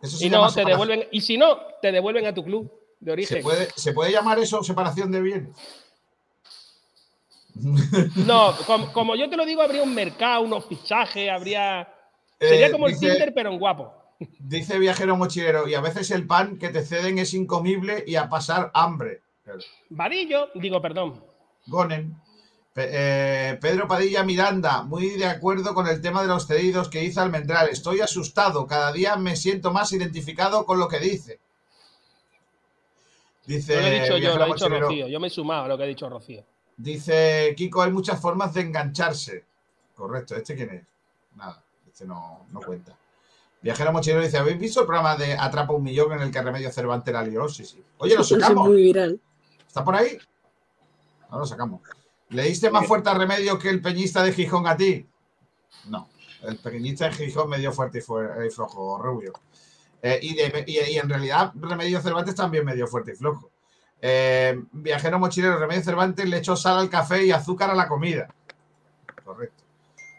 Eso 0.00 0.24
Y 0.24 0.30
no, 0.30 0.52
te 0.52 0.64
devuelven, 0.64 1.08
y 1.10 1.20
si 1.20 1.36
no, 1.36 1.58
te 1.82 1.90
devuelven 1.90 2.26
a 2.26 2.32
tu 2.34 2.44
club 2.44 2.70
de 3.00 3.12
origen. 3.12 3.38
¿Se 3.38 3.42
puede, 3.42 3.68
¿Se 3.74 3.92
puede 3.92 4.12
llamar 4.12 4.38
eso 4.38 4.62
separación 4.62 5.10
de 5.10 5.20
bienes? 5.20 5.56
No, 8.14 8.54
como, 8.66 8.92
como 8.92 9.16
yo 9.16 9.28
te 9.28 9.36
lo 9.36 9.44
digo, 9.44 9.62
habría 9.62 9.82
un 9.82 9.94
mercado, 9.94 10.42
unos 10.42 10.66
fichajes, 10.66 11.28
habría. 11.30 11.92
Sería 12.40 12.68
Eh, 12.68 12.70
como 12.72 12.86
el 12.86 12.92
dice- 12.94 13.08
Tinder, 13.10 13.34
pero 13.34 13.50
en 13.50 13.58
guapo. 13.58 13.92
Dice 14.38 14.78
viajero 14.78 15.16
mochilero, 15.16 15.68
y 15.68 15.74
a 15.74 15.80
veces 15.80 16.10
el 16.10 16.26
pan 16.26 16.58
que 16.58 16.70
te 16.70 16.84
ceden 16.84 17.18
es 17.18 17.34
incomible 17.34 18.02
y 18.06 18.16
a 18.16 18.28
pasar 18.28 18.70
hambre. 18.74 19.22
Varillo, 19.90 20.48
digo, 20.54 20.82
perdón. 20.82 21.22
Gonen. 21.66 22.16
Eh, 22.80 23.58
Pedro 23.60 23.88
Padilla 23.88 24.22
Miranda, 24.22 24.82
muy 24.82 25.10
de 25.10 25.26
acuerdo 25.26 25.74
con 25.74 25.88
el 25.88 26.00
tema 26.00 26.22
de 26.22 26.28
los 26.28 26.46
cedidos 26.46 26.88
que 26.88 27.02
hizo 27.02 27.20
Almendral. 27.20 27.68
Estoy 27.68 28.00
asustado, 28.00 28.66
cada 28.66 28.92
día 28.92 29.16
me 29.16 29.34
siento 29.34 29.72
más 29.72 29.92
identificado 29.92 30.64
con 30.64 30.78
lo 30.78 30.86
que 30.86 31.00
dice. 31.00 31.40
Dice, 33.46 33.74
No 33.76 33.80
lo 33.80 33.86
he 33.88 34.00
dicho 34.00 34.18
yo, 34.18 34.36
lo 34.36 34.44
ha 34.44 34.46
dicho 34.46 34.68
Rocío. 34.68 35.08
Yo 35.08 35.18
me 35.18 35.26
he 35.26 35.30
sumado 35.30 35.64
a 35.64 35.68
lo 35.68 35.76
que 35.76 35.84
ha 35.84 35.86
dicho 35.86 36.08
Rocío. 36.08 36.44
Dice 36.76 37.54
Kiko, 37.56 37.82
hay 37.82 37.90
muchas 37.90 38.20
formas 38.20 38.54
de 38.54 38.60
engancharse. 38.60 39.44
Correcto, 39.96 40.36
¿este 40.36 40.54
quién 40.54 40.70
es? 40.70 40.84
Nada, 41.34 41.60
este 41.86 42.04
no, 42.04 42.46
no 42.52 42.60
cuenta. 42.60 42.96
Viajero 43.60 43.92
Mochilero 43.92 44.22
dice, 44.22 44.38
¿habéis 44.38 44.58
visto 44.58 44.80
el 44.80 44.86
programa 44.86 45.16
de 45.16 45.32
Atrapa 45.34 45.72
un 45.72 45.82
Millón 45.82 46.12
en 46.12 46.20
el 46.20 46.30
que 46.30 46.40
Remedio 46.40 46.70
Cervantes 46.70 47.12
la 47.12 47.22
lió? 47.22 47.48
Sí, 47.48 47.64
sí. 47.64 47.82
Oye, 47.98 48.14
lo 48.14 48.20
Eso 48.22 48.36
es 48.36 48.42
sacamos. 48.42 48.68
muy 48.68 48.76
viral. 48.82 49.20
¿Está 49.66 49.84
por 49.84 49.96
ahí? 49.96 50.16
No 51.30 51.38
lo 51.40 51.46
sacamos. 51.46 51.80
¿Le 52.30 52.42
diste 52.44 52.70
más 52.70 52.86
fuerte 52.86 53.08
a 53.10 53.14
Remedio 53.14 53.58
que 53.58 53.68
el 53.70 53.82
peñista 53.82 54.22
de 54.22 54.32
Gijón 54.32 54.66
a 54.66 54.76
ti? 54.76 55.06
No. 55.86 56.08
El 56.42 56.56
peñista 56.58 57.06
de 57.08 57.12
Gijón 57.14 57.48
me 57.50 57.58
dio 57.58 57.72
fuerte 57.72 57.98
y, 57.98 58.00
fue, 58.00 58.24
y 58.46 58.50
flojo, 58.50 58.98
rubio. 58.98 59.32
Eh, 60.02 60.20
y, 60.22 60.34
de- 60.34 60.64
y- 60.66 60.92
y 60.94 60.98
en 60.98 61.08
realidad 61.08 61.52
Remedio 61.56 62.00
Cervantes 62.00 62.34
también 62.36 62.64
me 62.64 62.74
dio 62.76 62.86
fuerte 62.86 63.12
y 63.12 63.16
flojo. 63.16 63.50
Eh, 64.00 64.56
viajero 64.70 65.18
mochilero, 65.18 65.58
Remedio 65.58 65.82
Cervantes 65.82 66.28
le 66.28 66.38
echó 66.38 66.54
sal 66.54 66.78
al 66.78 66.88
café 66.88 67.24
y 67.24 67.32
azúcar 67.32 67.70
a 67.70 67.74
la 67.74 67.88
comida. 67.88 68.28
Correcto. 69.24 69.64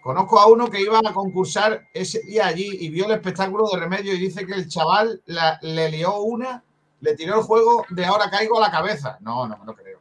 Conozco 0.10 0.40
a 0.40 0.48
uno 0.48 0.72
que 0.72 0.81
iba 0.81 0.98
a 0.98 1.14
concursar 1.14 1.84
ese 1.94 2.23
día 2.23 2.48
allí 2.48 2.68
y 2.80 2.90
vio 2.90 3.06
el 3.06 3.11
espectáculo 3.11 3.65
de 3.72 3.80
Remedio 3.80 4.11
y 4.11 4.18
dice 4.18 4.44
que 4.44 4.53
el 4.53 4.68
chaval 4.68 5.22
la- 5.27 5.60
le 5.61 5.91
lió 5.91 6.22
una, 6.22 6.64
le 7.02 7.14
tiró 7.15 7.36
el 7.36 7.44
juego 7.44 7.86
de 7.91 8.06
ahora 8.06 8.27
caigo 8.27 8.57
a 8.57 8.61
la 8.61 8.72
cabeza. 8.72 9.19
No, 9.22 9.48
no 9.48 9.56
me 9.60 9.65
lo 9.68 9.76
creo. 9.76 9.99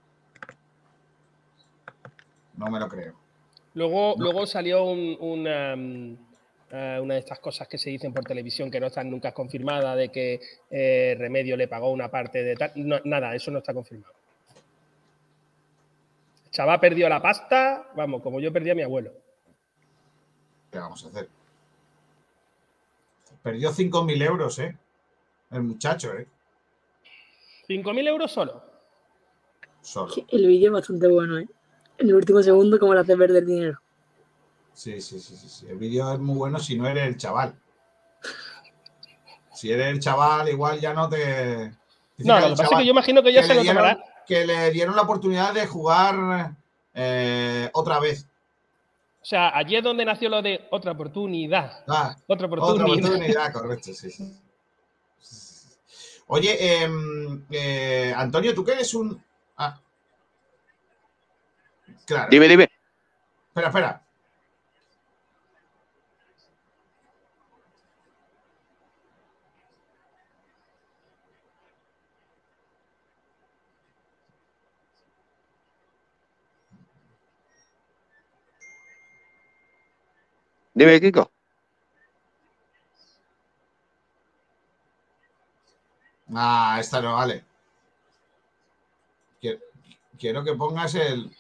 No 2.56 2.68
me 2.70 2.80
lo 2.80 2.88
creo. 2.88 3.12
Luego, 3.74 4.14
No. 4.16 4.24
luego 4.24 4.46
salió 4.46 4.82
un- 4.84 5.14
una, 5.20 5.76
mm, 5.76 6.16
eh, 6.70 7.00
una 7.02 7.12
de 7.12 7.20
estas 7.20 7.38
cosas 7.40 7.68
que 7.68 7.76
se 7.76 7.90
dicen 7.90 8.14
por 8.14 8.24
televisión 8.24 8.70
que 8.70 8.80
no 8.80 8.86
están 8.86 9.10
nunca 9.10 9.32
confirmadas, 9.32 9.94
de 9.94 10.08
que 10.08 10.40
eh, 10.70 11.16
Remedio 11.18 11.54
le 11.54 11.68
pagó 11.68 11.90
una 11.90 12.08
parte 12.10 12.42
de 12.42 12.56
tal. 12.56 12.72
No, 12.76 12.96
nada, 13.04 13.34
eso 13.34 13.50
no 13.50 13.58
está 13.58 13.74
confirmado. 13.74 14.14
El 16.46 16.50
chaval 16.50 16.80
perdió 16.80 17.10
la 17.10 17.20
pasta, 17.20 17.90
vamos, 17.94 18.22
como 18.22 18.40
yo 18.40 18.50
perdí 18.50 18.70
a 18.70 18.74
mi 18.74 18.80
abuelo. 18.80 19.12
¿Qué 20.70 20.78
vamos 20.78 21.04
a 21.04 21.08
hacer? 21.08 21.28
Perdió 23.42 23.72
5.000 23.72 24.20
euros, 24.22 24.58
¿eh? 24.58 24.76
El 25.50 25.62
muchacho, 25.62 26.12
¿eh? 26.14 26.26
5.000 27.68 28.06
euros 28.08 28.30
solo. 28.32 28.62
Solo. 29.80 30.12
El 30.28 30.46
vídeo 30.46 30.68
es 30.68 30.72
bastante 30.72 31.08
bueno, 31.08 31.38
¿eh? 31.38 31.48
En 31.98 32.08
el 32.08 32.14
último 32.14 32.42
segundo, 32.42 32.78
como 32.78 32.94
le 32.94 33.00
hace 33.00 33.16
perder 33.16 33.44
dinero. 33.46 33.78
Sí, 34.74 35.00
sí, 35.00 35.18
sí, 35.20 35.36
sí, 35.36 35.48
sí. 35.48 35.66
El 35.68 35.76
vídeo 35.78 36.12
es 36.12 36.18
muy 36.18 36.36
bueno 36.36 36.58
si 36.58 36.76
no 36.76 36.86
eres 36.86 37.06
el 37.08 37.16
chaval. 37.16 37.54
Si 39.52 39.72
eres 39.72 39.88
el 39.88 40.00
chaval, 40.00 40.48
igual 40.48 40.78
ya 40.80 40.92
no 40.94 41.08
te. 41.08 41.72
No, 42.18 42.38
lo 42.40 42.48
que 42.50 42.56
pasa 42.56 42.62
es 42.74 42.78
que 42.78 42.84
yo 42.86 42.90
imagino 42.92 43.22
que 43.22 43.32
ya 43.32 43.40
que 43.40 43.46
se 43.46 43.54
le 43.54 43.60
lo 43.60 43.62
dieron- 43.64 43.76
tomará. 43.82 44.04
que 44.26 44.46
le 44.46 44.70
dieron 44.70 44.94
la 44.94 45.02
oportunidad 45.02 45.54
de 45.54 45.66
jugar 45.66 46.54
eh, 46.94 47.68
otra 47.72 47.98
vez. 47.98 48.28
O 49.28 49.30
sea, 49.30 49.54
allí 49.54 49.76
es 49.76 49.84
donde 49.84 50.06
nació 50.06 50.30
lo 50.30 50.40
de 50.40 50.66
otra 50.70 50.92
oportunidad. 50.92 51.84
Ah, 51.86 52.16
Otra 52.26 52.46
otra 52.46 52.46
oportunidad. 52.46 53.10
oportunidad, 53.10 53.52
correcto, 53.52 53.92
sí, 53.92 54.10
sí. 54.10 54.40
Oye, 56.28 56.82
em, 56.82 57.44
eh, 57.50 58.14
Antonio, 58.16 58.54
tú 58.54 58.64
que 58.64 58.72
eres 58.72 58.94
un. 58.94 59.22
Ah. 59.58 59.78
Claro. 62.06 62.28
Dime, 62.30 62.48
dime. 62.48 62.70
Espera, 63.48 63.66
espera. 63.68 64.02
Dime, 80.78 81.00
Kiko. 81.00 81.30
Ah, 86.34 86.76
esta 86.80 87.00
no 87.02 87.14
vale. 87.14 87.44
Quiero, 89.40 89.58
quiero 90.18 90.44
que 90.44 90.54
pongas 90.54 90.94
el. 90.94 91.34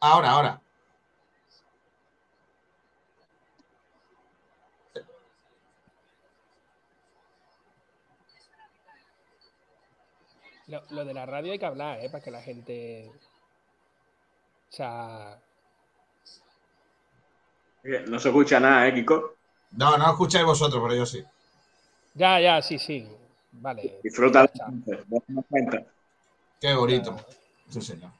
Ahora, 0.00 0.30
ahora. 0.30 0.60
Lo, 10.66 10.82
lo 10.90 11.04
de 11.06 11.14
la 11.14 11.24
radio 11.26 11.52
hay 11.52 11.58
que 11.58 11.66
hablar, 11.66 12.00
¿eh? 12.00 12.10
Para 12.10 12.22
que 12.22 12.30
la 12.30 12.42
gente. 12.42 13.10
O 14.70 14.72
sea. 14.72 15.40
No 17.84 18.18
se 18.18 18.28
escucha 18.28 18.60
nada, 18.60 18.86
¿eh, 18.86 18.94
Kiko? 18.94 19.34
No, 19.72 19.96
no 19.96 20.10
escucháis 20.10 20.44
vosotros, 20.44 20.80
pero 20.82 20.94
yo 20.94 21.06
sí. 21.06 21.24
Ya, 22.14 22.38
ya, 22.40 22.62
sí, 22.62 22.78
sí. 22.78 23.08
Vale. 23.52 23.98
Disfruta. 24.02 24.48
Qué 26.60 26.74
bonito. 26.74 27.16
Sí, 27.68 27.80
señor. 27.80 28.10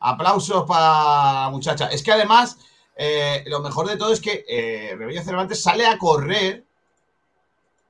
Aplausos 0.00 0.64
para 0.66 1.42
la 1.44 1.48
muchacha. 1.50 1.88
Es 1.88 2.02
que 2.02 2.12
además, 2.12 2.58
eh, 2.94 3.42
lo 3.46 3.60
mejor 3.60 3.88
de 3.88 3.96
todo 3.96 4.12
es 4.12 4.20
que 4.20 4.44
eh, 4.48 4.94
Rebella 4.96 5.22
Cervantes 5.22 5.62
sale 5.62 5.86
a 5.86 5.98
correr. 5.98 6.64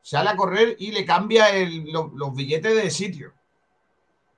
Sale 0.03 0.31
a 0.31 0.37
correr 0.37 0.77
y 0.79 0.93
le 0.93 1.05
cambia 1.05 1.51
el- 1.51 1.91
lo- 1.93 2.13
los 2.15 2.35
billetes 2.35 2.75
de 2.75 2.91
sitio. 2.91 3.33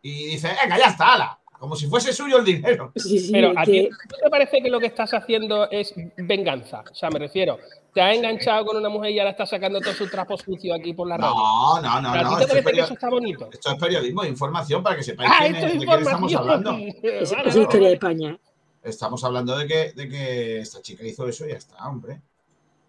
Y 0.03 0.25
dice, 0.31 0.57
venga, 0.63 0.79
ya 0.79 0.87
está, 0.87 1.13
ala. 1.15 1.38
Como 1.59 1.75
si 1.77 1.87
fuese 1.89 2.13
suyo 2.13 2.39
el 2.39 2.45
dinero. 2.45 2.93
Sí, 2.97 3.19
sí, 3.19 3.33
Pero 3.33 3.53
a 3.57 3.65
que- 3.65 3.71
ti 3.73 3.89
¿no 3.91 4.19
te 4.23 4.31
parece 4.31 4.63
que 4.63 4.71
lo 4.71 4.79
que 4.81 4.87
estás 4.87 5.13
haciendo 5.15 5.69
es 5.71 5.93
venganza. 6.17 6.85
O 6.91 6.95
sea, 6.95 7.11
me 7.11 7.19
refiero, 7.19 7.59
te 7.93 8.01
has 8.01 8.17
enganchado 8.17 8.65
con 8.67 8.77
una 8.77 8.89
mujer 8.89 9.11
y 9.11 9.19
ahora 9.19 9.33
estás 9.33 9.51
sacando 9.51 9.81
todos 9.81 9.97
sus 9.97 10.11
trapos 10.11 10.41
sucios 10.43 10.79
aquí 10.79 10.93
por 10.95 11.09
la 11.09 11.17
radio. 11.17 11.35
No, 11.35 11.83
no, 11.83 12.01
no, 12.03 12.13
¿Pero 12.13 12.25
no. 12.25 12.31
¿A 12.37 12.39
ti 12.39 12.39
te 12.39 12.43
Esto 12.45 12.57
es, 12.59 12.63
parece 12.65 12.79
que 12.81 12.85
eso 12.85 12.95
está 12.95 13.11
bonito? 13.11 13.49
esto 13.53 13.71
es 13.73 13.79
periodismo 13.79 14.23
de 14.23 14.29
información 14.29 14.83
para 14.83 14.97
que 14.97 15.03
sepáis 15.03 15.31
Ah, 15.33 15.37
quién 15.41 15.55
esto 15.57 15.67
es- 15.67 15.73
es 15.75 15.81
de 15.81 15.87
quién 15.87 16.01
estamos 16.01 16.35
hablando. 16.35 16.71
es, 17.03 17.33
es 17.33 17.57
historia 17.57 17.89
de. 17.89 17.95
España. 17.95 18.39
Estamos 18.83 19.25
hablando 19.25 19.57
de 19.59 19.67
que, 19.67 19.93
de 19.93 20.09
que 20.09 20.59
esta 20.61 20.81
chica 20.81 21.05
hizo 21.05 21.27
eso 21.29 21.45
y 21.47 21.51
ya 21.51 21.57
está, 21.57 21.77
hombre. 21.89 22.21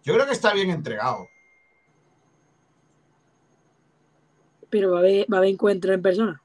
Yo 0.04 0.14
creo 0.14 0.24
que 0.26 0.32
está 0.32 0.54
bien 0.54 0.70
entregado. 0.70 1.26
Pero 4.70 4.92
va 4.92 4.98
a 4.98 5.00
haber, 5.00 5.26
va 5.32 5.36
a 5.36 5.40
haber 5.40 5.50
encuentro 5.50 5.92
en 5.92 6.00
persona. 6.00 6.42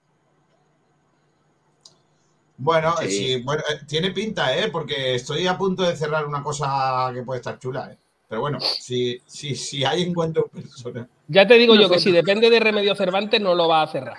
Bueno, 2.57 2.95
Sí. 3.01 3.09
sí, 3.09 3.41
bueno, 3.43 3.61
eh, 3.69 3.81
tiene 3.87 4.11
pinta, 4.11 4.57
¿eh? 4.57 4.69
Porque 4.71 5.15
estoy 5.15 5.45
a 5.47 5.57
punto 5.57 5.83
de 5.83 5.95
cerrar 5.95 6.25
una 6.25 6.41
cosa 6.41 7.11
que 7.13 7.23
puede 7.23 7.39
estar 7.39 7.59
chula, 7.59 7.91
¿eh? 7.91 7.97
Pero 8.27 8.41
bueno, 8.41 8.59
si, 8.59 9.21
si, 9.25 9.55
si 9.55 9.83
hay 9.85 10.03
encuentro 10.03 10.49
en 10.53 10.61
persona. 10.63 11.07
Ya 11.27 11.45
te 11.45 11.55
digo 11.55 11.73
Una 11.73 11.83
yo 11.83 11.89
que 11.89 11.99
si 11.99 12.11
depende 12.11 12.49
de 12.49 12.59
Remedio 12.59 12.95
Cervantes 12.95 13.39
no 13.39 13.53
lo 13.53 13.67
va 13.67 13.83
a 13.83 13.87
cerrar. 13.87 14.17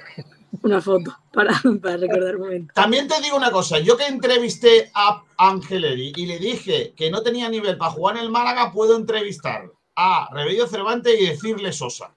Una 0.62 0.80
foto 0.80 1.16
para, 1.32 1.60
para 1.82 1.96
recordar 1.96 2.38
momento. 2.38 2.72
También 2.74 3.08
te 3.08 3.20
digo 3.20 3.36
una 3.36 3.50
cosa, 3.50 3.78
yo 3.78 3.96
que 3.96 4.06
entrevisté 4.06 4.90
a 4.94 5.22
Angeleri 5.36 6.12
y 6.16 6.26
le 6.26 6.38
dije 6.38 6.94
que 6.96 7.10
no 7.10 7.22
tenía 7.22 7.48
nivel 7.48 7.76
para 7.76 7.90
jugar 7.90 8.16
en 8.16 8.22
el 8.22 8.30
Málaga, 8.30 8.72
puedo 8.72 8.96
entrevistar 8.96 9.70
a 9.96 10.28
Rebello 10.32 10.66
Cervantes 10.66 11.20
y 11.20 11.26
decirle 11.26 11.72
Sosa. 11.72 12.14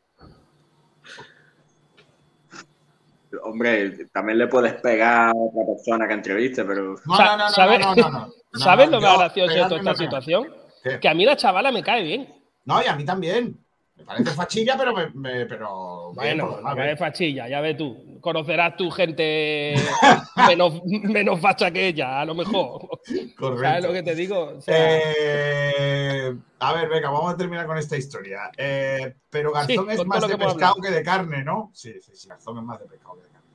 Hombre, 3.44 4.08
también 4.12 4.38
le 4.38 4.48
puedes 4.48 4.74
pegar 4.82 5.30
a 5.30 5.32
otra 5.36 5.66
persona 5.66 6.08
que 6.08 6.14
entreviste, 6.14 6.64
pero 6.66 6.96
No, 7.06 7.18
no, 7.18 7.38
no, 7.38 7.38
no, 7.38 7.50
¿sabe- 7.50 7.80
no, 7.80 7.96
no, 7.96 8.10
no, 8.10 8.34
¿Sabes 8.54 8.90
lo 8.92 9.02
más 9.02 9.18
gracioso 9.18 9.54
de 9.54 9.62
toda 9.64 9.78
esta 9.78 9.96
situación? 9.96 10.54
¿Qué? 10.84 11.00
Que 11.00 11.10
a 11.10 11.14
mí 11.14 11.26
la 11.26 11.36
chavala 11.36 11.72
me 11.72 11.84
cae 11.84 12.04
bien. 12.04 12.34
No, 12.66 12.82
y 12.82 12.86
a 12.88 12.96
mí 12.96 13.06
también. 13.06 13.58
Me 14.00 14.06
parece 14.06 14.32
fachilla, 14.32 14.76
pero 14.78 14.94
me, 14.94 15.10
me- 15.12 15.46
pero 15.46 16.12
Bueno, 16.14 16.58
me 16.76 16.84
bien. 16.84 16.98
fachilla, 16.98 17.48
ya 17.48 17.62
ves 17.62 17.78
tú. 17.78 18.18
Conocerás 18.22 18.76
tu 18.76 18.90
gente 18.90 19.76
menos, 20.48 20.82
menos 20.86 21.40
facha 21.40 21.70
que 21.72 21.88
ella, 21.88 22.20
a 22.22 22.26
lo 22.26 22.34
mejor. 22.34 22.88
¿Sabes 23.06 23.36
Correcto. 23.36 23.88
lo 23.88 23.94
que 23.94 24.04
te 24.04 24.16
digo? 24.16 24.54
O 24.58 24.62
sea, 24.62 24.76
Eh, 24.78 26.36
a 26.60 26.74
ver, 26.74 26.90
venga, 26.90 27.10
vamos 27.10 27.34
a 27.34 27.38
terminar 27.38 27.66
con 27.68 27.78
esta 27.78 27.98
historia. 27.98 28.50
Eh, 28.58 29.16
pero 29.30 29.52
Garzón 29.52 29.86
Sí, 29.88 29.94
es 29.96 30.06
más 30.06 30.28
de 30.28 30.38
pescado 30.38 30.76
que 30.82 30.90
de 30.92 31.04
carne, 31.04 31.44
¿no? 31.44 31.72
Sí, 31.74 31.94
sí, 32.02 32.12
sí, 32.16 32.28
Garzón 32.28 32.58
es 32.58 32.64
más 32.64 32.80
de 32.80 32.86
pescado 32.88 33.16
que 33.16 33.24
de 33.24 33.30
carne. 33.30 33.48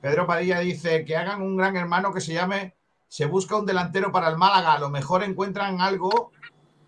Pedro 0.00 0.26
Padilla 0.26 0.60
dice 0.60 1.04
que 1.04 1.16
hagan 1.16 1.42
un 1.42 1.56
gran 1.56 1.76
hermano 1.76 2.12
que 2.12 2.20
se 2.20 2.32
llame 2.34 2.74
Se 3.08 3.26
busca 3.26 3.56
un 3.56 3.66
delantero 3.66 4.10
para 4.10 4.28
el 4.28 4.36
Málaga, 4.38 4.72
a 4.74 4.78
lo 4.78 4.88
mejor 4.90 5.22
encuentran 5.22 5.80
algo, 5.80 6.32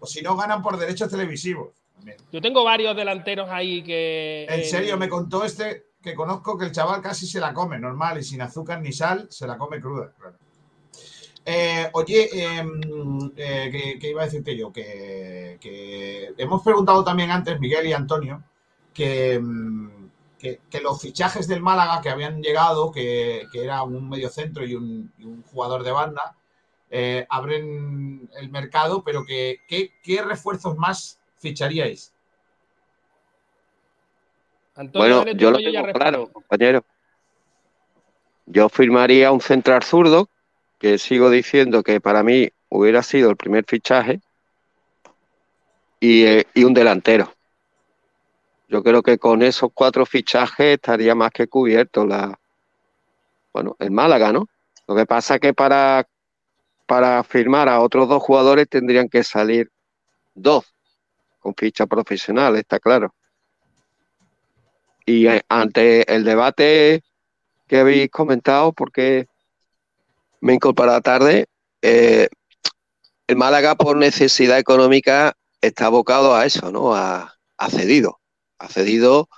o 0.00 0.06
si 0.06 0.22
no 0.22 0.36
ganan 0.36 0.62
por 0.62 0.78
derechos 0.78 1.10
televisivos. 1.10 1.83
También. 2.04 2.18
yo 2.30 2.40
tengo 2.40 2.64
varios 2.64 2.94
delanteros 2.94 3.48
ahí 3.50 3.82
que. 3.82 4.46
En 4.48 4.60
eh, 4.60 4.64
serio, 4.64 4.96
me 4.96 5.08
contó 5.08 5.44
este 5.44 5.86
que 6.02 6.14
conozco 6.14 6.58
que 6.58 6.66
el 6.66 6.72
chaval 6.72 7.00
casi 7.00 7.26
se 7.26 7.40
la 7.40 7.54
come, 7.54 7.78
normal, 7.78 8.18
y 8.18 8.22
sin 8.22 8.42
azúcar 8.42 8.82
ni 8.82 8.92
sal, 8.92 9.26
se 9.30 9.46
la 9.46 9.56
come 9.56 9.80
cruda. 9.80 10.12
claro. 10.18 10.36
Eh, 11.46 11.88
oye, 11.92 12.28
em, 12.32 13.32
eh, 13.36 13.68
¿qué, 13.70 13.98
qué 13.98 14.10
iba 14.10 14.22
a 14.22 14.24
decirte 14.26 14.56
yo? 14.56 14.72
Que, 14.72 15.58
que 15.60 16.34
hemos 16.36 16.62
preguntado 16.62 17.04
también 17.04 17.30
antes, 17.30 17.58
Miguel 17.58 17.86
y 17.86 17.92
Antonio, 17.94 18.42
que, 18.92 19.34
em, 19.34 20.10
que, 20.38 20.60
que 20.70 20.80
los 20.80 21.00
fichajes 21.00 21.48
del 21.48 21.62
Málaga 21.62 22.02
que 22.02 22.10
habían 22.10 22.42
llegado, 22.42 22.92
que, 22.92 23.46
que 23.50 23.64
era 23.64 23.82
un 23.82 24.08
mediocentro 24.08 24.64
y 24.66 24.74
un, 24.74 25.12
y 25.18 25.24
un 25.24 25.42
jugador 25.42 25.84
de 25.84 25.92
banda, 25.92 26.36
eh, 26.90 27.26
abren 27.28 28.30
el 28.38 28.50
mercado, 28.50 29.02
pero 29.02 29.24
que 29.24 29.58
¿qué, 29.66 29.94
qué 30.02 30.22
refuerzos 30.22 30.76
más 30.76 31.18
ficharíais? 31.44 32.12
Antonio, 34.74 35.22
Bueno, 35.24 35.38
yo 35.38 35.50
lo 35.50 35.60
ya 35.60 35.70
tengo 35.70 35.86
respondo. 35.86 35.98
claro, 35.98 36.32
compañero. 36.32 36.84
Yo 38.46 38.68
firmaría 38.68 39.30
un 39.30 39.40
central 39.40 39.82
zurdo, 39.82 40.28
que 40.78 40.98
sigo 40.98 41.30
diciendo 41.30 41.82
que 41.82 42.00
para 42.00 42.22
mí 42.22 42.50
hubiera 42.68 43.02
sido 43.02 43.30
el 43.30 43.36
primer 43.36 43.64
fichaje, 43.66 44.20
y, 46.00 46.24
eh, 46.24 46.44
y 46.54 46.64
un 46.64 46.74
delantero. 46.74 47.32
Yo 48.68 48.82
creo 48.82 49.02
que 49.02 49.18
con 49.18 49.42
esos 49.42 49.70
cuatro 49.72 50.04
fichajes 50.04 50.74
estaría 50.74 51.14
más 51.14 51.30
que 51.30 51.46
cubierto 51.46 52.04
la, 52.04 52.38
bueno, 53.52 53.76
el 53.78 53.90
Málaga, 53.90 54.32
¿no? 54.32 54.48
Lo 54.88 54.96
que 54.96 55.06
pasa 55.06 55.38
que 55.38 55.54
para, 55.54 56.06
para 56.86 57.22
firmar 57.22 57.68
a 57.68 57.80
otros 57.80 58.08
dos 58.08 58.22
jugadores 58.22 58.68
tendrían 58.68 59.08
que 59.08 59.22
salir 59.22 59.70
dos 60.34 60.73
con 61.44 61.54
ficha 61.54 61.86
profesional, 61.86 62.56
está 62.56 62.80
claro. 62.80 63.14
Y 65.04 65.26
eh, 65.26 65.42
ante 65.46 66.10
el 66.10 66.24
debate 66.24 67.02
que 67.68 67.80
habéis 67.80 68.10
comentado, 68.10 68.72
porque 68.72 69.26
me 70.40 70.52
he 70.52 70.54
incorporado 70.54 71.02
tarde, 71.02 71.46
eh, 71.82 72.28
el 73.26 73.36
Málaga 73.36 73.74
por 73.74 73.98
necesidad 73.98 74.58
económica 74.58 75.34
está 75.60 75.86
abocado 75.86 76.34
a 76.34 76.46
eso, 76.46 76.72
¿no? 76.72 76.94
A, 76.94 77.34
a 77.58 77.70
cedido, 77.70 78.20
a 78.58 78.68
cedido 78.68 79.28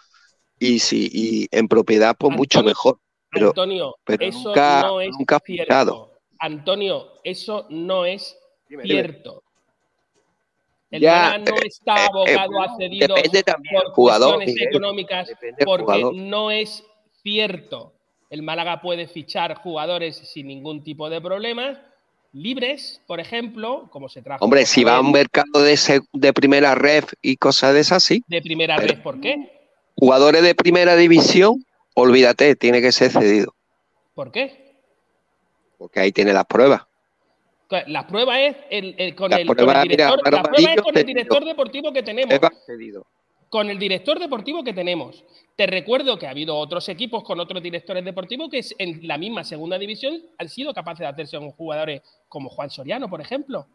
y, 0.61 0.78
si, 0.78 1.11
y 1.12 1.49
en 1.51 1.66
propiedad 1.66 2.15
pues 2.16 2.37
mucho 2.37 2.62
mejor. 2.62 3.01
Pero, 3.31 3.49
Antonio, 3.49 3.97
pero 4.05 4.24
eso 4.24 4.45
nunca, 4.45 4.83
no 4.83 5.01
es 5.01 5.11
nunca 5.11 5.37
ha 5.37 5.41
cierto. 5.45 6.12
Antonio, 6.39 7.20
eso 7.24 7.66
no 7.69 8.05
es 8.07 8.39
Dime, 8.69 8.85
dime. 8.85 9.23
El 10.90 11.02
Ya, 11.02 11.12
Málaga 11.12 11.38
no 11.38 11.56
eh, 11.56 11.66
está 11.66 12.06
eh, 12.06 12.08
eh, 12.28 12.36
a 12.38 12.76
cedidos 12.76 13.16
depende 13.16 13.42
también 13.42 13.74
por 13.74 13.82
del 13.84 13.92
jugador, 13.92 14.34
cuestiones 14.36 14.54
Miguel. 14.54 14.68
económicas, 14.68 15.30
porque 15.64 16.10
no 16.14 16.50
es 16.50 16.84
cierto. 17.22 17.92
El 18.30 18.42
Málaga 18.42 18.80
puede 18.80 19.06
fichar 19.06 19.54
jugadores 19.56 20.16
sin 20.16 20.46
ningún 20.46 20.82
tipo 20.82 21.10
de 21.10 21.20
problemas, 21.20 21.78
libres, 22.32 23.02
por 23.06 23.20
ejemplo, 23.20 23.88
como 23.90 24.08
se 24.08 24.22
trajo. 24.22 24.44
Hombre, 24.44 24.66
si 24.66 24.84
va 24.84 24.96
a 24.96 25.00
un 25.00 25.12
mercado 25.12 25.62
de, 25.62 26.00
de 26.12 26.32
primera 26.32 26.74
red 26.74 27.04
y 27.22 27.36
cosas 27.36 27.74
de 27.74 27.80
esas, 27.80 28.02
sí. 28.02 28.22
de 28.26 28.42
primera 28.42 28.76
red, 28.76 29.00
¿por 29.02 29.20
qué? 29.20 29.52
Jugadores 29.96 30.42
de 30.42 30.54
primera 30.54 30.96
división, 30.96 31.64
olvídate, 31.94 32.54
tiene 32.56 32.80
que 32.82 32.92
ser 32.92 33.10
cedido, 33.10 33.54
¿Por 34.14 34.30
qué? 34.30 34.66
porque 35.78 36.00
ahí 36.00 36.12
tiene 36.12 36.32
las 36.32 36.46
pruebas. 36.46 36.82
La 37.86 38.06
prueba 38.06 38.40
es 38.40 38.56
el, 38.70 38.94
el- 38.98 39.14
con, 39.14 39.32
el, 39.32 39.47
con 39.47 39.56
director, 39.82 40.20
la 40.32 40.43
prueba 40.43 40.72
es 40.74 40.82
con 40.82 40.97
el 40.97 41.05
director 41.06 41.44
deportivo 41.44 41.93
que 41.93 42.02
tenemos. 42.02 42.34
Con 43.48 43.70
el 43.70 43.78
director 43.78 44.18
deportivo 44.18 44.62
que 44.64 44.72
tenemos. 44.72 45.24
Te 45.56 45.66
recuerdo 45.66 46.18
que 46.18 46.26
ha 46.26 46.30
habido 46.30 46.56
otros 46.56 46.88
equipos 46.88 47.22
con 47.24 47.40
otros 47.40 47.62
directores 47.62 48.05
deportivos 48.05 48.51
que 48.51 48.60
en 48.78 49.06
la 49.06 49.18
misma 49.18 49.44
segunda 49.44 49.78
división 49.78 50.20
han 50.38 50.48
sido 50.48 50.74
capaces 50.74 51.01
de 51.01 51.06
hacerse 51.06 51.38
con 51.38 51.51
jugadores 51.52 52.02
como 52.28 52.51
Juan 52.51 52.70
Soriano, 52.70 53.09
por 53.09 53.20
ejemplo. 53.20 53.66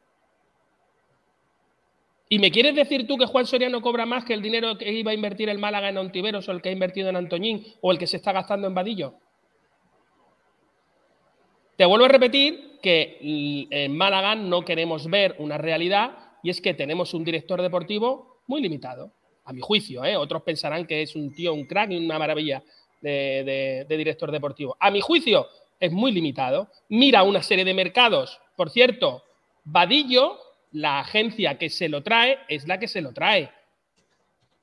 ¿Y 2.30 2.40
me 2.40 2.52
quieres 2.52 2.76
decir 2.76 3.08
tú 3.08 3.18
que 3.18 3.26
Juan 3.26 3.46
Soriano 3.46 3.82
cobra 3.82 4.06
más 4.06 4.24
que 4.24 4.34
el 4.34 4.42
dinero 4.42 4.78
que 4.78 4.90
iba 4.92 5.12
a 5.12 5.14
invertir 5.14 5.50
el 5.50 5.58
Málaga 5.58 5.90
en 5.90 5.98
Ontiveros 5.98 6.48
o 6.48 6.52
el 6.54 6.62
que 6.62 6.70
ha 6.70 6.72
invertido 6.72 7.10
en 7.10 7.18
Antoñín 7.18 7.66
o 7.82 7.92
el 7.92 7.98
que 7.98 8.08
se 8.08 8.18
está 8.18 8.32
gastando 8.32 8.68
en 8.68 8.74
Vadillo? 8.74 9.16
Te 11.82 11.88
vuelvo 11.88 12.06
a 12.06 12.10
repetir 12.10 12.78
que 12.80 13.18
en 13.72 13.98
Málaga 13.98 14.36
no 14.36 14.64
queremos 14.64 15.10
ver 15.10 15.34
una 15.40 15.58
realidad 15.58 16.16
y 16.44 16.52
es 16.52 16.62
que 16.62 16.76
tenemos 16.76 17.16
un 17.16 17.24
director 17.24 17.60
deportivo 17.60 18.44
muy 18.46 18.62
limitado, 18.62 19.12
a 19.46 19.52
mi 19.52 19.62
juicio. 19.62 20.06
¿eh? 20.06 20.16
Otros 20.16 20.44
pensarán 20.44 20.86
que 20.86 21.02
es 21.02 21.16
un 21.16 21.34
tío, 21.34 21.56
un 21.56 21.66
crack 21.66 21.90
y 21.90 21.98
una 21.98 22.20
maravilla 22.20 22.62
de 23.02 23.88
director 23.90 24.32
deportivo. 24.32 24.78
A 24.80 24.92
mi 24.92 25.02
juicio 25.02 25.48
es 25.80 25.92
muy 25.92 26.12
limitado. 26.12 26.70
Mira 26.90 27.24
una 27.24 27.42
serie 27.42 27.66
de 27.66 27.74
mercados. 27.74 28.40
Por 28.56 28.70
cierto, 28.70 29.24
Vadillo, 29.64 30.38
la 30.74 31.00
agencia 31.00 31.58
que 31.58 31.72
se 31.72 31.90
lo 31.90 32.04
trae, 32.04 32.38
es 32.48 32.68
la 32.68 32.78
que 32.78 32.88
se 32.88 33.02
lo 33.02 33.12
trae. 33.12 33.50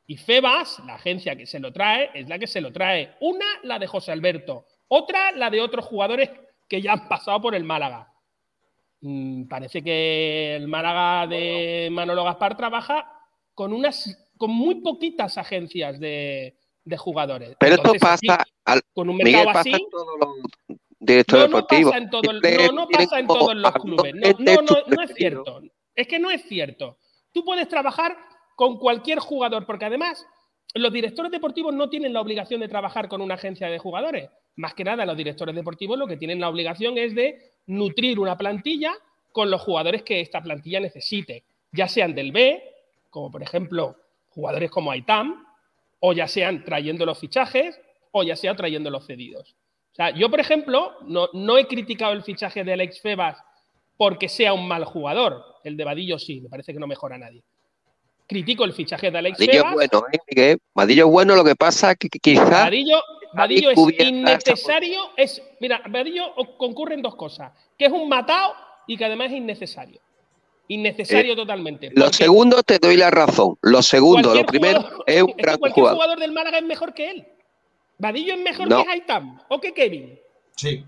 Y 0.07 0.19
Febas, 0.19 0.81
la 0.86 0.95
agencia 0.95 1.35
que 1.35 1.47
se 1.47 1.59
lo 1.59 1.73
trae, 1.73 2.11
es 2.15 2.28
la 2.28 2.39
que 2.39 2.47
se 2.47 2.61
lo 2.61 2.70
trae. 2.70 3.16
Una, 3.19 3.45
la 3.65 3.81
de 3.81 3.89
José 3.89 4.12
Alberto. 4.12 4.66
Otra, 4.86 5.32
la 5.32 5.51
de 5.51 5.61
otros 5.61 5.85
jugadores 5.85 6.31
que 6.69 6.82
ya 6.82 6.93
han 6.93 7.09
pasado 7.09 7.40
por 7.40 7.55
el 7.55 7.65
Málaga. 7.65 8.12
Mm, 9.01 9.45
parece 9.49 9.82
que 9.82 10.57
el 10.57 10.69
Málaga 10.69 11.27
de 11.27 11.89
Manolo 11.90 12.24
Gaspar 12.24 12.57
trabaja 12.57 13.11
con 13.55 13.73
unas 13.73 14.24
con 14.36 14.51
muy 14.51 14.77
poquitas 14.77 15.36
agencias 15.39 15.99
de, 15.99 16.57
de 16.85 16.97
jugadores. 16.97 17.57
Pero 17.59 17.74
esto 17.74 17.93
Entonces, 17.95 18.09
así, 18.15 18.27
pasa, 18.28 18.45
al, 18.65 18.82
con 18.93 19.09
un 19.11 19.16
Miguel, 19.16 19.32
mercado 19.35 19.47
pasa 19.53 19.61
así, 19.61 19.73
en 19.73 19.90
todos 19.90 20.19
los 20.20 20.78
directores 21.01 21.45
no, 21.45 21.49
no 21.51 21.57
deportivos. 21.57 21.93
pasa 21.93 22.03
en 22.05 22.11
todo 22.11 22.31
el- 22.31 22.40
Siempre 22.40 22.66
no, 22.66 22.73
no 22.73 22.86
tienen 22.86 23.09
pasa 23.09 23.20
en 23.20 23.27
como 23.27 23.40
todos 23.40 23.57
los 23.57 23.73
clubes. 23.73 24.15
No, 24.15 24.62
no, 24.62 24.77
no, 24.97 25.03
es 25.03 25.15
cierto. 25.15 25.61
Es 25.95 26.07
que 26.07 26.19
no 26.20 26.31
es 26.31 26.43
cierto. 26.43 26.99
Tú 27.32 27.45
puedes 27.45 27.66
trabajar 27.69 28.16
con 28.57 28.78
cualquier 28.78 29.19
jugador, 29.19 29.66
porque 29.66 29.85
además 29.86 30.24
los 30.74 30.93
directores 30.93 31.31
deportivos 31.32 31.74
no 31.74 31.89
tienen 31.89 32.12
la 32.12 32.20
obligación 32.20 32.61
de 32.61 32.69
trabajar 32.69 33.09
con 33.09 33.20
una 33.20 33.35
agencia 33.35 33.69
de 33.69 33.78
jugadores. 33.78 34.31
Más 34.59 34.74
que 34.74 34.85
nada 34.85 35.06
los 35.06 35.16
directores 35.16 35.55
deportivos 35.55 35.98
lo 35.98 36.06
que 36.06 36.16
tienen 36.16 36.40
la 36.40 36.48
obligación 36.48 36.98
es 36.98 37.14
de 37.14 37.52
nutrir 37.66 38.18
una 38.18 38.36
plantilla 38.36 38.93
con 39.32 39.51
los 39.51 39.62
jugadores 39.62 40.02
que 40.02 40.20
esta 40.20 40.43
plantilla 40.43 40.80
necesite, 40.80 41.44
ya 41.72 41.86
sean 41.86 42.14
del 42.14 42.32
B, 42.32 42.62
como 43.09 43.30
por 43.30 43.43
ejemplo 43.43 43.97
jugadores 44.30 44.70
como 44.70 44.90
Aitam, 44.90 45.47
o 46.01 46.12
ya 46.12 46.26
sean 46.26 46.64
trayendo 46.64 47.06
los 47.06 47.18
fichajes, 47.18 47.80
o 48.10 48.22
ya 48.22 48.35
sea 48.35 48.56
trayendo 48.56 48.90
los 48.90 49.06
cedidos. 49.06 49.55
O 49.93 49.94
sea, 49.94 50.10
yo, 50.10 50.30
por 50.30 50.40
ejemplo, 50.40 50.93
no, 51.02 51.28
no 51.32 51.59
he 51.59 51.66
criticado 51.66 52.12
el 52.12 52.22
fichaje 52.22 52.64
de 52.64 52.72
Alex 52.72 53.01
Febas 53.01 53.36
porque 53.97 54.28
sea 54.28 54.52
un 54.52 54.66
mal 54.66 54.85
jugador. 54.85 55.44
El 55.64 55.76
de 55.76 55.85
Vadillo 55.85 56.18
sí, 56.18 56.40
me 56.40 56.48
parece 56.48 56.72
que 56.72 56.78
no 56.78 56.86
mejora 56.86 57.16
a 57.16 57.18
nadie. 57.18 57.43
Critico 58.26 58.64
el 58.64 58.72
fichaje 58.72 59.10
de 59.10 59.18
Alex 59.18 59.39
Vadillo 59.39 59.52
Febas. 59.52 59.85
es 59.85 59.90
bueno, 59.90 60.06
¿eh, 60.36 60.56
es 60.89 61.05
bueno, 61.05 61.36
lo 61.36 61.44
que 61.44 61.56
pasa 61.56 61.94
que 61.94 62.09
que 62.09 62.18
quizás 62.18 62.70
Vadillo, 63.32 63.70
es 63.70 63.78
innecesario. 64.00 65.00
Es, 65.16 65.42
mira, 65.60 65.82
Vadillo 65.88 66.34
concurren 66.56 67.02
dos 67.02 67.14
cosas: 67.16 67.52
que 67.78 67.86
es 67.86 67.92
un 67.92 68.09
matado 68.09 68.55
y 68.86 68.96
que 68.96 69.05
además 69.05 69.28
es 69.30 69.36
innecesario. 69.38 70.00
Innecesario 70.68 71.34
totalmente. 71.34 71.86
Eh, 71.86 71.92
Lo 71.94 72.05
porque 72.05 72.16
segundo 72.18 72.62
te 72.62 72.78
doy 72.78 72.96
la 72.96 73.10
razón. 73.10 73.56
Lo 73.62 73.80
segundo, 73.82 74.34
lo 74.34 74.44
primero 74.44 74.80
jugador- 74.82 75.05
es 75.06 75.22
un 75.22 75.32
que 75.32 75.34
gran 75.42 75.59
cualquier 75.59 75.82
jugador. 75.82 75.96
jugador 75.96 76.18
del 76.20 76.32
Málaga 76.32 76.59
es 76.59 76.64
mejor 76.64 76.92
que 76.94 77.10
él. 77.10 77.26
Vadillo 77.98 78.34
es 78.34 78.40
mejor 78.40 78.68
No. 78.68 78.84
que 78.84 78.90
Haitam 78.90 79.40
o 79.48 79.60
que 79.60 79.72
Kevin. 79.72 80.18
Sí. 80.56 80.84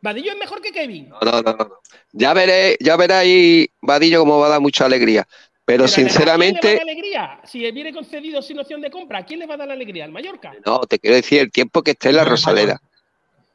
Vadillo 0.00 0.32
es 0.32 0.38
mejor 0.38 0.60
que 0.60 0.70
Kevin. 0.72 1.08
No, 1.08 1.18
no, 1.20 1.42
no, 1.42 1.52
no. 1.54 1.70
Ya 2.12 2.32
veré, 2.34 2.76
ya 2.80 2.96
verá 2.96 3.20
ahí 3.20 3.68
Vadillo 3.80 4.20
cómo 4.20 4.38
va 4.38 4.46
a 4.46 4.50
dar 4.50 4.60
mucha 4.60 4.84
alegría. 4.84 5.26
Pero, 5.68 5.84
Pero 5.84 5.84
¿A 5.84 5.94
quién 5.94 6.06
le 6.06 6.08
va 6.08 6.08
a 6.08 6.10
sinceramente, 6.10 6.68
dar 6.72 6.80
alegría? 6.80 7.40
Si 7.44 7.70
viene 7.70 7.92
concedido 7.92 8.40
sin 8.40 8.58
opción 8.58 8.80
de 8.80 8.90
compra, 8.90 9.18
¿a 9.18 9.26
quién 9.26 9.38
le 9.38 9.46
va 9.46 9.52
a 9.52 9.56
dar 9.58 9.68
la 9.68 9.74
alegría? 9.74 10.06
¿Al 10.06 10.10
Mallorca? 10.10 10.54
no, 10.64 10.80
te 10.80 10.98
quiero 10.98 11.16
decir 11.16 11.40
el 11.42 11.52
tiempo 11.52 11.82
que 11.82 11.90
esté 11.90 12.08
en 12.08 12.16
la 12.16 12.24
No, 12.24 12.30
Rosaleda. 12.30 12.80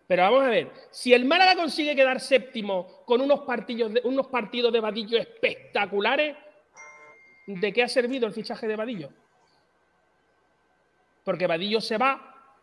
Pero 0.07 0.21
vamos 0.21 0.43
a 0.43 0.49
ver, 0.49 0.69
si 0.91 1.11
el 1.11 1.25
Málaga 1.25 1.55
consigue 1.55 1.95
quedar 1.95 2.19
séptimo 2.19 3.01
con 3.07 3.19
unos 3.19 3.39
partidos 3.39 3.93
de, 3.95 4.01
unos 4.03 4.27
partidos 4.27 4.71
de 4.71 4.79
Vadillo 4.79 5.17
espectaculares, 5.17 6.35
¿de 7.47 7.73
qué 7.73 7.81
ha 7.81 7.87
servido 7.87 8.27
el 8.27 8.33
fichaje 8.33 8.67
de 8.67 8.75
Vadillo? 8.75 9.09
Porque 11.23 11.47
Vadillo 11.47 11.81
se 11.81 11.97
va, 11.97 12.53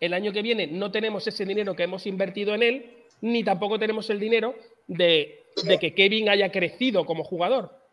el 0.00 0.14
año 0.14 0.32
que 0.32 0.40
viene 0.40 0.68
no 0.68 0.90
tenemos 0.90 1.26
ese 1.26 1.44
dinero 1.44 1.76
que 1.76 1.82
hemos 1.82 2.06
invertido 2.06 2.54
en 2.54 2.62
él, 2.62 2.96
ni 3.20 3.44
tampoco 3.44 3.78
tenemos 3.78 4.08
el 4.08 4.18
dinero 4.18 4.54
de, 4.86 5.44
de 5.64 5.78
que 5.78 5.94
Kevin 5.94 6.30
haya 6.30 6.50
crecido 6.50 7.04
como 7.04 7.24
jugador. 7.24 7.84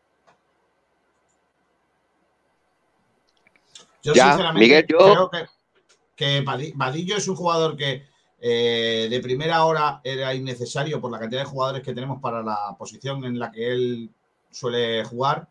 Yo 4.04 4.14
Ya, 4.14 4.26
sinceramente 4.30 4.60
Miguel, 4.68 4.86
yo- 4.88 4.98
creo 4.98 5.30
que, 5.32 5.46
que 6.16 6.44
Vadi- 6.46 6.74
Vadillo 6.76 7.18
es 7.18 7.28
un 7.28 7.36
jugador 7.36 7.76
que 7.78 8.06
eh, 8.46 9.08
de 9.10 9.20
primera 9.22 9.64
hora 9.64 10.02
era 10.04 10.34
innecesario 10.36 11.00
por 11.00 11.10
la 11.10 11.18
cantidad 11.20 11.42
de 11.42 11.50
jugadores 11.50 11.82
que 11.82 11.94
tenemos 11.94 12.20
para 12.22 12.44
la 12.44 12.76
posición 12.78 13.24
en 13.24 13.40
la 13.40 13.50
que 13.50 13.72
él 13.72 14.10
suele 14.52 15.06
jugar. 15.06 15.48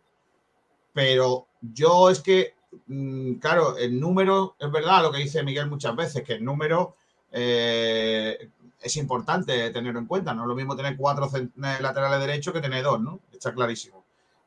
Pero 0.92 1.48
yo 1.62 2.10
es 2.10 2.20
que, 2.20 2.54
mm, 2.86 3.34
claro, 3.36 3.78
el 3.78 3.98
número, 3.98 4.56
es 4.58 4.70
verdad 4.70 5.02
lo 5.02 5.10
que 5.10 5.18
dice 5.20 5.42
Miguel 5.42 5.68
muchas 5.70 5.96
veces, 5.96 6.22
que 6.22 6.34
el 6.34 6.44
número 6.44 6.96
eh, 7.30 8.50
es 8.78 8.96
importante 8.98 9.70
tenerlo 9.70 9.98
en 9.98 10.06
cuenta. 10.06 10.34
No 10.34 10.42
es 10.42 10.48
lo 10.48 10.54
mismo 10.54 10.76
tener 10.76 10.94
cuatro 10.98 11.30
cent- 11.30 11.52
laterales 11.80 12.20
derechos 12.20 12.52
que 12.52 12.60
tener 12.60 12.84
dos, 12.84 13.00
¿no? 13.00 13.20
Está 13.32 13.54
clarísimo. 13.54 14.01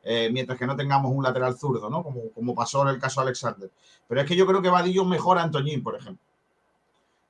Eh, 0.08 0.30
mientras 0.32 0.60
que 0.60 0.68
no 0.68 0.76
tengamos 0.76 1.12
un 1.12 1.24
lateral 1.24 1.58
zurdo, 1.58 1.90
¿no? 1.90 2.04
Como, 2.04 2.30
como 2.32 2.54
pasó 2.54 2.84
en 2.84 2.90
el 2.90 3.00
caso 3.00 3.22
de 3.22 3.26
Alexander. 3.26 3.72
Pero 4.08 4.22
es 4.22 4.28
que 4.28 4.36
yo 4.36 4.46
creo 4.46 4.62
que 4.62 4.70
Vadillo 4.70 5.04
mejora 5.04 5.42
a 5.42 5.46
Antoñín, 5.46 5.82
por 5.82 5.96
ejemplo. 5.96 6.24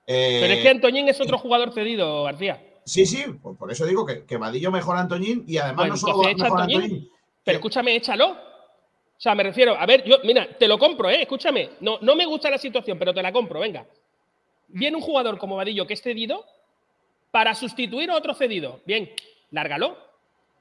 Eh, 0.05 0.39
Pero 0.41 0.53
es 0.53 0.61
que 0.61 0.69
Antoñín 0.69 1.07
es 1.07 1.19
otro 1.21 1.37
jugador 1.37 1.71
cedido, 1.71 2.23
García. 2.23 2.61
Sí, 2.83 3.05
sí, 3.05 3.23
por, 3.41 3.55
por 3.55 3.71
eso 3.71 3.85
digo 3.85 4.05
que, 4.05 4.25
que 4.25 4.35
Vadillo 4.35 4.71
mejora 4.71 4.99
a 4.99 5.03
Antoñín 5.03 5.45
y 5.47 5.57
además 5.57 5.77
Bueno, 5.77 5.93
no 5.93 5.97
solo 5.97 6.17
mejora 6.17 6.49
a 6.49 6.63
Antoñín. 6.63 6.81
Antoñín. 6.81 7.09
Pero 7.45 7.55
escúchame, 7.57 7.95
échalo. 7.95 8.31
O 8.31 9.19
sea, 9.21 9.33
me 9.33 9.43
refiero, 9.43 9.79
a 9.79 9.85
ver, 9.85 10.03
yo, 10.03 10.17
mira, 10.25 10.45
te 10.59 10.67
lo 10.67 10.77
compro, 10.77 11.09
¿eh? 11.09 11.21
Escúchame. 11.21 11.69
No, 11.79 11.97
no 12.01 12.15
me 12.17 12.25
gusta 12.25 12.49
la 12.49 12.57
situación, 12.57 12.99
pero 12.99 13.13
te 13.13 13.23
la 13.23 13.31
compro, 13.31 13.61
venga. 13.61 13.85
Viene 14.67 14.97
un 14.97 15.01
jugador 15.01 15.37
como 15.37 15.55
Vadillo 15.55 15.87
que 15.87 15.93
es 15.93 16.01
cedido 16.01 16.45
para 17.31 17.55
sustituir 17.55 18.11
a 18.11 18.17
otro 18.17 18.33
cedido. 18.33 18.81
Bien, 18.85 19.09
lárgalo. 19.51 19.97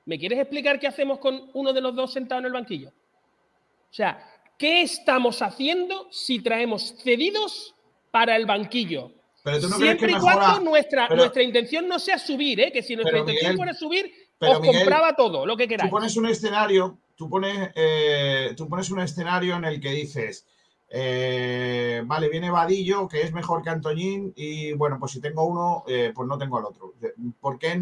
¿Me 0.07 0.19
quieres 0.19 0.39
explicar 0.39 0.79
qué 0.79 0.87
hacemos 0.87 1.19
con 1.19 1.51
uno 1.55 1.73
de 1.73 1.81
los 1.81 1.95
dos 1.95 2.13
sentado 2.13 2.41
en 2.41 2.47
el 2.47 2.53
banquillo? 2.53 2.91
O 2.91 3.95
sea, 3.95 4.19
¿qué 4.59 4.83
estamos 4.83 5.41
haciendo 5.41 6.09
si 6.11 6.41
traemos 6.41 6.95
cedidos 7.03 7.75
para 8.11 8.37
el 8.37 8.45
banquillo? 8.45 9.13
Pero 9.43 9.61
tú 9.61 9.69
no 9.69 9.77
Siempre 9.77 10.13
y 10.13 10.15
cuando 10.17 10.61
nuestra, 10.61 11.07
pero- 11.09 11.21
nuestra 11.21 11.43
intención 11.43 11.87
no 11.87 11.99
sea 11.99 12.19
subir, 12.19 12.61
¿eh? 12.61 12.73
que 12.73 12.83
si 12.83 12.97
nuestra 12.97 13.19
intención 13.19 13.53
Miguel, 13.53 13.57
fuera 13.57 13.75
subir, 13.75 14.13
os 14.41 14.61
Miguel, 14.61 14.77
compraba 14.77 15.15
todo, 15.15 15.47
lo 15.47 15.57
que 15.57 15.69
queráis. 15.69 15.91
Tú 15.91 15.97
pones 15.97 16.17
un 16.17 16.27
escenario, 16.27 16.99
tú 17.15 17.29
pones, 17.29 17.71
eh, 17.75 18.55
tú 18.57 18.69
pones 18.69 18.91
un 18.91 19.01
escenario 19.01 19.57
en 19.57 19.65
el 19.65 19.81
que 19.81 19.91
dices, 19.91 20.47
eh, 20.89 22.03
vale, 22.07 22.29
viene 22.29 22.51
Vadillo, 22.51 23.07
que 23.07 23.21
es 23.23 23.33
mejor 23.33 23.63
que 23.63 23.71
Antoñín, 23.71 24.33
y 24.37 24.73
bueno, 24.73 24.97
pues 24.99 25.13
si 25.13 25.21
tengo 25.21 25.45
uno, 25.45 25.85
eh, 25.89 26.13
pues 26.15 26.27
no 26.27 26.39
tengo 26.39 26.59
al 26.59 26.65
otro. 26.65 26.95
¿Por 27.41 27.59
qué, 27.59 27.81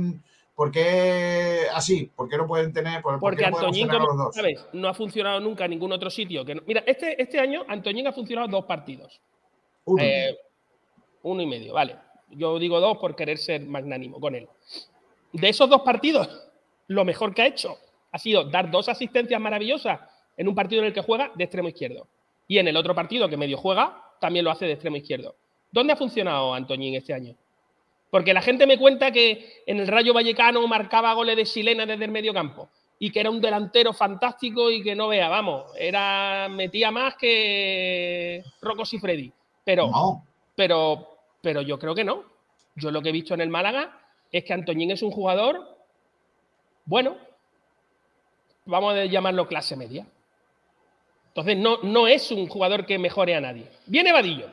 por 0.55 0.71
qué 0.71 1.67
así? 1.73 2.11
¿Por 2.15 2.29
qué 2.29 2.37
no 2.37 2.47
pueden 2.47 2.73
tener, 2.73 3.01
por, 3.03 3.15
por 3.15 3.21
Porque 3.21 3.45
no 3.47 3.53
podemos 3.53 3.69
Antoñín, 3.77 3.91
a 3.91 3.95
como 3.95 4.07
los 4.07 4.17
dos? 4.17 4.35
sabes, 4.35 4.67
no 4.73 4.89
ha 4.89 4.95
funcionado 4.95 5.41
nunca 5.41 5.65
en 5.65 5.71
ningún 5.73 5.93
otro 5.93 6.11
sitio. 6.11 6.45
Que 6.45 6.55
no- 6.55 6.63
Mira, 6.67 6.83
este, 6.87 7.21
este 7.21 7.39
año 7.41 7.65
Antoñín 7.69 8.07
ha 8.07 8.13
funcionado 8.13 8.49
dos 8.49 8.65
partidos. 8.65 9.21
Uno. 9.85 10.03
Eh, 10.03 10.37
uno 11.23 11.43
y 11.43 11.47
medio, 11.47 11.75
vale. 11.75 11.97
Yo 12.31 12.59
digo 12.59 12.81
dos 12.81 12.99
por 12.99 13.15
querer 13.17 13.39
ser 13.39 13.61
magnánimo 13.63 14.19
con 14.21 14.35
él. 14.35 14.49
De 15.33 15.49
esos 15.49 15.69
dos 15.69 15.83
partidos, 15.83 16.29
lo 16.89 17.05
mejor 17.05 17.35
que 17.35 17.43
ha 17.43 17.47
hecho 17.47 17.77
ha 18.11 18.19
sido 18.19 18.45
dar 18.45 18.71
dos 18.71 18.89
asistencias 18.89 19.41
maravillosas 19.41 20.01
en 20.37 20.49
un 20.49 20.55
partido 20.55 20.83
en 20.83 20.89
el 20.89 20.93
que 20.93 21.01
juega 21.03 21.31
de 21.35 21.45
extremo 21.45 21.69
izquierdo. 21.69 22.07
Y 22.49 22.59
en 22.59 22.69
el 22.69 22.77
otro 22.77 22.95
partido 22.95 23.29
que 23.29 23.37
medio 23.37 23.57
juega, 23.57 24.03
también 24.21 24.45
lo 24.45 24.51
hace 24.51 24.67
de 24.67 24.73
extremo 24.73 24.97
izquierdo. 24.97 25.35
¿Dónde 25.71 25.95
ha 25.95 25.97
funcionado 25.97 26.53
Antoñín 26.55 26.95
este 26.95 27.15
año? 27.15 27.35
Porque 28.13 28.35
la 28.35 28.43
gente 28.43 28.67
me 28.67 28.77
cuenta 28.77 29.11
que 29.11 29.63
en 29.65 29.81
el 29.81 29.89
Rayo 29.89 30.13
Vallecano 30.13 30.69
marcaba 30.69 31.15
goles 31.15 31.35
de 31.35 31.47
chilena 31.47 31.87
desde 31.87 32.05
el 32.05 32.11
medio 32.11 32.35
campo 32.35 32.69
y 32.99 33.11
que 33.11 33.21
era 33.21 33.31
un 33.31 33.41
delantero 33.41 33.95
fantástico 33.95 34.71
y 34.71 34.83
que 34.83 34.95
no 34.95 35.09
vea, 35.09 35.31
vamos, 35.31 35.65
era 35.79 36.47
metía 36.51 36.91
más 36.91 37.17
que 37.17 38.45
Rocco 38.61 38.85
Freddy. 38.85 39.33
Pero, 39.65 39.89
No, 39.89 40.27
pero, 40.55 41.21
pero 41.41 41.63
yo 41.63 41.79
creo 41.79 41.95
que 41.95 42.05
no. 42.05 42.25
Yo 42.77 42.91
lo 42.91 43.01
que 43.01 43.09
he 43.09 43.13
visto 43.13 43.33
en 43.33 43.41
el 43.41 43.49
Málaga 43.49 43.99
es 44.31 44.45
que 44.45 44.53
Antoñín 44.53 44.91
es 44.91 45.01
un 45.01 45.11
jugador, 45.11 45.75
bueno, 46.85 47.17
vamos 48.67 48.93
a 48.93 49.07
llamarlo 49.07 49.49
clase 49.49 49.75
media. 49.75 50.07
Entonces 51.29 51.57
no, 51.57 51.79
no 51.83 52.07
es 52.09 52.31
un 52.31 52.47
jugador 52.47 52.85
que 52.85 52.99
mejore 52.99 53.35
a 53.35 53.41
nadie. 53.41 53.71
Viene 53.87 54.13
Vadillo. 54.13 54.51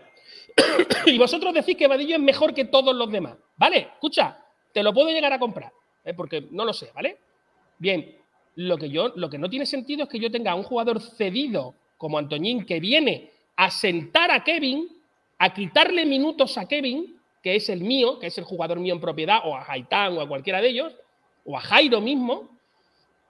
y 1.07 1.17
vosotros 1.17 1.53
decís 1.53 1.75
que 1.75 1.89
Vadillo 1.89 2.15
es 2.15 2.21
mejor 2.21 2.53
que 2.53 2.63
todos 2.63 2.95
los 2.95 3.11
demás. 3.11 3.35
¿Vale? 3.59 3.89
Escucha, 3.93 4.37
te 4.71 4.81
lo 4.81 4.93
puedo 4.93 5.09
llegar 5.09 5.33
a 5.33 5.37
comprar, 5.37 5.71
¿eh? 6.05 6.13
porque 6.13 6.47
no 6.49 6.63
lo 6.63 6.71
sé, 6.71 6.91
¿vale? 6.95 7.17
Bien, 7.77 8.15
lo 8.55 8.77
que, 8.77 8.89
yo, 8.89 9.09
lo 9.15 9.29
que 9.29 9.37
no 9.37 9.49
tiene 9.49 9.65
sentido 9.65 10.03
es 10.03 10.09
que 10.09 10.19
yo 10.19 10.31
tenga 10.31 10.55
un 10.55 10.63
jugador 10.63 11.01
cedido 11.01 11.75
como 11.97 12.17
Antoñín 12.17 12.65
que 12.65 12.79
viene 12.79 13.31
a 13.57 13.69
sentar 13.69 14.31
a 14.31 14.45
Kevin, 14.45 14.87
a 15.37 15.53
quitarle 15.53 16.05
minutos 16.05 16.57
a 16.57 16.69
Kevin, 16.69 17.19
que 17.43 17.57
es 17.57 17.67
el 17.67 17.81
mío, 17.81 18.17
que 18.17 18.27
es 18.27 18.37
el 18.37 18.45
jugador 18.45 18.79
mío 18.79 18.93
en 18.93 19.01
propiedad, 19.01 19.41
o 19.43 19.53
a 19.53 19.69
Haitán 19.69 20.17
o 20.17 20.21
a 20.21 20.27
cualquiera 20.27 20.61
de 20.61 20.69
ellos, 20.69 20.95
o 21.43 21.57
a 21.57 21.61
Jairo 21.61 21.99
mismo, 21.99 22.49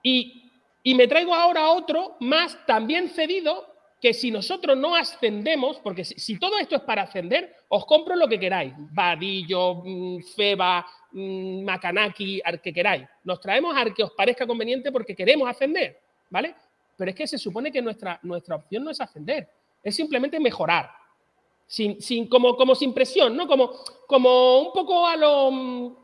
y, 0.00 0.44
y 0.84 0.94
me 0.94 1.08
traigo 1.08 1.34
ahora 1.34 1.62
a 1.62 1.72
otro 1.72 2.16
más 2.20 2.56
también 2.66 3.08
cedido 3.08 3.69
que 4.00 4.14
si 4.14 4.30
nosotros 4.30 4.76
no 4.78 4.96
ascendemos, 4.96 5.78
porque 5.78 6.04
si, 6.04 6.38
todo 6.38 6.58
esto 6.58 6.76
es 6.76 6.82
para 6.82 7.02
ascender, 7.02 7.54
os 7.68 7.84
compro 7.84 8.16
lo 8.16 8.26
que 8.26 8.40
queráis. 8.40 8.72
Vadillo, 8.76 9.82
mm, 9.84 10.22
Feba, 10.34 10.86
mm, 11.12 11.62
Makanaki, 11.64 12.40
al 12.42 12.62
que 12.62 12.72
queráis. 12.72 13.06
Nos 13.24 13.40
traemos 13.40 13.76
al 13.76 13.92
que 13.92 14.02
os 14.02 14.12
parezca 14.12 14.46
conveniente 14.46 14.90
porque 14.90 15.14
queremos 15.14 15.48
ascender, 15.48 16.00
¿vale? 16.30 16.54
Pero 16.96 17.10
es 17.10 17.16
que 17.16 17.26
se 17.26 17.36
supone 17.36 17.70
que 17.70 17.82
nuestra, 17.82 18.18
nuestra 18.22 18.56
opción 18.56 18.84
no 18.84 18.90
es 18.90 19.00
ascender, 19.00 19.48
es 19.82 19.94
simplemente 19.94 20.40
mejorar. 20.40 20.90
Sin, 21.66 22.00
sin, 22.00 22.26
como, 22.26 22.56
como 22.56 22.74
sin 22.74 22.94
presión, 22.94 23.36
¿no? 23.36 23.46
Como, 23.46 23.70
como 24.06 24.60
un 24.60 24.72
poco 24.72 25.06
a 25.06 25.16
lo. 25.16 25.50
mm, 25.50 25.96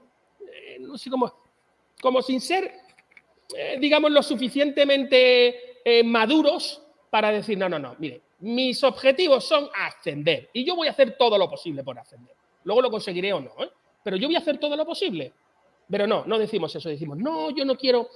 eh, 0.52 0.76
no 0.80 0.98
sé 0.98 1.08
cómo. 1.08 1.32
Como 2.00 2.20
sin 2.20 2.42
ser, 2.42 2.72
eh, 3.56 3.78
digamos, 3.80 4.10
lo 4.10 4.22
suficientemente 4.22 5.80
eh, 5.82 6.04
maduros 6.04 6.85
para 7.10 7.30
decir, 7.30 7.56
no, 7.56 7.68
no, 7.68 7.78
no, 7.78 7.96
mire, 7.98 8.22
mis 8.40 8.82
objetivos 8.84 9.44
son 9.44 9.68
ascender 9.74 10.50
y 10.52 10.64
yo 10.64 10.76
voy 10.76 10.88
a 10.88 10.90
hacer 10.90 11.16
todo 11.16 11.38
lo 11.38 11.48
posible 11.48 11.82
por 11.82 11.98
ascender. 11.98 12.34
Luego 12.64 12.82
lo 12.82 12.90
conseguiré 12.90 13.32
o 13.32 13.40
no, 13.40 13.52
¿eh? 13.62 13.70
pero 14.02 14.16
yo 14.16 14.28
voy 14.28 14.36
a 14.36 14.40
hacer 14.40 14.58
todo 14.58 14.76
lo 14.76 14.84
posible. 14.84 15.32
Pero 15.88 16.06
no, 16.06 16.24
no 16.26 16.38
decimos 16.38 16.74
eso, 16.74 16.88
decimos, 16.88 17.16
no, 17.16 17.50
yo 17.50 17.64
no 17.64 17.76
quiero, 17.76 18.08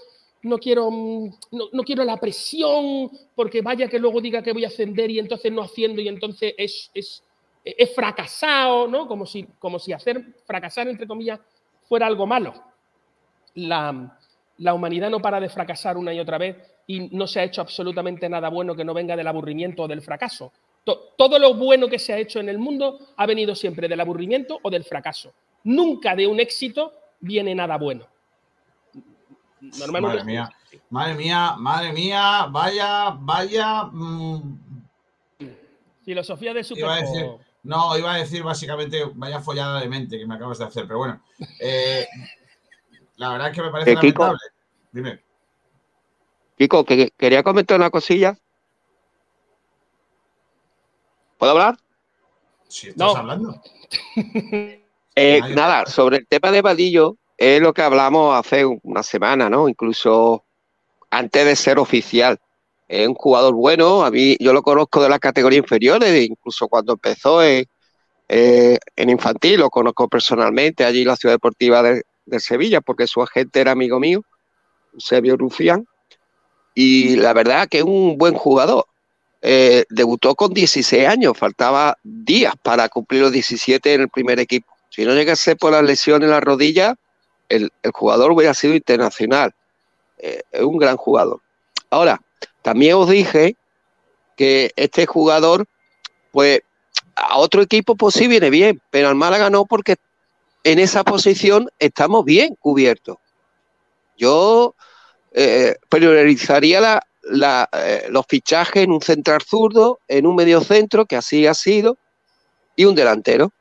no 0.42 0.58
quiero, 0.58 0.90
mm, 0.90 1.30
no, 1.52 1.68
no 1.72 1.82
quiero 1.84 2.04
la 2.04 2.16
presión, 2.16 3.10
porque 3.34 3.62
vaya 3.62 3.88
que 3.88 3.98
luego 3.98 4.20
diga 4.20 4.42
que 4.42 4.52
voy 4.52 4.64
a 4.64 4.68
ascender 4.68 5.10
y 5.10 5.20
entonces 5.20 5.52
no 5.52 5.62
haciendo 5.62 6.00
y 6.02 6.08
entonces 6.08 6.52
es, 6.58 6.90
es, 6.92 7.22
he 7.64 7.86
fracasado, 7.86 8.88
¿no? 8.88 9.06
Como 9.06 9.24
si, 9.24 9.44
como 9.58 9.78
si 9.78 9.92
hacer 9.92 10.34
fracasar, 10.44 10.88
entre 10.88 11.06
comillas, 11.06 11.38
fuera 11.88 12.06
algo 12.06 12.26
malo. 12.26 12.54
La, 13.54 14.18
la 14.58 14.74
humanidad 14.74 15.10
no 15.10 15.20
para 15.20 15.40
de 15.40 15.48
fracasar 15.48 15.96
una 15.96 16.12
y 16.12 16.20
otra 16.20 16.38
vez 16.38 16.56
y 16.90 17.08
no 17.12 17.28
se 17.28 17.38
ha 17.38 17.44
hecho 17.44 17.60
absolutamente 17.60 18.28
nada 18.28 18.48
bueno 18.48 18.74
que 18.74 18.84
no 18.84 18.92
venga 18.92 19.14
del 19.14 19.28
aburrimiento 19.28 19.84
o 19.84 19.88
del 19.88 20.02
fracaso. 20.02 20.52
todo 20.84 21.38
lo 21.38 21.54
bueno 21.54 21.86
que 21.86 22.00
se 22.00 22.12
ha 22.12 22.18
hecho 22.18 22.40
en 22.40 22.48
el 22.48 22.58
mundo 22.58 22.98
ha 23.16 23.26
venido 23.26 23.54
siempre 23.54 23.86
del 23.86 24.00
aburrimiento 24.00 24.58
o 24.60 24.70
del 24.70 24.82
fracaso. 24.82 25.32
Nunca 25.62 26.16
de 26.16 26.26
un 26.26 26.40
éxito 26.40 26.92
viene 27.20 27.54
nada 27.54 27.78
bueno. 27.78 28.08
Normalmente 29.60 30.16
madre 30.16 30.24
mía, 30.24 30.50
madre 30.88 31.14
mía, 31.14 31.54
madre 31.58 31.92
mía, 31.92 32.46
vaya, 32.50 33.10
vaya. 33.20 33.84
Mm. 33.84 34.58
Filosofía 36.04 36.52
de 36.52 36.64
super. 36.64 37.04
no, 37.62 37.96
iba 37.96 38.14
a 38.14 38.18
decir 38.18 38.42
básicamente 38.42 39.04
vaya 39.14 39.40
follada 39.40 39.80
de 39.80 39.88
mente 39.88 40.18
que 40.18 40.26
me 40.26 40.34
acabas 40.34 40.58
de 40.58 40.64
hacer, 40.64 40.88
pero 40.88 40.98
bueno. 40.98 41.22
Eh, 41.60 42.04
la 43.16 43.28
verdad 43.28 43.50
es 43.50 43.54
que 43.54 43.62
me 43.62 43.70
parece 43.70 43.92
eh, 43.92 43.94
lamentable. 43.94 44.40
Dime. 44.90 45.29
Kiko, 46.60 46.84
que 46.84 47.10
quería 47.16 47.42
comentar 47.42 47.78
una 47.78 47.88
cosilla. 47.88 48.36
¿Puedo 51.38 51.52
hablar? 51.52 51.78
Sí, 52.68 52.90
estás 52.90 53.16
hablando. 53.16 53.62
Eh, 55.16 55.40
nada, 55.54 55.86
sobre 55.86 56.18
el 56.18 56.26
tema 56.26 56.52
de 56.52 56.62
Vadillo, 56.62 57.16
es 57.36 57.60
lo 57.60 57.74
que 57.74 57.82
hablamos 57.82 58.38
hace 58.38 58.64
una 58.64 59.02
semana, 59.02 59.50
¿no? 59.50 59.68
Incluso 59.68 60.44
antes 61.10 61.44
de 61.44 61.56
ser 61.56 61.78
oficial. 61.78 62.38
Es 62.86 63.06
un 63.06 63.14
jugador 63.14 63.54
bueno, 63.54 64.04
a 64.04 64.10
mí 64.10 64.36
yo 64.38 64.52
lo 64.52 64.62
conozco 64.62 65.02
de 65.02 65.08
las 65.08 65.18
categorías 65.18 65.64
inferiores, 65.64 66.26
incluso 66.26 66.68
cuando 66.68 66.92
empezó 66.92 67.42
en, 67.42 67.66
eh, 68.28 68.78
en 68.96 69.10
infantil, 69.10 69.60
lo 69.60 69.68
conozco 69.68 70.08
personalmente 70.08 70.84
allí 70.84 71.02
en 71.02 71.08
la 71.08 71.16
Ciudad 71.16 71.34
Deportiva 71.34 71.82
de, 71.82 72.04
de 72.24 72.40
Sevilla, 72.40 72.80
porque 72.80 73.08
su 73.08 73.20
agente 73.20 73.60
era 73.60 73.72
amigo 73.72 73.98
mío, 73.98 74.22
Eusebio 74.94 75.36
Rufián, 75.36 75.86
y 76.74 77.16
la 77.16 77.32
verdad 77.32 77.68
que 77.68 77.78
es 77.78 77.84
un 77.84 78.16
buen 78.18 78.34
jugador. 78.34 78.86
Eh, 79.42 79.84
debutó 79.88 80.34
con 80.34 80.52
16 80.52 81.06
años, 81.06 81.36
faltaba 81.36 81.96
días 82.02 82.54
para 82.62 82.88
cumplir 82.88 83.22
los 83.22 83.32
17 83.32 83.94
en 83.94 84.00
el 84.02 84.08
primer 84.08 84.38
equipo. 84.38 84.72
Si 84.90 85.04
no 85.04 85.14
llegase 85.14 85.56
por 85.56 85.72
la 85.72 85.82
lesión 85.82 86.22
en 86.22 86.30
la 86.30 86.40
rodilla, 86.40 86.96
el, 87.48 87.72
jugador 87.92 88.32
hubiera 88.32 88.54
sido 88.54 88.74
internacional. 88.74 89.54
Eh, 90.18 90.42
es 90.52 90.62
un 90.62 90.78
gran 90.78 90.96
jugador. 90.96 91.40
Ahora, 91.88 92.20
también 92.62 92.94
os 92.94 93.08
dije 93.08 93.56
que 94.36 94.72
este 94.76 95.06
jugador, 95.06 95.66
pues 96.32 96.60
a 97.14 97.38
otro 97.38 97.62
equipo 97.62 97.94
pues 97.94 98.14
sí 98.14 98.26
viene 98.26 98.50
bien, 98.50 98.80
pero 98.90 99.08
al 99.08 99.14
Málaga 99.14 99.50
no 99.50 99.64
porque 99.64 99.96
en 100.64 100.78
esa 100.78 101.04
posición 101.04 101.70
estamos 101.78 102.24
bien 102.24 102.54
cubiertos. 102.56 103.18
Yo 104.16 104.74
eh, 105.32 105.76
priorizaría 105.88 107.00
eh, 107.72 108.06
los 108.10 108.26
fichajes 108.26 108.84
en 108.84 108.92
un 108.92 109.00
central 109.00 109.42
zurdo, 109.42 110.00
en 110.08 110.26
un 110.26 110.36
medio 110.36 110.60
centro, 110.60 111.06
que 111.06 111.16
así 111.16 111.46
ha 111.46 111.54
sido, 111.54 111.96
y 112.76 112.84
un 112.84 112.94
delantero. 112.94 113.52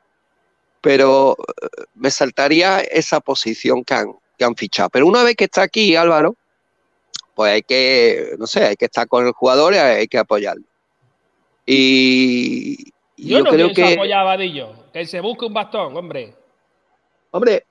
Pero 0.80 1.36
eh, 1.38 1.84
me 1.94 2.10
saltaría 2.10 2.80
esa 2.80 3.20
posición 3.20 3.84
que 3.84 3.94
han, 3.94 4.12
que 4.38 4.44
han 4.44 4.56
fichado. 4.56 4.88
Pero 4.90 5.06
una 5.06 5.22
vez 5.22 5.36
que 5.36 5.44
está 5.44 5.62
aquí 5.62 5.94
Álvaro, 5.94 6.34
pues 7.34 7.52
hay 7.52 7.62
que, 7.62 8.34
no 8.38 8.46
sé, 8.46 8.64
hay 8.64 8.76
que 8.76 8.86
estar 8.86 9.06
con 9.06 9.26
el 9.26 9.32
jugador 9.32 9.74
y 9.74 9.78
hay 9.78 10.08
que 10.08 10.18
apoyarlo. 10.18 10.64
Y 11.66 12.92
yo, 13.16 13.42
no 13.42 13.50
creo 13.50 13.72
que 13.72 13.94
apoyar 13.94 14.20
a 14.20 14.24
Vadillo, 14.24 14.90
que 14.92 15.06
se 15.06 15.20
busque 15.20 15.44
un 15.44 15.54
bastón, 15.54 15.96
hombre. 15.96 16.34
Hombre, 17.30 17.66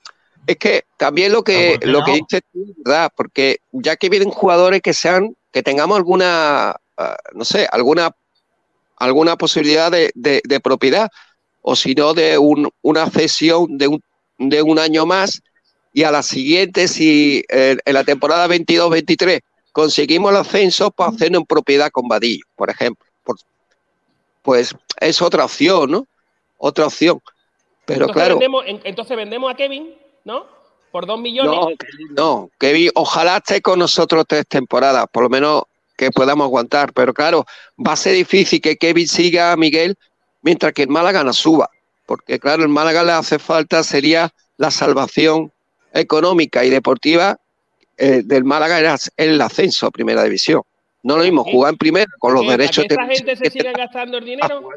es 0.49 0.57
que 0.57 0.85
también 0.97 1.31
lo 1.31 1.43
que, 1.43 1.77
lo 1.83 2.03
que 2.03 2.13
dices 2.13 2.41
es 2.55 2.75
verdad, 2.83 3.11
porque 3.15 3.59
ya 3.71 3.95
que 3.97 4.09
vienen 4.09 4.31
jugadores 4.31 4.81
que 4.81 4.95
sean, 4.95 5.35
que 5.51 5.61
tengamos 5.61 5.95
alguna, 5.95 6.75
ah, 6.97 7.17
no 7.35 7.45
sé, 7.45 7.67
alguna, 7.71 8.15
alguna 8.97 9.37
posibilidad 9.37 9.91
de, 9.91 10.59
propiedad, 10.63 11.07
o 11.61 11.75
si 11.75 11.93
no, 11.93 12.15
de 12.15 12.39
una 12.39 13.09
cesión 13.11 13.77
de 13.77 13.89
un, 13.89 14.03
de 14.39 14.63
un 14.63 14.79
año 14.79 15.05
más, 15.05 15.39
y 15.93 16.01
a 16.01 16.09
la 16.09 16.23
siguiente, 16.23 16.87
si 16.87 17.43
en, 17.47 17.79
la 17.85 18.03
temporada 18.03 18.47
22-23 18.47 19.41
conseguimos 19.71 20.31
el 20.31 20.37
ascenso, 20.37 20.89
pues 20.89 21.09
hacerlo 21.09 21.37
en 21.37 21.45
propiedad 21.45 21.91
con 21.91 22.07
Vadillo, 22.07 22.45
por 22.55 22.71
ejemplo. 22.71 23.05
pues 24.41 24.75
es 24.99 25.21
otra 25.21 25.45
opción, 25.45 25.91
¿no? 25.91 26.07
Otra 26.57 26.87
opción. 26.87 27.21
Pero 27.85 28.05
entonces 28.05 28.15
claro. 28.15 28.39
Vendemos, 28.39 28.63
entonces 28.83 29.15
vendemos 29.15 29.51
a 29.51 29.55
Kevin, 29.55 29.93
¿no? 30.25 30.45
Por 30.91 31.05
dos 31.05 31.19
millones. 31.19 31.51
No, 31.51 31.69
no, 32.15 32.49
Kevin, 32.59 32.89
ojalá 32.95 33.37
esté 33.37 33.61
con 33.61 33.79
nosotros 33.79 34.25
tres 34.27 34.45
temporadas, 34.47 35.05
por 35.11 35.23
lo 35.23 35.29
menos 35.29 35.63
que 35.95 36.11
podamos 36.11 36.45
aguantar. 36.45 36.93
Pero 36.93 37.13
claro, 37.13 37.45
va 37.77 37.93
a 37.93 37.97
ser 37.97 38.13
difícil 38.13 38.61
que 38.61 38.77
Kevin 38.77 39.07
siga 39.07 39.51
a 39.51 39.57
Miguel 39.57 39.95
mientras 40.41 40.73
que 40.73 40.83
el 40.83 40.89
Málaga 40.89 41.23
no 41.23 41.33
suba. 41.33 41.69
Porque 42.05 42.39
claro, 42.39 42.63
el 42.63 42.69
Málaga 42.69 43.03
le 43.03 43.11
hace 43.11 43.37
falta, 43.37 43.83
sería 43.83 44.33
la 44.57 44.71
salvación 44.71 45.51
económica 45.93 46.65
y 46.65 46.69
deportiva 46.69 47.39
eh, 47.97 48.21
del 48.23 48.45
Málaga 48.45 48.79
era 48.79 48.95
el 49.17 49.41
ascenso 49.41 49.87
a 49.87 49.91
primera 49.91 50.23
división. 50.23 50.61
No 51.03 51.17
lo 51.17 51.23
mismo 51.23 51.43
jugar 51.43 51.73
en 51.73 51.77
primera 51.77 52.07
con 52.17 52.33
los 52.33 52.47
derechos 52.47 52.85
de. 52.87 52.95
gente 52.95 53.35
se 53.35 53.49
sigue 53.51 53.73
gastando 53.73 54.17
el 54.17 54.25
dinero? 54.25 54.69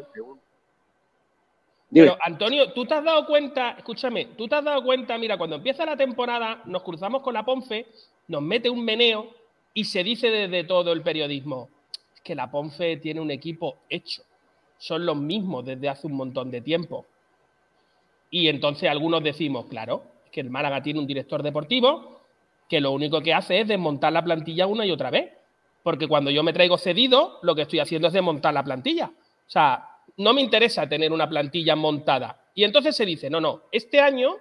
Pero, 1.93 2.17
Antonio, 2.21 2.71
¿tú 2.73 2.85
te 2.85 2.95
has 2.95 3.03
dado 3.03 3.25
cuenta, 3.25 3.75
escúchame, 3.77 4.25
tú 4.37 4.47
te 4.47 4.55
has 4.55 4.63
dado 4.63 4.83
cuenta, 4.83 5.17
mira, 5.17 5.37
cuando 5.37 5.57
empieza 5.57 5.85
la 5.85 5.95
temporada, 5.95 6.61
nos 6.65 6.81
cruzamos 6.81 7.21
con 7.21 7.33
la 7.33 7.45
Ponfe, 7.45 7.85
nos 8.27 8.41
mete 8.41 8.69
un 8.69 8.83
meneo 8.83 9.29
y 9.73 9.85
se 9.85 10.03
dice 10.03 10.29
desde 10.29 10.63
todo 10.63 10.91
el 10.91 11.01
periodismo 11.01 11.69
que 12.23 12.35
la 12.35 12.49
Ponfe 12.49 12.97
tiene 12.97 13.19
un 13.19 13.31
equipo 13.31 13.77
hecho. 13.89 14.23
Son 14.77 15.05
los 15.05 15.17
mismos 15.17 15.65
desde 15.65 15.89
hace 15.89 16.07
un 16.07 16.13
montón 16.13 16.49
de 16.49 16.61
tiempo. 16.61 17.05
Y 18.31 18.47
entonces 18.47 18.89
algunos 18.89 19.23
decimos, 19.23 19.67
claro, 19.67 20.03
que 20.31 20.41
el 20.41 20.49
Málaga 20.49 20.81
tiene 20.81 20.99
un 20.99 21.07
director 21.07 21.43
deportivo 21.43 22.21
que 22.67 22.81
lo 22.81 22.91
único 22.91 23.21
que 23.21 23.33
hace 23.33 23.59
es 23.59 23.67
desmontar 23.67 24.11
la 24.13 24.23
plantilla 24.23 24.65
una 24.65 24.85
y 24.85 24.91
otra 24.91 25.11
vez. 25.11 25.31
Porque 25.83 26.07
cuando 26.07 26.31
yo 26.31 26.43
me 26.43 26.53
traigo 26.53 26.77
cedido, 26.77 27.39
lo 27.43 27.53
que 27.53 27.63
estoy 27.63 27.79
haciendo 27.79 28.07
es 28.07 28.13
desmontar 28.13 28.53
la 28.53 28.63
plantilla. 28.63 29.07
O 29.07 29.49
sea, 29.49 29.92
no 30.17 30.33
me 30.33 30.41
interesa 30.41 30.87
tener 30.87 31.11
una 31.11 31.27
plantilla 31.27 31.75
montada. 31.75 32.39
Y 32.55 32.63
entonces 32.63 32.95
se 32.95 33.05
dice, 33.05 33.29
no, 33.29 33.41
no, 33.41 33.63
este 33.71 33.99
año 33.99 34.37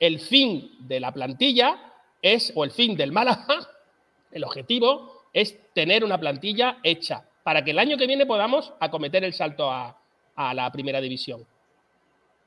el 0.00 0.20
fin 0.20 0.70
de 0.80 1.00
la 1.00 1.12
plantilla 1.12 1.92
es, 2.22 2.52
o 2.54 2.64
el 2.64 2.70
fin 2.70 2.96
del 2.96 3.12
Málaga, 3.12 3.46
el 4.30 4.44
objetivo 4.44 5.24
es 5.32 5.72
tener 5.72 6.04
una 6.04 6.18
plantilla 6.18 6.78
hecha 6.82 7.24
para 7.42 7.64
que 7.64 7.70
el 7.70 7.78
año 7.78 7.96
que 7.96 8.06
viene 8.06 8.26
podamos 8.26 8.72
acometer 8.80 9.24
el 9.24 9.32
salto 9.32 9.70
a, 9.70 9.94
la 10.54 10.70
primera 10.70 11.00
división. 11.00 11.44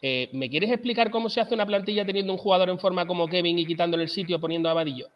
Eh, 0.01 0.29
¿Me 0.31 0.49
quieres 0.49 0.71
explicar 0.71 1.11
cómo 1.11 1.29
se 1.29 1.41
hace 1.41 1.53
una 1.53 1.65
plantilla 1.65 2.05
teniendo 2.05 2.31
un 2.31 2.39
jugador 2.39 2.69
en 2.69 2.79
forma 2.79 3.05
como 3.05 3.27
Kevin 3.27 3.59
y 3.59 3.65
quitándole 3.65 4.03
el 4.03 4.09
sitio 4.09 4.39
poniendo 4.39 4.69
a 4.69 4.73
Vadillo? 4.73 5.07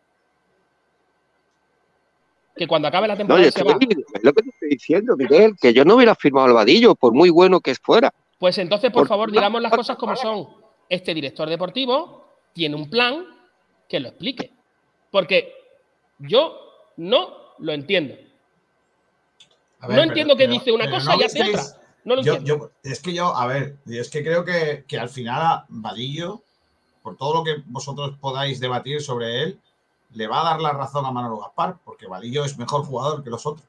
Que 2.55 2.67
cuando 2.67 2.87
acabe 2.87 3.07
la 3.07 3.17
temporada 3.17 3.51
se 3.51 3.63
va. 3.63 3.77
Es 4.13 4.23
lo 4.23 4.33
que 4.33 4.41
te 4.43 4.49
estoy 4.49 4.69
diciendo, 4.69 5.15
Miguel, 5.17 5.55
que 5.59 5.73
yo 5.73 5.83
no 5.83 5.95
hubiera 5.95 6.15
firmado 6.15 6.47
al 6.47 6.53
vadillo, 6.53 6.95
por 6.95 7.13
muy 7.13 7.29
bueno 7.29 7.59
que 7.59 7.75
fuera. 7.75 8.13
Pues 8.39 8.57
entonces, 8.57 8.91
por, 8.91 9.07
favor, 9.07 9.31
digamos 9.31 9.61
las 9.61 9.71
cosas 9.71 9.97
como 9.97 10.15
son. 10.15 10.47
Este 10.87 11.13
director 11.13 11.49
deportivo 11.49 12.25
tiene 12.53 12.75
un 12.75 12.89
plan 12.89 13.25
que 13.89 13.99
lo 13.99 14.09
explique. 14.09 14.51
Porque 15.11 15.53
yo 16.19 16.57
no 16.97 17.55
lo 17.59 17.73
entiendo. 17.73 18.15
no 19.87 20.03
entiendo 20.03 20.35
que 20.35 20.47
dice 20.47 20.71
una 20.71 20.89
cosa 20.89 21.15
y 21.17 21.23
hace 21.23 21.41
otra. 21.41 21.63
No 22.03 22.15
lo 22.15 22.21
entiendo. 22.21 22.71
es 22.83 23.01
que 23.01 23.13
yo, 23.13 23.35
a 23.35 23.47
ver, 23.47 23.77
es 23.87 24.09
que 24.09 24.23
creo 24.23 24.45
que, 24.45 24.85
que 24.87 24.99
al 24.99 25.09
final 25.09 25.63
Vadillo, 25.69 26.43
por 27.01 27.17
todo 27.17 27.33
lo 27.33 27.43
que 27.43 27.63
vosotros 27.65 28.15
podáis 28.19 28.59
debatir 28.59 29.01
sobre 29.01 29.41
él, 29.41 29.59
le 30.15 30.27
va 30.27 30.41
a 30.41 30.43
dar 30.43 30.61
la 30.61 30.71
razón 30.71 31.05
a 31.05 31.11
Manolo 31.11 31.37
Gaspar, 31.37 31.77
porque 31.83 32.07
Vadillo 32.07 32.45
es 32.45 32.57
mejor 32.57 32.85
jugador 32.85 33.23
que 33.23 33.29
los 33.29 33.45
otros. 33.45 33.67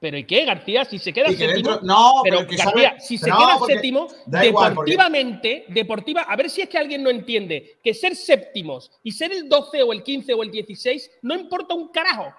¿Pero 0.00 0.18
y 0.18 0.24
qué, 0.24 0.44
García? 0.44 0.84
Si 0.84 0.98
se 0.98 1.14
queda 1.14 1.32
séptimo. 1.32 1.78
no, 1.82 2.20
pero, 2.22 2.40
García, 2.40 3.00
si 3.00 3.16
se 3.16 3.24
queda 3.24 3.58
séptimo, 3.66 4.08
deportivamente, 4.26 5.64
deportiva, 5.68 6.22
a 6.22 6.36
ver 6.36 6.50
si 6.50 6.60
es 6.60 6.68
que 6.68 6.76
alguien 6.76 7.02
no 7.02 7.08
entiende 7.08 7.78
que 7.82 7.94
ser 7.94 8.14
séptimos 8.14 8.90
y 9.02 9.12
ser 9.12 9.32
el 9.32 9.48
12 9.48 9.82
o 9.82 9.92
el 9.94 10.02
15 10.02 10.34
o 10.34 10.42
el 10.42 10.50
16 10.50 11.10
no 11.22 11.34
importa 11.34 11.72
un 11.72 11.88
carajo. 11.88 12.34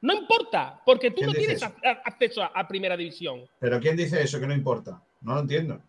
No 0.00 0.14
importa, 0.14 0.80
porque 0.86 1.10
tú 1.10 1.22
no 1.22 1.32
tienes 1.32 1.62
acceso 1.62 2.42
a, 2.42 2.68
primera 2.68 2.96
división. 2.96 3.44
¿Pero 3.58 3.80
quién 3.80 3.96
dice 3.96 4.22
eso 4.22 4.38
que 4.40 4.46
no 4.46 4.54
importa? 4.54 5.02
No 5.20 5.34
lo 5.34 5.40
entiendo. 5.40 5.82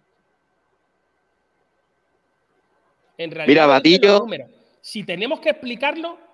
En 3.17 3.31
realidad, 3.31 3.81
Mira, 4.27 4.47
Si 4.81 5.03
tenemos 5.03 5.39
que 5.39 5.51
explicarlo, 5.51 6.26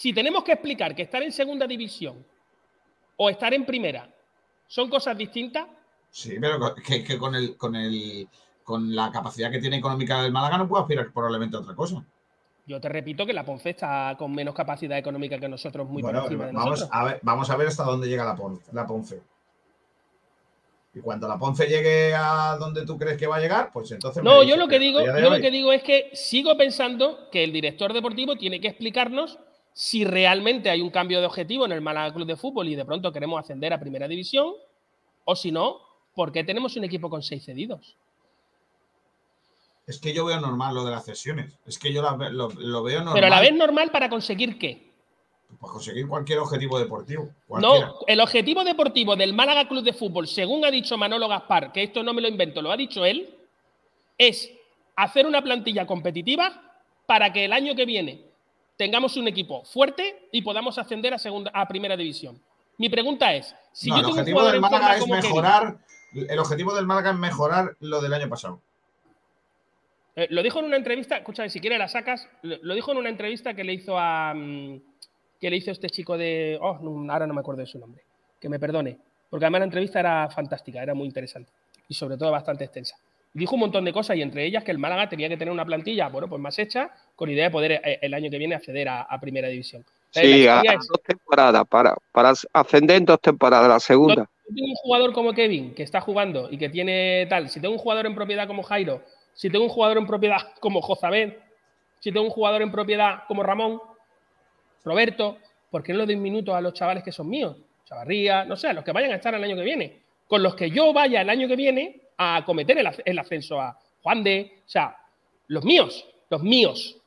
si 0.00 0.14
tenemos 0.14 0.42
que 0.44 0.52
explicar 0.52 0.94
que 0.94 1.02
estar 1.02 1.22
en 1.22 1.30
segunda 1.30 1.66
división 1.66 2.24
o 3.16 3.28
estar 3.28 3.52
en 3.52 3.66
primera 3.66 4.08
son 4.66 4.88
cosas 4.88 5.16
distintas, 5.18 5.66
Sí, 6.12 6.36
pero 6.40 6.74
que, 6.74 7.04
que 7.04 7.18
con 7.18 7.34
el, 7.34 7.56
con 7.58 7.76
el 7.76 8.26
con 8.64 8.94
la 8.96 9.12
capacidad 9.12 9.50
que 9.50 9.58
tiene 9.60 9.76
económica 9.76 10.22
del 10.22 10.32
Málaga 10.32 10.56
no 10.58 10.66
puede 10.66 10.82
aspirar 10.82 11.12
probablemente 11.12 11.56
a 11.56 11.60
otra 11.60 11.74
cosa. 11.74 12.02
Yo 12.66 12.80
te 12.80 12.88
repito 12.88 13.26
que 13.26 13.32
la 13.34 13.44
Ponce 13.44 13.70
está 13.70 14.14
con 14.18 14.32
menos 14.34 14.54
capacidad 14.54 14.96
económica 14.96 15.38
que 15.38 15.48
nosotros, 15.48 15.86
muy 15.88 16.00
Bueno, 16.02 16.22
por 16.22 16.36
vamos, 16.36 16.52
nosotros. 16.54 16.88
a 16.92 17.04
ver, 17.04 17.20
vamos 17.22 17.50
a 17.50 17.56
ver 17.56 17.68
hasta 17.68 17.84
dónde 17.84 18.08
llega 18.08 18.24
la, 18.24 18.34
Pon- 18.36 18.60
la 18.72 18.86
Ponce. 18.86 19.20
Y 20.94 21.00
cuando 21.00 21.28
la 21.28 21.38
Ponce 21.38 21.66
llegue 21.66 22.14
a 22.14 22.56
donde 22.58 22.84
tú 22.86 22.98
crees 22.98 23.16
que 23.18 23.26
va 23.26 23.36
a 23.36 23.40
llegar, 23.40 23.70
pues 23.72 23.90
entonces. 23.92 24.22
No, 24.24 24.42
yo 24.42 24.56
lo 24.56 24.66
que 24.66 24.78
digo, 24.80 25.00
yo 25.04 25.30
lo 25.30 25.40
que 25.40 25.50
digo 25.50 25.72
es 25.72 25.82
que 25.82 26.10
sigo 26.14 26.56
pensando 26.56 27.28
que 27.30 27.44
el 27.44 27.52
director 27.52 27.92
deportivo 27.92 28.34
tiene 28.36 28.60
que 28.60 28.68
explicarnos 28.68 29.38
si 29.80 30.04
realmente 30.04 30.68
hay 30.68 30.82
un 30.82 30.90
cambio 30.90 31.20
de 31.20 31.26
objetivo 31.26 31.64
en 31.64 31.72
el 31.72 31.80
Málaga 31.80 32.12
Club 32.12 32.26
de 32.26 32.36
Fútbol 32.36 32.68
y 32.68 32.74
de 32.74 32.84
pronto 32.84 33.10
queremos 33.10 33.40
ascender 33.40 33.72
a 33.72 33.80
Primera 33.80 34.06
División, 34.06 34.52
o 35.24 35.34
si 35.34 35.50
no, 35.50 35.80
¿por 36.14 36.30
qué 36.30 36.44
tenemos 36.44 36.76
un 36.76 36.84
equipo 36.84 37.08
con 37.08 37.22
seis 37.22 37.46
cedidos? 37.46 37.96
Es 39.86 39.98
que 39.98 40.12
yo 40.12 40.26
veo 40.26 40.38
normal 40.38 40.74
lo 40.74 40.84
de 40.84 40.90
las 40.90 41.06
cesiones. 41.06 41.58
Es 41.64 41.78
que 41.78 41.94
yo 41.94 42.02
la 42.02 42.14
lo, 42.28 42.50
lo 42.50 42.82
veo 42.82 42.98
normal. 42.98 43.14
Pero 43.14 43.26
a 43.28 43.30
la 43.30 43.40
vez 43.40 43.54
normal 43.54 43.90
para 43.90 44.10
conseguir 44.10 44.58
qué? 44.58 44.90
Pues 45.58 45.72
conseguir 45.72 46.06
cualquier 46.06 46.40
objetivo 46.40 46.78
deportivo. 46.78 47.30
cualquiera. 47.48 47.86
No, 47.86 47.94
el 48.06 48.20
objetivo 48.20 48.62
deportivo 48.64 49.16
del 49.16 49.32
Málaga 49.32 49.66
Club 49.66 49.82
de 49.82 49.94
Fútbol, 49.94 50.28
según 50.28 50.62
ha 50.62 50.70
dicho 50.70 50.98
Manolo 50.98 51.26
Gaspar, 51.26 51.72
que 51.72 51.84
esto 51.84 52.02
no 52.02 52.12
me 52.12 52.20
lo 52.20 52.28
invento, 52.28 52.60
lo 52.60 52.70
ha 52.70 52.76
dicho 52.76 53.02
él, 53.06 53.34
es 54.18 54.52
hacer 54.94 55.26
una 55.26 55.40
plantilla 55.40 55.86
competitiva 55.86 56.82
para 57.06 57.32
que 57.32 57.46
el 57.46 57.54
año 57.54 57.74
que 57.74 57.86
viene 57.86 58.29
tengamos 58.80 59.14
un 59.18 59.28
equipo 59.28 59.62
fuerte 59.66 60.28
y 60.32 60.40
podamos 60.40 60.78
ascender 60.78 61.12
a 61.12 61.18
segunda 61.18 61.50
a 61.52 61.68
primera 61.68 61.98
división. 61.98 62.40
Mi 62.78 62.88
pregunta 62.88 63.34
es, 63.34 63.54
si 63.72 63.90
No, 63.90 63.96
yo 63.96 64.00
el 64.00 64.04
tengo 64.06 64.12
un 64.14 64.18
objetivo 64.20 64.38
jugador 64.38 64.52
del 64.52 64.60
Málaga 64.62 64.96
es 64.96 65.04
Kevin- 65.04 65.16
mejorar. 65.16 65.78
El 66.14 66.38
objetivo 66.38 66.74
del 66.74 66.86
Málaga 66.86 67.10
es 67.10 67.18
mejorar 67.18 67.76
lo 67.80 68.00
del 68.00 68.14
año 68.14 68.26
pasado. 68.30 68.58
Eh, 70.16 70.28
lo 70.30 70.42
dijo 70.42 70.60
en 70.60 70.64
una 70.64 70.78
entrevista, 70.78 71.18
escúchame, 71.18 71.50
si 71.50 71.60
quieres 71.60 71.78
la 71.78 71.88
sacas, 71.88 72.26
lo, 72.40 72.56
lo 72.62 72.74
dijo 72.74 72.90
en 72.92 72.96
una 72.96 73.10
entrevista 73.10 73.52
que 73.52 73.64
le 73.64 73.74
hizo 73.74 73.98
a 73.98 74.32
mm, 74.34 74.80
que 75.38 75.50
le 75.50 75.56
hizo 75.58 75.70
este 75.72 75.90
chico 75.90 76.16
de, 76.16 76.58
oh, 76.58 76.78
no, 76.80 77.12
ahora 77.12 77.26
no 77.26 77.34
me 77.34 77.40
acuerdo 77.40 77.60
de 77.60 77.66
su 77.66 77.78
nombre, 77.78 78.02
que 78.40 78.48
me 78.48 78.58
perdone, 78.58 78.96
porque 79.28 79.44
además 79.44 79.58
la 79.60 79.64
entrevista 79.66 80.00
era 80.00 80.30
fantástica, 80.30 80.82
era 80.82 80.94
muy 80.94 81.06
interesante 81.06 81.52
y 81.86 81.92
sobre 81.92 82.16
todo 82.16 82.30
bastante 82.30 82.64
extensa. 82.64 82.96
Dijo 83.32 83.54
un 83.54 83.60
montón 83.60 83.84
de 83.84 83.92
cosas 83.92 84.16
y 84.16 84.22
entre 84.22 84.44
ellas 84.44 84.64
que 84.64 84.72
el 84.72 84.78
Málaga 84.78 85.08
tenía 85.08 85.28
que 85.28 85.36
tener 85.36 85.52
una 85.52 85.64
plantilla, 85.64 86.08
bueno, 86.08 86.28
pues 86.28 86.40
más 86.40 86.58
hecha, 86.58 86.90
con 87.14 87.30
idea 87.30 87.44
de 87.44 87.50
poder 87.50 87.72
eh, 87.72 87.98
el 88.02 88.12
año 88.12 88.28
que 88.30 88.38
viene 88.38 88.56
acceder 88.56 88.88
a, 88.88 89.02
a 89.02 89.20
primera 89.20 89.46
división. 89.48 89.84
Sí, 90.10 90.48
a, 90.48 90.60
es- 90.62 90.88
dos 90.88 91.02
temporadas, 91.04 91.64
para, 91.68 91.94
para 92.12 92.32
ascender 92.52 92.96
en 92.96 93.04
dos 93.04 93.20
temporadas, 93.20 93.68
la 93.68 93.78
segunda. 93.78 94.28
Si 94.48 94.54
tengo 94.54 94.68
un 94.68 94.74
jugador 94.74 95.12
como 95.12 95.32
Kevin 95.32 95.74
que 95.74 95.84
está 95.84 96.00
jugando 96.00 96.48
y 96.50 96.58
que 96.58 96.68
tiene 96.68 97.26
tal, 97.30 97.48
si 97.48 97.60
tengo 97.60 97.72
un 97.74 97.78
jugador 97.78 98.06
en 98.06 98.16
propiedad 98.16 98.48
como 98.48 98.64
Jairo, 98.64 99.02
si 99.32 99.48
tengo 99.48 99.64
un 99.64 99.70
jugador 99.70 99.98
en 99.98 100.06
propiedad 100.08 100.38
como 100.60 100.82
Jozabed, 100.82 101.34
si 102.00 102.10
tengo 102.10 102.26
un 102.26 102.32
jugador 102.32 102.62
en 102.62 102.72
propiedad 102.72 103.22
como 103.28 103.44
Ramón, 103.44 103.80
Roberto, 104.84 105.38
¿por 105.70 105.82
qué 105.82 105.92
no 105.92 106.00
le 106.00 106.06
doy 106.06 106.16
minutos 106.16 106.54
a 106.54 106.60
los 106.60 106.74
chavales 106.74 107.04
que 107.04 107.12
son 107.12 107.28
míos? 107.28 107.56
Chavarría, 107.84 108.44
no 108.44 108.56
sé, 108.56 108.68
a 108.68 108.72
los 108.72 108.84
que 108.84 108.92
vayan 108.92 109.12
a 109.12 109.16
estar 109.16 109.34
el 109.34 109.44
año 109.44 109.56
que 109.56 109.62
viene. 109.62 110.00
Con 110.26 110.42
los 110.42 110.54
que 110.54 110.70
yo 110.70 110.92
vaya 110.92 111.20
el 111.20 111.30
año 111.30 111.48
que 111.48 111.56
viene 111.56 112.00
a 112.22 112.36
acometer 112.36 112.76
el, 112.76 113.18
ascenso 113.18 113.58
a 113.58 113.78
Juan 114.02 114.22
de, 114.22 114.60
o 114.66 114.68
sea, 114.68 114.94
los 115.46 115.64
míos, 115.64 116.06
los 116.28 116.42
míos. 116.42 116.98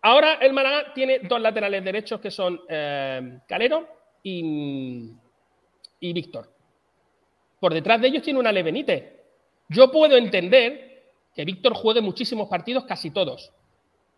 Ahora 0.00 0.34
el 0.40 0.54
Málaga 0.54 0.94
tiene 0.94 1.18
dos 1.18 1.38
laterales 1.38 1.84
derechos 1.84 2.18
que 2.18 2.30
son 2.30 2.58
eh, 2.70 3.38
Calero 3.46 3.86
y, 4.22 5.12
y 6.00 6.12
Víctor. 6.14 6.50
Por 7.60 7.74
detrás 7.74 8.00
de 8.00 8.08
ellos 8.08 8.22
tiene 8.22 8.40
una 8.40 8.48
Ale 8.48 8.62
Benítez. 8.62 9.12
Yo 9.68 9.92
puedo 9.92 10.16
entender 10.16 11.12
que 11.34 11.44
Víctor 11.44 11.74
juegue 11.74 12.00
muchísimos 12.00 12.48
partidos, 12.48 12.84
casi 12.84 13.10
todos. 13.10 13.52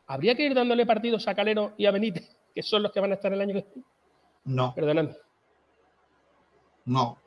¿Habría 0.06 0.36
que 0.36 0.44
ir 0.44 0.54
dándole 0.54 0.86
partidos 0.86 1.26
a 1.26 1.34
Calero 1.34 1.72
y 1.76 1.86
a 1.86 1.90
Benítez, 1.90 2.30
que 2.54 2.62
son 2.62 2.84
los 2.84 2.92
que 2.92 3.00
van 3.00 3.10
a 3.10 3.14
estar 3.14 3.32
el 3.32 3.40
año 3.40 3.54
que 3.54 3.66
viene? 3.74 3.88
No, 4.44 4.72
Perdóname. 4.72 5.16
no, 6.84 7.18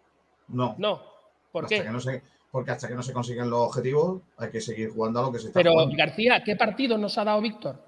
no. 0.48 0.76
No. 0.78 1.03
¿Por 1.52 1.65
Hasta 1.65 1.76
qué? 1.78 1.84
que 1.84 1.90
no 1.90 1.99
se- 1.99 2.22
porque 2.52 2.72
hasta 2.72 2.88
que 2.88 2.95
no 2.95 3.03
se 3.03 3.14
consigan 3.14 3.49
los 3.49 3.60
objetivos, 3.60 4.22
hay 4.38 4.49
que 4.49 4.61
seguir 4.61 4.90
jugando 4.91 5.19
a 5.19 5.24
lo 5.24 5.32
que 5.32 5.40
se 5.40 5.48
está 5.48 5.60
Pero, 5.60 5.74
jugando. 5.74 5.95
García, 5.98 6.44
¿qué 6.44 6.56
partidos 6.56 6.99
nos 6.99 7.18
ha 7.18 7.24
dado 7.24 7.41
Víctor? 7.41 7.82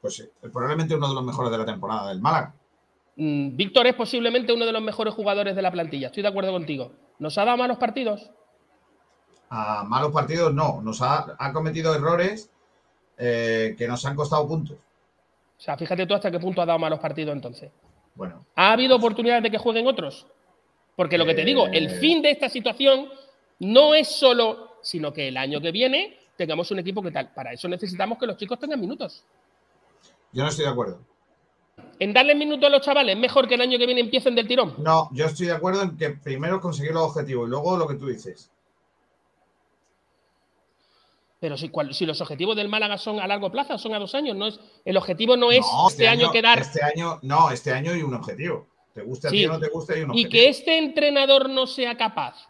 Pues 0.00 0.16
sí, 0.16 0.24
probablemente 0.52 0.94
uno 0.94 1.08
de 1.08 1.14
los 1.14 1.24
mejores 1.24 1.50
de 1.50 1.58
la 1.58 1.64
temporada 1.64 2.08
del 2.08 2.20
Málaga. 2.20 2.54
Mm, 3.16 3.56
Víctor 3.56 3.86
es 3.86 3.94
posiblemente 3.94 4.52
uno 4.52 4.66
de 4.66 4.72
los 4.72 4.82
mejores 4.82 5.14
jugadores 5.14 5.56
de 5.56 5.62
la 5.62 5.70
plantilla. 5.70 6.08
Estoy 6.08 6.22
de 6.22 6.28
acuerdo 6.28 6.52
contigo. 6.52 6.92
¿Nos 7.18 7.38
ha 7.38 7.44
dado 7.44 7.56
malos 7.56 7.78
partidos? 7.78 8.30
A 9.50 9.84
malos 9.84 10.12
partidos 10.12 10.52
no, 10.52 10.82
nos 10.82 11.00
ha, 11.00 11.36
ha 11.38 11.52
cometido 11.52 11.94
errores 11.94 12.50
eh, 13.16 13.74
que 13.78 13.86
nos 13.86 14.04
han 14.04 14.16
costado 14.16 14.46
puntos. 14.48 14.76
O 14.76 15.60
sea, 15.60 15.76
fíjate 15.76 16.06
tú 16.06 16.14
hasta 16.14 16.30
qué 16.30 16.40
punto 16.40 16.60
ha 16.60 16.66
dado 16.66 16.78
malos 16.78 16.98
partidos 16.98 17.34
entonces. 17.34 17.70
Bueno, 18.14 18.44
¿Ha 18.56 18.72
habido 18.72 18.96
oportunidades 18.96 19.42
de 19.44 19.50
que 19.50 19.58
jueguen 19.58 19.86
otros? 19.86 20.26
Porque 20.96 21.18
lo 21.18 21.26
que 21.26 21.34
te 21.34 21.44
digo, 21.44 21.66
el 21.66 21.86
Eh. 21.86 21.98
fin 21.98 22.22
de 22.22 22.30
esta 22.30 22.48
situación 22.48 23.08
no 23.60 23.94
es 23.94 24.08
solo, 24.08 24.76
sino 24.82 25.12
que 25.12 25.28
el 25.28 25.36
año 25.36 25.60
que 25.60 25.72
viene 25.72 26.18
tengamos 26.36 26.70
un 26.70 26.78
equipo 26.80 27.02
que 27.02 27.10
tal. 27.10 27.32
Para 27.32 27.52
eso 27.52 27.68
necesitamos 27.68 28.18
que 28.18 28.26
los 28.26 28.36
chicos 28.36 28.58
tengan 28.58 28.80
minutos. 28.80 29.24
yo 30.32 30.42
no 30.42 30.48
estoy 30.48 30.64
de 30.64 30.70
acuerdo. 30.72 30.98
En 32.00 32.12
darle 32.12 32.34
minutos 32.34 32.66
a 32.66 32.68
los 32.70 32.80
chavales, 32.82 33.16
mejor 33.16 33.46
que 33.46 33.54
el 33.54 33.60
año 33.60 33.78
que 33.78 33.86
viene 33.86 34.00
empiecen 34.00 34.34
del 34.34 34.48
tirón. 34.48 34.74
No, 34.78 35.08
yo 35.12 35.26
estoy 35.26 35.46
de 35.46 35.52
acuerdo 35.52 35.82
en 35.82 35.96
que 35.96 36.10
primero 36.10 36.60
conseguir 36.60 36.92
los 36.92 37.04
objetivos 37.04 37.46
y 37.46 37.50
luego 37.50 37.76
lo 37.76 37.86
que 37.86 37.94
tú 37.94 38.06
dices. 38.08 38.50
Pero 41.40 41.56
si, 41.56 41.68
cual- 41.68 41.92
si 41.94 42.06
los 42.06 42.20
objetivos 42.20 42.56
del 42.56 42.68
Málaga 42.68 42.96
son 42.96 43.20
a 43.20 43.26
largo 43.26 43.50
plazo, 43.52 43.76
son 43.78 43.94
a 43.94 43.98
dos 43.98 44.14
años, 44.14 44.34
no 44.36 44.46
es, 44.46 44.58
el 44.84 44.96
objetivo 44.96 45.36
no 45.36 45.52
es 45.52 45.60
No, 45.60 45.88
este, 45.88 46.08
año, 46.08 46.32
quedar. 46.32 46.58
Este 46.58 46.82
año, 46.82 47.18
no, 47.22 47.50
este 47.50 47.70
año 47.72 47.92
hay 47.92 48.02
un 48.02 48.14
objetivo. 48.14 48.66
Te 48.94 49.02
guste 49.02 49.26
a 49.26 49.30
Sí. 49.30 49.38
ti 49.38 49.46
o 49.46 49.52
no 49.52 49.58
te 49.58 49.68
guste, 49.68 49.94
hay 49.94 50.02
un 50.02 50.14
y 50.14 50.28
que 50.28 50.48
este 50.48 50.78
entrenador 50.78 51.50
no 51.50 51.66
sea 51.66 51.96
capaz 51.96 52.48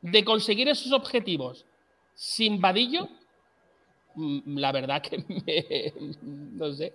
de 0.00 0.24
conseguir 0.24 0.68
esos 0.68 0.92
objetivos 0.92 1.66
sin 2.14 2.60
vadillo, 2.60 3.08
mm, 4.14 4.58
la 4.58 4.72
verdad 4.72 5.02
que 5.02 5.18
me, 5.28 5.92
no 6.22 6.72
sé. 6.72 6.94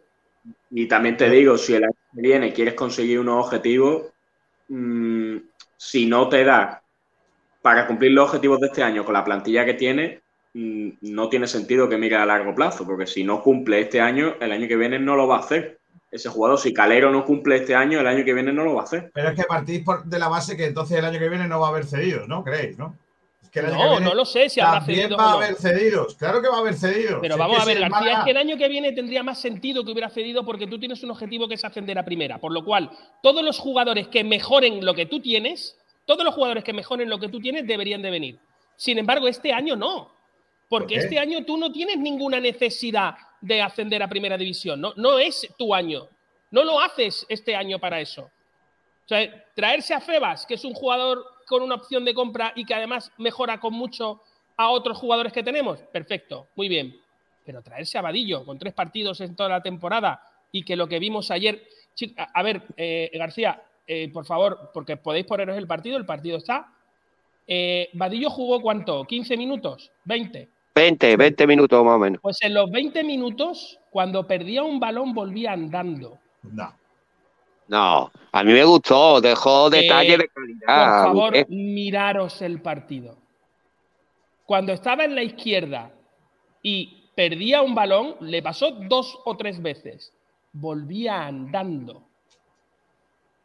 Y 0.71 0.87
también 0.87 1.17
te 1.17 1.29
digo, 1.29 1.57
si 1.57 1.75
el 1.75 1.83
año 1.83 1.93
que 2.15 2.21
viene 2.21 2.53
quieres 2.53 2.73
conseguir 2.73 3.19
unos 3.19 3.45
objetivos, 3.45 4.07
mm, 4.69 5.37
si 5.77 6.05
no 6.05 6.27
te 6.29 6.43
da 6.43 6.81
para 7.61 7.85
cumplir 7.85 8.11
los 8.11 8.25
objetivos 8.25 8.59
de 8.59 8.67
este 8.67 8.81
año 8.81 9.03
con 9.03 9.13
la 9.13 9.23
plantilla 9.23 9.65
que 9.65 9.73
tiene, 9.73 10.21
mm, 10.53 10.89
no 11.01 11.29
tiene 11.29 11.45
sentido 11.45 11.89
que 11.89 11.97
mire 11.97 12.15
a 12.15 12.25
largo 12.25 12.55
plazo, 12.55 12.85
porque 12.85 13.05
si 13.05 13.23
no 13.23 13.43
cumple 13.43 13.81
este 13.81 14.01
año, 14.01 14.35
el 14.39 14.51
año 14.51 14.67
que 14.67 14.77
viene 14.77 14.97
no 14.97 15.15
lo 15.15 15.27
va 15.27 15.37
a 15.37 15.39
hacer. 15.39 15.78
Ese 16.11 16.29
jugador, 16.29 16.57
si 16.59 16.73
Calero 16.73 17.11
no 17.11 17.23
cumple 17.23 17.57
este 17.57 17.75
año, 17.75 17.99
el 17.99 18.07
año 18.07 18.25
que 18.25 18.33
viene 18.33 18.51
no 18.51 18.63
lo 18.63 18.73
va 18.75 18.81
a 18.81 18.83
hacer. 18.85 19.11
Pero 19.13 19.29
es 19.29 19.35
que 19.35 19.43
partís 19.43 19.83
por- 19.83 20.03
de 20.05 20.17
la 20.19 20.27
base 20.27 20.57
que 20.57 20.65
entonces 20.65 20.97
el 20.97 21.05
año 21.05 21.19
que 21.19 21.29
viene 21.29 21.47
no 21.47 21.59
va 21.59 21.67
a 21.67 21.69
haber 21.69 21.85
cedidos, 21.85 22.27
¿no? 22.27 22.43
¿Creéis, 22.43 22.77
no? 22.79 22.95
Es 23.43 23.49
que 23.51 23.59
el 23.59 23.67
año 23.67 23.75
que 23.77 23.83
No, 23.83 23.89
viene 23.91 24.05
no 24.07 24.13
lo 24.15 24.25
sé 24.25 24.49
si 24.49 24.59
habrá 24.59 24.79
también 24.79 25.01
cedido 25.01 25.17
va 25.17 25.23
a 25.23 25.27
o 25.27 25.39
no. 25.39 25.45
haber 25.45 25.55
cedidos. 25.55 26.15
Claro 26.15 26.41
que 26.41 26.47
va 26.49 26.55
a 26.57 26.59
haber 26.61 26.73
cedidos. 26.73 27.19
Pero 27.21 27.35
Si 27.35 27.39
vamos 27.39 27.59
a 27.61 27.65
ver, 27.65 27.79
García, 27.79 28.13
es 28.19 28.23
que 28.25 28.31
el 28.31 28.37
año 28.37 28.57
que 28.57 28.67
viene 28.67 28.91
tendría 28.91 29.21
más 29.21 29.39
sentido 29.39 29.85
que 29.85 29.91
hubiera 29.91 30.09
cedido 30.09 30.43
porque 30.43 30.65
tú 30.65 30.79
tienes 30.79 31.03
un 31.03 31.11
objetivo 31.11 31.47
que 31.47 31.53
es 31.55 31.63
ascender 31.63 31.97
a 31.99 32.03
primera. 32.05 32.39
Por 32.39 32.51
lo 32.53 32.65
cual, 32.65 32.89
todos 33.21 33.43
los 33.43 33.59
jugadores 33.59 34.07
que 34.07 34.23
mejoren 34.23 34.83
lo 34.83 34.95
que 34.95 35.05
tú 35.05 35.19
tienes, 35.21 35.77
todos 36.05 36.23
los 36.25 36.33
jugadores 36.33 36.63
que 36.63 36.73
mejoren 36.73 37.07
lo 37.07 37.19
que 37.19 37.29
tú 37.29 37.39
tienes 37.39 37.67
deberían 37.67 38.01
de 38.01 38.09
venir. 38.09 38.39
Sin 38.75 38.97
embargo, 38.97 39.27
este 39.27 39.53
año 39.53 39.75
no. 39.75 40.09
Porque 40.67 40.95
este 40.95 41.17
año 41.19 41.45
tú 41.45 41.57
no 41.57 41.71
tienes 41.71 41.97
ninguna 41.97 42.39
necesidad 42.39 43.15
de 43.41 43.61
ascender 43.61 44.01
a 44.03 44.07
primera 44.07 44.37
división. 44.37 44.81
No, 44.81 44.93
no 44.95 45.19
es 45.19 45.47
tu 45.57 45.73
año. 45.73 46.07
No 46.51 46.63
lo 46.63 46.79
haces 46.79 47.25
este 47.29 47.55
año 47.55 47.79
para 47.79 47.99
eso. 47.99 48.29
Traerse 49.55 49.93
a 49.93 50.01
Febas, 50.01 50.45
que 50.45 50.53
es 50.53 50.63
un 50.63 50.73
jugador 50.73 51.25
con 51.47 51.63
una 51.63 51.75
opción 51.75 52.05
de 52.05 52.13
compra 52.13 52.53
y 52.55 52.63
que 52.65 52.75
además 52.75 53.11
mejora 53.17 53.59
con 53.59 53.73
mucho 53.73 54.21
a 54.55 54.69
otros 54.69 54.97
jugadores 54.97 55.33
que 55.33 55.41
tenemos, 55.41 55.79
perfecto, 55.79 56.49
muy 56.55 56.67
bien. 56.67 56.95
Pero 57.45 57.63
traerse 57.63 57.97
a 57.97 58.01
Vadillo 58.01 58.45
con 58.45 58.59
tres 58.59 58.73
partidos 58.73 59.19
en 59.21 59.35
toda 59.35 59.49
la 59.49 59.63
temporada 59.63 60.21
y 60.51 60.63
que 60.63 60.75
lo 60.75 60.87
que 60.87 60.99
vimos 60.99 61.31
ayer. 61.31 61.67
A 62.33 62.43
ver, 62.43 62.61
eh, 62.77 63.09
García, 63.13 63.63
eh, 63.87 64.09
por 64.13 64.25
favor, 64.25 64.69
porque 64.73 64.97
podéis 64.97 65.25
poneros 65.25 65.57
el 65.57 65.65
partido, 65.65 65.97
el 65.97 66.05
partido 66.05 66.37
está. 66.37 66.71
Eh, 67.47 67.89
Vadillo 67.93 68.29
jugó 68.29 68.61
cuánto? 68.61 69.05
¿15 69.05 69.37
minutos? 69.37 69.91
¿20? 70.05 70.47
20, 70.79 71.17
20 71.17 71.47
minutos 71.47 71.83
más 71.83 71.95
o 71.95 71.99
menos. 71.99 72.21
Pues 72.21 72.41
en 72.41 72.53
los 72.53 72.71
20 72.71 73.03
minutos, 73.03 73.79
cuando 73.89 74.25
perdía 74.25 74.63
un 74.63 74.79
balón, 74.79 75.13
volvía 75.13 75.51
andando. 75.51 76.17
No. 76.43 76.73
No, 77.67 78.11
a 78.31 78.43
mí 78.43 78.51
me 78.53 78.63
gustó, 78.63 79.21
dejó 79.21 79.69
detalles 79.69 80.17
de 80.17 80.29
Por 80.29 80.33
calidad. 80.33 81.03
favor, 81.03 81.35
Eh, 81.35 81.45
miraros 81.49 82.41
el 82.41 82.61
partido. 82.61 83.17
Cuando 84.45 84.73
estaba 84.73 85.03
en 85.03 85.13
la 85.15 85.21
izquierda 85.21 85.91
y 86.63 87.09
perdía 87.13 87.61
un 87.61 87.75
balón, 87.75 88.15
le 88.21 88.41
pasó 88.41 88.71
dos 88.71 89.19
o 89.25 89.37
tres 89.37 89.61
veces. 89.61 90.11
Volvía 90.53 91.27
andando. 91.27 92.01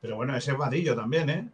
Pero 0.00 0.16
bueno, 0.16 0.34
ese 0.36 0.52
es 0.52 0.56
Vadillo 0.58 0.94
también, 0.96 1.28
¿eh? 1.30 1.48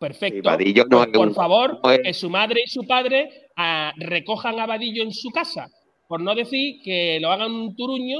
Perfecto. 0.00 0.48
Vadillo 0.48 0.84
no 0.88 0.96
Pues, 0.98 1.08
es 1.10 1.14
por 1.18 1.34
favor, 1.34 1.78
no 1.84 1.90
es- 1.90 2.00
que 2.02 2.14
su 2.14 2.30
madre 2.30 2.62
y 2.64 2.68
su 2.68 2.86
padre 2.86 3.50
ah, 3.54 3.92
recojan 3.98 4.58
a 4.58 4.66
Vadillo 4.66 5.02
en 5.02 5.12
su 5.12 5.28
casa. 5.30 5.68
Por 6.08 6.20
no 6.22 6.34
decir 6.34 6.80
que 6.82 7.18
lo 7.20 7.30
hagan 7.30 7.52
un 7.52 7.76
turuño. 7.76 8.18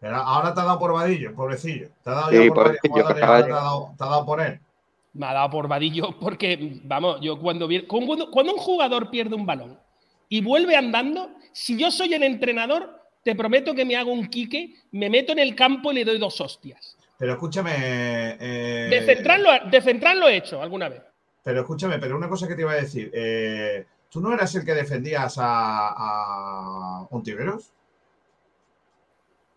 Pero 0.00 0.16
ahora 0.16 0.52
te 0.52 0.60
ha 0.60 0.64
dado 0.64 0.78
por 0.78 0.92
Vadillo, 0.92 1.34
pobrecillo. 1.34 1.88
Te 2.02 2.10
ha 2.10 2.14
dado 2.14 2.30
Sí, 2.30 2.36
ya 2.36 2.48
por 2.52 2.72
de- 2.72 2.78
te 3.14 3.24
ha 3.24 3.26
dado, 3.46 3.94
te 3.96 4.04
ha 4.04 4.06
dado 4.08 4.26
por 4.26 4.40
él. 4.40 4.60
Me 5.14 5.26
ha 5.26 5.32
dado 5.32 5.50
por 5.50 5.68
Vadillo 5.68 6.18
porque, 6.20 6.80
vamos, 6.82 7.20
yo 7.22 7.38
cuando, 7.38 7.68
cuando, 7.86 8.30
cuando 8.30 8.52
un 8.54 8.58
jugador 8.58 9.08
pierde 9.10 9.36
un 9.36 9.46
balón 9.46 9.78
y 10.28 10.40
vuelve 10.42 10.74
andando, 10.76 11.30
si 11.52 11.78
yo 11.78 11.90
soy 11.92 12.12
el 12.12 12.24
entrenador, 12.24 13.00
te 13.22 13.36
prometo 13.36 13.72
que 13.74 13.84
me 13.84 13.94
hago 13.96 14.12
un 14.12 14.26
quique, 14.26 14.74
me 14.90 15.08
meto 15.08 15.32
en 15.32 15.38
el 15.38 15.54
campo 15.54 15.92
y 15.92 15.94
le 15.94 16.04
doy 16.04 16.18
dos 16.18 16.40
hostias. 16.40 16.93
Pero 17.18 17.32
escúchame. 17.34 17.72
eh, 18.40 18.88
De 18.90 18.96
he 20.28 20.36
hecho 20.36 20.60
alguna 20.60 20.88
vez. 20.88 21.02
Pero 21.42 21.60
escúchame, 21.60 21.98
pero 21.98 22.16
una 22.16 22.28
cosa 22.28 22.48
que 22.48 22.54
te 22.54 22.62
iba 22.62 22.72
a 22.72 22.76
decir. 22.76 23.10
eh, 23.14 23.86
¿Tú 24.10 24.20
no 24.20 24.32
eras 24.32 24.54
el 24.54 24.64
que 24.64 24.74
defendías 24.74 25.36
a, 25.38 25.88
a 25.96 27.06
Ontiveros? 27.10 27.70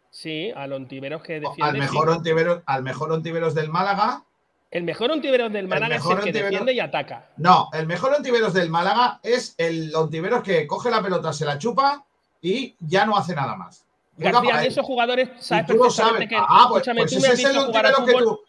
Sí, 0.10 0.52
al 0.56 0.74
Ontiveros 0.74 1.22
que 1.22 1.40
defiende. 1.40 1.64
Al 1.64 1.78
mejor, 1.78 2.10
sí. 2.10 2.18
Ontiveros, 2.18 2.62
al 2.66 2.84
mejor 2.84 3.12
Ontiveros 3.12 3.54
del 3.54 3.70
Málaga. 3.70 4.24
El 4.72 4.84
mejor 4.84 5.12
Ontiveros 5.12 5.54
del 5.54 5.68
Málaga 5.68 5.96
es 5.96 6.04
el 6.06 6.10
que 6.10 6.24
Ontiveros- 6.24 6.50
defiende 6.50 6.74
y 6.74 6.80
ataca. 6.80 7.30
No, 7.38 7.70
el 7.74 7.88
mejor 7.88 8.14
Ontiveros 8.14 8.54
del 8.54 8.70
Málaga 8.70 9.20
es 9.24 9.54
el 9.58 9.94
Ontiveros 9.96 10.44
que 10.44 10.66
coge 10.68 10.90
la 10.90 11.02
pelota, 11.02 11.32
se 11.34 11.46
la 11.46 11.58
chupa 11.58 12.04
y 12.42 12.76
ya 12.80 13.06
no 13.06 13.16
hace 13.16 13.34
nada 13.36 13.56
más. 13.56 13.86
García, 14.18 14.58
de 14.62 14.68
esos 14.68 14.86
jugadores 14.86 15.30
sabes 15.40 15.66
tú 15.68 15.74
lo 15.76 15.84
perfectamente 15.84 16.28
sabes. 16.28 16.30
que. 16.30 16.36
Ah, 16.38 16.66
pues, 16.70 16.82
escúchame, 16.88 17.02
pues 17.02 17.14
tú 17.14 17.20
me 17.22 17.28
has 17.28 17.38
visto 17.38 17.66
jugar 17.66 17.86
que 17.86 17.94
fútbol. 18.12 18.24
tú. 18.24 18.40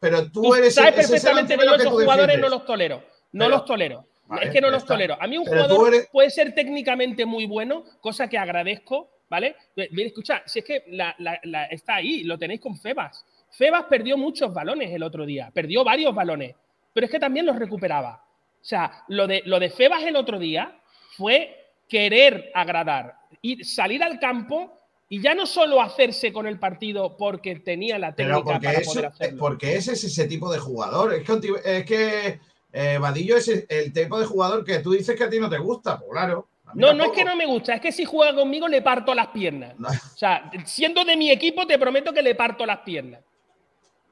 Pero 0.00 0.30
tú, 0.30 0.54
eres 0.54 0.74
sabes 0.74 0.94
perfectamente 0.94 1.56
que 1.56 1.64
yo 1.64 1.74
esos 1.74 1.92
jugadores 1.92 2.38
no 2.38 2.48
los 2.48 2.64
tolero. 2.66 3.02
No 3.32 3.48
los 3.48 3.64
tolero. 3.64 4.06
Vale, 4.26 4.46
es 4.46 4.52
que 4.52 4.60
no 4.60 4.70
los 4.70 4.82
está. 4.82 4.94
tolero. 4.94 5.16
A 5.20 5.26
mí 5.26 5.36
un 5.38 5.44
Pero 5.44 5.64
jugador 5.64 5.94
eres- 5.94 6.08
puede 6.10 6.30
ser 6.30 6.54
técnicamente 6.54 7.26
muy 7.26 7.46
bueno, 7.46 7.84
cosa 8.00 8.28
que 8.28 8.38
agradezco, 8.38 9.10
¿vale? 9.28 9.56
Mira, 9.76 10.06
escucha, 10.08 10.42
si 10.46 10.60
es 10.60 10.64
que 10.64 10.84
la- 10.88 11.14
la- 11.18 11.40
la- 11.44 11.64
está 11.66 11.96
ahí, 11.96 12.22
lo 12.24 12.38
tenéis 12.38 12.60
con 12.60 12.76
Febas. 12.78 13.24
Febas 13.50 13.84
perdió 13.84 14.16
muchos 14.16 14.52
balones 14.52 14.90
el 14.92 15.02
otro 15.02 15.24
día, 15.26 15.50
perdió 15.52 15.84
varios 15.84 16.14
balones, 16.14 16.54
pero 16.92 17.04
es 17.06 17.10
que 17.10 17.18
también 17.18 17.44
los 17.46 17.56
recuperaba. 17.56 18.24
O 18.60 18.64
sea, 18.64 19.04
lo 19.08 19.26
de, 19.26 19.42
lo 19.44 19.58
de 19.60 19.70
Febas 19.70 20.02
el 20.04 20.16
otro 20.16 20.38
día 20.38 20.74
fue 21.16 21.72
querer 21.88 22.50
agradar, 22.54 23.14
ir, 23.42 23.64
salir 23.64 24.02
al 24.02 24.18
campo 24.18 24.80
y 25.08 25.20
ya 25.20 25.34
no 25.34 25.46
solo 25.46 25.80
hacerse 25.80 26.32
con 26.32 26.46
el 26.46 26.58
partido 26.58 27.16
porque 27.16 27.56
tenía 27.56 27.98
la 27.98 28.14
Pero 28.14 28.36
técnica 28.38 28.52
porque, 28.52 28.66
para 28.66 28.78
eso- 28.80 28.90
poder 28.92 29.06
hacerlo. 29.06 29.38
porque 29.38 29.76
ese 29.76 29.92
es 29.92 30.04
ese 30.04 30.26
tipo 30.26 30.52
de 30.52 30.58
jugador. 30.58 31.12
Es 31.14 31.24
que, 31.24 31.52
es 31.64 31.84
que 31.84 32.40
eh, 32.72 32.98
Vadillo 32.98 33.36
es 33.36 33.48
el 33.68 33.92
tipo 33.92 34.18
de 34.18 34.26
jugador 34.26 34.64
que 34.64 34.78
tú 34.80 34.92
dices 34.92 35.16
que 35.16 35.24
a 35.24 35.30
ti 35.30 35.38
no 35.38 35.48
te 35.50 35.58
gusta. 35.58 35.98
Pues 35.98 36.10
claro. 36.10 36.48
No, 36.74 36.92
no 36.92 37.04
es 37.04 37.10
que 37.12 37.24
no 37.24 37.36
me 37.36 37.46
gusta, 37.46 37.74
es 37.74 37.80
que 37.80 37.92
si 37.92 38.04
juega 38.04 38.34
conmigo 38.34 38.66
le 38.66 38.82
parto 38.82 39.14
las 39.14 39.28
piernas. 39.28 39.78
No. 39.78 39.88
O 39.88 40.16
sea, 40.16 40.50
siendo 40.64 41.04
de 41.04 41.16
mi 41.16 41.30
equipo, 41.30 41.66
te 41.66 41.78
prometo 41.78 42.12
que 42.12 42.22
le 42.22 42.34
parto 42.34 42.66
las 42.66 42.80
piernas. 42.80 43.20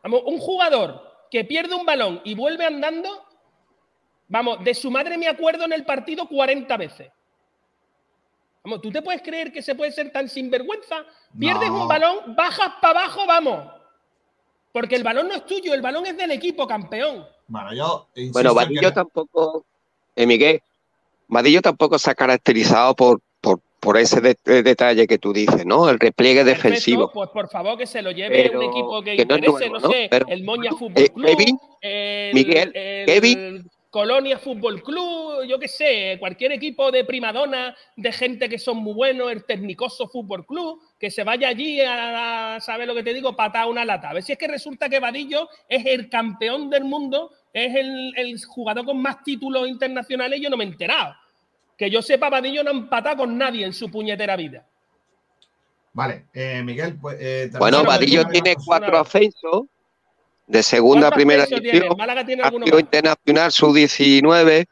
Vamos, 0.02 0.22
un 0.26 0.38
jugador 0.38 1.02
que 1.30 1.44
pierde 1.44 1.74
un 1.74 1.84
balón 1.86 2.20
y 2.24 2.34
vuelve 2.34 2.64
andando, 2.66 3.08
vamos, 4.28 4.62
de 4.62 4.74
su 4.74 4.90
madre 4.92 5.18
me 5.18 5.26
acuerdo 5.26 5.64
en 5.64 5.72
el 5.72 5.84
partido 5.84 6.28
40 6.28 6.76
veces. 6.76 7.10
Vamos, 8.64 8.80
¿tú 8.80 8.90
te 8.92 9.02
puedes 9.02 9.22
creer 9.22 9.52
que 9.52 9.60
se 9.60 9.74
puede 9.74 9.90
ser 9.90 10.12
tan 10.12 10.28
sinvergüenza? 10.28 11.04
Pierdes 11.38 11.68
No. 11.68 11.82
un 11.82 11.88
balón, 11.88 12.36
bajas 12.36 12.74
para 12.80 13.00
abajo, 13.00 13.26
vamos. 13.26 13.66
Porque 14.72 14.94
el 14.94 15.02
balón 15.02 15.28
no 15.28 15.34
es 15.34 15.44
tuyo, 15.44 15.74
el 15.74 15.82
balón 15.82 16.06
es 16.06 16.16
del 16.16 16.30
equipo, 16.30 16.66
campeón. 16.66 17.26
Bueno, 17.48 17.74
yo. 17.74 18.06
Bueno, 18.32 18.50
que 18.50 18.56
Vadillo 18.56 18.92
tampoco, 18.92 19.66
eh, 20.14 20.26
Miguel, 20.26 20.62
Vadillo 21.28 21.60
tampoco 21.60 21.98
se 21.98 22.10
ha 22.10 22.14
caracterizado 22.14 22.94
por, 22.94 23.20
por, 23.40 23.60
por 23.80 23.98
ese 23.98 24.20
de- 24.20 24.38
eh, 24.46 24.62
detalle 24.62 25.06
que 25.08 25.18
tú 25.18 25.32
dices, 25.32 25.66
¿no? 25.66 25.88
El 25.90 25.98
repliegue 25.98 26.44
Perfecto, 26.44 26.68
defensivo. 26.68 27.10
Pues 27.12 27.30
por 27.30 27.48
favor 27.50 27.76
que 27.76 27.86
se 27.86 28.00
lo 28.00 28.12
lleve 28.12 28.44
Pero 28.44 28.60
un 28.60 28.64
equipo 28.66 29.02
que, 29.02 29.16
que 29.16 29.26
no 29.26 29.34
es 29.34 29.38
interese, 29.42 29.68
nuevo, 29.70 29.74
no, 29.82 29.88
¿no? 29.88 29.92
sé, 29.92 30.08
Pero- 30.10 30.26
el 30.28 30.44
Moña 30.44 30.70
bueno, 30.70 30.76
Fútbol 30.78 31.02
eh, 31.02 31.08
Club, 31.10 31.26
Kevin, 31.26 31.58
el, 31.82 32.34
Miguel, 32.34 32.72
el 32.74 33.06
Kevin. 33.06 33.70
Colonia 33.92 34.38
Fútbol 34.38 34.82
Club, 34.82 35.44
yo 35.46 35.58
qué 35.58 35.68
sé, 35.68 36.16
cualquier 36.18 36.50
equipo 36.52 36.90
de 36.90 37.04
primadona, 37.04 37.76
de 37.94 38.10
gente 38.10 38.48
que 38.48 38.58
son 38.58 38.78
muy 38.78 38.94
buenos, 38.94 39.30
el 39.30 39.44
Tecnicoso 39.44 40.08
Fútbol 40.08 40.46
Club, 40.46 40.80
que 40.98 41.10
se 41.10 41.24
vaya 41.24 41.48
allí 41.48 41.78
a, 41.82 42.56
¿sabes 42.58 42.86
lo 42.86 42.94
que 42.94 43.02
te 43.02 43.12
digo? 43.12 43.36
Patar 43.36 43.68
una 43.68 43.84
lata. 43.84 44.08
A 44.08 44.14
ver 44.14 44.22
si 44.22 44.32
es 44.32 44.38
que 44.38 44.48
resulta 44.48 44.88
que 44.88 44.98
Vadillo 44.98 45.46
es 45.68 45.84
el 45.84 46.08
campeón 46.08 46.70
del 46.70 46.84
mundo, 46.84 47.32
es 47.52 47.74
el, 47.76 48.14
el 48.16 48.42
jugador 48.42 48.86
con 48.86 49.02
más 49.02 49.22
títulos 49.22 49.68
internacionales 49.68 50.40
yo 50.40 50.48
no 50.48 50.56
me 50.56 50.64
he 50.64 50.68
enterado. 50.68 51.14
Que 51.76 51.90
yo 51.90 52.00
sepa, 52.00 52.30
Vadillo 52.30 52.64
no 52.64 52.70
ha 52.70 52.74
empatado 52.74 53.18
con 53.18 53.36
nadie 53.36 53.66
en 53.66 53.74
su 53.74 53.90
puñetera 53.90 54.36
vida. 54.36 54.66
Vale, 55.92 56.28
eh, 56.32 56.62
Miguel, 56.64 56.96
pues. 56.98 57.18
eh, 57.20 57.50
Bueno, 57.58 57.84
Vadillo 57.84 58.24
tiene 58.28 58.56
cuatro 58.64 58.98
ascensos 58.98 59.64
de 60.46 60.62
segunda 60.62 61.08
a 61.08 61.10
¿Cuántos 61.10 61.16
primera 61.16 61.46
división, 61.46 61.92
¿El 61.92 61.96
Málaga 61.96 62.26
tiene 62.26 62.42
ha 62.42 62.46
alguno 62.46 62.66
sido 62.66 62.76
más? 62.76 62.82
internacional 62.82 63.52
sub-19, 63.52 64.66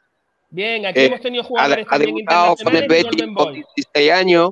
Bien, 0.51 0.85
aquí 0.85 0.99
Eh, 0.99 1.05
hemos 1.05 1.21
tenido 1.21 1.43
ha, 1.43 1.47
jugadores 1.47 1.87
ha 1.87 1.91
también 1.91 2.15
debutado 2.15 2.55
con 2.57 2.75
el 2.75 2.87
Betis 2.87 3.21
con 3.23 3.33
Boy. 3.33 3.63
16 3.75 4.11
años, 4.11 4.51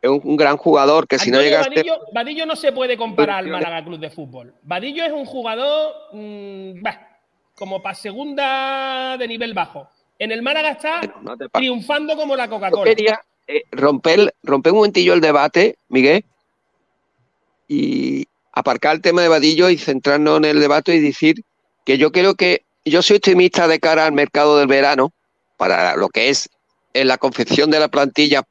es 0.00 0.10
un, 0.10 0.20
un 0.22 0.36
gran 0.36 0.56
jugador 0.58 1.08
que 1.08 1.18
si 1.18 1.30
no 1.30 1.38
Antonio 1.38 1.50
llegaste... 1.50 1.74
Vadillo, 1.74 1.98
Vadillo 2.12 2.46
no 2.46 2.54
se 2.54 2.70
puede 2.70 2.96
comparar 2.96 3.38
al. 3.38 3.48
Málaga 3.48 3.82
Club 3.82 3.98
de 3.98 4.10
Fútbol. 4.10 4.54
Vadillo 4.62 5.04
es 5.04 5.12
un 5.12 5.24
jugador 5.24 5.94
mm, 6.12 6.82
bah, 6.82 7.18
como 7.54 7.82
para 7.82 7.94
segunda 7.94 9.16
de 9.16 9.26
nivel 9.26 9.54
bajo. 9.54 9.88
En 10.18 10.32
el 10.32 10.42
Málaga 10.42 10.72
está 10.72 11.00
no 11.22 11.36
triunfando 11.52 12.14
como 12.16 12.36
la 12.36 12.48
Coca-Cola. 12.48 12.84
quería 12.84 13.20
eh, 13.46 13.62
romper, 13.72 14.34
romper 14.42 14.72
un 14.72 14.78
momentillo 14.78 15.14
el 15.14 15.20
debate, 15.22 15.76
Miguel, 15.88 16.24
y 17.66 18.26
aparcar 18.58 18.96
el 18.96 19.02
tema 19.02 19.22
de 19.22 19.28
Vadillo 19.28 19.70
y 19.70 19.78
centrarnos 19.78 20.38
en 20.38 20.44
el 20.44 20.60
debate 20.60 20.94
y 20.94 21.00
decir 21.00 21.44
que 21.84 21.98
yo 21.98 22.12
creo 22.12 22.34
que 22.34 22.64
yo 22.84 23.02
soy 23.02 23.16
optimista 23.16 23.68
de 23.68 23.80
cara 23.80 24.06
al 24.06 24.12
mercado 24.12 24.58
del 24.58 24.66
verano, 24.66 25.12
para 25.56 25.96
lo 25.96 26.08
que 26.08 26.30
es 26.30 26.48
en 26.94 27.08
la 27.08 27.18
confección 27.18 27.70
de 27.70 27.80
la 27.80 27.88
plantilla 27.88 28.42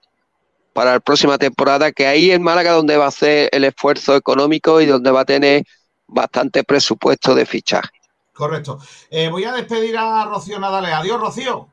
para 0.73 0.93
la 0.93 0.99
próxima 0.99 1.37
temporada, 1.37 1.91
que 1.91 2.05
ahí 2.05 2.31
en 2.31 2.43
Málaga 2.43 2.73
donde 2.73 2.97
va 2.97 3.05
a 3.05 3.07
hacer 3.07 3.49
el 3.51 3.63
esfuerzo 3.63 4.15
económico 4.15 4.79
y 4.79 4.85
donde 4.85 5.09
va 5.09 5.21
a 5.21 5.25
tener 5.25 5.63
bastante 6.05 6.63
presupuesto 6.63 7.33
de 7.33 7.45
fichaje. 7.45 7.89
Correcto. 8.31 8.79
Eh, 9.09 9.29
voy 9.29 9.43
a 9.45 9.53
despedir 9.53 9.97
a 9.97 10.25
Rocío 10.25 10.59
Nadales. 10.59 10.93
Adiós, 10.93 11.19
Rocío. 11.19 11.67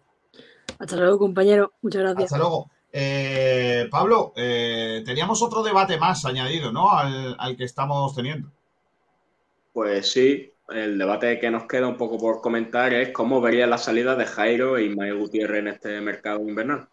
Hasta 0.79 0.97
luego, 0.97 1.19
compañero. 1.19 1.73
Muchas 1.83 2.01
gracias. 2.01 2.25
Hasta 2.25 2.39
luego. 2.39 2.71
Eh, 2.97 3.89
Pablo, 3.91 4.33
eh, 4.37 5.03
teníamos 5.05 5.43
otro 5.43 5.65
debate 5.65 5.99
más 5.99 6.25
añadido, 6.27 6.71
¿no? 6.71 6.93
Al, 6.93 7.35
al 7.41 7.57
que 7.57 7.65
estamos 7.65 8.15
teniendo. 8.15 8.53
Pues 9.73 10.13
sí, 10.13 10.53
el 10.69 10.97
debate 10.97 11.41
que 11.41 11.51
nos 11.51 11.65
queda 11.65 11.89
un 11.89 11.97
poco 11.97 12.19
por 12.19 12.41
comentar 12.41 12.93
es 12.95 13.11
cómo 13.11 13.41
vería 13.41 13.67
la 13.67 13.79
salida 13.79 14.15
de 14.15 14.27
Jairo 14.27 14.77
e 14.77 14.85
Ismael 14.85 15.19
Gutiérrez 15.19 15.59
en 15.59 15.69
este 15.69 16.01
mercado 16.01 16.49
invernal. 16.49 16.89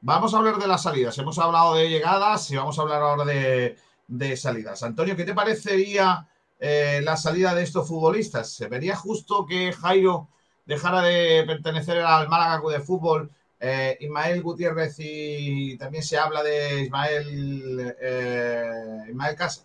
Vamos 0.00 0.32
a 0.32 0.38
hablar 0.38 0.56
de 0.56 0.66
las 0.66 0.82
salidas. 0.82 1.18
Hemos 1.18 1.38
hablado 1.38 1.74
de 1.74 1.90
llegadas 1.90 2.50
y 2.50 2.56
vamos 2.56 2.78
a 2.78 2.82
hablar 2.82 3.02
ahora 3.02 3.26
de, 3.26 3.76
de 4.06 4.36
salidas. 4.38 4.82
Antonio, 4.82 5.14
¿qué 5.14 5.24
te 5.24 5.34
parecería 5.34 6.26
eh, 6.58 7.02
la 7.04 7.18
salida 7.18 7.54
de 7.54 7.64
estos 7.64 7.86
futbolistas? 7.86 8.50
¿Se 8.50 8.66
vería 8.66 8.96
justo 8.96 9.44
que 9.44 9.74
Jairo 9.74 10.30
dejara 10.64 11.02
de 11.02 11.44
pertenecer 11.46 11.98
al 11.98 12.30
Málaga 12.30 12.62
de 12.70 12.80
Fútbol? 12.80 13.30
Eh, 13.64 13.96
Ismael 14.00 14.42
Gutiérrez 14.42 14.96
y 14.98 15.76
también 15.78 16.02
se 16.02 16.18
habla 16.18 16.42
de 16.42 16.82
Ismael, 16.82 17.94
eh, 18.00 19.04
Ismael 19.08 19.36
Casas. 19.36 19.64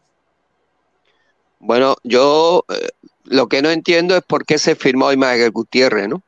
Bueno, 1.57 1.95
yo 2.03 2.63
eh, 2.69 2.89
lo 3.23 3.47
que 3.47 3.63
no 3.63 3.71
entiendo 3.71 4.15
es 4.15 4.21
por 4.21 4.45
qué 4.45 4.59
se 4.59 4.75
firmó 4.75 5.11
Ismael 5.11 5.49
Gutiérrez, 5.49 6.07
¿no? 6.07 6.21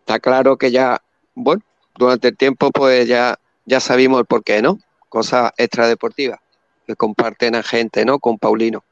Está 0.00 0.18
claro 0.18 0.56
que 0.56 0.70
ya, 0.70 1.02
bueno, 1.34 1.62
durante 1.98 2.28
el 2.28 2.36
tiempo 2.38 2.70
pues 2.70 3.06
ya, 3.06 3.38
ya 3.66 3.80
sabimos 3.80 4.20
el 4.20 4.24
por 4.24 4.42
qué, 4.42 4.62
¿no? 4.62 4.78
Cosas 5.10 5.52
extradeportivas 5.58 6.40
que 6.86 6.96
comparten 6.96 7.56
a 7.56 7.62
gente, 7.62 8.06
¿no? 8.06 8.18
Con 8.18 8.38
Paulino. 8.38 8.82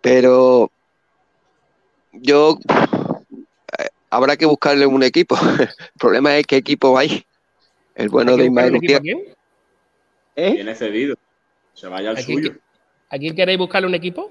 Pero 0.00 0.70
yo 2.12 2.58
habrá 4.14 4.36
que 4.36 4.46
buscarle 4.46 4.86
un 4.86 5.02
equipo. 5.02 5.36
El 5.58 5.68
problema 5.98 6.36
es 6.36 6.46
qué 6.46 6.56
equipo 6.56 6.92
va 6.92 7.00
ahí. 7.00 7.24
El 7.94 8.08
bueno 8.08 8.32
¿Hay 8.32 8.38
de 8.38 8.44
Ismael 8.46 8.70
un 8.70 8.76
equipo 8.76 8.94
a 8.94 8.98
Gutiérrez. 8.98 9.28
¿Eh? 10.36 10.52
Viene 10.52 10.74
cedido. 10.74 11.16
Se 11.74 11.86
vaya 11.88 12.10
al 12.10 12.16
¿A 12.16 12.22
suyo. 12.22 12.54
¿A 13.10 13.18
quién 13.18 13.34
queréis 13.34 13.58
buscarle 13.58 13.86
un 13.88 13.94
equipo? 13.94 14.30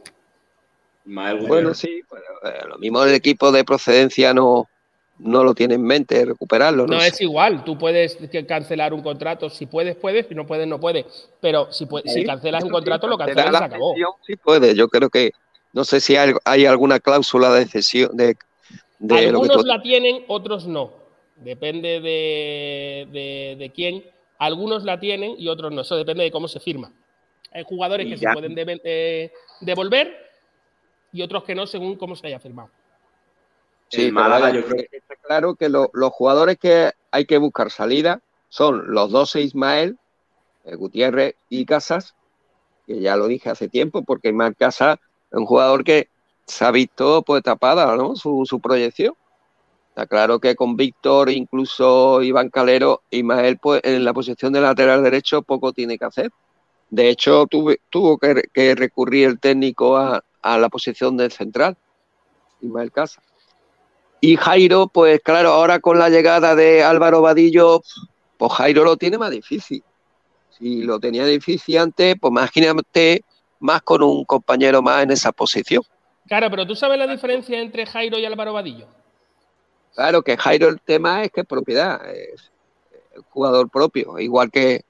Ismael 1.06 1.46
Bueno, 1.48 1.74
sí, 1.74 2.02
pero, 2.10 2.54
eh, 2.56 2.68
lo 2.68 2.78
mismo 2.78 3.04
el 3.04 3.14
equipo 3.14 3.52
de 3.52 3.64
procedencia 3.64 4.34
no, 4.34 4.68
no 5.20 5.44
lo 5.44 5.54
tiene 5.54 5.76
en 5.76 5.84
mente, 5.84 6.26
recuperarlo. 6.26 6.86
No, 6.88 6.96
No 6.96 7.02
sé. 7.02 7.08
es 7.10 7.22
igual, 7.22 7.64
tú 7.64 7.78
puedes 7.78 8.18
cancelar 8.48 8.94
un 8.94 9.02
contrato, 9.02 9.50
si 9.50 9.66
puedes, 9.66 9.96
puedes, 9.96 10.28
si 10.28 10.36
no 10.36 10.46
puedes, 10.46 10.68
no 10.68 10.80
puedes. 10.80 11.30
Pero 11.42 11.72
si, 11.72 11.86
si 12.06 12.10
Sí, 12.10 12.26
cancelas 12.26 12.64
un 12.64 12.70
sí, 12.70 12.74
contrato, 12.74 13.08
lo 13.08 13.18
cancelas 13.18 13.46
y 13.46 13.48
se 13.48 13.52
la 13.52 13.66
acabó. 13.66 13.96
Sí 14.26 14.36
puede, 14.38 14.76
yo 14.76 14.88
creo 14.88 15.10
que 15.10 15.32
No 15.74 15.84
sé 15.86 16.00
si 16.02 16.16
hay, 16.16 16.34
hay 16.46 16.66
alguna 16.66 17.00
cláusula 17.00 17.52
de 17.54 17.66
cesión 17.66 18.16
de, 18.16 18.36
de 19.08 19.16
lo 19.16 19.20
que 19.20 19.28
Algunos 19.28 19.62
tú- 19.64 19.68
la 19.68 19.82
tienen, 19.82 20.24
otros 20.28 20.66
no. 20.68 20.94
Depende 21.36 22.00
de, 22.00 23.08
de- 23.12 23.56
de 23.60 23.70
quién. 23.72 24.04
Algunos 24.38 24.84
la 24.84 25.00
tienen 25.00 25.36
y 25.38 25.48
otros 25.50 25.72
no. 25.72 25.82
Eso 25.82 25.96
depende 25.96 26.24
de 26.24 26.32
cómo 26.32 26.48
se 26.48 26.60
firma. 26.60 26.92
Hay 27.52 27.64
jugadores 27.64 28.08
Y 28.08 28.12
que 28.12 28.18
ya. 28.18 28.30
se 28.30 28.34
pueden 28.40 28.56
eh, 28.84 29.32
devolver 29.62 30.16
y 31.12 31.22
otros 31.22 31.44
que 31.44 31.54
no, 31.54 31.68
según 31.68 31.96
cómo 31.98 32.16
se 32.16 32.28
haya 32.28 32.40
firmado. 32.40 32.70
Sí, 33.90 34.12
Málaga, 34.12 34.52
yo 34.52 34.66
creo 34.66 34.86
que 34.90 34.98
está 34.98 35.16
claro 35.18 35.56
que 35.56 35.70
lo- 35.70 35.90
los 35.94 36.10
jugadores 36.12 36.58
que 36.58 36.92
hay 37.12 37.26
que 37.26 37.38
buscar 37.38 37.70
salida 37.72 38.22
son 38.50 38.92
los 38.94 39.12
12 39.12 39.42
Ismael, 39.42 39.98
eh, 40.66 40.76
Gutiérrez 40.76 41.36
y 41.50 41.66
Casas, 41.66 42.16
que 42.88 43.00
ya 43.02 43.16
lo 43.16 43.28
dije 43.28 43.50
hace 43.50 43.68
tiempo, 43.70 44.02
porque 44.04 44.30
Ismael 44.30 44.56
Casas 44.56 44.98
es 45.32 45.38
un 45.38 45.46
jugador 45.46 45.84
que 45.84 46.08
se 46.46 46.66
ha 46.66 46.72
visto 46.72 47.22
pues 47.22 47.44
tapada, 47.44 47.96
¿no? 47.96 48.16
Su, 48.16 48.44
su 48.46 48.60
proyección. 48.60 49.14
Está 49.90 50.08
claro 50.08 50.40
que 50.40 50.56
con 50.56 50.76
Víctor, 50.76 51.30
incluso 51.30 52.22
Iván 52.24 52.50
Calero, 52.50 53.04
Ismael, 53.12 53.60
pues 53.60 53.82
en 53.84 54.04
la 54.04 54.14
posición 54.14 54.52
de 54.54 54.62
lateral 54.62 55.04
derecho 55.04 55.44
poco 55.44 55.72
tiene 55.72 55.98
que 55.98 56.06
hacer. 56.06 56.32
De 56.90 57.10
hecho, 57.10 57.46
tuve- 57.46 57.80
tuvo 57.90 58.18
que, 58.18 58.44
que 58.52 58.76
recurrir 58.76 59.28
el 59.28 59.40
técnico 59.40 59.98
a, 59.98 60.24
a 60.42 60.58
la 60.58 60.70
posición 60.70 61.16
del 61.16 61.32
central, 61.32 61.78
Ismael 62.62 62.92
Casas. 62.92 63.24
Y 64.20 64.36
Jairo, 64.36 64.88
pues 64.88 65.20
claro, 65.24 65.50
ahora 65.50 65.80
con 65.80 66.00
la 66.00 66.10
llegada 66.10 66.56
de 66.56 66.84
Álvaro 66.84 67.22
Vadillo, 67.22 67.82
pues 68.38 68.52
Jairo 68.54 68.84
lo 68.84 68.98
tiene 68.98 69.18
más 69.18 69.32
difícil. 69.32 69.84
Si 70.58 70.82
lo 70.84 71.00
tenía 71.00 71.26
difícil 71.26 71.78
antes, 71.78 72.16
pues 72.20 72.32
imagínate 72.32 73.24
más 73.60 73.82
con 73.82 74.02
un 74.02 74.24
compañero 74.26 74.82
más 74.82 75.04
en 75.04 75.12
esa 75.12 75.32
posición. 75.32 75.84
Claro, 76.28 76.50
pero 76.50 76.66
tú 76.66 76.76
sabes 76.76 76.98
la 76.98 77.08
diferencia 77.08 77.60
entre 77.60 77.86
Jairo 77.86 78.18
y 78.18 78.26
Álvaro 78.26 78.54
Vadillo. 78.54 78.88
Claro 79.94 80.22
que 80.22 80.38
Jairo 80.38 80.70
el 80.70 80.82
tema 80.82 81.24
es 81.24 81.32
que 81.32 81.42
es 81.42 81.48
propiedad, 81.48 82.02
es 82.10 82.52
jugador 83.30 83.70
propio, 83.70 84.18
igual 84.20 84.50
que 84.50 84.84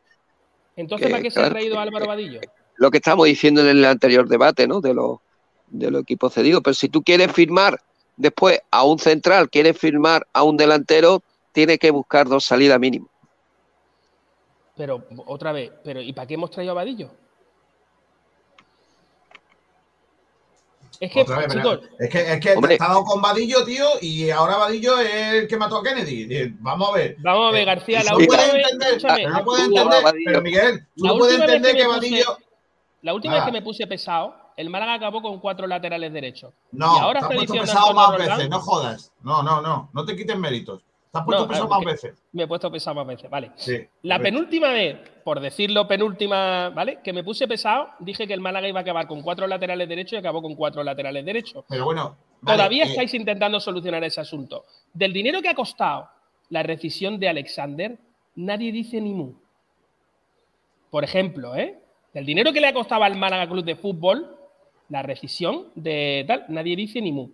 Entonces, 0.75 1.07
Que, 1.07 1.11
¿para 1.11 1.23
qué 1.23 1.31
se 1.31 1.41
ha 1.41 1.49
traído 1.49 1.79
Álvaro 1.79 2.07
Vadillo? 2.07 2.39
lo 2.75 2.91
que 2.91 2.97
estamos 2.97 3.25
diciendo 3.25 3.61
en 3.61 3.67
el 3.67 3.85
anterior 3.85 4.27
debate, 4.27 4.67
¿no? 4.67 4.81
De 4.81 4.93
los, 4.93 5.19
de 5.67 5.91
los 5.91 6.01
equipos 6.01 6.33
cedidos. 6.33 6.61
Pero 6.63 6.73
si 6.73 6.89
tú 6.89 7.03
quieres 7.03 7.31
firmar 7.31 7.79
después 8.17 8.61
a 8.71 8.83
un 8.83 8.99
central, 8.99 9.49
quieres 9.49 9.77
firmar 9.77 10.27
a 10.33 10.43
un 10.43 10.57
delantero, 10.57 11.21
tiene 11.51 11.77
que 11.77 11.91
buscar 11.91 12.27
dos 12.27 12.45
salidas 12.45 12.79
mínimas. 12.79 13.09
Pero, 14.75 15.03
otra 15.27 15.51
vez, 15.51 15.71
pero 15.83 16.01
¿y 16.01 16.13
para 16.13 16.27
qué 16.27 16.33
hemos 16.33 16.49
traído 16.49 16.71
a 16.71 16.75
Vadillo? 16.75 17.11
Es 20.99 21.11
que, 21.11 21.21
Otra 21.21 21.37
vez, 21.39 21.47
chicos, 21.53 21.79
es 21.99 22.09
que, 22.09 22.33
es 22.33 22.39
que 22.39 22.53
Hombre. 22.53 22.77
ha 22.79 22.87
dado 22.87 23.03
con 23.03 23.21
Vadillo, 23.21 23.65
tío, 23.65 23.85
y 24.01 24.29
ahora 24.29 24.57
Vadillo 24.57 24.99
es 24.99 25.33
el 25.33 25.47
que 25.47 25.57
mató 25.57 25.77
a 25.77 25.83
Kennedy. 25.83 26.55
Vamos 26.59 26.89
a 26.89 26.93
ver. 26.93 27.15
vamos 27.19 27.47
a 27.49 27.51
ver, 27.51 27.61
Eh, 27.61 27.65
García, 27.65 28.03
la 28.03 28.11
no 28.11 28.17
última 28.17 28.37
puedes 28.37 28.53
vez, 28.53 28.71
entender, 28.71 29.29
no 29.29 29.43
puedes 29.43 29.67
la- 29.69 29.81
entender, 29.81 30.13
pero 30.25 30.41
Miguel, 30.41 30.87
tú 30.95 31.05
no 31.05 31.17
puedes 31.17 31.39
vez 31.39 31.45
entender 31.49 31.71
que 31.71 31.77
que 31.77 31.83
me 31.87 31.93
puse- 31.95 31.99
Vadillo. 32.11 32.37
la 33.01 33.13
última 33.13 33.33
vez 33.33 33.43
Ah. 33.43 33.45
que 33.47 33.51
me 33.51 33.61
puse 33.61 33.87
pesado, 33.87 34.35
el 34.55 34.69
Málaga 34.69 34.93
acabó 34.93 35.21
con 35.21 35.39
cuatro 35.39 35.65
laterales 35.67 36.13
derechos. 36.13 36.53
No, 36.71 36.95
y 36.95 36.99
ahora 36.99 37.19
te 37.21 37.25
has 37.25 37.31
está 37.31 37.45
puesto 37.53 37.53
pesado 37.65 37.93
más 37.93 38.17
veces, 38.17 38.49
no 38.49 38.59
jodas. 38.59 39.11
No, 39.23 39.41
no, 39.43 39.61
no, 39.61 39.89
no 39.93 40.05
te 40.05 40.15
quites 40.15 40.37
méritos. 40.37 40.83
Te 41.13 41.19
has 41.19 41.25
puesto 41.25 41.43
No, 41.43 41.47
pesado 41.47 41.65
ah, 41.65 41.69
más 41.69 41.77
porque- 41.77 41.91
veces. 41.91 42.23
Me 42.31 42.43
he 42.43 42.47
puesto 42.47 42.71
pesado 42.71 42.95
más 42.95 43.05
veces, 43.05 43.29
vale. 43.29 43.51
Sí. 43.55 43.77
La 44.01 44.17
penúltima 44.17 44.69
vez, 44.71 44.97
por 45.23 45.39
decirlo 45.39 45.87
penúltima, 45.87 46.69
¿vale? 46.71 47.01
Que 47.03 47.13
me 47.13 47.23
puse 47.23 47.47
pesado, 47.47 47.89
dije 47.99 48.25
que 48.25 48.33
el 48.33 48.39
Málaga 48.41 48.67
iba 48.67 48.79
a 48.79 48.81
acabar 48.81 49.05
con 49.05 49.21
cuatro 49.21 49.45
laterales 49.45 49.87
derechos 49.87 50.13
y 50.13 50.17
acabó 50.17 50.41
con 50.41 50.55
cuatro 50.55 50.83
laterales 50.83 51.23
derechos. 51.23 51.65
Pero 51.69 51.85
bueno. 51.85 52.17
vale, 52.41 52.57
Todavía 52.57 52.85
eh, 52.85 52.87
estáis 52.89 53.13
intentando 53.13 53.59
solucionar 53.59 54.03
ese 54.03 54.21
asunto. 54.21 54.65
Del 54.91 55.13
dinero 55.13 55.39
que 55.39 55.49
ha 55.49 55.53
costado 55.53 56.09
la 56.49 56.63
rescisión 56.63 57.19
de 57.19 57.29
Alexander, 57.29 57.95
nadie 58.37 58.71
dice 58.71 58.99
ni 58.99 59.13
mu. 59.13 59.33
Por 60.89 61.03
ejemplo, 61.03 61.55
¿eh? 61.55 61.77
Del 62.11 62.25
dinero 62.25 62.51
que 62.51 62.59
le 62.59 62.67
ha 62.67 62.73
costado 62.73 63.03
al 63.03 63.15
Málaga 63.15 63.47
Club 63.47 63.63
de 63.65 63.75
Fútbol, 63.75 64.35
la 64.89 65.03
rescisión 65.03 65.67
de 65.75 66.25
tal, 66.27 66.45
nadie 66.47 66.75
dice 66.75 66.99
ni 67.01 67.11
mu. 67.11 67.29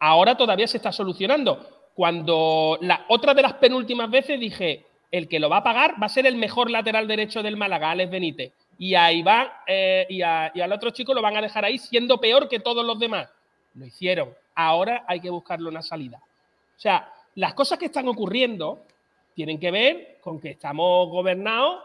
Ahora 0.00 0.36
todavía 0.36 0.66
se 0.66 0.78
está 0.78 0.90
solucionando. 0.90 1.73
Cuando 1.94 2.78
la 2.80 3.04
otra 3.08 3.34
de 3.34 3.42
las 3.42 3.54
penúltimas 3.54 4.10
veces 4.10 4.38
dije, 4.40 4.84
el 5.10 5.28
que 5.28 5.38
lo 5.38 5.48
va 5.48 5.58
a 5.58 5.62
pagar 5.62 5.94
va 6.02 6.06
a 6.06 6.10
ser 6.10 6.26
el 6.26 6.36
mejor 6.36 6.70
lateral 6.70 7.06
derecho 7.06 7.42
del 7.42 7.56
Málaga, 7.56 7.90
Alex 7.92 8.10
Benítez. 8.10 8.52
Y 8.78 8.96
a 8.96 9.12
Iván 9.12 9.48
eh, 9.66 10.04
y, 10.08 10.22
a- 10.22 10.50
y 10.54 10.60
al 10.60 10.72
otro 10.72 10.90
chico 10.90 11.14
lo 11.14 11.22
van 11.22 11.36
a 11.36 11.40
dejar 11.42 11.64
ahí 11.64 11.78
siendo 11.78 12.18
peor 12.18 12.48
que 12.48 12.58
todos 12.58 12.84
los 12.84 12.98
demás. 12.98 13.28
Lo 13.74 13.86
hicieron. 13.86 14.30
Ahora 14.56 15.04
hay 15.06 15.20
que 15.20 15.30
buscarle 15.30 15.68
una 15.68 15.82
salida. 15.82 16.18
O 16.76 16.80
sea, 16.80 17.12
las 17.36 17.54
cosas 17.54 17.78
que 17.78 17.86
están 17.86 18.08
ocurriendo 18.08 18.80
tienen 19.34 19.60
que 19.60 19.70
ver 19.70 20.18
con 20.20 20.40
que 20.40 20.50
estamos 20.50 21.08
gobernados, 21.08 21.80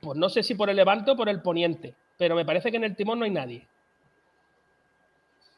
pues 0.00 0.16
no 0.16 0.28
sé 0.30 0.42
si 0.42 0.54
por 0.54 0.70
el 0.70 0.76
levante 0.76 1.10
o 1.10 1.16
por 1.16 1.28
el 1.28 1.42
poniente, 1.42 1.94
pero 2.16 2.34
me 2.34 2.44
parece 2.44 2.70
que 2.70 2.76
en 2.78 2.84
el 2.84 2.96
timón 2.96 3.18
no 3.18 3.24
hay 3.26 3.30
nadie. 3.30 3.62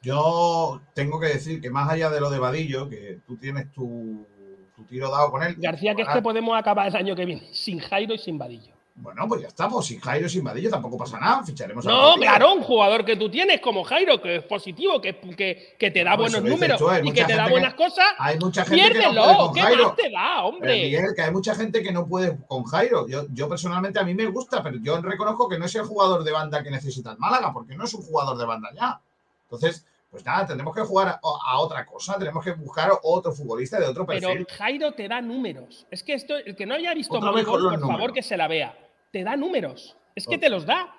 Yo 0.02 0.81
tengo 0.94 1.20
que 1.20 1.27
decir 1.27 1.60
que 1.60 1.70
más 1.70 1.90
allá 1.90 2.10
de 2.10 2.20
lo 2.20 2.31
de 2.31 2.39
Vadillo, 2.39 2.89
que 2.89 3.18
tú 3.27 3.36
tienes 3.36 3.70
tu, 3.72 4.27
tu 4.74 4.85
tiro 4.85 5.10
dado 5.10 5.31
con 5.31 5.43
él. 5.43 5.56
García, 5.59 5.94
que 5.94 6.02
es 6.02 6.09
que 6.09 6.22
podemos 6.22 6.59
acabar 6.59 6.89
el 6.89 6.97
año 6.97 7.14
que 7.14 7.27
viene 7.27 7.48
sin 7.52 7.78
Jairo 7.81 8.14
y 8.14 8.18
sin 8.18 8.39
Vadillo. 8.39 8.74
Bueno, 8.94 9.27
pues 9.28 9.40
ya 9.43 9.48
está, 9.48 9.66
pues 9.68 9.86
sin 9.86 9.98
Jairo, 10.01 10.28
sin 10.28 10.44
Vadillo 10.44 10.68
tampoco 10.68 10.98
pasa 10.98 11.18
nada, 11.18 11.43
ficharemos 11.43 11.86
a 11.86 11.90
No, 11.90 12.14
claro, 12.16 12.52
un 12.55 12.62
jugador 12.62 13.02
que 13.05 13.16
tú 13.16 13.31
tienes 13.31 13.60
como 13.60 13.82
Jairo, 13.82 14.20
que 14.20 14.36
es 14.36 14.43
positivo, 14.44 15.01
que, 15.01 15.18
que, 15.36 15.74
que 15.78 15.90
te 15.90 16.05
da 16.05 16.16
Pues 16.16 16.32
buenos 16.32 16.51
números 16.51 16.82
y 17.02 17.12
que 17.12 17.24
te 17.24 17.35
da 17.35 17.48
buenas 17.48 17.74
cosas, 17.74 18.05
Hay 18.18 18.39
mucha 18.39 18.62
gente 18.64 18.93
que 18.98 19.12
no 19.12 19.22
puede 19.22 19.36
con 19.36 19.55
¿Qué 19.55 19.60
Jairo. 19.62 19.85
más 19.86 19.97
te 19.97 20.10
da, 20.10 20.36
Eh, 20.36 20.43
hombre? 20.43 20.82
Miguel, 20.82 21.06
que 21.16 21.22
hay 21.22 21.31
mucha 21.31 21.55
gente 21.55 21.82
que 21.82 21.93
no 21.93 22.06
puede 22.06 22.36
con 22.47 22.64
Jairo. 22.64 23.06
Yo, 23.09 23.24
yo 23.32 23.48
personalmente 23.48 23.98
a 24.01 24.02
mí 24.05 24.14
me 24.14 24.27
gusta, 24.27 24.62
pero 24.62 24.77
yo 24.82 25.01
reconozco 25.01 25.48
que 25.48 25.59
no 25.59 25.64
es 25.64 25.74
el 25.74 25.82
jugador 25.85 26.22
de 26.24 26.32
banda 26.32 26.62
que 26.62 26.70
necesita 26.70 27.12
el 27.12 27.18
Málaga, 27.18 27.52
porque 27.55 27.77
no 27.77 27.85
es 27.85 27.94
un 27.94 28.02
jugador 28.02 28.36
de 28.36 28.44
banda 28.44 28.68
ya. 28.74 29.01
Entonces, 29.44 29.86
pues 30.11 30.24
nada, 30.24 30.47
tendremos 30.47 30.74
que 30.74 30.82
jugar 30.82 31.09
a, 31.09 31.20
a 31.23 31.59
otra 31.61 31.87
cosa, 31.87 32.19
tenemos 32.19 32.45
que 32.45 32.53
buscar 32.53 32.91
otro 33.03 33.31
futbolista 33.32 33.78
de 33.78 33.87
otro 33.87 34.05
Pero 34.07 34.28
perfil. 34.28 34.47
Jairo 34.51 34.93
te 34.93 35.07
da 35.09 35.20
números. 35.20 35.87
Es 35.91 36.03
que 36.03 36.15
esto, 36.15 36.37
el 36.37 36.57
que 36.57 36.66
no 36.66 36.74
haya 36.74 36.93
visto 36.95 37.20
los 37.20 37.45
por 37.45 37.81
favor 37.81 38.12
que 38.12 38.23
se 38.23 38.37
la 38.37 38.49
vea. 38.49 38.77
Te 39.12 39.23
da 39.23 39.37
números. 39.37 39.97
Es 40.15 40.27
que 40.27 40.37
te 40.39 40.49
los 40.49 40.66
da. 40.66 40.93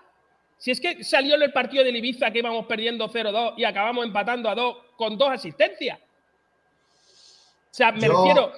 Si 0.57 0.71
es 0.71 0.79
que 0.79 1.03
salió 1.03 1.35
en 1.35 1.41
el 1.41 1.51
partido 1.51 1.83
del 1.83 1.95
Ibiza 1.95 2.31
que 2.31 2.39
íbamos 2.39 2.65
perdiendo 2.67 3.09
0-2 3.09 3.55
y 3.57 3.63
acabamos 3.65 4.05
empatando 4.05 4.47
a 4.49 4.55
2 4.55 4.77
con 4.95 5.17
dos 5.17 5.29
asistencias. 5.29 5.99
O 5.99 7.73
sea, 7.73 7.91
me 7.91 8.01
Yo- 8.07 8.17
refiero. 8.17 8.51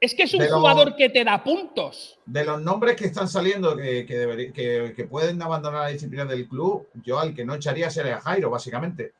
Es 0.00 0.14
que 0.14 0.24
es 0.24 0.34
un 0.34 0.40
pero- 0.40 0.58
jugador 0.58 0.96
que 0.96 1.08
te 1.08 1.24
da 1.24 1.42
puntos. 1.42 2.18
De 2.26 2.44
los 2.44 2.60
nombres 2.60 2.96
que 2.96 3.06
están 3.06 3.26
saliendo 3.28 3.74
que, 3.76 4.04
que, 4.04 4.26
deberí- 4.26 4.52
que- 4.52 4.92
que 4.94 5.04
pueden 5.04 5.40
abandonar 5.40 5.82
la 5.84 5.88
disciplina 5.88 6.26
del 6.26 6.46
club, 6.46 6.88
yo 7.02 7.18
al 7.18 7.34
que 7.34 7.44
no 7.46 7.54
echaría 7.54 7.88
sería 7.88 8.16
a 8.16 8.20
Jairo, 8.20 8.50
básicamente. 8.50 9.12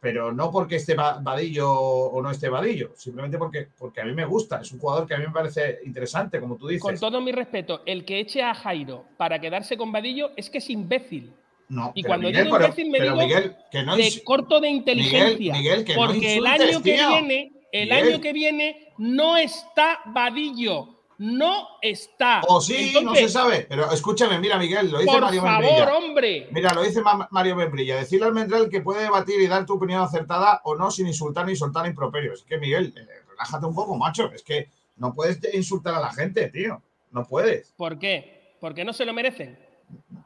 Pero 0.00 0.32
no 0.32 0.52
porque 0.52 0.76
esté 0.76 0.94
Va- 0.94 1.18
Vadillo 1.20 1.72
o 1.72 2.22
no 2.22 2.30
esté 2.30 2.48
Vadillo, 2.48 2.92
simplemente 2.96 3.36
porque, 3.36 3.68
porque 3.76 4.00
a 4.00 4.04
mí 4.04 4.12
me 4.12 4.24
gusta. 4.24 4.60
Es 4.60 4.70
un 4.70 4.78
jugador 4.78 5.08
que 5.08 5.14
a 5.14 5.18
mí 5.18 5.26
me 5.26 5.32
parece 5.32 5.80
interesante, 5.84 6.38
como 6.40 6.56
tú 6.56 6.68
dices. 6.68 6.82
Con 6.82 6.98
todo 6.98 7.20
mi 7.20 7.32
respeto, 7.32 7.82
el 7.84 8.04
que 8.04 8.20
eche 8.20 8.40
a 8.42 8.54
Jairo 8.54 9.04
para 9.16 9.40
quedarse 9.40 9.76
con 9.76 9.90
Vadillo 9.90 10.30
es 10.36 10.50
que 10.50 10.58
es 10.58 10.70
imbécil. 10.70 11.32
No, 11.68 11.92
Y 11.94 12.02
cuando 12.04 12.28
Miguel, 12.28 12.44
digo 12.44 12.56
pero- 12.56 12.68
imbécil 12.68 12.90
me 12.90 13.00
digo 13.00 13.16
Miguel, 13.16 13.56
que 13.70 13.82
no 13.82 13.96
de 13.96 14.22
corto 14.24 14.60
de 14.60 14.68
inteligencia. 14.70 15.52
Miguel, 15.52 15.84
que 15.84 15.94
no 15.96 16.06
porque 16.06 16.36
el 16.36 16.46
año 16.46 16.82
que 16.82 16.94
tío. 16.94 17.08
viene, 17.08 17.52
el 17.72 17.92
año 17.92 18.20
que 18.20 18.32
viene 18.32 18.92
no 18.98 19.36
está 19.36 19.98
Vadillo. 20.06 20.97
No 21.18 21.66
está. 21.82 22.42
O 22.46 22.60
sí, 22.60 22.94
no 23.02 23.12
se 23.14 23.28
sabe. 23.28 23.66
Pero 23.68 23.90
escúchame, 23.90 24.38
mira, 24.38 24.56
Miguel, 24.56 24.90
lo 24.90 24.98
dice 25.00 25.10
Por 25.10 25.20
Mario 25.22 25.42
favor, 25.42 25.60
Membrilla. 25.64 25.96
hombre. 25.96 26.48
Mira, 26.52 26.72
lo 26.74 26.82
dice 26.82 27.02
Ma- 27.02 27.26
Mario 27.32 27.56
Membrilla. 27.56 27.96
Decirle 27.96 28.26
al 28.26 28.34
Mendral 28.34 28.68
que 28.70 28.80
puede 28.82 29.02
debatir 29.02 29.40
y 29.40 29.48
dar 29.48 29.66
tu 29.66 29.74
opinión 29.74 30.00
acertada 30.00 30.60
o 30.64 30.76
no 30.76 30.90
sin 30.92 31.08
insultar 31.08 31.44
ni 31.46 31.56
soltar 31.56 31.86
improperios. 31.86 32.40
Es 32.40 32.44
que, 32.44 32.58
Miguel, 32.58 32.94
eh, 32.96 33.06
relájate 33.30 33.66
un 33.66 33.74
poco, 33.74 33.96
macho. 33.96 34.30
Es 34.32 34.44
que 34.44 34.68
no 34.96 35.12
puedes 35.12 35.40
insultar 35.54 35.94
a 35.96 36.00
la 36.00 36.12
gente, 36.12 36.48
tío. 36.50 36.80
No 37.10 37.24
puedes. 37.26 37.72
¿Por 37.76 37.98
qué? 37.98 38.54
Porque 38.60 38.84
no 38.84 38.92
se 38.92 39.04
lo 39.04 39.12
merecen. 39.12 39.58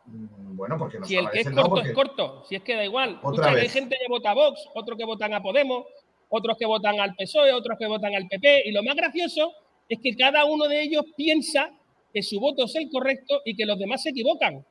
Mm, 0.06 0.56
Bueno, 0.56 0.76
porque 0.78 0.98
no 0.98 1.06
si 1.06 1.16
el 1.16 1.30
que 1.30 1.40
es 1.40 1.50
corto 1.50 1.76
¿no? 1.76 1.80
es 1.80 1.92
corto, 1.92 2.44
si 2.48 2.56
es 2.56 2.62
que 2.62 2.76
da 2.76 2.84
igual. 2.84 3.18
Otra 3.22 3.46
Escucha, 3.46 3.62
hay 3.62 3.68
gente 3.70 3.96
que 3.98 4.08
vota 4.10 4.30
a 4.32 4.34
Vox, 4.34 4.60
otros 4.74 4.98
que 4.98 5.04
votan 5.06 5.32
a 5.32 5.42
Podemos, 5.42 5.86
otros 6.28 6.56
que 6.58 6.66
votan 6.66 7.00
al 7.00 7.14
PSOE, 7.14 7.52
otros 7.54 7.78
que 7.78 7.86
votan 7.86 8.14
al 8.14 8.28
PP. 8.28 8.68
Y 8.68 8.72
lo 8.72 8.82
más 8.82 8.94
gracioso 8.94 9.52
es 9.88 9.98
que 10.02 10.16
cada 10.16 10.44
uno 10.44 10.66
de 10.68 10.82
ellos 10.82 11.04
piensa 11.16 11.70
que 12.12 12.22
su 12.22 12.38
voto 12.40 12.64
es 12.64 12.74
el 12.76 12.88
correcto 12.90 13.40
y 13.44 13.54
que 13.56 13.66
los 13.66 13.78
demás 13.78 14.02
se 14.02 14.10
equivocan. 14.10 14.64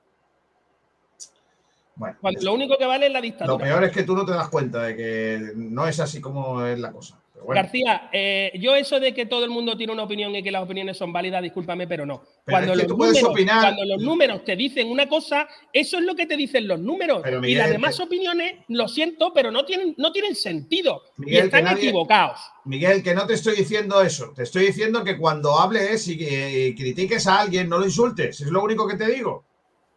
Bueno, 1.95 2.17
Cuando- 2.21 2.41
lo 2.41 2.53
único 2.53 2.77
que 2.77 2.85
vale 2.85 3.07
es 3.07 3.11
la 3.11 3.19
Lo 3.19 3.23
dictadura. 3.23 3.63
peor 3.65 3.83
es 3.83 3.91
que 3.91 4.03
tú 4.03 4.15
no 4.15 4.25
te 4.25 4.31
das 4.31 4.49
cuenta 4.49 4.81
de 4.83 4.95
que 4.95 5.51
no 5.55 5.87
es 5.87 5.99
así 5.99 6.19
como 6.21 6.65
es 6.65 6.79
la 6.79 6.91
cosa. 6.91 7.20
Bueno, 7.43 7.61
García, 7.61 8.09
eh, 8.13 8.51
yo 8.59 8.75
eso 8.75 8.99
de 8.99 9.13
que 9.13 9.25
todo 9.25 9.43
el 9.43 9.49
mundo 9.49 9.75
tiene 9.75 9.91
una 9.93 10.03
opinión 10.03 10.35
y 10.35 10.43
que 10.43 10.51
las 10.51 10.63
opiniones 10.63 10.95
son 10.97 11.11
válidas, 11.11 11.41
discúlpame, 11.41 11.87
pero 11.87 12.05
no. 12.05 12.21
Pero 12.45 12.57
Cuando, 12.57 12.75
los 12.75 12.87
números, 12.87 13.23
opinar- 13.23 13.61
cuando 13.61 13.85
los 13.85 14.01
números 14.01 14.43
te 14.43 14.55
dicen 14.55 14.89
una 14.89 15.07
cosa, 15.09 15.47
eso 15.73 15.97
es 15.97 16.03
lo 16.03 16.15
que 16.15 16.25
te 16.27 16.37
dicen 16.37 16.67
los 16.67 16.79
números. 16.79 17.21
Pero, 17.23 17.43
y 17.45 17.55
las 17.55 17.69
demás 17.71 17.97
que- 17.97 18.03
opiniones, 18.03 18.53
lo 18.67 18.87
siento, 18.87 19.33
pero 19.33 19.49
no 19.51 19.65
tienen, 19.65 19.95
no 19.97 20.11
tienen 20.11 20.35
sentido. 20.35 21.01
Miguel, 21.17 21.35
y 21.43 21.45
están 21.45 21.63
nadie- 21.63 21.85
equivocados. 21.89 22.39
Miguel, 22.65 23.01
que 23.01 23.15
no 23.15 23.25
te 23.25 23.33
estoy 23.33 23.55
diciendo 23.55 24.01
eso. 24.01 24.33
Te 24.35 24.43
estoy 24.43 24.67
diciendo 24.67 25.03
que 25.03 25.17
cuando 25.17 25.57
hables 25.59 26.07
y, 26.07 26.17
que- 26.17 26.67
y 26.67 26.75
critiques 26.75 27.25
a 27.27 27.39
alguien, 27.41 27.67
no 27.69 27.79
lo 27.79 27.85
insultes. 27.85 28.39
Es 28.41 28.47
lo 28.47 28.61
único 28.63 28.87
que 28.87 28.97
te 28.97 29.07
digo. 29.11 29.45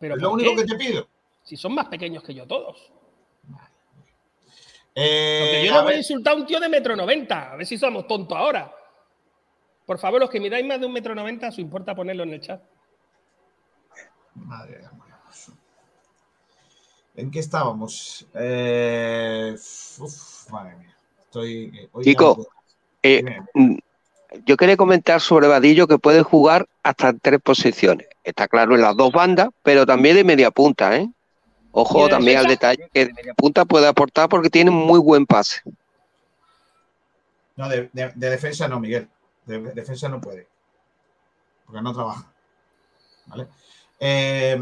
Pero 0.01 0.17
es 0.17 0.23
lo 0.23 0.31
¿por 0.31 0.39
único 0.39 0.57
qué? 0.57 0.63
que 0.63 0.69
te 0.69 0.77
pido. 0.77 1.07
Si 1.43 1.57
son 1.57 1.75
más 1.75 1.89
pequeños 1.89 2.23
que 2.23 2.33
yo 2.35 2.47
todos. 2.47 2.91
Eh, 4.95 5.41
Porque 5.41 5.67
yo 5.67 5.75
no 5.75 5.83
voy 5.83 5.95
a 5.95 5.97
insultar 5.99 6.35
a 6.35 6.37
un 6.37 6.47
tío 6.47 6.61
de 6.61 6.69
metro 6.69 6.95
noventa. 6.95 7.53
A 7.53 7.57
ver 7.57 7.67
si 7.67 7.77
somos 7.77 8.07
tontos 8.07 8.37
ahora. 8.37 8.73
Por 9.85 9.99
favor, 9.99 10.21
los 10.21 10.31
que 10.31 10.41
miráis 10.41 10.65
más 10.65 10.81
de 10.81 10.87
un 10.87 10.93
metro 10.93 11.15
noventa, 11.15 11.49
os 11.49 11.59
importa 11.59 11.95
ponerlo 11.95 12.23
en 12.23 12.35
el 12.35 12.41
chat. 12.41 12.63
Madre 14.35 14.79
mía. 14.79 14.91
¿En 17.17 17.31
qué 17.31 17.39
estábamos? 17.39 18.27
Eh, 18.35 19.55
uf, 19.55 20.51
madre 20.51 20.77
mía. 20.77 20.97
Estoy. 21.21 21.89
hoy 21.93 22.05
Chico. 22.05 22.49
Eh, 23.03 23.23
mm, 23.55 23.77
yo 24.45 24.57
quería 24.57 24.77
comentar 24.77 25.21
sobre 25.21 25.47
Vadillo 25.47 25.87
que 25.87 25.99
puede 25.99 26.23
jugar 26.23 26.67
hasta 26.83 27.11
en 27.11 27.21
tres 27.21 27.41
posiciones. 27.41 28.09
Está 28.25 28.49
claro 28.49 28.75
en 28.75 28.81
las 28.81 28.97
dos 28.97 29.13
bandas, 29.13 29.51
pero 29.63 29.87
también 29.87 30.17
de 30.17 30.25
media 30.25 30.51
punta, 30.51 30.97
¿eh? 30.97 31.09
¿Y 31.75 31.81
Ojo 31.81 32.05
de 32.05 32.11
también 32.11 32.39
al 32.39 32.47
detalle 32.47 32.89
que 32.93 33.07
de 33.07 33.13
media 33.13 33.35
punta 33.35 33.65
puede 33.65 33.87
aportar 33.87 34.29
porque 34.29 34.51
tiene 34.51 34.71
muy 34.71 34.99
buen 35.01 35.27
pase. 35.27 35.63
No, 37.57 37.69
de, 37.69 37.89
de- 37.93 38.13
de 38.15 38.31
defensa 38.31 38.69
no, 38.69 38.81
Miguel. 38.81 39.09
De, 39.47 39.61
de 39.61 39.73
defensa 39.73 40.09
no 40.09 40.21
puede. 40.21 40.47
Porque 41.67 41.83
no 41.83 41.93
trabaja. 41.93 42.33
¿Vale? 43.27 43.49
Eh, 44.01 44.59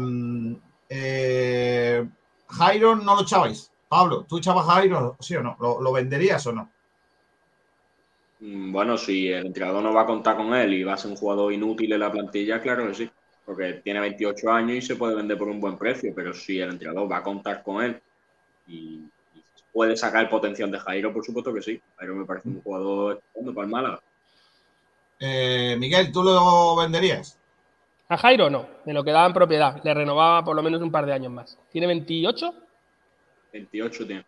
eh, 0.89 2.07
Jairo 2.47 2.95
no 2.95 3.15
lo 3.15 3.21
echabais. 3.23 3.71
Pablo, 3.89 4.25
¿tú 4.27 4.37
echabas 4.39 4.67
a 4.67 4.73
Jairo, 4.73 5.15
sí 5.19 5.35
o 5.35 5.43
no? 5.43 5.55
¿Lo, 5.59 5.81
lo 5.81 5.91
venderías 5.91 6.45
o 6.47 6.53
no? 6.53 6.69
Mm, 8.41 8.71
Bueno, 8.71 8.95
si 8.97 9.27
el 9.29 9.47
entrenador 9.47 9.81
no 9.81 9.91
va 9.91 10.01
a 10.01 10.05
contar 10.05 10.37
con 10.37 10.53
él 10.53 10.73
y 10.75 10.83
va 10.83 10.93
a 10.93 10.97
ser 10.97 11.09
un 11.09 11.17
jugador 11.17 11.51
inútil 11.51 11.93
en 11.93 11.99
la 11.99 12.11
plantilla, 12.11 12.61
claro 12.61 12.87
que 12.87 12.93
sí. 12.93 13.09
Porque 13.45 13.81
tiene 13.83 13.99
28 13.99 14.51
años 14.51 14.77
y 14.77 14.81
se 14.81 14.95
puede 14.95 15.15
vender 15.15 15.37
por 15.37 15.49
un 15.49 15.59
buen 15.59 15.77
precio, 15.77 16.13
pero 16.15 16.33
si 16.33 16.59
el 16.59 16.69
entrenador 16.69 17.11
va 17.11 17.17
a 17.17 17.23
contar 17.23 17.61
con 17.61 17.83
él 17.83 18.01
y, 18.67 19.01
y 19.35 19.43
puede 19.71 19.97
sacar 19.97 20.23
el 20.23 20.29
potencial 20.29 20.71
de 20.71 20.79
Jairo, 20.79 21.13
por 21.13 21.25
supuesto 21.25 21.53
que 21.53 21.61
sí. 21.61 21.81
Jairo 21.97 22.15
me 22.15 22.25
parece 22.25 22.47
un 22.47 22.61
jugador 22.61 23.17
estupendo 23.17 23.53
para 23.53 23.65
el 23.65 23.71
Málaga. 23.71 24.01
Eh, 25.19 25.75
Miguel, 25.79 26.11
¿tú 26.11 26.21
lo 26.21 26.75
venderías? 26.75 27.37
A 28.09 28.17
Jairo 28.17 28.49
no, 28.49 28.67
me 28.85 28.93
lo 28.93 29.03
quedaba 29.03 29.25
en 29.25 29.33
propiedad. 29.33 29.81
Le 29.83 29.93
renovaba 29.93 30.43
por 30.43 30.55
lo 30.55 30.61
menos 30.61 30.81
un 30.81 30.91
par 30.91 31.05
de 31.05 31.13
años 31.13 31.31
más. 31.31 31.57
¿Tiene 31.71 31.87
28? 31.87 32.53
28 33.53 34.07
tiene. 34.07 34.25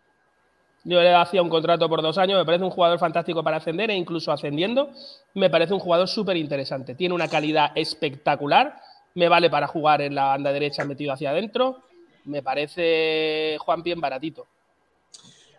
Yo 0.84 1.00
le 1.02 1.14
hacía 1.14 1.42
un 1.42 1.48
contrato 1.48 1.88
por 1.88 2.00
dos 2.00 2.16
años. 2.16 2.38
Me 2.38 2.44
parece 2.44 2.64
un 2.64 2.70
jugador 2.70 2.98
fantástico 2.98 3.42
para 3.42 3.58
ascender 3.58 3.90
e 3.90 3.94
incluso 3.94 4.32
ascendiendo. 4.32 4.90
Me 5.34 5.50
parece 5.50 5.74
un 5.74 5.80
jugador 5.80 6.08
súper 6.08 6.36
interesante. 6.36 6.94
Tiene 6.94 7.14
una 7.14 7.28
calidad 7.28 7.72
espectacular. 7.74 8.80
Me 9.16 9.30
vale 9.30 9.48
para 9.48 9.66
jugar 9.66 10.02
en 10.02 10.14
la 10.14 10.26
banda 10.26 10.52
derecha 10.52 10.84
metido 10.84 11.10
hacia 11.10 11.30
adentro. 11.30 11.78
Me 12.26 12.42
parece 12.42 13.56
Juan 13.58 13.82
bien 13.82 13.98
baratito. 13.98 14.46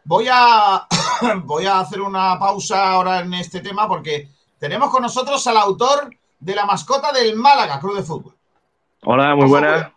Voy 0.03 0.27
a, 0.31 0.87
voy 1.43 1.65
a 1.65 1.79
hacer 1.79 2.01
una 2.01 2.37
pausa 2.37 2.91
ahora 2.91 3.21
en 3.21 3.33
este 3.33 3.61
tema 3.61 3.87
porque 3.87 4.29
tenemos 4.59 4.91
con 4.91 5.01
nosotros 5.01 5.45
al 5.47 5.57
autor 5.57 6.15
de 6.39 6.53
la 6.53 6.67
mascota 6.67 7.11
del 7.11 7.35
Málaga 7.35 7.79
Club 7.79 7.95
de 7.95 8.03
Fútbol. 8.03 8.35
Hola, 9.03 9.35
muy 9.35 9.47
buenas. 9.47 9.91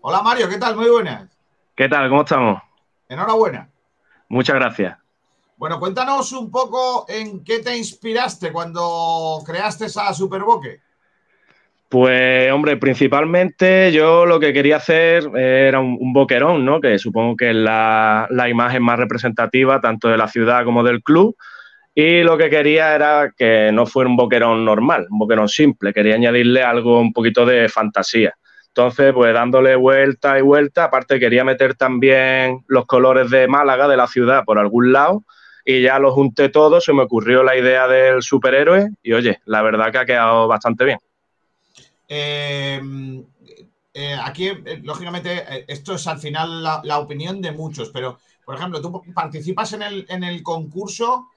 Hola 0.00 0.22
Mario, 0.22 0.48
¿qué 0.48 0.56
tal? 0.56 0.74
Muy 0.74 0.88
buenas. 0.88 1.28
¿Qué 1.76 1.90
tal? 1.90 2.08
¿Cómo 2.08 2.22
estamos? 2.22 2.62
Enhorabuena. 3.10 3.68
Muchas 4.30 4.56
gracias. 4.56 4.96
Bueno, 5.58 5.78
cuéntanos 5.78 6.32
un 6.32 6.50
poco 6.50 7.04
en 7.08 7.44
qué 7.44 7.58
te 7.58 7.76
inspiraste 7.76 8.50
cuando 8.50 9.42
creaste 9.44 9.84
esa 9.84 10.14
Superboque. 10.14 10.80
Pues, 11.92 12.50
hombre, 12.50 12.78
principalmente 12.78 13.92
yo 13.92 14.24
lo 14.24 14.40
que 14.40 14.54
quería 14.54 14.76
hacer 14.76 15.24
era 15.36 15.78
un, 15.78 16.14
boquerón, 16.14 16.64
¿no? 16.64 16.80
Que 16.80 16.98
supongo 16.98 17.36
que 17.36 17.50
es 17.50 17.54
la, 17.54 18.26
imagen 18.48 18.82
más 18.82 18.98
representativa 18.98 19.78
tanto 19.78 20.08
de 20.08 20.16
la 20.16 20.26
ciudad 20.26 20.64
como 20.64 20.82
del 20.82 21.02
club. 21.02 21.36
Y 21.94 22.22
lo 22.22 22.38
que 22.38 22.48
quería 22.48 22.94
era 22.94 23.30
que 23.36 23.72
no 23.72 23.84
fuera 23.84 24.08
un 24.08 24.16
boquerón 24.16 24.64
normal, 24.64 25.06
un 25.10 25.18
boquerón 25.18 25.48
simple. 25.50 25.92
Quería 25.92 26.14
añadirle 26.14 26.62
algo, 26.62 26.98
un 26.98 27.12
poquito 27.12 27.44
de 27.44 27.68
fantasía. 27.68 28.32
Entonces, 28.68 29.12
pues 29.12 29.34
dándole 29.34 29.76
vuelta 29.76 30.38
y 30.38 30.40
vuelta, 30.40 30.84
aparte 30.84 31.20
quería 31.20 31.44
meter 31.44 31.74
también 31.74 32.64
los 32.68 32.86
colores 32.86 33.28
de 33.28 33.48
Málaga, 33.48 33.86
de 33.86 33.98
la 33.98 34.06
ciudad, 34.06 34.44
por 34.46 34.58
algún 34.58 34.94
lado, 34.94 35.24
y 35.62 35.82
ya 35.82 35.98
los 35.98 36.14
junté 36.14 36.48
todos, 36.48 36.84
se 36.84 36.94
me 36.94 37.02
ocurrió 37.02 37.42
la 37.42 37.54
idea 37.54 37.86
del 37.86 38.22
superhéroe, 38.22 38.88
y 39.02 39.12
oye, 39.12 39.40
la 39.44 39.60
verdad 39.60 39.92
que 39.92 39.98
ha 39.98 40.06
quedado 40.06 40.48
bastante 40.48 40.86
bien. 40.86 40.98
Eh, 42.14 42.78
eh, 43.94 44.16
aquí, 44.22 44.48
eh, 44.48 44.80
lógicamente, 44.82 45.44
eh, 45.48 45.64
esto 45.66 45.94
es 45.94 46.06
al 46.06 46.18
final 46.18 46.62
la, 46.62 46.82
la 46.84 46.98
opinión 46.98 47.40
de 47.40 47.52
muchos, 47.52 47.88
pero, 47.88 48.18
por 48.44 48.54
ejemplo, 48.54 48.82
tú 48.82 49.02
participas 49.14 49.72
en 49.72 49.82
el, 49.82 50.06
en 50.10 50.22
el 50.22 50.42
concurso, 50.42 51.28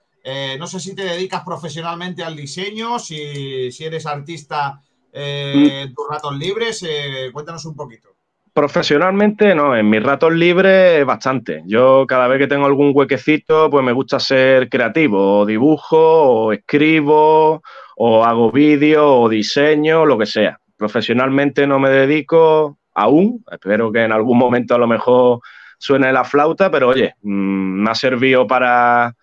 no 0.57 0.65
sé 0.65 0.79
si 0.79 0.95
te 0.95 1.03
dedicas 1.03 1.43
profesionalmente 1.45 2.23
al 2.23 2.35
diseño, 2.35 2.97
si, 2.97 3.71
si 3.71 3.83
eres 3.85 4.07
artista 4.07 4.81
en 5.13 5.93
tus 5.93 6.07
ratos 6.09 6.35
libres, 6.35 6.83
cuéntanos 7.31 7.63
un 7.65 7.75
poquito. 7.75 8.09
Profesionalmente, 8.51 9.53
no, 9.53 9.75
en 9.75 9.87
mis 9.87 10.01
ratos 10.01 10.33
libres 10.33 11.05
bastante. 11.05 11.61
Yo 11.67 12.05
cada 12.07 12.27
vez 12.27 12.39
que 12.39 12.47
tengo 12.47 12.65
algún 12.65 12.91
huequecito, 12.95 13.69
pues 13.69 13.85
me 13.85 13.91
gusta 13.91 14.19
ser 14.19 14.67
creativo, 14.67 15.41
o 15.41 15.45
dibujo, 15.45 15.97
o 15.99 16.53
escribo, 16.53 17.61
o 17.95 18.23
hago 18.23 18.51
vídeo, 18.51 19.19
o 19.19 19.29
diseño, 19.29 20.07
lo 20.07 20.17
que 20.17 20.25
sea. 20.25 20.59
Profesionalmente 20.77 21.67
no 21.67 21.79
me 21.79 21.89
dedico 21.89 22.77
aún, 22.93 23.43
espero 23.51 23.91
que 23.91 24.03
en 24.03 24.11
algún 24.11 24.37
momento 24.37 24.75
a 24.75 24.77
lo 24.77 24.87
mejor 24.87 25.39
suene 25.77 26.11
la 26.11 26.23
flauta, 26.23 26.71
pero 26.71 26.89
oye, 26.89 27.15
mmm, 27.21 27.83
me 27.83 27.91
ha 27.91 27.95
servido 27.95 28.47
para, 28.47 29.15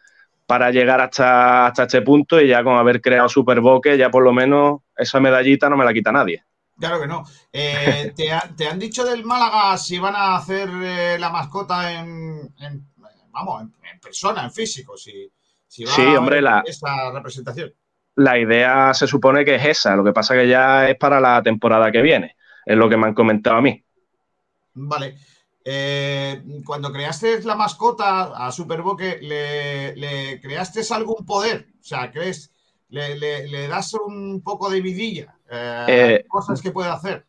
para 0.46 0.70
llegar 0.70 1.00
hasta, 1.00 1.66
hasta 1.66 1.84
este 1.84 2.02
punto 2.02 2.40
y 2.40 2.48
ya 2.48 2.62
con 2.62 2.76
haber 2.76 3.00
creado 3.00 3.28
Superboque, 3.28 3.96
ya 3.96 4.10
por 4.10 4.22
lo 4.22 4.32
menos 4.32 4.80
esa 4.96 5.20
medallita 5.20 5.68
no 5.68 5.76
me 5.76 5.84
la 5.84 5.92
quita 5.92 6.12
nadie. 6.12 6.44
Claro 6.78 7.00
que 7.00 7.06
no. 7.06 7.24
Eh, 7.52 8.12
¿te, 8.16 8.32
ha, 8.32 8.40
¿te, 8.56 8.68
han 8.68 8.78
dicho 8.78 9.04
del 9.04 9.24
Málaga 9.24 9.76
si 9.78 9.98
van 9.98 10.16
a 10.16 10.36
hacer 10.36 10.68
eh, 10.82 11.16
la 11.18 11.30
mascota 11.30 11.92
en, 11.92 12.54
en 12.60 12.86
vamos, 13.30 13.62
en, 13.62 13.74
en, 13.92 14.00
persona, 14.00 14.44
en 14.44 14.52
físico? 14.52 14.96
Si, 14.96 15.30
si 15.66 15.84
va 15.84 15.92
sí, 15.92 16.02
a 16.02 16.40
la, 16.40 16.62
esa 16.66 17.10
representación. 17.12 17.72
La 18.16 18.38
idea 18.38 18.92
se 18.94 19.06
supone 19.06 19.44
que 19.44 19.54
es 19.54 19.64
esa, 19.64 19.96
lo 19.96 20.04
que 20.04 20.12
pasa 20.12 20.34
que 20.34 20.48
ya 20.48 20.88
es 20.88 20.96
para 20.96 21.20
la 21.20 21.42
temporada 21.42 21.90
que 21.90 22.02
viene, 22.02 22.36
es 22.66 22.76
lo 22.76 22.88
que 22.88 22.96
me 22.96 23.06
han 23.06 23.14
comentado 23.14 23.56
a 23.56 23.62
mí. 23.62 23.82
Vale. 24.74 25.16
Eh, 25.64 26.42
cuando 26.64 26.92
creaste 26.92 27.40
la 27.42 27.54
mascota 27.54 28.46
a 28.46 28.50
Superboque, 28.50 29.18
¿le, 29.20 29.94
¿le, 29.94 30.40
creaste 30.40 30.82
algún 30.92 31.24
poder? 31.24 31.66
O 31.80 31.84
sea, 31.84 32.10
¿crees? 32.10 32.52
Le, 32.88 33.16
le, 33.16 33.46
le 33.48 33.68
das 33.68 33.94
un 33.94 34.42
poco 34.42 34.68
de 34.68 34.80
vidilla, 34.80 35.34
eh, 35.50 35.84
eh, 35.88 36.24
cosas 36.28 36.60
que 36.60 36.72
puede 36.72 36.90
hacer. 36.90 37.24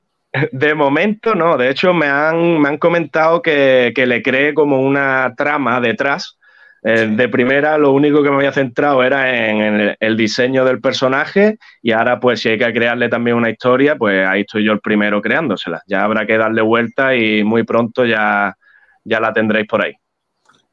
De 0.51 0.73
momento 0.73 1.35
no, 1.35 1.57
de 1.57 1.69
hecho 1.69 1.93
me 1.93 2.07
han, 2.07 2.59
me 2.59 2.69
han 2.69 2.77
comentado 2.79 3.41
que, 3.41 3.93
que, 3.95 4.07
le 4.07 4.23
cree 4.23 4.55
como 4.55 4.81
una 4.81 5.35
trama 5.37 5.79
detrás. 5.79 6.39
Eh. 6.83 7.07
De 7.07 7.29
primera 7.29 7.77
lo 7.77 7.91
único 7.91 8.21
que 8.21 8.29
me 8.29 8.37
había 8.37 8.51
centrado 8.51 9.03
era 9.03 9.29
en, 9.29 9.61
en 9.61 9.79
el, 9.79 9.97
el, 9.99 10.17
diseño 10.17 10.65
del 10.65 10.81
personaje 10.81 11.57
y 11.81 11.91
ahora 11.91 12.19
pues 12.19 12.41
si 12.41 12.49
hay 12.49 12.57
que 12.57 12.73
crearle 12.73 13.07
también 13.07 13.37
una 13.37 13.49
historia, 13.49 13.95
pues 13.95 14.27
ahí 14.27 14.41
estoy 14.41 14.65
yo 14.65 14.73
el 14.73 14.81
primero 14.81 15.21
creándosela. 15.21 15.81
Ya 15.87 16.03
habrá 16.03 16.25
que 16.25 16.37
darle 16.37 16.61
vuelta 16.61 17.15
y 17.15 17.43
muy 17.43 17.63
pronto 17.63 18.05
ya, 18.05 18.55
ya 19.03 19.19
la 19.19 19.31
tendréis 19.31 19.67
por 19.67 19.85
ahí. 19.85 19.93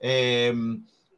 Eh, 0.00 0.52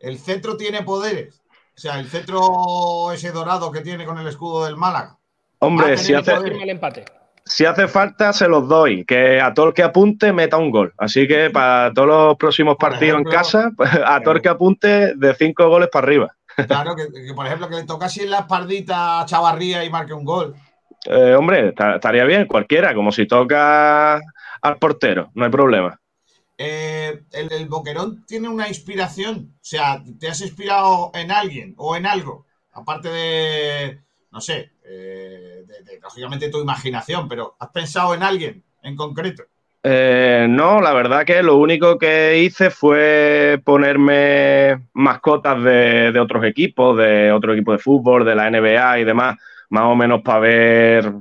¿El 0.00 0.18
centro 0.18 0.56
tiene 0.56 0.82
poderes? 0.82 1.40
O 1.74 1.80
sea, 1.80 1.98
el 1.98 2.06
centro 2.06 3.12
ese 3.12 3.32
dorado 3.32 3.72
que 3.72 3.80
tiene 3.80 4.04
con 4.04 4.18
el 4.18 4.26
escudo 4.26 4.66
del 4.66 4.76
Málaga. 4.76 5.16
Hombre, 5.60 5.96
si 5.96 6.12
hace, 6.12 6.32
el 6.34 6.68
empate. 6.68 7.04
Si 7.44 7.64
hace 7.64 7.88
falta, 7.88 8.32
se 8.32 8.48
los 8.48 8.68
doy. 8.68 9.04
Que 9.04 9.40
a 9.40 9.54
todo 9.54 9.68
el 9.68 9.74
que 9.74 9.82
apunte 9.82 10.32
meta 10.32 10.56
un 10.56 10.70
gol. 10.70 10.92
Así 10.98 11.26
que 11.26 11.50
para 11.50 11.92
todos 11.92 12.08
los 12.08 12.36
próximos 12.36 12.76
por 12.76 12.90
partidos 12.90 13.20
ejemplo, 13.20 13.32
en 13.32 13.36
casa, 13.36 13.70
a 14.06 14.20
todo 14.20 14.34
el 14.34 14.42
que 14.42 14.48
apunte 14.48 15.14
de 15.14 15.34
cinco 15.34 15.68
goles 15.68 15.88
para 15.90 16.06
arriba. 16.06 16.36
Claro, 16.66 16.94
que, 16.94 17.08
que 17.10 17.34
por 17.34 17.46
ejemplo, 17.46 17.68
que 17.68 17.76
le 17.76 17.84
toca 17.84 18.06
así 18.06 18.20
en 18.20 18.30
la 18.30 18.40
espaldita 18.40 19.20
a 19.20 19.26
Chavarría 19.26 19.84
y 19.84 19.90
marque 19.90 20.12
un 20.12 20.24
gol. 20.24 20.54
Eh, 21.06 21.34
hombre, 21.34 21.74
estaría 21.94 22.24
bien, 22.24 22.46
cualquiera, 22.46 22.94
como 22.94 23.10
si 23.10 23.26
toca 23.26 24.20
al 24.60 24.76
portero, 24.78 25.30
no 25.34 25.44
hay 25.44 25.50
problema. 25.50 25.98
eh, 26.58 27.22
el, 27.32 27.52
el, 27.52 27.68
Boquerón 27.68 28.24
tiene 28.26 28.48
una 28.48 28.68
inspiración. 28.68 29.54
O 29.56 29.64
sea, 29.64 30.02
¿te 30.20 30.28
has 30.28 30.40
inspirado 30.40 31.10
en 31.14 31.32
alguien 31.32 31.74
o 31.76 31.96
en 31.96 32.06
algo? 32.06 32.46
Aparte 32.72 33.08
de, 33.08 34.00
no 34.32 34.40
sé, 34.40 34.72
eh, 34.84 35.64
de, 35.66 35.82
de, 35.84 36.00
lógicamente 36.00 36.50
tu 36.50 36.60
imaginación, 36.60 37.28
pero 37.28 37.54
¿has 37.58 37.68
pensado 37.68 38.14
en 38.14 38.22
alguien 38.22 38.64
en 38.82 38.96
concreto? 38.96 39.44
Eh, 39.84 40.46
no, 40.48 40.80
la 40.80 40.92
verdad 40.92 41.24
que 41.24 41.42
lo 41.42 41.56
único 41.56 41.98
que 41.98 42.38
hice 42.38 42.70
fue 42.70 43.60
ponerme 43.64 44.88
mascotas 44.92 45.62
de, 45.62 46.18
otros 46.20 46.44
equipos, 46.44 46.96
de 46.96 47.32
otro 47.32 47.52
equipo 47.52 47.72
de 47.72 47.78
fútbol, 47.78 48.24
de 48.24 48.36
la 48.36 48.48
NBA 48.48 49.00
y 49.00 49.04
demás, 49.04 49.38
más 49.70 49.84
o 49.84 49.96
menos 49.96 50.22
para 50.22 50.38
ver 50.38 51.12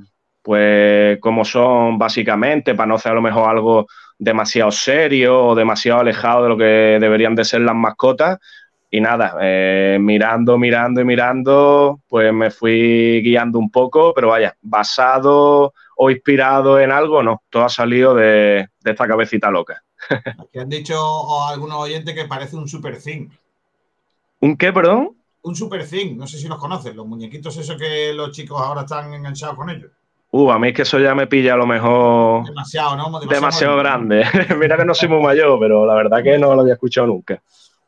pues 0.42 1.18
cómo 1.20 1.44
son 1.44 1.98
básicamente, 1.98 2.74
para 2.74 2.86
no 2.86 2.94
hacer 2.96 3.12
a 3.12 3.16
lo 3.16 3.22
mejor 3.22 3.48
algo 3.48 3.86
demasiado 4.18 4.70
serio 4.70 5.44
o 5.44 5.54
demasiado 5.56 6.00
alejado 6.00 6.44
de 6.44 6.48
lo 6.48 6.56
que 6.56 6.98
deberían 7.00 7.34
de 7.34 7.44
ser 7.44 7.62
las 7.62 7.74
mascotas. 7.74 8.38
Y 8.94 9.00
nada, 9.00 9.38
eh, 9.40 9.96
mirando, 9.98 10.58
mirando 10.58 11.00
y 11.00 11.04
mirando, 11.06 12.00
pues 12.06 12.30
me 12.30 12.50
fui 12.50 13.22
guiando 13.22 13.58
un 13.58 13.70
poco, 13.70 14.12
pero 14.12 14.28
vaya, 14.28 14.54
basado 14.60 15.72
o 15.96 16.10
inspirado 16.10 16.78
en 16.78 16.92
algo, 16.92 17.22
no, 17.22 17.42
todo 17.48 17.64
ha 17.64 17.70
salido 17.70 18.14
de, 18.14 18.68
de 18.80 18.90
esta 18.90 19.08
cabecita 19.08 19.50
loca. 19.50 19.82
Aquí 20.10 20.58
han 20.58 20.68
dicho 20.68 20.94
algunos 21.48 21.78
oyentes 21.78 22.14
que 22.14 22.26
parece 22.26 22.54
un 22.54 22.68
super 22.68 23.00
zinc. 23.00 23.32
¿Un 24.40 24.58
qué, 24.58 24.70
perdón? 24.74 25.16
Un 25.40 25.56
super 25.56 25.86
zinc, 25.86 26.18
no 26.18 26.26
sé 26.26 26.36
si 26.36 26.46
los 26.46 26.58
conoces, 26.58 26.94
los 26.94 27.06
muñequitos 27.06 27.56
esos 27.56 27.78
que 27.78 28.12
los 28.12 28.30
chicos 28.32 28.60
ahora 28.60 28.82
están 28.82 29.14
enganchados 29.14 29.56
con 29.56 29.70
ellos. 29.70 29.90
Uh, 30.32 30.50
a 30.50 30.58
mí 30.58 30.68
es 30.68 30.74
que 30.74 30.82
eso 30.82 30.98
ya 30.98 31.14
me 31.14 31.26
pilla 31.26 31.54
a 31.54 31.56
lo 31.56 31.66
mejor. 31.66 32.44
Demasiado, 32.44 32.94
¿no? 32.96 33.04
Demasiado, 33.04 33.34
demasiado 33.34 33.76
grande. 33.78 34.26
Mira 34.58 34.76
que 34.76 34.84
no 34.84 34.92
soy 34.92 35.08
muy 35.08 35.22
mayor, 35.22 35.58
pero 35.58 35.86
la 35.86 35.94
verdad 35.94 36.22
que 36.22 36.36
no 36.36 36.54
lo 36.54 36.60
había 36.60 36.74
escuchado 36.74 37.06
nunca. 37.06 37.42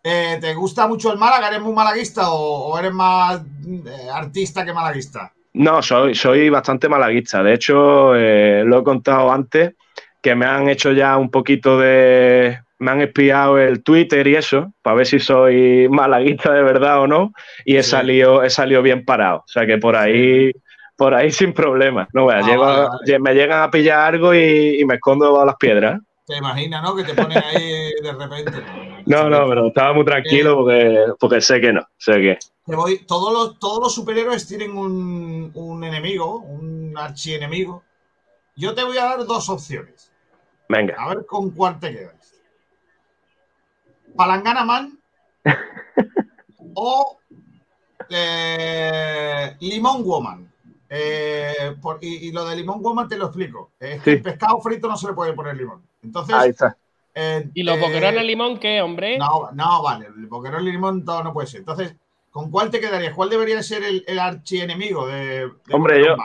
Eh, 0.06 0.36
¿Te 0.39 0.52
gusta 0.52 0.86
mucho 0.86 1.10
el 1.10 1.18
Málaga? 1.18 1.48
¿Eres 1.48 1.62
muy 1.62 1.72
malaguista 1.72 2.31
o, 2.31 2.66
o 2.68 2.78
eres 2.78 2.93
más 2.93 3.40
eh, 3.40 4.10
artista 4.12 4.62
que 4.62 4.74
malaguista? 4.74 5.32
No, 5.55 5.81
soy, 5.81 6.14
soy 6.14 6.51
bastante 6.51 6.90
malaguista. 6.90 7.43
De 7.43 7.55
hecho, 7.55 8.14
eh, 8.14 8.64
lo 8.66 8.81
he 8.81 8.85
contado 8.85 9.32
antes, 9.32 9.72
que 10.20 10.35
me 10.35 10.44
han 10.44 10.68
hecho 10.68 10.93
ya 10.93 11.16
un 11.16 11.31
poquito 11.31 11.78
de. 11.78 12.59
Me 12.81 12.90
han 12.90 13.01
espiado 13.01 13.56
el 13.59 13.82
Twitter 13.82 14.26
y 14.26 14.35
eso, 14.35 14.74
para 14.82 14.97
ver 14.97 15.06
si 15.06 15.20
soy 15.20 15.89
malaguista 15.89 16.52
de 16.52 16.62
verdad 16.62 17.01
o 17.01 17.06
no. 17.06 17.32
Y 17.64 17.76
he, 17.76 17.82
sí. 17.82 17.90
salido, 17.93 18.43
he 18.43 18.51
salido 18.51 18.82
bien 18.82 19.06
parado. 19.06 19.39
O 19.39 19.48
sea 19.48 19.64
que 19.64 19.78
por 19.78 19.97
ahí. 19.97 20.52
Por 20.97 21.14
ahí 21.14 21.32
sin 21.32 21.52
problema. 21.52 22.09
No, 22.12 22.24
bueno, 22.24 22.62
ah, 22.62 22.89
vale. 23.05 23.18
me 23.18 23.35
llegan 23.35 23.62
a 23.62 23.70
pillar 23.70 24.14
algo 24.14 24.32
y, 24.32 24.81
y 24.81 24.85
me 24.85 24.94
escondo 24.94 25.32
bajo 25.32 25.47
las 25.47 25.56
piedras. 25.56 26.01
Te 26.26 26.38
imaginas, 26.38 26.82
¿no? 26.82 26.96
Que 26.96 27.05
te 27.05 27.14
ponen 27.14 27.36
ahí 27.36 27.92
de 28.02 28.12
repente. 28.12 28.52
No, 29.05 29.28
no, 29.28 29.46
pero 29.46 29.66
estaba 29.68 29.92
muy 29.92 30.05
tranquilo 30.05 30.52
eh, 30.52 30.55
porque, 30.56 31.12
porque 31.20 31.40
sé 31.42 31.60
que 31.60 31.72
no, 31.72 31.82
sé 31.98 32.12
que. 32.14 32.38
Voy, 32.66 33.05
todos, 33.05 33.32
los, 33.32 33.59
todos 33.59 33.78
los 33.78 33.94
superhéroes 33.94 34.46
tienen 34.46 34.76
un, 34.76 35.51
un 35.55 35.84
enemigo, 35.84 36.38
un 36.38 36.94
archienemigo. 36.96 37.82
Yo 38.56 38.74
te 38.74 38.84
voy 38.84 38.96
a 38.96 39.05
dar 39.05 39.26
dos 39.26 39.51
opciones. 39.51 40.10
Venga. 40.68 40.94
A 40.98 41.09
ver 41.09 41.26
con 41.26 41.51
cuál 41.51 41.78
te 41.78 41.92
quedas. 41.92 42.34
Palangana 44.16 44.64
Man 44.64 44.98
o 46.74 47.18
eh, 48.09 49.56
Limón 49.60 50.05
Woman. 50.05 50.51
Eh, 50.88 51.76
por, 51.82 51.98
y, 52.01 52.28
y, 52.28 52.32
lo 52.32 52.44
de 52.46 52.56
limón 52.56 52.80
goma 52.80 53.09
te 53.09 53.16
lo 53.16 53.26
explico. 53.26 53.72
Es 53.80 54.01
que 54.02 54.12
sí. 54.12 54.16
el 54.16 54.22
pescado 54.22 54.60
frito 54.60 54.88
no 54.88 54.96
se 54.96 55.09
le 55.09 55.14
puede 55.14 55.32
poner 55.32 55.56
limón. 55.56 55.82
Entonces. 56.05 56.35
Ahí 56.35 56.51
está. 56.51 56.76
Eh, 57.14 57.48
¿Y 57.55 57.62
los 57.62 57.78
boquerones 57.78 58.22
eh, 58.22 58.24
limón 58.24 58.59
qué, 58.59 58.82
hombre? 58.82 59.18
No, 59.18 59.51
no, 59.52 59.82
vale. 59.82 60.06
El 60.06 60.26
boquerón 60.26 60.64
limón 60.64 61.05
todo 61.05 61.22
no 61.22 61.32
puede 61.32 61.47
ser. 61.47 61.60
Entonces, 61.60 61.97
¿con 62.31 62.51
cuál 62.51 62.70
te 62.70 62.81
quedarías? 62.81 63.14
¿Cuál 63.14 63.31
debería 63.31 63.62
ser 63.62 63.85
el, 63.85 64.05
el 64.06 64.18
archienemigo 64.18 65.06
de, 65.06 65.47
de 65.47 65.51
Hombre, 65.72 66.05
yo, 66.05 66.16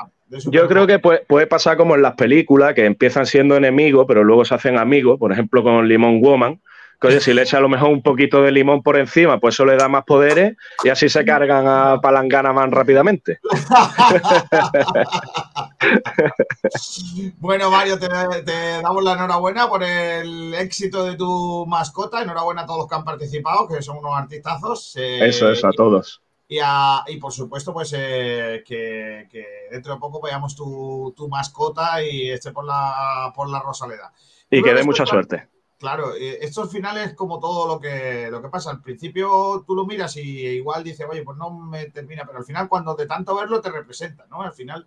yo 0.51 0.67
creo 0.67 0.87
que 0.87 0.99
puede, 0.99 1.19
puede, 1.27 1.47
pasar 1.47 1.77
como 1.77 1.95
en 1.95 2.01
las 2.01 2.15
películas, 2.15 2.73
que 2.73 2.85
empiezan 2.85 3.25
siendo 3.25 3.55
enemigos, 3.55 4.05
pero 4.07 4.23
luego 4.23 4.45
se 4.45 4.55
hacen 4.55 4.77
amigos. 4.77 5.19
Por 5.19 5.31
ejemplo, 5.31 5.63
con 5.63 5.87
Limón 5.87 6.21
Woman 6.21 6.59
que 6.99 7.07
oye, 7.07 7.21
si 7.21 7.33
le 7.33 7.43
echa 7.43 7.57
a 7.57 7.61
lo 7.61 7.69
mejor 7.69 7.89
un 7.89 8.01
poquito 8.01 8.41
de 8.41 8.51
limón 8.51 8.83
por 8.83 8.97
encima, 8.97 9.39
pues 9.39 9.55
eso 9.55 9.65
le 9.65 9.77
da 9.77 9.87
más 9.87 10.03
poderes 10.03 10.57
y 10.83 10.89
así 10.89 11.07
se 11.07 11.23
cargan 11.23 11.65
a 11.65 12.01
Palangana 12.01 12.51
más 12.51 12.69
rápidamente. 12.69 13.39
bueno, 17.39 17.71
Mario, 17.71 17.97
te, 17.97 18.09
te, 18.43 18.81
damos 18.81 19.01
la 19.03 19.13
enhorabuena 19.13 19.69
por 19.69 19.83
el 19.83 20.53
éxito 20.55 21.05
de 21.05 21.15
tu 21.15 21.65
mascota. 21.67 22.21
Enhorabuena 22.21 22.63
a 22.63 22.65
todos 22.65 22.79
los 22.79 22.89
que 22.89 22.95
han 22.95 23.05
participado, 23.05 23.65
que 23.67 23.81
son 23.81 23.99
unos 23.99 24.15
artistazos. 24.15 24.97
Eh, 24.97 25.25
eso, 25.25 25.49
eso, 25.49 25.67
a 25.67 25.71
todos. 25.71 26.21
Y, 26.49 26.59
a, 26.61 27.05
y 27.07 27.15
por 27.17 27.31
supuesto, 27.31 27.71
pues 27.71 27.93
eh, 27.95 28.61
que, 28.65 29.27
que, 29.31 29.45
dentro 29.71 29.93
de 29.93 29.99
poco 29.99 30.19
veamos 30.21 30.53
tu, 30.53 31.13
tu, 31.15 31.29
mascota 31.29 32.03
y 32.03 32.31
esté 32.31 32.51
por 32.51 32.65
la, 32.65 33.31
por 33.33 33.49
la 33.49 33.61
Rosaleda. 33.61 34.11
Y 34.51 34.61
que 34.61 34.73
dé 34.73 34.83
mucha 34.83 35.05
suerte. 35.05 35.47
Claro, 35.79 36.11
esto 36.13 36.63
al 36.63 36.67
final 36.67 36.97
es 36.97 37.13
como 37.13 37.39
todo 37.39 37.65
lo 37.65 37.79
que, 37.79 38.27
lo 38.29 38.41
que 38.41 38.49
pasa. 38.49 38.69
Al 38.69 38.81
principio 38.81 39.63
tú 39.65 39.73
lo 39.73 39.85
miras 39.85 40.17
y 40.17 40.45
igual 40.47 40.83
dices, 40.83 41.07
oye, 41.09 41.23
pues 41.23 41.37
no 41.37 41.51
me 41.51 41.85
termina, 41.85 42.25
pero 42.25 42.39
al 42.39 42.43
final 42.43 42.67
cuando 42.67 42.95
de 42.95 43.07
tanto 43.07 43.33
verlo 43.33 43.61
te 43.61 43.71
representa, 43.71 44.25
¿no? 44.29 44.41
Al 44.41 44.51
final, 44.51 44.85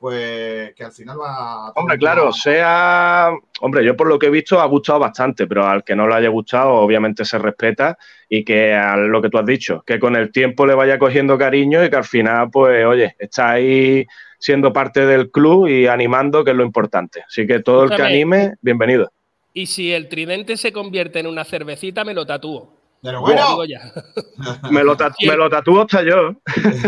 pues 0.00 0.74
que 0.74 0.82
al 0.82 0.90
final 0.90 1.20
va... 1.20 1.70
Hombre, 1.76 1.96
claro, 1.96 2.32
sea... 2.32 3.30
Hombre, 3.60 3.84
yo 3.84 3.96
por 3.96 4.08
lo 4.08 4.18
que 4.18 4.26
he 4.26 4.30
visto 4.30 4.60
ha 4.60 4.66
gustado 4.66 4.98
bastante, 4.98 5.46
pero 5.46 5.64
al 5.64 5.84
que 5.84 5.94
no 5.94 6.08
le 6.08 6.16
haya 6.16 6.28
gustado 6.28 6.72
obviamente 6.72 7.24
se 7.24 7.38
respeta 7.38 7.96
y 8.28 8.44
que 8.44 8.74
a 8.74 8.96
lo 8.96 9.22
que 9.22 9.30
tú 9.30 9.38
has 9.38 9.46
dicho, 9.46 9.84
que 9.86 10.00
con 10.00 10.16
el 10.16 10.32
tiempo 10.32 10.66
le 10.66 10.74
vaya 10.74 10.98
cogiendo 10.98 11.38
cariño 11.38 11.84
y 11.84 11.88
que 11.88 11.96
al 11.96 12.04
final, 12.04 12.50
pues, 12.50 12.84
oye, 12.84 13.14
está 13.16 13.52
ahí 13.52 14.04
siendo 14.40 14.72
parte 14.72 15.06
del 15.06 15.30
club 15.30 15.68
y 15.68 15.86
animando, 15.86 16.42
que 16.42 16.50
es 16.50 16.56
lo 16.56 16.64
importante. 16.64 17.22
Así 17.24 17.46
que 17.46 17.60
todo 17.60 17.84
el 17.84 17.90
que 17.90 18.02
anime, 18.02 18.54
bienvenido. 18.60 19.12
Y 19.54 19.66
si 19.66 19.92
el 19.92 20.08
tridente 20.08 20.56
se 20.56 20.72
convierte 20.72 21.20
en 21.20 21.26
una 21.26 21.44
cervecita, 21.44 22.04
me 22.04 22.14
lo 22.14 22.26
tatúo. 22.26 22.82
Pero 23.02 23.20
bueno, 23.20 23.58
me, 24.70 24.84
lo 24.84 24.96
tatu 24.96 25.26
me, 25.26 25.36
lo 25.36 25.50
tatúo 25.50 25.82
hasta 25.82 26.02
yo. 26.04 26.36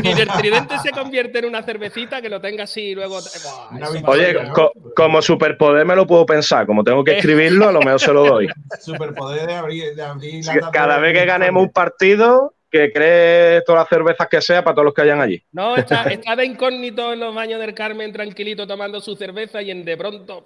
Y 0.01 0.09
el 0.11 0.29
tridente 0.29 0.79
se 0.79 0.93
convierte 0.93 1.41
en 1.41 1.47
una 1.47 1.65
cervecita, 1.65 2.23
que 2.23 2.29
lo 2.29 2.41
tenga 2.41 2.65
así 2.65 2.83
y 2.83 2.95
luego. 2.95 3.19
Buah, 3.21 4.11
Oye, 4.11 4.37
co 4.55 4.71
como 4.95 5.21
superpoder 5.21 5.85
me 5.85 5.97
lo 5.97 6.07
puedo 6.07 6.25
pensar. 6.25 6.67
Como 6.67 6.85
tengo 6.85 7.03
que 7.03 7.19
escribirlo, 7.19 7.69
a 7.69 7.73
lo 7.73 7.81
mejor 7.81 7.99
se 7.99 8.13
lo 8.13 8.25
doy. 8.25 8.49
Superpoder 8.81 9.45
de 9.45 9.55
abrir. 9.55 9.95
De 9.97 10.03
abrir 10.05 10.45
Cada 10.73 10.99
vez 10.99 11.19
que 11.19 11.27
ganemos 11.27 11.65
un 11.65 11.73
partido, 11.73 12.55
que 12.71 12.93
cree 12.93 13.63
todas 13.63 13.81
las 13.83 13.89
cervezas 13.89 14.29
que 14.29 14.41
sea 14.41 14.63
para 14.63 14.77
todos 14.77 14.85
los 14.85 14.95
que 14.95 15.03
hayan 15.03 15.21
allí. 15.21 15.43
No, 15.51 15.77
está, 15.77 16.05
está 16.05 16.37
de 16.37 16.45
incógnito 16.45 17.13
en 17.13 17.19
los 17.19 17.35
baños 17.35 17.59
del 17.59 17.75
Carmen, 17.75 18.13
tranquilito, 18.13 18.69
tomando 18.69 19.01
su 19.01 19.17
cerveza 19.17 19.61
y 19.63 19.73
en 19.73 19.85
de 19.85 19.97
pronto. 19.97 20.45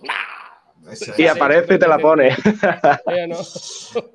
Y 1.16 1.26
aparece 1.26 1.74
y 1.74 1.78
te 1.78 1.88
la 1.88 1.98
pone. 1.98 2.30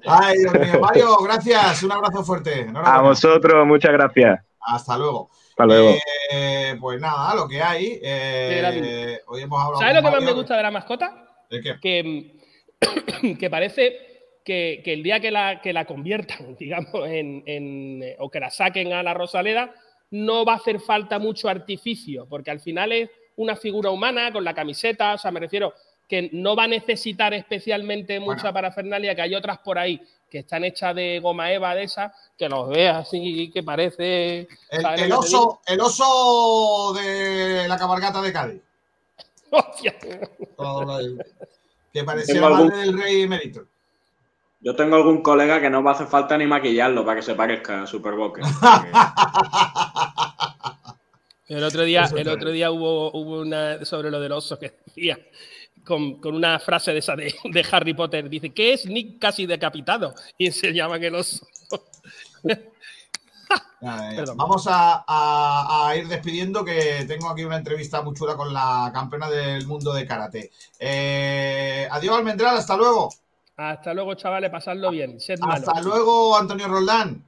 Ay, 0.05 0.37
Dios 0.37 0.53
mío. 0.53 0.79
Mario, 0.81 1.17
gracias. 1.17 1.83
Un 1.83 1.91
abrazo 1.91 2.23
fuerte. 2.23 2.67
A 2.75 3.01
vosotros, 3.01 3.65
muchas 3.65 3.91
gracias. 3.91 4.39
Hasta 4.59 4.97
luego. 4.97 5.29
Hasta 5.49 5.65
luego. 5.65 5.95
Eh, 6.31 6.75
pues 6.79 6.99
nada, 6.99 7.35
lo 7.35 7.47
que 7.47 7.61
hay. 7.61 7.99
Eh, 8.01 9.19
hoy 9.27 9.41
hemos 9.41 9.61
hablado 9.61 9.79
¿Sabes 9.79 9.95
lo 9.95 10.01
que 10.01 10.03
Mario? 10.03 10.21
más 10.21 10.29
me 10.29 10.33
gusta 10.33 10.57
de 10.57 10.63
la 10.63 10.71
mascota? 10.71 11.27
¿De 11.49 11.61
qué? 11.61 11.75
Que, 11.81 13.35
que 13.39 13.49
parece 13.49 14.13
que, 14.43 14.81
que, 14.83 14.93
el 14.93 15.03
día 15.03 15.19
que 15.19 15.31
la, 15.31 15.61
que 15.61 15.73
la 15.73 15.85
conviertan, 15.85 16.55
digamos, 16.59 17.07
en, 17.07 17.43
en, 17.45 18.03
o 18.19 18.29
que 18.29 18.39
la 18.39 18.49
saquen 18.49 18.93
a 18.93 19.03
la 19.03 19.13
Rosaleda, 19.13 19.73
no 20.11 20.45
va 20.45 20.53
a 20.53 20.57
hacer 20.57 20.79
falta 20.79 21.19
mucho 21.19 21.49
artificio, 21.49 22.27
porque 22.29 22.51
al 22.51 22.59
final 22.59 22.91
es 22.91 23.09
una 23.35 23.55
figura 23.55 23.89
humana 23.89 24.31
con 24.31 24.43
la 24.43 24.53
camiseta, 24.53 25.15
o 25.15 25.17
sea, 25.17 25.31
me 25.31 25.39
refiero, 25.39 25.73
que 26.07 26.29
no 26.33 26.55
va 26.55 26.65
a 26.65 26.67
necesitar 26.67 27.33
especialmente 27.33 28.19
mucha 28.19 28.43
bueno. 28.43 28.53
parafernalia, 28.53 29.15
que 29.15 29.21
hay 29.21 29.35
otras 29.35 29.57
por 29.59 29.79
ahí 29.79 30.01
que 30.33 30.39
están 30.39 30.63
hechas 30.63 30.95
de 30.95 31.19
goma 31.21 31.51
eva 31.51 31.75
de 31.75 31.83
esa, 31.83 32.11
que 32.35 32.49
los 32.49 32.67
veas 32.67 33.07
así, 33.07 33.51
que 33.53 33.61
parece... 33.61 34.47
El, 34.71 34.85
el 34.97 35.11
oso, 35.11 35.61
el 35.67 35.79
oso 35.79 36.91
de 36.95 37.67
la 37.67 37.77
cabalgata 37.77 38.19
de 38.19 38.33
Cádiz. 38.33 38.61
Hostia. 39.51 39.93
que 41.93 42.03
parecía 42.03 42.41
la 42.41 42.49
madre 42.49 42.63
algún... 42.63 42.79
del 42.79 42.99
rey 42.99 43.21
emérito. 43.21 43.67
Yo 44.59 44.75
tengo 44.75 44.95
algún 44.95 45.21
colega 45.21 45.61
que 45.61 45.69
no 45.69 45.83
va 45.83 45.91
a 45.91 45.93
hacer 45.93 46.07
falta 46.07 46.35
ni 46.35 46.47
maquillarlo 46.47 47.05
para 47.05 47.17
que 47.17 47.25
se 47.27 47.35
parezca 47.35 47.83
a 47.83 47.87
Superboque. 47.87 48.41
el 51.47 51.63
otro 51.63 51.83
día, 51.83 52.09
el 52.17 52.27
otro 52.27 52.49
día 52.49 52.71
hubo, 52.71 53.11
hubo 53.11 53.41
una 53.41 53.85
sobre 53.85 54.09
lo 54.09 54.19
del 54.19 54.31
oso 54.31 54.57
que 54.57 54.79
decía 54.83 55.19
con, 55.83 56.19
con, 56.19 56.35
una 56.35 56.59
frase 56.59 56.91
de 56.93 56.99
esa 56.99 57.15
de, 57.15 57.33
de, 57.43 57.65
Harry 57.71 57.93
Potter. 57.93 58.29
Dice, 58.29 58.51
¿qué 58.51 58.73
es 58.73 58.85
Nick 58.85 59.19
casi 59.19 59.45
decapitado? 59.45 60.13
Y 60.37 60.51
se 60.51 60.73
llama 60.73 60.99
que 60.99 61.09
los... 61.09 61.41
Vamos 64.35 64.67
a, 64.67 65.03
a, 65.05 65.89
a, 65.89 65.97
ir 65.97 66.07
despidiendo 66.07 66.63
que 66.63 67.03
tengo 67.05 67.29
aquí 67.29 67.43
una 67.43 67.57
entrevista 67.57 68.01
muy 68.01 68.15
chula 68.15 68.35
con 68.35 68.53
la 68.53 68.89
campeona 68.93 69.29
del 69.29 69.67
mundo 69.67 69.93
de 69.93 70.07
karate. 70.07 70.51
Eh, 70.79 71.87
adiós 71.91 72.17
Almendral, 72.17 72.57
hasta 72.57 72.77
luego. 72.77 73.09
Hasta 73.57 73.93
luego, 73.93 74.15
chavales, 74.15 74.49
pasadlo 74.49 74.89
bien. 74.89 75.19
Sed 75.19 75.39
malos. 75.39 75.67
Hasta 75.67 75.81
luego, 75.81 76.37
Antonio 76.37 76.67
Roldán. 76.67 77.23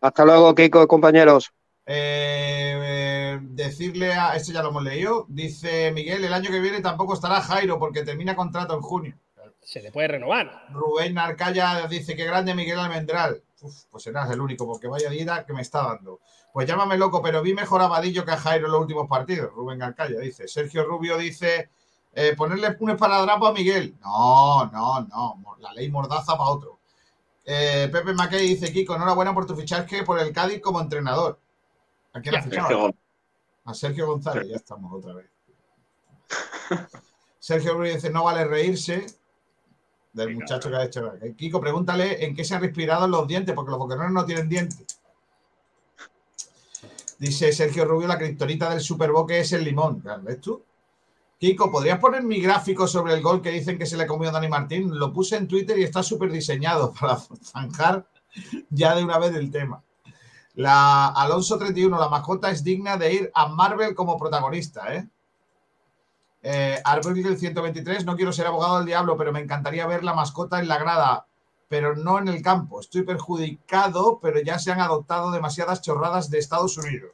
Hasta 0.00 0.24
luego, 0.24 0.54
Kiko, 0.54 0.88
compañeros. 0.88 1.52
Eh, 1.86 2.74
eh, 2.82 2.91
decirle 3.42 4.12
a. 4.14 4.36
Este 4.36 4.52
ya 4.52 4.62
lo 4.62 4.70
hemos 4.70 4.82
leído. 4.82 5.26
Dice 5.28 5.90
Miguel: 5.92 6.24
el 6.24 6.32
año 6.32 6.50
que 6.50 6.60
viene 6.60 6.80
tampoco 6.80 7.14
estará 7.14 7.40
Jairo 7.40 7.78
porque 7.78 8.02
termina 8.02 8.36
contrato 8.36 8.74
en 8.74 8.80
junio. 8.80 9.18
Se 9.60 9.80
le 9.80 9.92
puede 9.92 10.08
renovar. 10.08 10.66
Rubén 10.70 11.18
Arcaya 11.18 11.86
dice: 11.86 12.16
Qué 12.16 12.24
grande 12.24 12.54
Miguel 12.54 12.78
Almendral. 12.78 13.42
Uf, 13.60 13.84
pues 13.90 14.02
serás 14.02 14.30
el 14.30 14.40
único, 14.40 14.66
porque 14.66 14.88
vaya 14.88 15.08
vida 15.10 15.44
que 15.46 15.52
me 15.52 15.62
está 15.62 15.82
dando. 15.82 16.20
Pues 16.52 16.66
llámame 16.66 16.98
loco, 16.98 17.22
pero 17.22 17.42
vi 17.42 17.54
mejor 17.54 17.80
a 17.80 17.86
Vadillo 17.86 18.24
que 18.24 18.32
a 18.32 18.36
Jairo 18.36 18.66
en 18.66 18.72
los 18.72 18.80
últimos 18.80 19.08
partidos. 19.08 19.52
Rubén 19.52 19.82
Arcaya 19.82 20.18
dice. 20.18 20.48
Sergio 20.48 20.84
Rubio 20.84 21.16
dice: 21.16 21.70
eh, 22.12 22.34
ponerle 22.36 22.76
un 22.80 22.90
esparadrapo 22.90 23.46
a 23.46 23.52
Miguel. 23.52 23.94
No, 24.00 24.66
no, 24.66 25.00
no. 25.02 25.56
La 25.60 25.72
ley 25.72 25.90
mordaza 25.90 26.36
para 26.36 26.50
otro. 26.50 26.78
Eh, 27.44 27.88
Pepe 27.90 28.12
Mackey 28.14 28.48
dice: 28.48 28.72
Kiko, 28.72 28.94
enhorabuena 28.94 29.34
por 29.34 29.46
tu 29.46 29.56
fichaje 29.56 30.02
por 30.02 30.18
el 30.18 30.32
Cádiz 30.32 30.60
como 30.60 30.80
entrenador. 30.80 31.40
¿A 32.12 32.20
quién 32.20 32.34
ha 32.34 32.42
fichado? 32.42 32.94
A 33.64 33.74
Sergio 33.74 34.06
González, 34.06 34.48
ya 34.48 34.56
estamos 34.56 34.92
otra 34.92 35.14
vez. 35.14 35.26
Sergio 37.38 37.74
Rubio 37.74 37.94
dice: 37.94 38.10
No 38.10 38.24
vale 38.24 38.44
reírse 38.44 39.06
del 40.12 40.34
muchacho 40.34 40.68
que 40.70 40.76
ha 40.76 40.84
hecho. 40.84 41.12
Kiko, 41.36 41.60
pregúntale 41.60 42.24
en 42.24 42.34
qué 42.34 42.44
se 42.44 42.54
han 42.54 42.62
respirado 42.62 43.06
los 43.06 43.26
dientes, 43.26 43.54
porque 43.54 43.70
los 43.70 43.78
boquerones 43.78 44.12
no 44.12 44.24
tienen 44.24 44.48
dientes. 44.48 44.86
Dice 47.18 47.52
Sergio 47.52 47.84
Rubio, 47.84 48.08
la 48.08 48.18
criptonita 48.18 48.70
del 48.70 48.80
Superboque 48.80 49.38
es 49.38 49.52
el 49.52 49.64
limón. 49.64 50.02
¿Ves 50.22 50.40
tú? 50.40 50.62
Kiko, 51.38 51.70
¿podrías 51.70 51.98
poner 51.98 52.22
mi 52.22 52.40
gráfico 52.40 52.86
sobre 52.86 53.14
el 53.14 53.22
gol 53.22 53.42
que 53.42 53.50
dicen 53.50 53.78
que 53.78 53.86
se 53.86 53.96
le 53.96 54.06
comió 54.06 54.28
a 54.28 54.32
Dani 54.32 54.48
Martín? 54.48 54.96
Lo 54.98 55.12
puse 55.12 55.36
en 55.36 55.48
Twitter 55.48 55.78
y 55.78 55.84
está 55.84 56.02
súper 56.02 56.30
diseñado 56.30 56.92
para 57.00 57.16
zanjar 57.16 58.06
ya 58.70 58.94
de 58.94 59.04
una 59.04 59.18
vez 59.18 59.34
el 59.34 59.50
tema. 59.50 59.82
La 60.54 61.08
Alonso 61.08 61.58
31, 61.58 61.98
la 61.98 62.08
mascota 62.08 62.50
es 62.50 62.62
digna 62.62 62.96
de 62.96 63.12
ir 63.12 63.30
a 63.34 63.48
Marvel 63.48 63.94
como 63.94 64.18
protagonista, 64.18 64.94
¿eh? 64.94 65.08
Eh, 66.44 66.80
Arbel 66.84 67.38
123, 67.38 68.04
no 68.04 68.16
quiero 68.16 68.32
ser 68.32 68.48
abogado 68.48 68.78
del 68.78 68.86
diablo, 68.86 69.16
pero 69.16 69.32
me 69.32 69.40
encantaría 69.40 69.86
ver 69.86 70.02
la 70.02 70.12
mascota 70.12 70.58
en 70.58 70.66
la 70.66 70.78
grada, 70.78 71.26
pero 71.68 71.94
no 71.94 72.18
en 72.18 72.28
el 72.28 72.42
campo. 72.42 72.80
Estoy 72.80 73.02
perjudicado, 73.02 74.18
pero 74.20 74.40
ya 74.40 74.58
se 74.58 74.72
han 74.72 74.80
adoptado 74.80 75.30
demasiadas 75.30 75.82
chorradas 75.82 76.30
de 76.30 76.38
Estados 76.38 76.76
Unidos. 76.76 77.12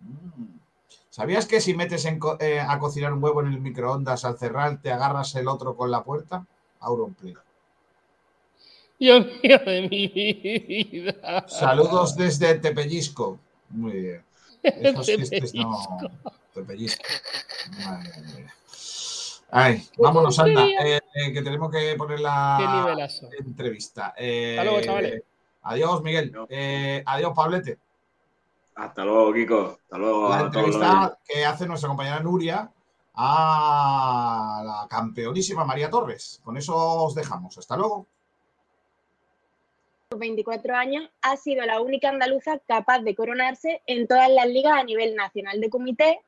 Mm. 0.00 0.58
¿Sabías 1.10 1.46
que 1.46 1.60
si 1.60 1.74
metes 1.74 2.06
eh, 2.06 2.60
a 2.60 2.78
cocinar 2.78 3.12
un 3.12 3.22
huevo 3.22 3.42
en 3.42 3.48
el 3.48 3.60
microondas 3.60 4.24
al 4.24 4.38
cerrar 4.38 4.80
te 4.80 4.92
agarras 4.92 5.34
el 5.34 5.48
otro 5.48 5.76
con 5.76 5.90
la 5.90 6.04
puerta? 6.04 6.46
Auronplay. 6.80 7.34
Dios 8.98 9.26
mío 9.42 9.58
de 9.64 9.88
mi 9.88 10.08
vida. 10.08 11.46
Saludos 11.48 12.16
desde 12.16 12.56
Tepellisco. 12.56 13.38
Muy 13.70 13.92
bien. 13.92 14.24
Esos 14.62 15.06
chistes 15.06 15.54
no. 15.54 15.78
Tepellisco. 16.52 17.04
Madre 17.84 18.20
mía. 18.22 18.54
Ay, 19.50 19.82
vámonos, 19.96 20.38
anda, 20.40 20.66
eh, 20.66 21.00
eh, 21.14 21.32
que 21.32 21.40
tenemos 21.40 21.70
que 21.70 21.94
poner 21.96 22.20
la 22.20 23.08
entrevista. 23.38 24.12
Eh, 24.16 24.56
Hasta 24.58 24.64
luego, 24.70 24.84
chavales. 24.84 25.22
Adiós, 25.62 26.02
Miguel. 26.02 26.32
adiós, 27.06 27.32
Pablete. 27.34 27.78
Hasta 28.74 29.04
luego, 29.04 29.32
Kiko. 29.32 29.78
Hasta 29.82 29.98
luego. 29.98 30.28
La 30.28 30.40
entrevista 30.40 31.18
que 31.26 31.46
hace 31.46 31.66
nuestra 31.66 31.88
compañera 31.88 32.20
Nuria 32.20 32.70
a 33.14 34.62
la 34.64 34.86
campeonísima 34.88 35.64
María 35.64 35.88
Torres. 35.88 36.40
Con 36.44 36.56
eso 36.56 36.76
os 36.76 37.14
dejamos. 37.14 37.56
Hasta 37.56 37.76
luego. 37.76 38.06
24 40.16 40.74
años, 40.74 41.10
ha 41.20 41.36
sido 41.36 41.66
la 41.66 41.80
única 41.80 42.08
andaluza 42.08 42.58
capaz 42.66 43.00
de 43.00 43.14
coronarse 43.14 43.82
en 43.86 44.06
todas 44.06 44.30
las 44.30 44.46
ligas 44.46 44.72
a 44.72 44.84
nivel 44.84 45.14
nacional 45.14 45.60
de 45.60 45.68
comité, 45.68 46.20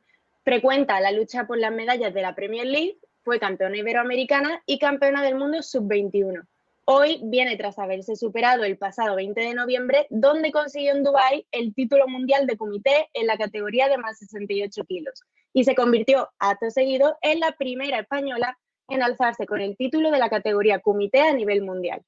frecuenta 0.44 1.01
la 1.01 1.12
lucha 1.12 1.47
por 1.47 1.59
las 1.59 1.73
medallas 1.73 2.12
de 2.12 2.23
la 2.23 2.35
Premier 2.35 2.66
League, 2.66 2.98
fue 3.24 3.40
campeona 3.40 3.78
iberoamericana 3.78 4.62
y 4.66 4.78
campeona 4.78 5.23
del 5.23 5.36
mundo 5.36 5.62
sub-21. 5.62 6.47
Hoy 6.85 7.20
viene 7.23 7.57
tras 7.57 7.78
haberse 7.78 8.16
superado 8.16 8.65
el 8.65 8.77
pasado 8.77 9.15
20 9.15 9.40
de 9.40 9.55
noviembre, 9.55 10.07
donde 10.11 10.51
consiguió 10.51 10.93
en 10.93 11.05
Dubái 11.05 11.47
el 11.52 11.74
título 11.74 12.09
mundial 12.09 12.47
de 12.47 12.57
comité 12.57 13.09
en 13.15 13.27
la 13.27 13.36
categoría 13.36 13.89
de 13.89 13.98
más 13.98 14.19
68 14.19 14.85
kilos 14.85 15.23
y 15.52 15.65
se 15.65 15.74
convirtió 15.74 16.28
acto 16.39 16.70
seguido 16.70 17.16
en 17.23 17.40
la 17.40 17.52
primera 17.52 18.01
española 18.01 18.59
en 18.89 19.02
alzarse 19.02 19.47
con 19.47 19.61
el 19.61 19.77
título 19.77 20.11
de 20.11 20.19
la 20.19 20.28
categoría 20.28 20.81
comité 20.81 21.20
a 21.20 21.32
nivel 21.32 21.62
mundial. 21.62 22.02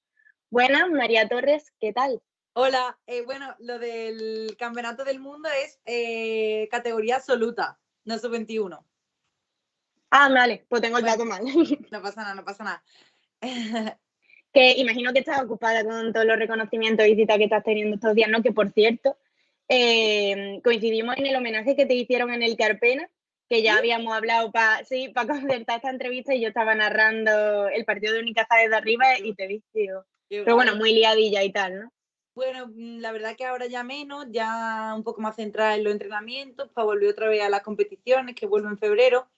Buenas, 0.53 0.91
María 0.91 1.27
Torres, 1.29 1.73
¿qué 1.81 1.95
tal? 1.95 2.21
Hola, 2.53 2.99
eh, 3.07 3.23
bueno, 3.23 3.57
lo 3.61 3.79
del 3.79 4.55
campeonato 4.59 5.03
del 5.03 5.19
mundo 5.19 5.49
es 5.65 5.81
eh, 5.87 6.69
categoría 6.71 7.17
absoluta, 7.17 7.81
no 8.05 8.19
sub-21. 8.19 8.85
Ah, 10.11 10.29
vale, 10.29 10.67
pues 10.69 10.83
tengo 10.83 10.99
el 10.99 11.07
dato 11.07 11.25
mal. 11.25 11.41
No 11.91 12.03
pasa 12.03 12.21
nada, 12.21 12.35
no 12.35 12.45
pasa 12.45 12.65
nada. 12.65 12.85
que 14.53 14.73
imagino 14.73 15.15
que 15.15 15.21
estás 15.21 15.43
ocupada 15.43 15.85
con 15.85 16.13
todos 16.13 16.27
los 16.27 16.39
reconocimientos 16.39 17.07
y 17.07 17.17
citas 17.17 17.39
que 17.39 17.45
estás 17.45 17.65
teniendo 17.65 17.95
estos 17.95 18.15
días, 18.15 18.29
¿no? 18.29 18.43
Que 18.43 18.53
por 18.53 18.71
cierto, 18.73 19.17
eh, 19.71 20.61
coincidimos 20.63 21.17
en 21.17 21.29
el 21.29 21.37
homenaje 21.37 21.77
que 21.77 21.87
te 21.87 21.95
hicieron 21.95 22.31
en 22.31 22.43
el 22.43 22.59
Carpena, 22.59 23.09
que 23.49 23.63
ya 23.63 23.79
habíamos 23.79 24.13
hablado 24.13 24.53
para 24.53 24.85
sí, 24.85 25.09
para 25.09 25.29
concertar 25.29 25.77
esta 25.77 25.89
entrevista 25.89 26.35
y 26.35 26.43
yo 26.43 26.49
estaba 26.49 26.75
narrando 26.75 27.69
el 27.69 27.87
partido 27.87 28.13
de 28.13 28.21
Unicaja 28.21 28.59
desde 28.59 28.77
arriba 28.77 29.19
y 29.19 29.35
te 29.35 29.47
vi, 29.47 29.65
pero 30.41 30.55
bueno, 30.55 30.77
muy 30.77 30.93
liadilla 30.93 31.43
y 31.43 31.53
tal, 31.53 31.81
¿no? 31.81 31.93
Bueno, 32.35 32.69
mm, 32.69 33.01
la 33.01 33.13
verdad 33.13 33.37
que 33.37 33.45
ahora 33.45 33.67
ya 33.67 33.85
menos, 33.85 34.27
ya 34.31 34.93
un 34.97 35.03
poco 35.03 35.21
más 35.21 35.37
centrada 35.37 35.75
en 35.77 35.85
los 35.85 35.93
entrenamientos, 35.93 36.71
para 36.71 36.87
volver 36.87 37.11
otra 37.11 37.29
vez 37.29 37.43
a 37.43 37.51
las 37.51 37.63
competiciones, 37.63 38.35
que 38.35 38.47
vuelvo 38.47 38.69
en 38.69 38.79
febrero. 38.79 39.29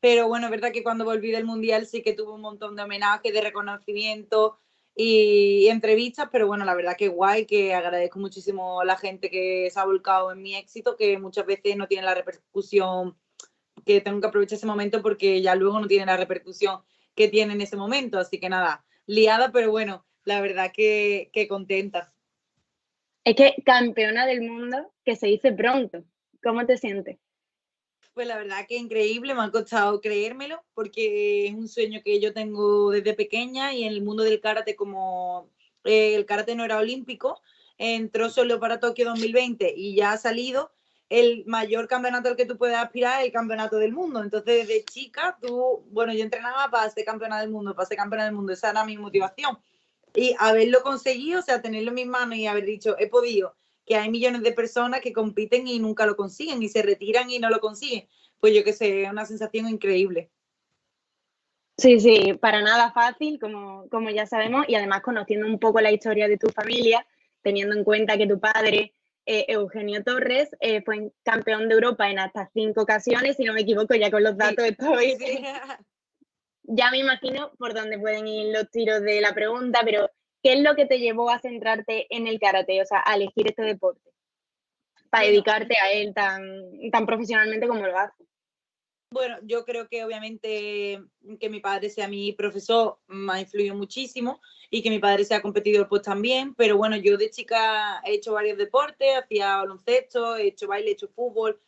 Pero 0.00 0.28
bueno, 0.28 0.46
es 0.46 0.50
verdad 0.50 0.72
que 0.72 0.82
cuando 0.82 1.04
volví 1.04 1.30
del 1.30 1.44
Mundial 1.44 1.86
sí 1.86 2.02
que 2.02 2.14
tuve 2.14 2.32
un 2.32 2.40
montón 2.40 2.76
de 2.76 2.82
homenajes, 2.82 3.32
de 3.32 3.40
reconocimiento 3.40 4.58
y, 4.94 5.68
entrevistas, 5.68 6.28
pero 6.32 6.46
bueno, 6.46 6.64
la 6.64 6.74
verdad 6.74 6.96
que 6.96 7.08
guay, 7.08 7.46
que 7.46 7.74
agradezco 7.74 8.18
muchísimo 8.18 8.80
a 8.80 8.84
la 8.84 8.96
gente 8.96 9.30
que 9.30 9.70
se 9.70 9.78
ha 9.80 9.84
volcado 9.84 10.32
en 10.32 10.42
mi 10.42 10.56
éxito, 10.56 10.96
que 10.96 11.18
muchas 11.18 11.46
veces 11.46 11.76
no 11.76 11.88
tiene 11.88 12.04
la 12.04 12.14
repercusión, 12.14 13.16
que 13.84 14.00
tengo 14.00 14.20
que 14.20 14.26
aprovechar 14.28 14.56
ese 14.56 14.66
momento 14.66 15.02
porque 15.02 15.42
ya 15.42 15.54
luego 15.54 15.80
no 15.80 15.86
tiene 15.88 16.06
la 16.06 16.16
repercusión 16.16 16.82
que 17.14 17.28
tiene 17.28 17.54
en 17.54 17.60
ese 17.60 17.76
momento. 17.76 18.18
Así 18.18 18.40
que 18.40 18.48
nada, 18.48 18.84
liada, 19.06 19.52
pero 19.52 19.70
bueno, 19.70 20.06
la 20.28 20.42
verdad 20.42 20.70
que, 20.72 21.46
contenta. 21.48 22.12
Es 23.24 23.34
que 23.34 23.54
campeona 23.64 24.26
del 24.26 24.42
mundo 24.42 24.92
que 25.02 25.16
se 25.16 25.26
dice 25.26 25.52
pronto. 25.52 26.04
¿Cómo 26.42 26.66
te 26.66 26.76
sientes? 26.76 27.16
Pues 28.12 28.26
la 28.26 28.36
verdad 28.36 28.66
que 28.68 28.76
increíble, 28.76 29.34
me 29.34 29.42
ha 29.42 29.50
costado 29.50 30.00
creérmelo 30.02 30.62
porque 30.74 31.46
es 31.46 31.54
un 31.54 31.66
sueño 31.66 32.00
que 32.04 32.20
yo 32.20 32.34
tengo 32.34 32.90
desde 32.90 33.14
pequeña 33.14 33.72
y 33.72 33.84
en 33.84 33.92
el 33.92 34.02
mundo 34.02 34.22
del 34.22 34.40
karate 34.40 34.76
como 34.76 35.48
eh, 35.84 36.14
el 36.14 36.26
karate 36.26 36.54
no 36.54 36.64
era 36.64 36.78
olímpico, 36.78 37.40
entró 37.78 38.28
solo 38.28 38.60
para 38.60 38.80
Tokio 38.80 39.06
2020 39.06 39.72
y 39.74 39.94
ya 39.94 40.12
ha 40.12 40.18
salido 40.18 40.72
el 41.08 41.44
mayor 41.46 41.88
campeonato 41.88 42.28
al 42.28 42.36
que 42.36 42.44
tú 42.44 42.58
puedes 42.58 42.76
aspirar 42.76 43.20
es 43.20 43.26
el 43.26 43.32
campeonato 43.32 43.78
del 43.78 43.92
mundo. 43.92 44.22
Entonces, 44.22 44.68
desde 44.68 44.84
chica, 44.84 45.38
tú, 45.40 45.86
bueno, 45.90 46.12
yo 46.12 46.22
entrenaba 46.22 46.70
para 46.70 46.90
ser 46.90 47.06
campeona 47.06 47.40
del 47.40 47.48
mundo, 47.48 47.74
para 47.74 47.88
ser 47.88 47.96
campeona 47.96 48.24
del 48.26 48.34
mundo, 48.34 48.52
esa 48.52 48.70
era 48.70 48.84
mi 48.84 48.98
motivación 48.98 49.58
y 50.14 50.34
haberlo 50.38 50.82
conseguido, 50.82 51.40
o 51.40 51.42
sea, 51.42 51.62
tenerlo 51.62 51.90
en 51.90 51.94
mis 51.94 52.06
manos 52.06 52.38
y 52.38 52.46
haber 52.46 52.64
dicho, 52.64 52.96
he 52.98 53.08
podido, 53.08 53.56
que 53.86 53.96
hay 53.96 54.10
millones 54.10 54.42
de 54.42 54.52
personas 54.52 55.00
que 55.00 55.12
compiten 55.12 55.66
y 55.66 55.78
nunca 55.78 56.06
lo 56.06 56.16
consiguen 56.16 56.62
y 56.62 56.68
se 56.68 56.82
retiran 56.82 57.30
y 57.30 57.38
no 57.38 57.50
lo 57.50 57.60
consiguen. 57.60 58.08
Pues 58.40 58.54
yo 58.54 58.62
que 58.64 58.72
sé, 58.72 59.02
es 59.02 59.10
una 59.10 59.26
sensación 59.26 59.68
increíble. 59.68 60.30
Sí, 61.78 62.00
sí, 62.00 62.34
para 62.34 62.60
nada 62.60 62.90
fácil, 62.92 63.38
como, 63.38 63.88
como 63.88 64.10
ya 64.10 64.26
sabemos, 64.26 64.66
y 64.68 64.74
además 64.74 65.00
conociendo 65.00 65.46
un 65.46 65.60
poco 65.60 65.80
la 65.80 65.92
historia 65.92 66.26
de 66.26 66.36
tu 66.36 66.48
familia, 66.48 67.06
teniendo 67.40 67.76
en 67.76 67.84
cuenta 67.84 68.18
que 68.18 68.26
tu 68.26 68.40
padre, 68.40 68.92
eh, 69.26 69.44
Eugenio 69.48 70.02
Torres, 70.02 70.48
eh, 70.58 70.82
fue 70.82 71.12
campeón 71.22 71.68
de 71.68 71.74
Europa 71.74 72.10
en 72.10 72.18
hasta 72.18 72.50
cinco 72.52 72.82
ocasiones, 72.82 73.36
si 73.36 73.44
no 73.44 73.52
me 73.52 73.60
equivoco, 73.60 73.94
ya 73.94 74.10
con 74.10 74.24
los 74.24 74.36
datos 74.36 74.64
estoy, 74.64 75.16
ya 76.68 76.90
me 76.90 76.98
imagino 76.98 77.50
por 77.58 77.74
dónde 77.74 77.98
pueden 77.98 78.26
ir 78.28 78.54
los 78.54 78.70
tiros 78.70 79.00
de 79.00 79.20
la 79.20 79.34
pregunta, 79.34 79.80
pero 79.84 80.10
¿qué 80.42 80.52
es 80.52 80.60
lo 80.60 80.76
que 80.76 80.86
te 80.86 80.98
llevó 80.98 81.30
a 81.30 81.40
centrarte 81.40 82.06
en 82.10 82.26
el 82.26 82.38
karate, 82.38 82.80
o 82.82 82.84
sea, 82.84 83.02
a 83.04 83.16
elegir 83.16 83.48
este 83.48 83.62
deporte? 83.62 84.10
Para 85.10 85.26
dedicarte 85.26 85.76
a 85.78 85.90
él 85.92 86.12
tan, 86.14 86.42
tan 86.92 87.06
profesionalmente 87.06 87.66
como 87.66 87.86
lo 87.86 87.98
haces. 87.98 88.26
Bueno, 89.10 89.38
yo 89.42 89.64
creo 89.64 89.88
que 89.88 90.04
obviamente 90.04 91.02
que 91.40 91.48
mi 91.48 91.60
padre 91.60 91.88
sea 91.88 92.08
mi 92.08 92.32
profesor 92.34 92.98
me 93.06 93.32
ha 93.32 93.40
influido 93.40 93.74
muchísimo 93.74 94.42
y 94.68 94.82
que 94.82 94.90
mi 94.90 94.98
padre 94.98 95.24
sea 95.24 95.40
competidor 95.40 95.88
pues 95.88 96.02
también, 96.02 96.54
pero 96.54 96.76
bueno, 96.76 96.94
yo 96.98 97.16
de 97.16 97.30
chica 97.30 98.02
he 98.04 98.12
hecho 98.12 98.34
varios 98.34 98.58
deportes, 98.58 99.16
hacía 99.16 99.56
baloncesto, 99.56 100.36
he 100.36 100.48
hecho 100.48 100.68
baile, 100.68 100.90
he 100.90 100.92
hecho 100.92 101.08
fútbol, 101.08 101.58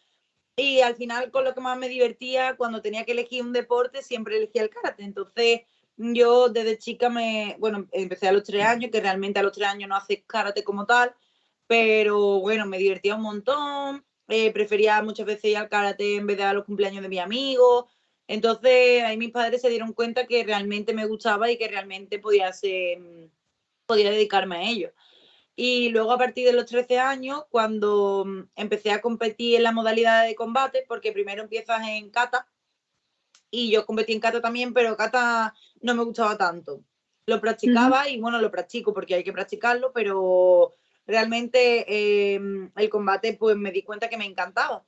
y 0.57 0.81
al 0.81 0.97
final 0.97 1.31
con 1.31 1.45
lo 1.45 1.55
que 1.55 1.61
más 1.61 1.79
me 1.79 1.89
divertía 1.89 2.57
cuando 2.57 2.83
tenía 2.83 3.05
que 3.05 3.13
elegir 3.13 3.43
un 3.43 3.53
deporte 3.53 4.03
siempre 4.03 4.37
elegía 4.37 4.63
el 4.63 4.71
karate. 4.71 5.05
Entonces 5.05 5.63
yo 5.97 6.49
desde 6.49 6.79
chica 6.79 7.09
me, 7.09 7.57
bueno, 7.59 7.87
empecé 7.93 8.29
a 8.29 8.33
los 8.33 8.45
tres 8.45 8.65
años, 8.65 8.91
que 8.91 9.01
realmente 9.01 9.39
a 9.39 9.43
los 9.43 9.53
tres 9.53 9.69
años 9.69 9.89
no 9.89 9.97
haces 9.97 10.23
karate 10.27 10.65
como 10.65 10.87
tal, 10.87 11.15
pero 11.67 12.41
bueno, 12.41 12.67
me 12.67 12.79
divertía 12.79 13.15
un 13.15 13.23
montón, 13.23 14.05
eh, 14.29 14.53
prefería 14.53 15.03
muchas 15.03 15.27
veces 15.27 15.51
ir 15.51 15.57
al 15.57 15.69
karate 15.69 16.17
en 16.17 16.27
vez 16.27 16.37
de 16.37 16.45
a 16.45 16.55
los 16.55 16.65
cumpleaños 16.65 17.03
de 17.03 17.09
mi 17.09 17.19
amigo. 17.19 17.89
Entonces 18.27 19.03
ahí 19.03 19.17
mis 19.17 19.33
padres 19.33 19.61
se 19.61 19.69
dieron 19.69 19.93
cuenta 19.93 20.27
que 20.27 20.45
realmente 20.45 20.95
me 20.95 21.07
gustaba 21.07 21.51
y 21.51 21.59
que 21.59 21.69
realmente 21.69 22.19
podía 22.19 22.53
ser, 22.53 22.99
podía 23.87 24.11
dedicarme 24.11 24.57
a 24.57 24.71
ello. 24.71 24.93
Y 25.63 25.91
luego 25.91 26.13
a 26.13 26.17
partir 26.17 26.47
de 26.47 26.55
los 26.55 26.65
13 26.65 26.99
años, 26.99 27.45
cuando 27.51 28.25
empecé 28.57 28.93
a 28.93 29.03
competir 29.03 29.57
en 29.57 29.63
la 29.63 29.73
modalidad 29.73 30.25
de 30.25 30.35
combate, 30.35 30.87
porque 30.89 31.13
primero 31.13 31.43
empiezas 31.43 31.87
en 31.87 32.09
kata, 32.09 32.47
y 33.51 33.71
yo 33.71 33.85
competí 33.85 34.15
en 34.15 34.21
kata 34.21 34.41
también, 34.41 34.73
pero 34.73 34.97
kata 34.97 35.53
no 35.83 35.95
me 35.95 36.03
gustaba 36.03 36.39
tanto. 36.39 36.83
Lo 37.27 37.43
practicaba 37.43 38.09
y 38.09 38.19
bueno, 38.19 38.41
lo 38.41 38.51
practico 38.51 38.95
porque 38.95 39.17
hay 39.17 39.23
que 39.23 39.35
practicarlo, 39.35 39.93
pero 39.93 40.73
realmente 41.07 41.85
em, 42.37 42.73
el 42.75 42.89
combate 42.89 43.35
pues 43.35 43.55
me 43.55 43.71
di 43.71 43.83
cuenta 43.83 44.09
que 44.09 44.17
me 44.17 44.25
encantaba. 44.25 44.83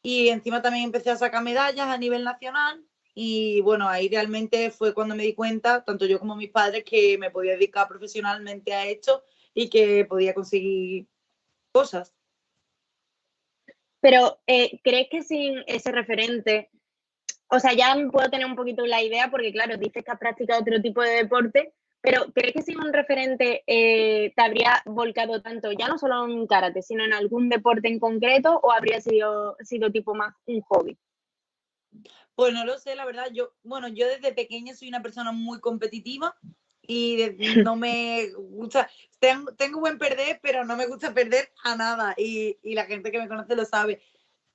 Y 0.00 0.28
encima 0.28 0.62
también 0.62 0.84
empecé 0.84 1.10
a 1.10 1.16
sacar 1.16 1.42
medallas 1.42 1.88
a 1.88 1.98
nivel 1.98 2.22
nacional 2.22 2.84
y 3.14 3.62
bueno, 3.62 3.88
ahí 3.88 4.08
realmente 4.08 4.70
fue 4.70 4.94
cuando 4.94 5.16
me 5.16 5.24
di 5.24 5.34
cuenta, 5.34 5.82
tanto 5.82 6.06
yo 6.06 6.20
como 6.20 6.36
mis 6.36 6.50
padres, 6.50 6.84
que 6.84 7.18
me 7.18 7.32
podía 7.32 7.54
dedicar 7.54 7.88
profesionalmente 7.88 8.72
a 8.72 8.86
esto 8.86 9.24
y 9.58 9.68
que 9.70 10.04
podía 10.04 10.34
conseguir 10.34 11.08
cosas. 11.72 12.14
Pero, 14.00 14.38
eh, 14.46 14.78
¿crees 14.84 15.08
que 15.10 15.22
sin 15.22 15.64
ese 15.66 15.90
referente 15.90 16.70
o 17.50 17.58
sea, 17.58 17.72
ya 17.72 17.96
puedo 18.12 18.28
tener 18.28 18.46
un 18.46 18.56
poquito 18.56 18.86
la 18.86 19.02
idea 19.02 19.30
porque, 19.30 19.52
claro, 19.52 19.78
dices 19.78 20.04
que 20.04 20.10
has 20.10 20.18
practicado 20.18 20.60
otro 20.60 20.82
tipo 20.82 21.00
de 21.00 21.22
deporte, 21.22 21.72
pero 22.02 22.26
¿crees 22.34 22.52
que 22.52 22.62
si 22.62 22.76
un 22.76 22.92
referente 22.92 23.64
eh, 23.66 24.32
te 24.36 24.42
habría 24.42 24.82
volcado 24.84 25.40
tanto, 25.40 25.72
ya 25.72 25.88
no 25.88 25.98
solo 25.98 26.26
en 26.26 26.46
karate, 26.46 26.82
sino 26.82 27.04
en 27.04 27.14
algún 27.14 27.48
deporte 27.48 27.88
en 27.88 27.98
concreto 27.98 28.60
o 28.62 28.70
habría 28.70 29.00
sido, 29.00 29.56
sido 29.60 29.90
tipo 29.90 30.14
más 30.14 30.34
un 30.44 30.60
hobby? 30.60 30.98
Pues 32.34 32.52
no 32.52 32.66
lo 32.66 32.78
sé, 32.78 32.94
la 32.94 33.06
verdad. 33.06 33.28
Yo, 33.32 33.54
bueno, 33.62 33.88
yo 33.88 34.06
desde 34.06 34.32
pequeña 34.32 34.74
soy 34.74 34.88
una 34.88 35.02
persona 35.02 35.32
muy 35.32 35.58
competitiva 35.58 36.36
y 36.88 37.36
no 37.62 37.76
me 37.76 38.30
gusta, 38.32 38.90
tengo, 39.20 39.52
tengo, 39.54 39.78
buen 39.78 39.98
perder, 39.98 40.40
pero 40.42 40.64
no 40.64 40.74
me 40.74 40.86
gusta 40.86 41.14
perder 41.14 41.52
a 41.62 41.76
nada 41.76 42.14
y, 42.16 42.58
y 42.62 42.74
la 42.74 42.86
gente 42.86 43.12
que 43.12 43.18
me 43.18 43.28
conoce 43.28 43.54
lo 43.54 43.64
sabe. 43.64 44.00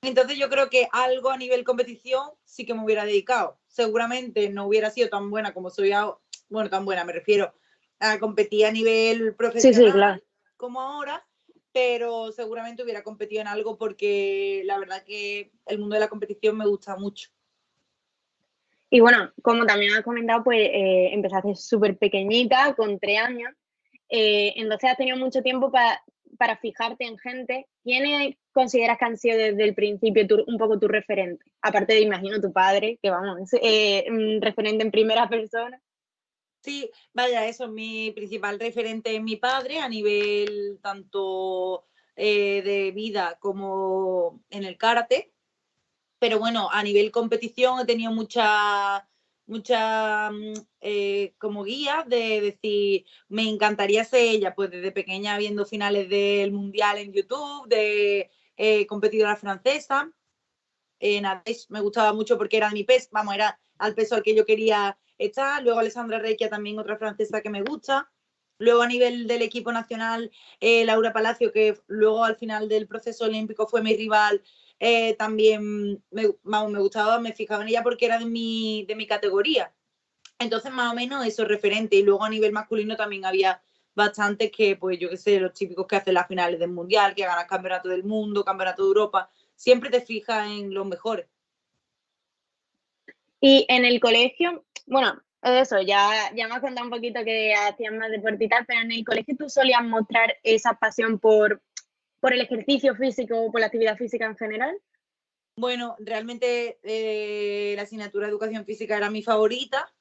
Entonces 0.02 0.36
yo 0.36 0.50
creo 0.50 0.68
que 0.68 0.88
algo 0.92 1.30
a 1.30 1.38
nivel 1.38 1.64
competición 1.64 2.30
sí 2.44 2.66
que 2.66 2.74
me 2.74 2.84
hubiera 2.84 3.06
dedicado. 3.06 3.58
Seguramente 3.68 4.50
no 4.50 4.66
hubiera 4.66 4.90
sido 4.90 5.08
tan 5.08 5.30
buena 5.30 5.54
como 5.54 5.70
soy 5.70 5.92
ahora, 5.92 6.18
bueno, 6.50 6.68
tan 6.68 6.84
buena, 6.84 7.04
me 7.04 7.12
refiero 7.12 7.54
a 8.00 8.18
competir 8.18 8.66
a 8.66 8.72
nivel 8.72 9.34
profesional 9.34 10.22
como 10.56 10.80
ahora, 10.80 11.26
pero 11.72 12.32
seguramente 12.32 12.82
hubiera 12.82 13.02
competido 13.02 13.40
en 13.40 13.48
algo 13.48 13.78
porque 13.78 14.62
la 14.64 14.78
verdad 14.78 15.04
que 15.04 15.52
el 15.66 15.78
mundo 15.78 15.94
de 15.94 16.00
la 16.00 16.08
competición 16.08 16.56
me 16.56 16.66
gusta 16.66 16.96
mucho. 16.96 17.30
Y 18.94 19.00
bueno, 19.00 19.32
como 19.42 19.66
también 19.66 19.92
has 19.92 20.04
comentado, 20.04 20.44
pues 20.44 20.70
eh, 20.72 21.08
empezaste 21.12 21.56
súper 21.56 21.98
pequeñita, 21.98 22.76
con 22.76 23.00
tres 23.00 23.18
años, 23.18 23.52
eh, 24.08 24.52
entonces 24.54 24.88
has 24.88 24.96
tenido 24.96 25.16
mucho 25.16 25.42
tiempo 25.42 25.72
para 25.72 26.00
para 26.38 26.56
fijarte 26.58 27.04
en 27.04 27.18
gente, 27.18 27.66
¿quién 27.82 28.36
consideras 28.52 28.96
que 28.98 29.04
han 29.04 29.16
sido 29.16 29.36
desde 29.36 29.64
el 29.64 29.74
principio 29.74 30.24
un 30.46 30.58
poco 30.58 30.78
tu 30.78 30.86
referente? 30.86 31.44
Aparte 31.60 31.94
de, 31.94 32.02
imagino, 32.02 32.40
tu 32.40 32.52
padre, 32.52 33.00
que 33.02 33.10
vamos, 33.10 33.40
es 33.40 33.60
eh, 33.60 34.06
referente 34.40 34.84
en 34.84 34.92
primera 34.92 35.28
persona. 35.28 35.80
Sí, 36.62 36.88
vaya, 37.12 37.48
eso, 37.48 37.66
mi 37.66 38.12
principal 38.12 38.60
referente 38.60 39.16
es 39.16 39.22
mi 39.22 39.34
padre 39.34 39.80
a 39.80 39.88
nivel 39.88 40.78
tanto 40.80 41.88
de 42.16 42.92
vida 42.94 43.38
como 43.40 44.40
en 44.50 44.62
el 44.62 44.76
karate. 44.76 45.33
Pero 46.24 46.38
bueno, 46.38 46.70
a 46.72 46.82
nivel 46.82 47.10
competición 47.10 47.80
he 47.80 47.84
tenido 47.84 48.10
mucha 48.10 49.06
mucha 49.44 50.30
mm, 50.30 50.54
eh, 50.80 51.34
como 51.36 51.64
guía 51.64 52.02
de 52.08 52.40
decir, 52.40 53.04
me 53.28 53.46
encantaría 53.46 54.06
ser 54.06 54.20
ella, 54.20 54.54
pues 54.54 54.70
desde 54.70 54.90
pequeña 54.90 55.36
viendo 55.36 55.66
finales 55.66 56.08
del 56.08 56.50
mundial 56.50 56.96
en 56.96 57.12
YouTube, 57.12 57.68
de 57.68 58.30
eh, 58.56 58.86
competidora 58.86 59.36
francesa. 59.36 60.10
En 60.98 61.26
me 61.68 61.80
gustaba 61.82 62.14
mucho 62.14 62.38
porque 62.38 62.56
era 62.56 62.70
mi 62.70 62.84
peso, 62.84 63.10
vamos, 63.12 63.34
era 63.34 63.60
al 63.76 63.94
peso 63.94 64.14
al 64.14 64.22
que 64.22 64.34
yo 64.34 64.46
quería 64.46 64.96
estar. 65.18 65.62
Luego 65.62 65.80
Alessandra 65.80 66.20
Requia, 66.20 66.48
también 66.48 66.78
otra 66.78 66.96
francesa 66.96 67.42
que 67.42 67.50
me 67.50 67.60
gusta. 67.60 68.10
Luego 68.56 68.80
a 68.80 68.86
nivel 68.86 69.26
del 69.26 69.42
equipo 69.42 69.72
nacional, 69.72 70.30
eh, 70.60 70.86
Laura 70.86 71.12
Palacio, 71.12 71.52
que 71.52 71.78
luego 71.86 72.24
al 72.24 72.36
final 72.36 72.70
del 72.70 72.88
proceso 72.88 73.26
olímpico 73.26 73.66
fue 73.66 73.82
mi 73.82 73.94
rival 73.94 74.42
eh, 74.86 75.14
también 75.14 76.04
me, 76.10 76.24
me 76.42 76.78
gustaba, 76.78 77.18
me 77.18 77.32
fijaba 77.32 77.62
en 77.62 77.70
ella 77.70 77.82
porque 77.82 78.04
era 78.04 78.18
de 78.18 78.26
mi, 78.26 78.84
de 78.86 78.94
mi 78.94 79.06
categoría. 79.06 79.72
Entonces, 80.38 80.70
más 80.70 80.92
o 80.92 80.94
menos 80.94 81.26
eso 81.26 81.40
es 81.40 81.48
referente. 81.48 81.96
Y 81.96 82.02
luego 82.02 82.22
a 82.22 82.28
nivel 82.28 82.52
masculino 82.52 82.94
también 82.94 83.24
había 83.24 83.62
bastantes 83.94 84.50
que, 84.50 84.76
pues 84.76 84.98
yo 84.98 85.08
qué 85.08 85.16
sé, 85.16 85.40
los 85.40 85.54
típicos 85.54 85.86
que 85.86 85.96
hacen 85.96 86.12
las 86.12 86.28
finales 86.28 86.60
del 86.60 86.68
Mundial, 86.68 87.14
que 87.14 87.24
ganan 87.24 87.46
campeonato 87.46 87.88
del 87.88 88.04
mundo, 88.04 88.44
campeonato 88.44 88.82
de 88.82 88.88
Europa. 88.88 89.30
Siempre 89.54 89.88
te 89.88 90.02
fijas 90.02 90.50
en 90.50 90.74
los 90.74 90.84
mejores. 90.84 91.28
Y 93.40 93.64
en 93.70 93.86
el 93.86 94.00
colegio, 94.00 94.66
bueno, 94.84 95.18
eso, 95.40 95.80
ya, 95.80 96.30
ya 96.36 96.46
me 96.46 96.56
has 96.56 96.60
contado 96.60 96.86
un 96.86 96.92
poquito 96.92 97.24
que 97.24 97.54
hacías 97.54 97.94
más 97.94 98.10
deporte 98.10 98.44
y 98.44 98.48
tal, 98.50 98.66
pero 98.66 98.82
en 98.82 98.92
el 98.92 99.02
colegio 99.02 99.34
tú 99.38 99.48
solías 99.48 99.82
mostrar 99.82 100.36
esa 100.42 100.74
pasión 100.74 101.18
por, 101.18 101.62
por 102.24 102.32
el 102.32 102.40
ejercicio 102.40 102.96
físico 102.96 103.38
o 103.38 103.52
por 103.52 103.60
la 103.60 103.66
actividad 103.66 103.98
física 103.98 104.24
en 104.24 104.34
general? 104.34 104.74
Bueno, 105.58 105.94
realmente 105.98 106.78
eh, 106.82 107.74
la 107.76 107.82
asignatura 107.82 108.26
de 108.26 108.30
educación 108.30 108.64
física 108.64 108.96
era 108.96 109.10
mi 109.10 109.22
favorita 109.22 109.92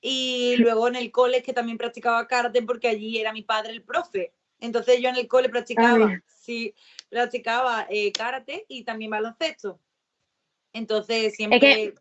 y 0.00 0.56
luego 0.56 0.88
en 0.88 0.96
el 0.96 1.12
cole 1.12 1.42
que 1.42 1.52
también 1.52 1.76
practicaba 1.76 2.26
karate 2.26 2.62
porque 2.62 2.88
allí 2.88 3.18
era 3.18 3.34
mi 3.34 3.42
padre 3.42 3.72
el 3.72 3.82
profe. 3.82 4.32
Entonces 4.60 5.02
yo 5.02 5.10
en 5.10 5.16
el 5.16 5.28
cole 5.28 5.50
practicaba, 5.50 6.06
ah, 6.06 6.22
sí, 6.40 6.74
practicaba 7.10 7.86
eh, 7.90 8.12
karate 8.12 8.64
y 8.66 8.84
también 8.84 9.10
baloncesto. 9.10 9.78
Entonces 10.72 11.34
siempre... 11.34 11.92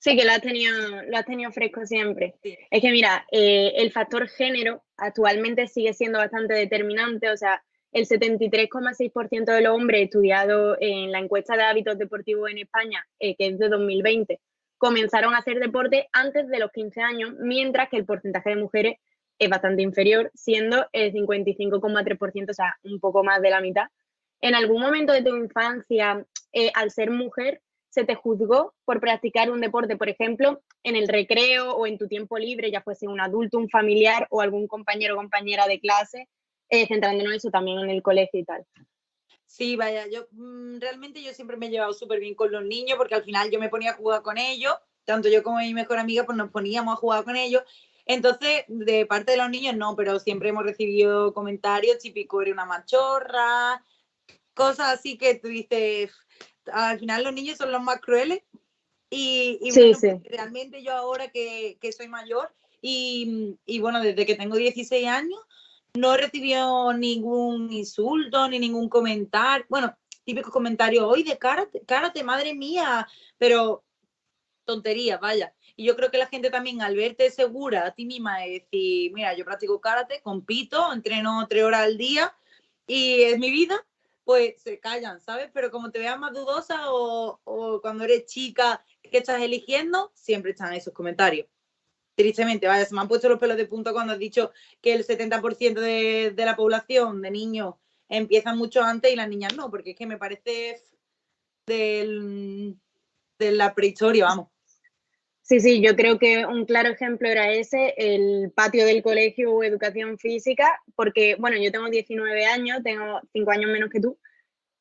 Sí, 0.00 0.18
que 0.18 0.24
lo 0.26 0.32
has 0.32 0.42
tenido, 0.42 1.02
lo 1.04 1.16
has 1.16 1.24
tenido 1.24 1.50
fresco 1.50 1.86
siempre. 1.86 2.34
Es 2.42 2.82
que 2.82 2.90
mira, 2.90 3.26
eh, 3.32 3.72
el 3.76 3.90
factor 3.90 4.28
género 4.28 4.84
actualmente 4.98 5.66
sigue 5.66 5.94
siendo 5.94 6.18
bastante 6.18 6.52
determinante, 6.52 7.30
o 7.30 7.36
sea, 7.38 7.64
el 7.96 8.06
73,6% 8.06 9.54
de 9.54 9.62
los 9.62 9.74
hombres 9.74 10.02
estudiados 10.02 10.76
en 10.82 11.10
la 11.10 11.18
encuesta 11.18 11.56
de 11.56 11.62
hábitos 11.62 11.96
deportivos 11.96 12.50
en 12.50 12.58
España, 12.58 13.02
eh, 13.18 13.34
que 13.36 13.46
es 13.46 13.58
de 13.58 13.70
2020, 13.70 14.38
comenzaron 14.76 15.34
a 15.34 15.38
hacer 15.38 15.58
deporte 15.60 16.06
antes 16.12 16.46
de 16.48 16.58
los 16.58 16.70
15 16.72 17.00
años, 17.00 17.32
mientras 17.38 17.88
que 17.88 17.96
el 17.96 18.04
porcentaje 18.04 18.50
de 18.50 18.56
mujeres 18.56 18.96
es 19.38 19.48
bastante 19.48 19.80
inferior, 19.80 20.30
siendo 20.34 20.86
el 20.92 21.10
55,3%, 21.10 22.50
o 22.50 22.52
sea, 22.52 22.76
un 22.82 23.00
poco 23.00 23.24
más 23.24 23.40
de 23.40 23.48
la 23.48 23.62
mitad. 23.62 23.86
¿En 24.42 24.54
algún 24.54 24.82
momento 24.82 25.14
de 25.14 25.22
tu 25.22 25.34
infancia, 25.34 26.22
eh, 26.52 26.70
al 26.74 26.90
ser 26.90 27.10
mujer, 27.10 27.62
se 27.88 28.04
te 28.04 28.14
juzgó 28.14 28.74
por 28.84 29.00
practicar 29.00 29.50
un 29.50 29.62
deporte, 29.62 29.96
por 29.96 30.10
ejemplo, 30.10 30.60
en 30.82 30.96
el 30.96 31.08
recreo 31.08 31.72
o 31.72 31.86
en 31.86 31.96
tu 31.96 32.08
tiempo 32.08 32.36
libre, 32.36 32.70
ya 32.70 32.82
fuese 32.82 33.08
un 33.08 33.22
adulto, 33.22 33.56
un 33.56 33.70
familiar 33.70 34.26
o 34.28 34.42
algún 34.42 34.68
compañero 34.68 35.14
o 35.14 35.16
compañera 35.16 35.66
de 35.66 35.80
clase, 35.80 36.28
eh, 36.68 36.86
centrándonos 36.86 37.32
en 37.32 37.36
eso 37.36 37.50
también 37.50 37.78
en 37.78 37.90
el 37.90 38.02
colegio 38.02 38.40
y 38.40 38.44
tal. 38.44 38.66
Sí, 39.46 39.76
vaya, 39.76 40.06
yo 40.08 40.26
mm, 40.32 40.80
realmente 40.80 41.22
yo 41.22 41.32
siempre 41.32 41.56
me 41.56 41.66
he 41.66 41.70
llevado 41.70 41.92
súper 41.94 42.20
bien 42.20 42.34
con 42.34 42.50
los 42.50 42.64
niños 42.64 42.98
porque 42.98 43.14
al 43.14 43.24
final 43.24 43.50
yo 43.50 43.58
me 43.58 43.68
ponía 43.68 43.92
a 43.92 43.94
jugar 43.94 44.22
con 44.22 44.38
ellos, 44.38 44.74
tanto 45.04 45.28
yo 45.28 45.42
como 45.42 45.58
mi 45.58 45.72
mejor 45.72 45.98
amiga, 45.98 46.24
pues 46.24 46.36
nos 46.36 46.50
poníamos 46.50 46.94
a 46.94 46.96
jugar 46.96 47.24
con 47.24 47.36
ellos. 47.36 47.62
Entonces, 48.04 48.64
de 48.68 49.06
parte 49.06 49.32
de 49.32 49.38
los 49.38 49.50
niños 49.50 49.76
no, 49.76 49.96
pero 49.96 50.18
siempre 50.20 50.50
hemos 50.50 50.64
recibido 50.64 51.32
comentarios 51.32 51.98
típicos, 51.98 52.42
eres 52.42 52.54
una 52.54 52.66
machorra, 52.66 53.82
cosas 54.54 54.98
así 54.98 55.18
que 55.18 55.36
tú 55.36 55.48
dices, 55.48 56.12
al 56.72 56.98
final 56.98 57.24
los 57.24 57.32
niños 57.32 57.56
son 57.56 57.72
los 57.72 57.82
más 57.82 58.00
crueles. 58.00 58.42
Y, 59.08 59.58
sí, 59.70 59.94
sí. 59.94 60.08
realmente 60.24 60.82
yo 60.82 60.92
ahora 60.92 61.28
que, 61.28 61.78
que 61.80 61.92
soy 61.92 62.08
mayor 62.08 62.52
y, 62.82 63.56
y, 63.64 63.78
bueno, 63.78 64.02
desde 64.02 64.26
que 64.26 64.34
tengo 64.34 64.56
16 64.56 65.06
años, 65.06 65.40
no 65.96 66.16
recibió 66.16 66.92
ningún 66.92 67.72
insulto 67.72 68.48
ni 68.48 68.58
ningún 68.58 68.88
comentario. 68.88 69.66
Bueno, 69.68 69.96
típico 70.24 70.50
comentario, 70.50 71.08
hoy 71.08 71.22
de 71.22 71.38
karate, 71.38 72.24
madre 72.24 72.54
mía, 72.54 73.06
pero 73.38 73.84
tontería, 74.64 75.18
vaya. 75.18 75.54
Y 75.76 75.84
yo 75.84 75.96
creo 75.96 76.10
que 76.10 76.18
la 76.18 76.26
gente 76.26 76.50
también 76.50 76.82
al 76.82 76.96
verte 76.96 77.30
segura 77.30 77.86
a 77.86 77.94
ti 77.94 78.04
misma 78.04 78.40
de 78.40 78.50
decir, 78.50 79.12
mira, 79.12 79.34
yo 79.34 79.44
practico 79.44 79.80
karate, 79.80 80.20
compito, 80.22 80.92
entreno 80.92 81.46
tres 81.48 81.64
horas 81.64 81.82
al 81.82 81.96
día 81.96 82.36
y 82.86 83.22
es 83.22 83.38
mi 83.38 83.50
vida, 83.50 83.86
pues 84.24 84.60
se 84.60 84.80
callan, 84.80 85.20
¿sabes? 85.20 85.50
Pero 85.52 85.70
como 85.70 85.90
te 85.90 86.00
veas 86.00 86.18
más 86.18 86.32
dudosa 86.32 86.92
o, 86.92 87.40
o 87.44 87.80
cuando 87.80 88.04
eres 88.04 88.26
chica, 88.26 88.84
que 89.02 89.18
estás 89.18 89.40
eligiendo, 89.40 90.10
siempre 90.14 90.50
están 90.50 90.72
esos 90.72 90.92
comentarios. 90.92 91.46
Tristemente, 92.16 92.66
vaya, 92.66 92.84
se 92.84 92.94
me 92.94 93.02
han 93.02 93.08
puesto 93.08 93.28
los 93.28 93.38
pelos 93.38 93.58
de 93.58 93.66
punta 93.66 93.92
cuando 93.92 94.14
has 94.14 94.18
dicho 94.18 94.50
que 94.80 94.94
el 94.94 95.06
70% 95.06 95.74
de, 95.74 96.32
de 96.34 96.44
la 96.46 96.56
población 96.56 97.20
de 97.20 97.30
niños 97.30 97.74
empiezan 98.08 98.56
mucho 98.56 98.82
antes 98.82 99.12
y 99.12 99.16
las 99.16 99.28
niñas 99.28 99.54
no, 99.54 99.70
porque 99.70 99.90
es 99.90 99.96
que 99.96 100.06
me 100.06 100.16
parece 100.16 100.82
del, 101.66 102.76
de 103.38 103.52
la 103.52 103.74
prehistoria, 103.74 104.24
vamos. 104.24 104.48
Sí, 105.42 105.60
sí, 105.60 105.80
yo 105.80 105.94
creo 105.94 106.18
que 106.18 106.44
un 106.44 106.64
claro 106.64 106.88
ejemplo 106.88 107.28
era 107.28 107.52
ese, 107.52 107.94
el 107.96 108.50
patio 108.50 108.84
del 108.84 109.02
colegio 109.02 109.52
o 109.52 109.62
educación 109.62 110.18
física, 110.18 110.80
porque, 110.96 111.36
bueno, 111.38 111.56
yo 111.56 111.70
tengo 111.70 111.88
19 111.88 112.46
años, 112.46 112.82
tengo 112.82 113.20
5 113.32 113.50
años 113.52 113.70
menos 113.70 113.90
que 113.90 114.00
tú, 114.00 114.18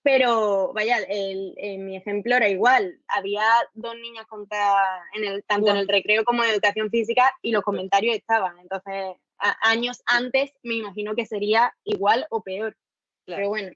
pero 0.06 0.72
vaya, 0.72 1.00
el, 1.10 1.56
mi 1.80 1.98
ejemplo 1.98 2.36
era 2.36 2.48
igual. 2.48 3.00
Había 3.08 3.42
dos 3.74 3.96
niñas 3.96 4.28
contra, 4.28 5.04
en 5.16 5.26
el, 5.26 5.44
tanto 5.46 5.72
en 5.72 5.78
el 5.78 5.88
recreo 5.88 6.24
como 6.24 6.44
en 6.44 6.52
educación 6.52 6.92
física 6.92 7.34
y 7.42 7.52
los 7.52 7.64
comentarios 7.64 8.16
estaban. 8.16 8.60
Entonces, 8.60 9.16
años 9.62 10.04
antes 10.06 10.54
me 10.62 10.76
imagino 10.76 11.16
que 11.16 11.26
sería 11.26 11.74
igual 11.84 12.28
o 12.30 12.44
peor. 12.44 12.78
Pero 13.26 13.50
bueno, 13.50 13.72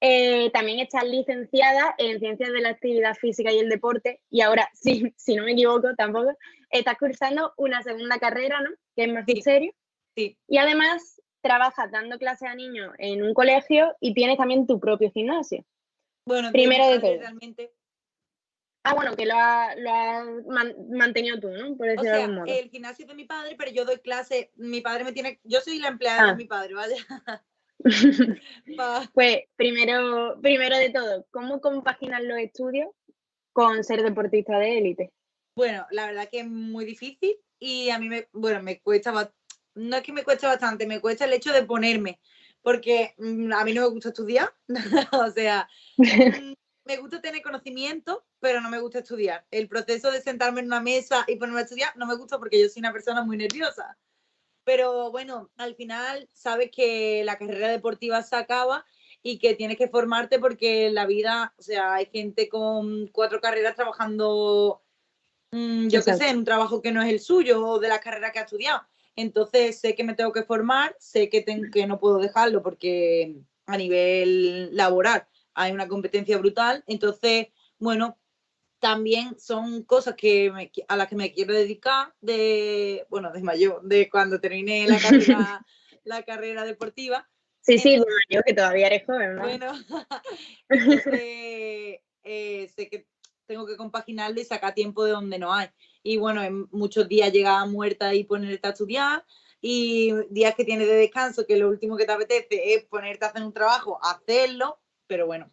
eh, 0.00 0.50
también 0.50 0.80
estás 0.80 1.04
licenciada 1.04 1.94
en 1.98 2.18
Ciencias 2.18 2.52
de 2.52 2.60
la 2.60 2.70
Actividad 2.70 3.14
Física 3.14 3.52
y 3.52 3.60
el 3.60 3.68
Deporte 3.68 4.20
y 4.28 4.40
ahora, 4.40 4.68
sí, 4.74 5.14
si 5.16 5.36
no 5.36 5.44
me 5.44 5.52
equivoco 5.52 5.94
tampoco, 5.96 6.32
estás 6.70 6.98
cursando 6.98 7.52
una 7.56 7.84
segunda 7.84 8.18
carrera, 8.18 8.60
¿no? 8.62 8.70
Que 8.96 9.04
es 9.04 9.12
magisterio. 9.12 9.72
Sí. 10.16 10.36
Y 10.48 10.58
además 10.58 11.22
trabajas 11.46 11.90
dando 11.90 12.18
clases 12.18 12.48
a 12.48 12.54
niños 12.54 12.92
en 12.98 13.22
un 13.22 13.32
colegio 13.32 13.94
y 14.00 14.14
tienes 14.14 14.36
también 14.36 14.66
tu 14.66 14.80
propio 14.80 15.10
gimnasio. 15.10 15.64
Bueno, 16.26 16.50
primero 16.50 16.88
de 16.88 16.98
todo. 16.98 17.18
Realmente... 17.18 17.72
Ah, 18.82 18.94
bueno, 18.94 19.16
que 19.16 19.26
lo 19.26 19.34
has 19.34 20.26
mantenido 20.90 21.40
tú, 21.40 21.48
¿no? 21.48 21.76
Por 21.76 21.88
decirlo 21.88 22.12
o 22.12 22.14
sea, 22.14 22.28
modo. 22.28 22.44
el 22.46 22.70
gimnasio 22.70 23.04
es 23.04 23.08
de 23.08 23.14
mi 23.16 23.24
padre, 23.24 23.56
pero 23.58 23.72
yo 23.72 23.84
doy 23.84 23.98
clase, 23.98 24.52
mi 24.54 24.80
padre 24.80 25.02
me 25.02 25.12
tiene, 25.12 25.40
yo 25.42 25.60
soy 25.60 25.78
la 25.80 25.88
empleada 25.88 26.26
de 26.26 26.30
Ah. 26.30 26.34
mi 26.36 26.44
padre, 26.44 26.74
vaya. 26.74 26.96
Pues 29.14 29.38
primero, 29.56 30.38
primero 30.40 30.76
de 30.76 30.90
todo, 30.90 31.26
¿cómo 31.30 31.60
compaginas 31.60 32.22
los 32.22 32.38
estudios 32.38 32.88
con 33.52 33.84
ser 33.84 34.02
deportista 34.02 34.58
de 34.58 34.78
élite? 34.78 35.12
Bueno, 35.56 35.86
la 35.90 36.06
verdad 36.06 36.28
que 36.30 36.40
es 36.40 36.46
muy 36.46 36.84
difícil 36.84 37.36
y 37.58 37.90
a 37.90 37.98
mí 37.98 38.08
me, 38.08 38.28
bueno, 38.32 38.62
me 38.62 38.80
cuesta, 38.80 39.12
no 39.76 39.96
es 39.96 40.02
que 40.02 40.12
me 40.12 40.24
cueste 40.24 40.46
bastante, 40.46 40.86
me 40.86 41.00
cuesta 41.00 41.24
el 41.24 41.32
hecho 41.32 41.52
de 41.52 41.62
ponerme, 41.62 42.20
porque 42.62 43.14
mm, 43.18 43.52
a 43.52 43.64
mí 43.64 43.72
no 43.72 43.82
me 43.82 43.88
gusta 43.88 44.08
estudiar, 44.08 44.52
o 45.12 45.30
sea, 45.30 45.68
mm, 45.96 46.54
me 46.84 46.96
gusta 46.96 47.20
tener 47.20 47.42
conocimiento, 47.42 48.24
pero 48.40 48.60
no 48.60 48.70
me 48.70 48.80
gusta 48.80 49.00
estudiar. 49.00 49.44
El 49.50 49.68
proceso 49.68 50.10
de 50.10 50.20
sentarme 50.20 50.60
en 50.60 50.66
una 50.66 50.80
mesa 50.80 51.24
y 51.26 51.36
ponerme 51.36 51.60
a 51.60 51.64
estudiar 51.64 51.96
no 51.96 52.06
me 52.06 52.16
gusta 52.16 52.38
porque 52.38 52.60
yo 52.60 52.68
soy 52.68 52.80
una 52.80 52.92
persona 52.92 53.24
muy 53.24 53.36
nerviosa. 53.36 53.96
Pero 54.64 55.10
bueno, 55.10 55.50
al 55.56 55.74
final 55.74 56.28
sabes 56.32 56.70
que 56.72 57.22
la 57.24 57.38
carrera 57.38 57.68
deportiva 57.68 58.22
se 58.22 58.36
acaba 58.36 58.84
y 59.22 59.38
que 59.38 59.54
tienes 59.54 59.76
que 59.76 59.88
formarte 59.88 60.38
porque 60.38 60.86
en 60.86 60.94
la 60.94 61.06
vida, 61.06 61.54
o 61.56 61.62
sea, 61.62 61.94
hay 61.94 62.06
gente 62.06 62.48
con 62.48 63.08
cuatro 63.08 63.40
carreras 63.40 63.74
trabajando, 63.74 64.82
mm, 65.50 65.88
yo 65.88 66.04
qué 66.04 66.14
sé, 66.14 66.28
en 66.28 66.38
un 66.38 66.44
trabajo 66.44 66.80
que 66.80 66.92
no 66.92 67.02
es 67.02 67.08
el 67.08 67.20
suyo 67.20 67.64
o 67.64 67.78
de 67.80 67.88
la 67.88 68.00
carrera 68.00 68.30
que 68.30 68.38
ha 68.38 68.42
estudiado. 68.42 68.86
Entonces 69.16 69.80
sé 69.80 69.94
que 69.94 70.04
me 70.04 70.14
tengo 70.14 70.32
que 70.32 70.42
formar, 70.42 70.94
sé 70.98 71.28
que, 71.30 71.40
ten- 71.40 71.70
que 71.70 71.86
no 71.86 71.98
puedo 71.98 72.18
dejarlo 72.18 72.62
porque 72.62 73.36
a 73.66 73.76
nivel 73.76 74.76
laboral 74.76 75.26
hay 75.54 75.72
una 75.72 75.88
competencia 75.88 76.36
brutal. 76.38 76.84
Entonces, 76.86 77.48
bueno, 77.78 78.18
también 78.78 79.38
son 79.38 79.82
cosas 79.84 80.14
que 80.14 80.52
me 80.52 80.70
a 80.86 80.96
las 80.96 81.08
que 81.08 81.16
me 81.16 81.32
quiero 81.32 81.54
dedicar 81.54 82.14
de, 82.20 83.06
bueno, 83.08 83.32
de 83.32 83.42
mayor, 83.42 83.82
de 83.82 84.08
cuando 84.10 84.38
termine 84.38 84.86
la 84.86 85.00
carrera, 85.00 85.66
la 86.04 86.22
carrera 86.22 86.64
deportiva. 86.64 87.28
Sí, 87.62 87.78
sí, 87.78 87.96
bueno, 87.96 88.12
yo 88.28 88.42
que 88.46 88.54
todavía 88.54 88.86
eres 88.86 89.04
joven, 89.06 89.34
¿no? 89.34 89.42
Bueno, 89.42 89.72
entonces 90.68 92.00
eh, 92.22 92.70
sé 92.74 92.88
que 92.88 93.06
tengo 93.46 93.66
que 93.66 93.76
compaginarlo 93.76 94.40
y 94.40 94.44
sacar 94.44 94.74
tiempo 94.74 95.04
de 95.04 95.12
donde 95.12 95.38
no 95.38 95.52
hay. 95.52 95.68
Y 96.06 96.18
bueno, 96.18 96.40
en 96.44 96.68
muchos 96.70 97.08
días 97.08 97.32
llegaba 97.32 97.66
muerta 97.66 98.14
y 98.14 98.22
ponerte 98.22 98.64
a 98.64 98.70
estudiar. 98.70 99.24
Y 99.60 100.12
días 100.30 100.54
que 100.54 100.64
tienes 100.64 100.86
de 100.86 100.94
descanso, 100.94 101.44
que 101.44 101.56
lo 101.56 101.68
último 101.68 101.96
que 101.96 102.06
te 102.06 102.12
apetece 102.12 102.74
es 102.74 102.84
ponerte 102.84 103.24
a 103.24 103.28
hacer 103.28 103.42
un 103.42 103.52
trabajo, 103.52 103.98
hacerlo. 104.00 104.78
Pero 105.08 105.26
bueno, 105.26 105.52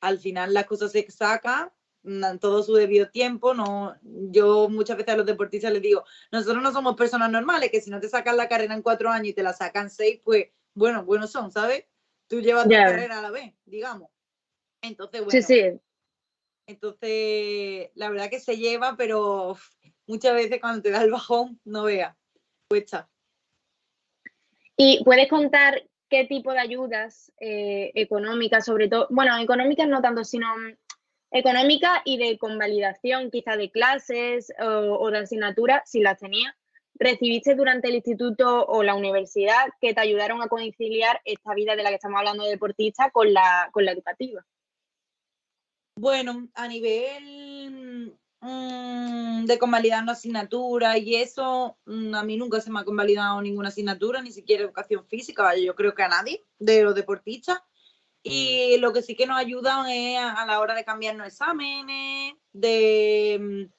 al 0.00 0.18
final 0.18 0.52
las 0.52 0.66
cosas 0.66 0.92
se 0.92 1.10
sacan 1.10 1.72
en 2.04 2.38
todo 2.38 2.62
su 2.62 2.74
debido 2.74 3.08
tiempo. 3.08 3.54
No, 3.54 3.96
yo 4.02 4.68
muchas 4.68 4.98
veces 4.98 5.14
a 5.14 5.16
los 5.16 5.24
deportistas 5.24 5.72
les 5.72 5.80
digo, 5.80 6.04
nosotros 6.30 6.62
no 6.62 6.70
somos 6.70 6.94
personas 6.94 7.30
normales, 7.30 7.70
que 7.70 7.80
si 7.80 7.90
no 7.90 7.98
te 7.98 8.10
sacan 8.10 8.36
la 8.36 8.46
carrera 8.46 8.74
en 8.74 8.82
cuatro 8.82 9.08
años 9.08 9.28
y 9.28 9.32
te 9.32 9.42
la 9.42 9.54
sacan 9.54 9.88
seis, 9.88 10.20
pues 10.22 10.48
bueno, 10.74 11.02
buenos 11.06 11.30
son, 11.30 11.50
¿sabes? 11.50 11.86
Tú 12.26 12.42
llevas 12.42 12.64
tu 12.64 12.70
Ya. 12.70 12.84
carrera 12.84 13.20
a 13.20 13.22
la 13.22 13.30
vez, 13.30 13.54
digamos. 13.64 14.10
Entonces, 14.82 15.24
bueno, 15.24 15.30
Sí, 15.30 15.42
sí, 15.42 15.80
entonces 16.68 17.90
la 17.94 18.10
verdad 18.10 18.28
que 18.28 18.40
se 18.40 18.58
lleva, 18.58 18.94
pero 18.96 19.56
muchas 20.08 20.34
veces 20.34 20.60
cuando 20.60 20.82
te 20.82 20.90
da 20.90 21.02
el 21.02 21.12
bajón, 21.12 21.60
no 21.64 21.84
veas, 21.84 22.16
cuesta. 22.68 23.08
¿Y 24.76 25.04
puedes 25.04 25.28
contar 25.28 25.84
qué 26.08 26.24
tipo 26.24 26.52
de 26.52 26.58
ayudas 26.58 27.32
eh, 27.38 27.92
económicas, 27.94 28.64
sobre 28.64 28.88
todo, 28.88 29.06
bueno, 29.10 29.36
económicas 29.38 29.86
no 29.86 30.00
tanto, 30.00 30.24
sino 30.24 30.46
mm, 30.56 30.76
económicas 31.30 32.00
y 32.04 32.16
de 32.18 32.38
convalidación, 32.38 33.30
quizá 33.30 33.56
de 33.56 33.70
clases 33.70 34.52
o, 34.58 34.98
o 34.98 35.10
de 35.10 35.18
asignaturas, 35.18 35.88
si 35.88 36.00
las 36.00 36.18
tenías, 36.18 36.54
recibiste 36.94 37.54
durante 37.54 37.88
el 37.88 37.96
instituto 37.96 38.66
o 38.66 38.82
la 38.82 38.94
universidad 38.94 39.68
que 39.80 39.94
te 39.94 40.00
ayudaron 40.00 40.42
a 40.42 40.48
conciliar 40.48 41.20
esta 41.24 41.54
vida 41.54 41.76
de 41.76 41.82
la 41.82 41.90
que 41.90 41.96
estamos 41.96 42.18
hablando 42.18 42.44
de 42.44 42.50
deportista 42.50 43.10
con 43.10 43.32
la, 43.32 43.68
con 43.72 43.84
la 43.84 43.92
educativa? 43.92 44.44
Bueno, 45.96 46.48
a 46.54 46.68
nivel 46.68 48.16
mm, 48.40 49.44
de 49.46 49.58
convalidar 49.58 50.02
una 50.02 50.12
asignatura 50.12 50.98
y 50.98 51.16
eso, 51.16 51.78
mm, 51.86 52.14
a 52.14 52.22
mí 52.24 52.36
nunca 52.36 52.60
se 52.60 52.70
me 52.70 52.80
ha 52.80 52.84
convalidado 52.84 53.40
ninguna 53.42 53.68
asignatura, 53.68 54.22
ni 54.22 54.32
siquiera 54.32 54.64
educación 54.64 55.06
física, 55.06 55.42
vaya, 55.42 55.62
yo 55.62 55.74
creo 55.74 55.94
que 55.94 56.02
a 56.02 56.08
nadie 56.08 56.44
de 56.58 56.82
los 56.82 56.94
deportistas. 56.94 57.58
Y 58.22 58.76
lo 58.78 58.92
que 58.92 59.02
sí 59.02 59.14
que 59.14 59.26
nos 59.26 59.38
ayudan 59.38 59.88
es 59.88 60.18
a, 60.18 60.42
a 60.42 60.46
la 60.46 60.60
hora 60.60 60.74
de 60.74 60.84
cambiarnos 60.84 61.26
exámenes, 61.28 62.34
de, 62.52 63.38
mm, 63.40 63.78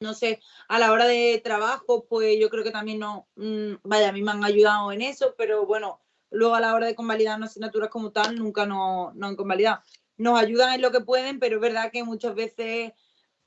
no 0.00 0.14
sé, 0.14 0.40
a 0.68 0.78
la 0.78 0.92
hora 0.92 1.06
de 1.06 1.40
trabajo, 1.42 2.06
pues 2.08 2.38
yo 2.40 2.50
creo 2.50 2.64
que 2.64 2.70
también 2.70 2.98
no, 2.98 3.28
mm, 3.36 3.74
vaya, 3.82 4.08
a 4.10 4.12
mí 4.12 4.22
me 4.22 4.30
han 4.30 4.44
ayudado 4.44 4.92
en 4.92 5.02
eso, 5.02 5.34
pero 5.36 5.66
bueno, 5.66 6.00
luego 6.30 6.54
a 6.54 6.60
la 6.60 6.74
hora 6.74 6.86
de 6.86 6.94
convalidar 6.94 7.42
asignaturas 7.42 7.90
como 7.90 8.12
tal, 8.12 8.36
nunca 8.36 8.66
nos 8.66 9.14
no 9.14 9.26
han 9.26 9.36
convalidado. 9.36 9.82
Nos 10.16 10.38
ayudan 10.38 10.74
en 10.74 10.82
lo 10.82 10.90
que 10.90 11.00
pueden, 11.00 11.38
pero 11.38 11.56
es 11.56 11.62
verdad 11.62 11.90
que 11.92 12.04
muchas 12.04 12.34
veces, 12.34 12.92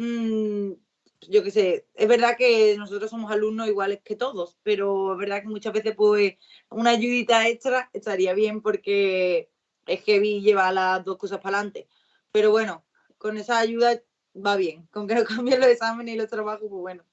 mm, 0.02 0.73
yo 1.30 1.44
qué 1.44 1.52
sé, 1.52 1.86
es 1.94 2.07
verdad 2.07 2.36
que 2.38 2.76
nosotros 2.78 3.10
somos 3.10 3.32
alumnos 3.32 3.68
iguales 3.68 4.02
que 4.03 4.15
todos, 4.15 4.57
pero 4.64 5.14
es 5.14 5.19
verdad 5.19 5.41
que 5.41 5.48
muchas 5.48 5.73
veces 5.73 5.95
pues 5.95 6.36
una 6.69 6.91
ayudita 6.91 7.48
extra 7.48 7.90
estaría 7.94 8.34
bien 8.34 8.61
porque 8.61 9.49
es 9.86 10.03
heavy 10.03 10.41
llevar 10.41 10.73
las 10.73 11.03
dos 11.06 11.18
cosas 11.18 11.40
para 11.40 11.57
adelante. 11.57 11.88
Pero 12.32 12.52
bueno, 12.52 12.84
con 13.18 13.38
esa 13.38 13.60
ayuda 13.60 14.02
va 14.36 14.56
bien. 14.56 14.88
Con 14.91 15.07
que 15.07 15.15
no 15.15 15.23
cambien 15.26 15.60
los 15.60 15.69
exámenes 15.69 16.15
y 16.15 16.18
los 16.18 16.30
trabajos, 16.30 16.68
pues 16.69 16.82
bueno. 16.82 17.03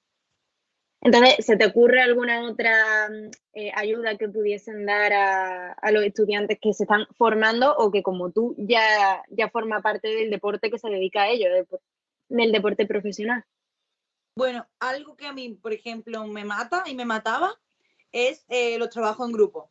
Entonces, 1.00 1.46
¿se 1.46 1.56
te 1.56 1.66
ocurre 1.66 2.02
alguna 2.02 2.42
otra 2.50 3.08
mm, 3.08 3.30
eh, 3.54 3.72
ayuda 3.74 4.16
que 4.16 4.28
pudiesen 4.28 4.84
dar 4.84 5.12
a, 5.12 5.72
a 5.72 5.92
los 5.92 6.02
estudiantes 6.02 6.58
que 6.60 6.72
se 6.72 6.84
están 6.84 7.06
formando 7.16 7.76
o 7.76 7.92
que 7.92 8.02
como 8.02 8.30
tú 8.30 8.56
ya, 8.58 9.22
ya 9.30 9.48
forma 9.48 9.80
parte 9.80 10.08
del 10.08 10.30
deporte 10.30 10.70
que 10.70 10.78
se 10.78 10.88
dedica 10.88 11.22
a 11.22 11.28
ello, 11.28 11.48
del, 12.28 12.52
deporte 12.52 12.86
profesional? 12.86 13.44
Bueno, 14.36 14.66
algo 14.78 15.16
que 15.16 15.26
a 15.26 15.32
mí, 15.32 15.50
por 15.50 15.72
ejemplo, 15.72 16.26
me 16.26 16.44
mata 16.44 16.84
y 16.86 16.94
me 16.94 17.04
mataba 17.04 17.58
es 18.12 18.44
eh, 18.48 18.78
los 18.78 18.90
trabajos 18.90 19.26
en 19.26 19.32
grupo. 19.32 19.70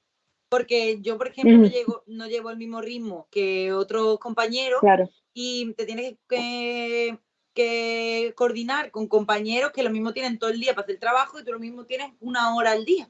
Porque 0.50 1.00
yo, 1.02 1.18
por 1.18 1.28
ejemplo, 1.28 1.58
no, 1.58 1.68
llego, 1.68 2.04
no 2.08 2.28
llevo 2.28 2.50
el 2.50 2.58
mismo 2.58 2.82
ritmo 2.82 3.28
que 3.32 3.74
otros 3.74 4.18
compañeros 4.20 4.80
Claro. 4.80 5.10
y 5.34 5.74
te 5.74 5.86
tienes 5.86 6.16
que, 6.30 7.18
que 7.54 8.34
coordinar 8.36 8.92
con 8.92 9.08
compañeros 9.08 9.72
que 9.72 9.84
lo 9.84 9.90
mismo 9.90 10.14
tienen 10.14 10.40
todo 10.40 10.50
el 10.50 10.60
día 10.60 10.74
para 10.74 10.84
hacer 10.84 10.96
el 10.96 11.02
trabajo 11.02 11.40
y 11.40 11.44
tú 11.44 11.52
lo 11.52 11.60
mismo 11.60 11.86
tienes 11.86 12.12
una 12.20 12.56
hora 12.56 12.72
al 12.72 12.86
día. 12.86 13.10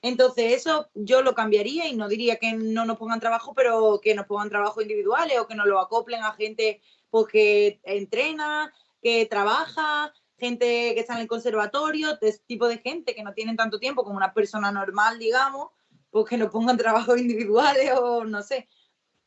Entonces 0.00 0.52
eso 0.52 0.88
yo 0.94 1.22
lo 1.22 1.34
cambiaría 1.34 1.88
y 1.88 1.96
no 1.96 2.08
diría 2.08 2.36
que 2.36 2.52
no 2.52 2.84
nos 2.84 2.98
pongan 2.98 3.20
trabajo, 3.20 3.52
pero 3.54 4.00
que 4.02 4.14
nos 4.14 4.26
pongan 4.26 4.48
trabajo 4.48 4.80
individuales 4.80 5.38
o 5.40 5.46
que 5.46 5.56
nos 5.56 5.66
lo 5.66 5.80
acoplen 5.80 6.22
a 6.22 6.32
gente 6.32 6.80
pues, 7.10 7.26
que 7.26 7.80
entrena, 7.82 8.72
que 9.02 9.26
trabaja, 9.26 10.12
gente 10.38 10.94
que 10.94 11.00
está 11.00 11.14
en 11.14 11.20
el 11.20 11.28
conservatorio, 11.28 12.18
ese 12.20 12.42
tipo 12.46 12.68
de 12.68 12.78
gente 12.78 13.14
que 13.14 13.22
no 13.22 13.34
tienen 13.34 13.56
tanto 13.56 13.78
tiempo 13.78 14.04
como 14.04 14.16
una 14.16 14.32
persona 14.32 14.70
normal, 14.70 15.18
digamos, 15.18 15.70
pues 16.10 16.26
que 16.26 16.36
nos 16.36 16.50
pongan 16.50 16.76
trabajos 16.78 17.18
individuales 17.18 17.92
o 17.98 18.24
no 18.24 18.42
sé. 18.42 18.68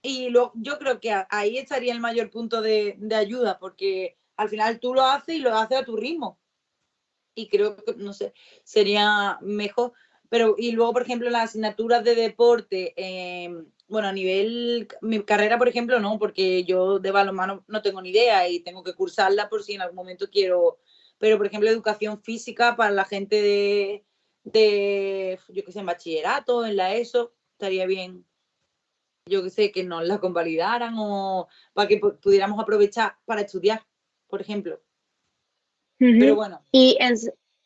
Y 0.01 0.29
lo, 0.29 0.51
yo 0.55 0.79
creo 0.79 0.99
que 0.99 1.13
ahí 1.29 1.57
estaría 1.57 1.93
el 1.93 1.99
mayor 1.99 2.31
punto 2.31 2.61
de, 2.61 2.95
de 2.97 3.15
ayuda, 3.15 3.59
porque 3.59 4.17
al 4.35 4.49
final 4.49 4.79
tú 4.79 4.93
lo 4.93 5.03
haces 5.03 5.35
y 5.35 5.39
lo 5.39 5.55
haces 5.55 5.77
a 5.77 5.85
tu 5.85 5.95
ritmo. 5.95 6.39
Y 7.35 7.47
creo 7.47 7.75
que, 7.75 7.93
no 7.95 8.13
sé, 8.13 8.33
sería 8.63 9.37
mejor. 9.41 9.93
Pero, 10.31 10.55
y 10.57 10.71
luego, 10.71 10.93
por 10.93 11.01
ejemplo, 11.01 11.29
las 11.29 11.49
asignaturas 11.49 12.05
de 12.05 12.15
deporte, 12.15 12.93
em, 12.95 13.65
bueno, 13.89 14.07
a 14.07 14.13
nivel, 14.13 14.87
mi 15.01 15.21
carrera, 15.23 15.57
por 15.57 15.67
ejemplo, 15.67 15.99
no, 15.99 16.17
porque 16.19 16.63
yo 16.63 16.99
de 16.99 17.11
balonmano 17.11 17.65
no 17.67 17.81
tengo 17.81 18.01
ni 18.01 18.11
idea 18.11 18.47
y 18.47 18.61
tengo 18.61 18.81
que 18.81 18.93
cursarla 18.93 19.49
por 19.49 19.61
si 19.61 19.73
en 19.73 19.81
algún 19.81 19.97
momento 19.97 20.29
quiero, 20.31 20.79
pero, 21.17 21.37
por 21.37 21.47
ejemplo, 21.47 21.69
educación 21.69 22.23
física 22.23 22.77
para 22.77 22.91
la 22.91 23.03
gente 23.03 23.41
de, 23.41 24.05
de 24.45 25.37
yo 25.49 25.65
qué 25.65 25.73
sé, 25.73 25.79
en 25.79 25.87
bachillerato, 25.87 26.65
en 26.65 26.77
la 26.77 26.95
ESO, 26.95 27.33
estaría 27.57 27.85
bien 27.85 28.25
yo 29.25 29.43
que 29.43 29.49
sé, 29.49 29.73
que 29.73 29.83
nos 29.83 30.07
la 30.07 30.19
convalidaran 30.19 30.95
o 30.97 31.49
para 31.73 31.89
que 31.89 31.97
pudiéramos 31.97 32.57
aprovechar 32.57 33.17
para 33.25 33.41
estudiar, 33.41 33.85
por 34.27 34.39
ejemplo. 34.39 34.81
Pero 35.97 36.35
bueno. 36.35 36.65
Y 36.71 36.97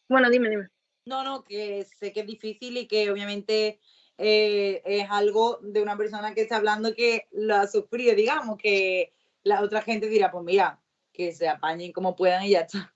bueno, 0.09 0.31
dime, 0.31 0.49
dime. 0.49 0.69
No, 1.05 1.23
no, 1.23 1.43
que 1.43 1.85
sé 1.99 2.11
que 2.11 2.21
es 2.21 2.27
difícil 2.27 2.77
y 2.77 2.87
que 2.87 3.11
obviamente 3.11 3.79
eh, 4.17 4.81
es 4.85 5.07
algo 5.09 5.59
de 5.61 5.81
una 5.81 5.95
persona 5.97 6.33
que 6.33 6.41
está 6.41 6.57
hablando 6.57 6.95
que 6.95 7.27
lo 7.31 7.55
ha 7.55 7.67
sufrido, 7.67 8.15
digamos, 8.15 8.57
que 8.57 9.13
la 9.43 9.61
otra 9.61 9.81
gente 9.81 10.07
dirá, 10.07 10.31
pues 10.31 10.43
mira, 10.43 10.81
que 11.13 11.31
se 11.31 11.47
apañen 11.47 11.91
como 11.91 12.15
puedan 12.15 12.43
y 12.43 12.51
ya 12.51 12.61
está. 12.61 12.93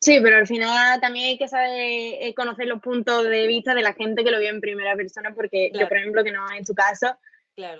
Sí, 0.00 0.20
pero 0.22 0.36
al 0.36 0.46
final 0.46 1.00
también 1.00 1.28
hay 1.28 1.38
que 1.38 1.48
saber 1.48 1.70
eh, 1.72 2.34
conocer 2.36 2.66
los 2.66 2.82
puntos 2.82 3.24
de 3.24 3.46
vista 3.46 3.74
de 3.74 3.80
la 3.80 3.94
gente 3.94 4.22
que 4.22 4.30
lo 4.30 4.38
vio 4.38 4.50
en 4.50 4.60
primera 4.60 4.94
persona, 4.94 5.34
porque 5.34 5.70
yo, 5.72 5.88
por 5.88 5.96
ejemplo, 5.96 6.22
que 6.22 6.32
no 6.32 6.44
en 6.52 6.66
tu 6.66 6.74
caso, 6.74 7.16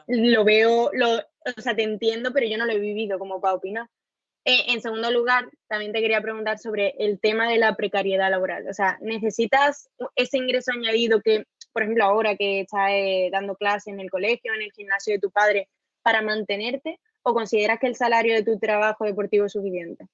lo 0.07 0.45
veo, 0.45 0.91
lo, 0.95 1.17
o 1.19 1.61
sea, 1.61 1.77
te 1.77 1.83
entiendo, 1.83 2.33
pero 2.33 2.47
yo 2.47 2.57
no 2.57 2.65
lo 2.65 2.73
he 2.73 2.79
vivido 2.79 3.19
como 3.19 3.43
para 3.43 3.55
opinar. 3.55 3.91
Eh, 4.47 4.65
en 4.69 4.83
segundo 4.83 5.11
lugar, 5.11 5.51
también 5.69 5.93
te 5.93 6.03
quería 6.03 6.21
preguntar 6.21 6.59
sobre 6.59 6.95
el 6.99 7.19
tema 7.19 7.49
de 7.49 7.57
la 7.57 7.77
precariedad 7.77 8.31
laboral. 8.31 8.69
O 8.69 8.75
sea, 8.75 8.99
¿necesitas 9.01 9.89
ese 10.17 10.37
ingreso 10.37 10.71
añadido 10.73 11.23
que, 11.23 11.47
por 11.73 11.83
ejemplo, 11.83 12.05
ahora 12.05 12.37
que 12.37 12.61
estás 12.61 12.91
eh, 12.91 13.31
dando 13.33 13.57
clase 13.57 13.91
en 13.91 14.01
el 14.01 14.11
colegio, 14.11 14.53
en 14.53 14.61
el 14.61 14.73
gimnasio 14.73 15.15
de 15.15 15.21
tu 15.21 15.31
padre, 15.31 15.71
para 16.03 16.21
mantenerte? 16.21 17.01
¿O 17.23 17.33
consideras 17.33 17.79
que 17.81 17.87
el 17.87 17.97
salario 17.97 18.35
de 18.35 18.43
tu 18.43 18.59
trabajo 18.59 19.05
deportivo 19.05 19.47
es 19.47 19.53
suficiente? 19.53 20.07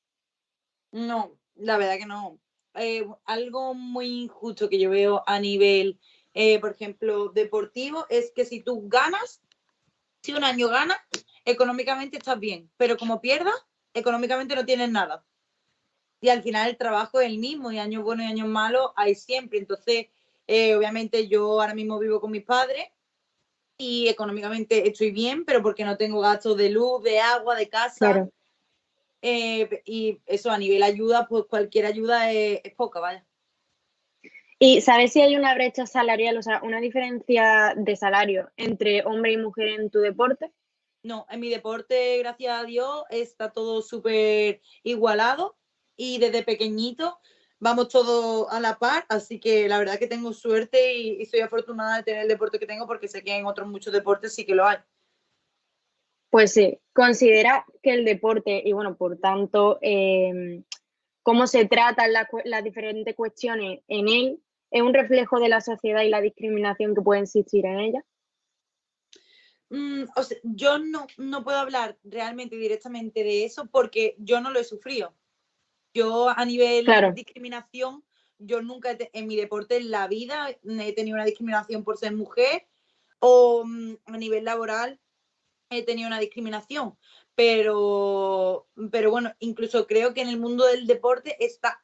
No, 0.93 1.37
la 1.57 1.77
verdad 1.77 1.99
que 1.99 2.07
no. 2.07 2.39
Eh, 2.75 3.05
algo 3.25 3.75
muy 3.75 4.23
injusto 4.23 4.69
que 4.69 4.79
yo 4.79 4.91
veo 4.91 5.25
a 5.27 5.41
nivel, 5.41 5.99
por 6.61 6.71
ejemplo, 6.71 7.31
deportivo, 7.31 8.07
es 8.09 8.31
que 8.31 8.45
si 8.45 8.63
tú 8.63 8.89
ganas, 8.89 9.43
si 10.23 10.33
un 10.33 10.45
año 10.45 10.69
ganas, 10.69 10.99
económicamente 11.45 12.19
estás 12.19 12.39
bien, 12.39 12.71
pero 12.77 12.97
como 12.97 13.21
pierdas, 13.21 13.57
económicamente 13.95 14.55
no 14.55 14.65
tienes 14.65 14.91
nada. 14.91 15.25
Y 16.21 16.29
al 16.29 16.43
final 16.43 16.69
el 16.69 16.77
trabajo 16.77 17.21
es 17.21 17.27
el 17.27 17.39
mismo, 17.39 17.73
y 17.73 17.79
años 17.79 18.05
buenos 18.05 18.27
y 18.27 18.29
años 18.29 18.49
malos 18.49 18.91
hay 18.97 19.15
siempre. 19.15 19.59
Entonces, 19.59 20.09
eh, 20.47 20.75
obviamente 20.75 21.29
yo 21.29 21.61
ahora 21.61 21.75
mismo 21.75 21.99
vivo 21.99 22.21
con 22.21 22.31
mis 22.31 22.45
padres 22.45 22.87
y 23.79 24.09
económicamente 24.09 24.87
estoy 24.87 25.11
bien, 25.11 25.45
pero 25.47 25.63
porque 25.63 25.85
no 25.85 25.97
tengo 25.97 26.21
gastos 26.21 26.57
de 26.57 26.69
luz, 26.69 27.03
de 27.03 27.19
agua, 27.21 27.57
de 27.57 27.69
casa. 27.69 28.29
Eh, 29.23 29.83
y 29.85 30.21
eso 30.27 30.51
a 30.51 30.59
nivel 30.59 30.83
ayuda, 30.83 31.27
pues 31.27 31.45
cualquier 31.45 31.87
ayuda 31.87 32.31
es, 32.33 32.61
poca, 32.77 33.01
vaya. 33.01 33.25
¿Y 34.59 34.83
sabes 34.83 35.13
si 35.13 35.23
hay 35.23 35.37
una 35.37 35.55
brecha 35.55 35.87
salarial, 35.87 36.37
o 36.37 36.43
sea, 36.43 36.61
una 36.63 36.81
diferencia 36.81 37.73
de 37.77 37.97
salario 37.97 38.51
entre 38.57 39.03
hombre 39.05 39.33
y 39.33 39.39
mujer 39.39 39.69
en 39.69 39.89
tu 39.89 40.01
deporte? 40.01 40.53
No, 41.03 41.27
en 41.31 41.41
mi 41.41 41.49
deporte, 41.49 42.19
gracias 42.19 42.61
a 42.61 42.65
Dios, 42.65 43.05
está 43.09 43.53
todo 43.53 43.81
súper 43.81 44.61
igualado 44.83 45.57
y 45.97 46.19
desde 46.19 46.43
pequeñito 46.43 47.19
vamos 47.59 47.89
todos 47.89 48.47
a 48.51 48.61
la 48.61 48.79
par, 48.79 49.07
así 49.09 49.41
que 49.41 49.69
la 49.69 49.79
verdad 49.79 49.99
que 49.99 50.07
tengo 50.07 50.33
suerte 50.33 50.95
y, 50.95 51.25
soy 51.27 51.41
afortunada 51.41 51.99
de 51.99 52.03
tener 52.03 52.23
el 52.23 52.29
deporte 52.29 52.59
que 52.59 52.67
tengo 52.67 52.87
porque 52.87 53.09
sé 53.09 53.23
que 53.23 53.35
en 53.35 53.47
otros 53.47 53.69
muchos 53.69 53.93
deportes 53.93 54.35
sí 54.35 54.45
que 54.45 54.55
lo 54.55 54.67
hay. 54.67 54.79
Pues 56.29 56.53
sí, 56.53 56.79
considera 56.93 57.65
que 57.83 57.93
el 57.93 58.05
deporte 58.05 58.63
y 58.65 58.73
bueno, 58.73 58.97
por 58.97 59.19
tanto, 59.19 59.79
em, 59.81 60.65
cómo 61.23 61.47
se 61.47 61.65
tratan 61.67 62.13
las 62.13 62.65
diferentes 62.65 63.15
cuestiones 63.15 63.81
en 63.89 64.09
él, 64.09 64.43
es 64.71 64.83
un 64.83 64.95
reflejo 64.95 65.41
de 65.41 65.49
la 65.49 65.61
sociedad 65.61 66.03
y 66.03 66.09
la 66.11 66.21
discriminación 66.21 66.95
que 66.95 67.03
puede 67.03 67.23
existir 67.23 67.67
en 67.67 67.81
ella. 67.81 68.05
Mm, 69.71 70.03
yo 70.43 70.79
no, 70.79 71.07
no 71.17 71.45
puedo 71.45 71.59
hablar 71.59 71.97
realmente 72.03 72.57
directamente 72.57 73.23
de 73.23 73.45
eso 73.45 73.67
porque 73.67 74.17
yo 74.19 74.41
no 74.41 74.51
lo 74.51 74.59
he 74.59 74.65
sufrido. 74.65 75.15
Yo 75.95 76.29
a 76.29 76.45
nivel 76.45 76.87
de 76.87 77.13
discriminación, 77.15 78.05
yo 78.39 78.63
nunca 78.63 78.97
en 78.99 79.27
mi 79.27 79.37
deporte 79.37 79.77
en 79.77 79.91
la 79.91 80.09
vida 80.09 80.51
he 80.51 80.93
tenido 80.93 81.17
una 81.17 81.25
discriminación 81.25 81.85
por 81.85 81.99
ser 81.99 82.15
mujer 82.15 82.67
o 83.21 83.65
mm, 83.65 83.97
a 84.07 84.17
nivel 84.17 84.45
laboral 84.45 85.01
he 85.71 85.85
tenido 85.85 86.09
una 86.09 86.19
discriminación, 86.19 86.97
pero, 87.37 88.67
pero 88.91 89.13
bueno, 89.13 89.33
incluso 89.39 89.87
creo 89.87 90.13
que 90.13 90.21
en 90.21 90.29
el 90.29 90.39
mundo 90.39 90.67
del 90.67 90.87
deporte 90.87 91.37
está... 91.39 91.81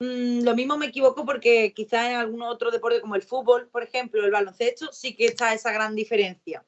Mm, 0.00 0.42
lo 0.42 0.56
mismo 0.56 0.76
me 0.76 0.86
equivoco 0.86 1.24
porque 1.24 1.72
quizás 1.74 2.10
en 2.10 2.16
algún 2.16 2.42
otro 2.42 2.72
deporte 2.72 3.00
como 3.00 3.14
el 3.14 3.22
fútbol, 3.22 3.68
por 3.68 3.84
ejemplo, 3.84 4.24
el 4.24 4.32
baloncesto, 4.32 4.92
sí 4.92 5.14
que 5.14 5.26
está 5.26 5.54
esa 5.54 5.70
gran 5.70 5.94
diferencia. 5.94 6.66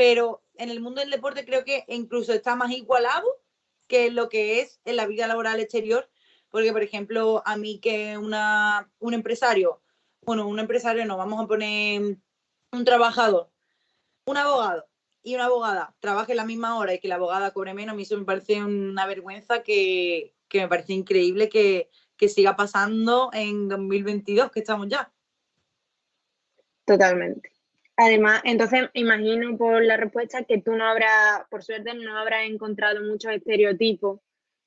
Pero 0.00 0.42
en 0.54 0.70
el 0.70 0.80
mundo 0.80 1.02
del 1.02 1.10
deporte 1.10 1.44
creo 1.44 1.62
que 1.62 1.84
incluso 1.86 2.32
está 2.32 2.56
más 2.56 2.70
igualado 2.70 3.26
que 3.86 4.10
lo 4.10 4.30
que 4.30 4.60
es 4.60 4.80
en 4.86 4.96
la 4.96 5.06
vida 5.06 5.26
laboral 5.26 5.60
exterior, 5.60 6.08
porque 6.48 6.72
por 6.72 6.82
ejemplo, 6.82 7.42
a 7.44 7.58
mí 7.58 7.80
que 7.80 8.16
una, 8.16 8.90
un 8.98 9.12
empresario, 9.12 9.82
bueno, 10.22 10.48
un 10.48 10.58
empresario 10.58 11.04
no, 11.04 11.18
vamos 11.18 11.44
a 11.44 11.46
poner 11.46 12.16
un 12.72 12.84
trabajador, 12.86 13.50
un 14.24 14.38
abogado, 14.38 14.88
y 15.22 15.34
una 15.34 15.44
abogada 15.44 15.94
trabaje 16.00 16.34
la 16.34 16.46
misma 16.46 16.78
hora 16.78 16.94
y 16.94 16.98
que 16.98 17.08
la 17.08 17.16
abogada 17.16 17.50
cobre 17.50 17.74
menos, 17.74 17.92
a 17.92 17.96
mí 17.96 18.04
eso 18.04 18.16
me 18.16 18.24
parece 18.24 18.64
una 18.64 19.04
vergüenza 19.04 19.62
que, 19.62 20.32
me 20.50 20.66
parece 20.66 20.94
increíble 20.94 21.50
que, 21.50 21.90
siga 22.26 22.56
pasando 22.56 23.28
en 23.34 23.68
2022, 23.68 24.50
que 24.50 24.60
estamos 24.60 24.88
ya. 24.88 25.12
Totalmente. 26.86 27.59
Además, 28.02 28.40
entonces 28.44 28.88
imagino 28.94 29.58
por 29.58 29.84
la 29.84 29.98
respuesta 29.98 30.44
que 30.44 30.56
tú 30.56 30.72
no 30.72 30.86
habrás, 30.86 31.42
por 31.50 31.62
suerte, 31.62 31.92
no 31.92 32.16
habrás 32.16 32.48
encontrado 32.48 33.02
muchos 33.02 33.30
estereotipos 33.30 34.20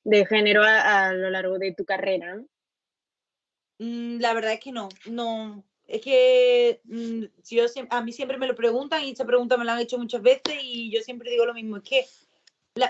de 0.04 0.24
género 0.24 0.62
a, 0.62 1.12
lo 1.12 1.30
largo 1.30 1.58
de 1.58 1.74
tu 1.74 1.84
carrera. 1.84 2.40
Mm, 3.80 4.20
la 4.20 4.34
verdad 4.34 4.52
es 4.52 4.60
que 4.60 4.70
no, 4.70 4.88
no, 5.06 5.64
es 5.88 6.00
que 6.00 6.80
mm, 6.84 7.24
yo, 7.50 7.64
a 7.90 8.02
mí 8.02 8.12
siempre 8.12 8.38
me 8.38 8.46
lo 8.46 8.54
preguntan 8.54 9.02
y 9.02 9.10
esta 9.10 9.26
pregunta 9.26 9.56
me 9.56 9.64
la 9.64 9.72
han 9.72 9.80
hecho 9.80 9.98
muchas 9.98 10.22
veces 10.22 10.54
y 10.62 10.92
yo 10.92 11.00
siempre 11.00 11.28
digo 11.28 11.44
lo 11.44 11.54
mismo, 11.54 11.78
es 11.78 11.82
que 11.82 12.06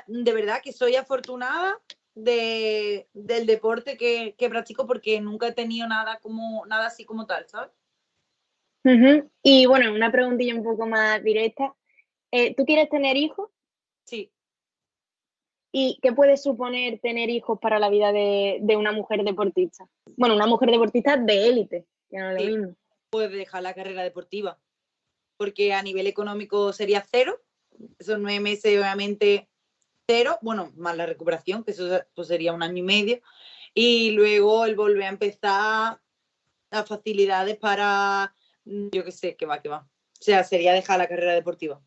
de 0.07 0.33
verdad 0.35 0.61
que 0.63 0.75
soy 0.75 0.97
afortunada 0.97 1.81
de, 2.15 3.09
del 3.15 3.47
deporte 3.47 3.97
que, 3.97 4.35
practico 4.51 4.87
porque 4.87 5.23
nunca 5.23 5.49
he 5.49 5.53
tenido 5.53 5.89
nada 5.89 6.19
como 6.21 6.67
nada 6.67 6.89
así 6.89 7.07
como 7.07 7.25
tal, 7.25 7.49
¿sabes? 7.49 7.71
Y 9.43 9.67
bueno, 9.67 9.93
una 9.93 10.13
preguntilla 10.13 10.55
un 10.55 10.63
poco 10.63 10.87
más 10.87 11.23
directa. 11.23 11.75
Eh, 12.31 12.55
¿Tú 12.55 12.65
quieres 12.65 12.89
tener 12.91 13.17
hijos? 13.17 13.49
Sí. 14.05 14.31
¿Y 15.73 15.99
qué 16.03 16.13
puede 16.13 16.37
suponer 16.37 17.01
tener 17.01 17.31
hijos 17.31 17.59
para 17.61 17.79
la 17.79 17.89
vida 17.89 18.13
de, 18.13 18.61
una 18.77 18.93
mujer 18.93 19.25
deportista? 19.25 19.89
Bueno, 20.17 20.35
una 20.37 20.47
mujer 20.47 20.71
deportista 20.71 21.17
de 21.17 21.49
élite, 21.49 21.87
que 22.11 22.19
no 22.19 22.31
es 22.31 22.45
lo 22.45 22.51
mismo 22.51 22.77
puede 23.15 23.29
dejar 23.29 23.63
la 23.63 23.75
carrera 23.75 24.03
deportiva, 24.03 24.59
porque 25.37 25.73
a 25.73 25.85
nivel 25.85 26.09
económico 26.09 26.73
sería 26.73 27.07
cero, 27.09 27.41
esos 27.97 28.19
nueve 28.19 28.41
meses 28.41 28.77
obviamente 28.77 29.49
cero, 30.09 30.37
bueno, 30.43 30.73
más 30.75 30.97
la 30.97 31.07
recuperación, 31.07 31.63
que 31.63 31.71
eso 31.71 31.89
pues, 32.17 32.27
sería 32.27 32.53
un 32.53 32.65
año 32.65 32.79
y 32.79 32.83
medio, 32.83 33.21
y 33.73 34.11
luego 34.11 34.65
el 34.65 34.75
volver 34.75 35.05
a 35.05 35.11
empezar 35.11 36.01
las 36.73 36.89
facilidades 36.89 37.57
para, 37.57 38.35
yo 38.65 39.05
qué 39.05 39.13
sé, 39.13 39.37
que 39.37 39.47
va, 39.47 39.61
que 39.61 39.69
va. 39.69 39.79
O 39.79 40.23
sea, 40.23 40.45
sería 40.45 40.73
dejar 40.73 40.99
la 40.99 41.09
carrera 41.09 41.35
deportiva. 41.35 41.81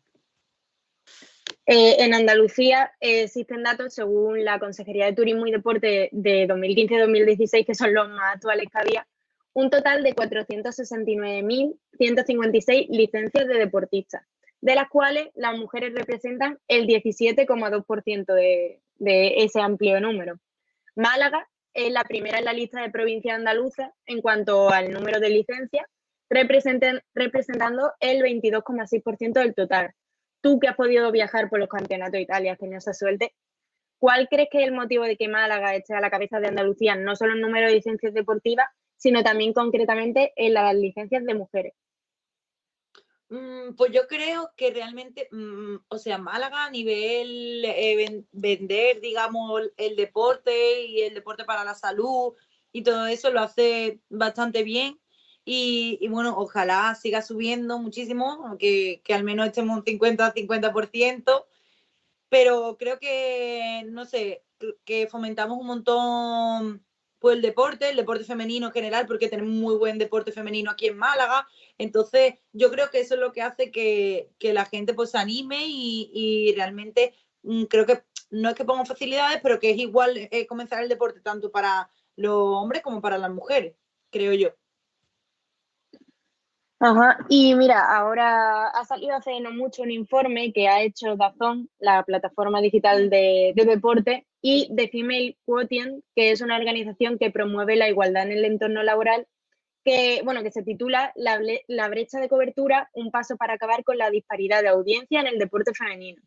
Eh, 1.66 2.02
en 2.02 2.14
Andalucía 2.14 2.92
eh, 3.00 3.24
existen 3.24 3.62
datos, 3.62 3.92
según 3.92 4.42
la 4.44 4.58
Consejería 4.58 5.04
de 5.06 5.12
Turismo 5.12 5.46
y 5.46 5.50
Deporte 5.50 6.08
de 6.12 6.48
2015-2016, 6.48 7.66
que 7.66 7.74
son 7.74 7.92
los 7.92 8.08
más 8.08 8.36
actuales 8.36 8.68
que 8.72 8.78
había, 8.78 9.06
un 9.52 9.68
total 9.68 10.02
de 10.02 10.14
469.156 10.14 12.88
licencias 12.88 13.46
de 13.46 13.54
deportistas, 13.54 14.22
de 14.60 14.76
las 14.76 14.88
cuales 14.88 15.28
las 15.34 15.58
mujeres 15.58 15.92
representan 15.94 16.58
el 16.68 16.86
17,2% 16.86 18.32
de, 18.32 18.80
de 18.96 19.42
ese 19.42 19.60
amplio 19.60 20.00
número. 20.00 20.40
Málaga 20.94 21.46
es 21.74 21.92
la 21.92 22.04
primera 22.04 22.38
en 22.38 22.46
la 22.46 22.54
lista 22.54 22.80
de 22.80 22.90
provincias 22.90 23.36
andaluzas 23.36 23.90
en 24.06 24.22
cuanto 24.22 24.70
al 24.70 24.90
número 24.90 25.20
de 25.20 25.28
licencias, 25.30 25.86
representando 26.30 27.92
el 28.00 28.22
22,6% 28.22 29.40
del 29.40 29.54
total. 29.54 29.94
Tú 30.40 30.58
que 30.60 30.68
has 30.68 30.76
podido 30.76 31.10
viajar 31.12 31.48
por 31.50 31.58
los 31.60 31.68
campeonatos 31.68 32.12
de 32.12 32.22
Italia, 32.22 32.52
has 32.52 32.58
tenido 32.58 32.78
esa 32.78 32.94
suerte, 32.94 33.34
¿cuál 33.98 34.28
crees 34.28 34.48
que 34.50 34.60
es 34.62 34.66
el 34.68 34.74
motivo 34.74 35.04
de 35.04 35.16
que 35.16 35.28
Málaga 35.28 35.74
esté 35.74 35.94
a 35.94 36.00
la 36.00 36.10
cabeza 36.10 36.40
de 36.40 36.48
Andalucía, 36.48 36.96
no 36.96 37.16
solo 37.16 37.34
en 37.34 37.40
número 37.40 37.68
de 37.68 37.74
licencias 37.74 38.14
deportivas, 38.14 38.68
sino 38.96 39.22
también 39.22 39.52
concretamente 39.52 40.32
en 40.36 40.54
las 40.54 40.74
licencias 40.74 41.24
de 41.24 41.34
mujeres? 41.34 41.74
Mm, 43.30 43.74
Pues 43.76 43.92
yo 43.92 44.06
creo 44.08 44.52
que 44.56 44.70
realmente, 44.72 45.28
mm, 45.30 45.76
o 45.88 45.98
sea, 45.98 46.18
Málaga 46.18 46.64
a 46.66 46.70
nivel 46.70 47.64
eh, 47.64 47.96
ven- 47.96 48.28
vender, 48.32 49.00
digamos, 49.00 49.62
el 49.76 49.96
deporte 49.96 50.82
y 50.86 51.02
el 51.02 51.14
deporte 51.14 51.44
para 51.44 51.64
la 51.64 51.74
salud 51.74 52.34
y 52.72 52.82
todo 52.82 53.06
eso 53.06 53.30
lo 53.30 53.40
hace 53.40 54.00
bastante 54.08 54.62
bien. 54.62 54.98
Y, 55.50 56.06
bueno, 56.08 56.34
ojalá 56.36 56.94
siga 56.94 57.22
subiendo 57.22 57.78
muchísimo, 57.78 58.56
que, 58.58 59.00
que 59.02 59.14
al 59.14 59.24
menos 59.24 59.46
estemos 59.46 59.78
un 59.78 59.82
50-50%, 59.84 61.46
pero 62.28 62.76
creo 62.78 62.98
que, 62.98 63.84
no 63.88 64.04
sé, 64.04 64.44
que- 64.58 64.76
que 64.84 65.06
fomentamos 65.06 65.58
un 65.58 65.66
montón 65.66 66.84
pues 67.20 67.34
el 67.36 67.42
deporte, 67.42 67.88
el 67.90 67.96
deporte 67.96 68.24
femenino 68.24 68.66
en 68.68 68.72
general, 68.72 69.06
porque 69.06 69.28
tenemos 69.28 69.52
muy 69.52 69.74
buen 69.76 69.98
deporte 69.98 70.30
femenino 70.32 70.70
aquí 70.70 70.86
en 70.86 70.96
Málaga. 70.98 71.48
Entonces, 71.78 72.34
yo 72.52 72.70
creo 72.70 72.90
que 72.90 73.00
eso 73.00 73.14
es 73.14 73.20
lo 73.20 73.32
que 73.32 73.42
hace 73.42 73.72
que, 73.72 74.30
que 74.38 74.52
la 74.52 74.66
gente 74.66 74.94
pues 74.94 75.10
se 75.10 75.18
anime 75.18 75.64
y, 75.66 76.10
y 76.14 76.54
realmente 76.54 77.14
mm, 77.42 77.64
creo 77.64 77.86
que 77.86 78.02
no 78.30 78.50
es 78.50 78.54
que 78.54 78.64
pongan 78.64 78.86
facilidades, 78.86 79.40
pero 79.42 79.58
que 79.58 79.70
es 79.70 79.78
igual 79.78 80.16
eh, 80.30 80.46
comenzar 80.46 80.82
el 80.82 80.88
deporte 80.88 81.20
tanto 81.20 81.50
para 81.50 81.90
los 82.16 82.34
hombres 82.36 82.82
como 82.82 83.00
para 83.00 83.18
las 83.18 83.30
mujeres, 83.32 83.74
creo 84.10 84.32
yo. 84.34 84.50
Ajá, 86.80 87.18
y 87.28 87.56
mira, 87.56 87.92
ahora 87.96 88.68
ha 88.68 88.84
salido 88.84 89.16
hace 89.16 89.40
no 89.40 89.50
mucho 89.50 89.82
un 89.82 89.90
informe 89.90 90.52
que 90.52 90.68
ha 90.68 90.80
hecho 90.82 91.16
Dazón, 91.16 91.68
la 91.80 92.04
plataforma 92.04 92.60
digital 92.60 93.10
de, 93.10 93.52
de 93.56 93.64
deporte, 93.64 94.26
y 94.40 94.72
The 94.76 94.88
Female 94.88 95.36
Quotient, 95.44 96.04
que 96.14 96.30
es 96.30 96.40
una 96.40 96.56
organización 96.56 97.18
que 97.18 97.32
promueve 97.32 97.74
la 97.74 97.88
igualdad 97.88 98.24
en 98.24 98.32
el 98.32 98.44
entorno 98.44 98.84
laboral, 98.84 99.26
que, 99.84 100.20
bueno, 100.24 100.44
que 100.44 100.52
se 100.52 100.62
titula 100.62 101.12
la, 101.16 101.40
la 101.66 101.88
brecha 101.88 102.20
de 102.20 102.28
cobertura, 102.28 102.90
un 102.92 103.10
paso 103.10 103.36
para 103.36 103.54
acabar 103.54 103.82
con 103.82 103.98
la 103.98 104.10
disparidad 104.10 104.62
de 104.62 104.68
audiencia 104.68 105.20
en 105.20 105.26
el 105.26 105.38
deporte 105.38 105.72
femenino. 105.74 106.22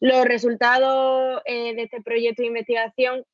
Los 0.00 0.24
resultados 0.24 1.42
eh, 1.44 1.74
de 1.76 1.82
este 1.82 2.02
proyecto 2.02 2.42
de 2.42 2.48
investigación 2.48 3.24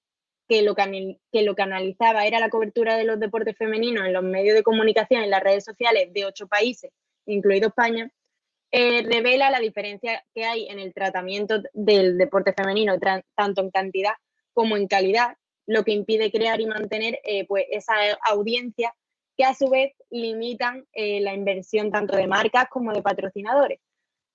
que 0.53 0.61
lo, 0.61 0.74
que, 0.74 1.16
que 1.33 1.43
lo 1.45 1.55
que 1.55 1.62
analizaba 1.62 2.27
era 2.27 2.39
la 2.39 2.51
cobertura 2.51 2.99
de 2.99 3.05
los 3.05 3.19
deportes 3.19 3.57
femeninos 3.57 4.05
en 4.05 4.12
los 4.12 4.23
medios 4.23 4.55
de 4.55 4.62
comunicación, 4.62 5.23
en 5.23 5.31
las 5.31 5.43
redes 5.43 5.65
sociales 5.65 6.12
de 6.12 6.27
ocho 6.27 6.47
países, 6.47 6.93
incluido 7.24 7.69
España, 7.69 8.11
eh, 8.70 9.03
revela 9.03 9.51
la 9.51 9.61
diferencia 9.61 10.23
que 10.35 10.45
hay 10.45 10.69
en 10.69 10.79
el 10.79 10.93
tratamiento 10.93 11.62
del 11.73 12.19
deporte 12.19 12.53
femenino, 12.53 12.99
tanto 13.35 13.62
en 13.62 13.70
cantidad 13.70 14.12
como 14.53 14.77
en 14.77 14.89
calidad, 14.89 15.39
lo 15.66 15.85
que 15.85 15.93
impide 15.93 16.31
crear 16.31 16.61
y 16.61 16.66
mantener 16.66 17.19
eh, 17.24 17.47
pues 17.47 17.65
esa 17.70 17.95
audiencia 18.31 18.95
que 19.39 19.45
a 19.45 19.55
su 19.55 19.70
vez 19.70 19.95
limitan 20.11 20.85
eh, 20.93 21.23
la 21.23 21.33
inversión 21.33 21.91
tanto 21.91 22.15
de 22.15 22.27
marcas 22.27 22.66
como 22.69 22.93
de 22.93 23.01
patrocinadores. 23.01 23.81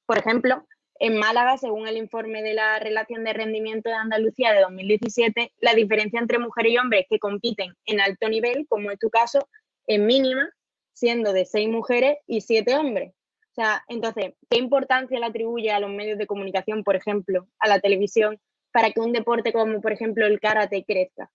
Por 0.07 0.17
ejemplo, 0.17 0.65
en 0.99 1.17
Málaga, 1.17 1.57
según 1.57 1.87
el 1.87 1.97
informe 1.97 2.41
de 2.41 2.53
la 2.53 2.79
Relación 2.79 3.23
de 3.23 3.33
Rendimiento 3.33 3.89
de 3.89 3.95
Andalucía 3.95 4.53
de 4.53 4.61
2017, 4.61 5.53
la 5.59 5.73
diferencia 5.73 6.19
entre 6.19 6.39
mujeres 6.39 6.73
y 6.73 6.77
hombres 6.77 7.05
que 7.09 7.19
compiten 7.19 7.75
en 7.85 7.99
alto 7.99 8.29
nivel, 8.29 8.65
como 8.67 8.91
es 8.91 8.99
tu 8.99 9.09
caso, 9.09 9.47
es 9.85 9.99
mínima, 9.99 10.49
siendo 10.93 11.33
de 11.33 11.45
seis 11.45 11.69
mujeres 11.69 12.17
y 12.25 12.41
siete 12.41 12.75
hombres. 12.75 13.13
O 13.51 13.53
sea, 13.53 13.83
entonces, 13.87 14.33
¿qué 14.49 14.57
importancia 14.57 15.19
le 15.19 15.25
atribuye 15.25 15.71
a 15.71 15.79
los 15.79 15.89
medios 15.89 16.17
de 16.17 16.27
comunicación, 16.27 16.83
por 16.83 16.95
ejemplo, 16.95 17.47
a 17.59 17.67
la 17.67 17.79
televisión, 17.79 18.39
para 18.71 18.91
que 18.91 18.99
un 18.99 19.13
deporte 19.13 19.51
como, 19.51 19.81
por 19.81 19.91
ejemplo, 19.91 20.25
el 20.25 20.39
karate 20.39 20.83
crezca? 20.83 21.31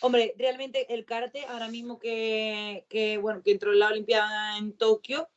Hombre, 0.00 0.34
realmente 0.36 0.92
el 0.92 1.04
karate, 1.04 1.44
ahora 1.46 1.68
mismo 1.68 1.98
que, 1.98 3.18
bueno, 3.20 3.42
que 3.42 3.52
entró 3.52 3.72
en 3.72 3.78
la 3.78 3.88
Olimpiada 3.88 4.58
en 4.58 4.76
Tokio, 4.76 5.28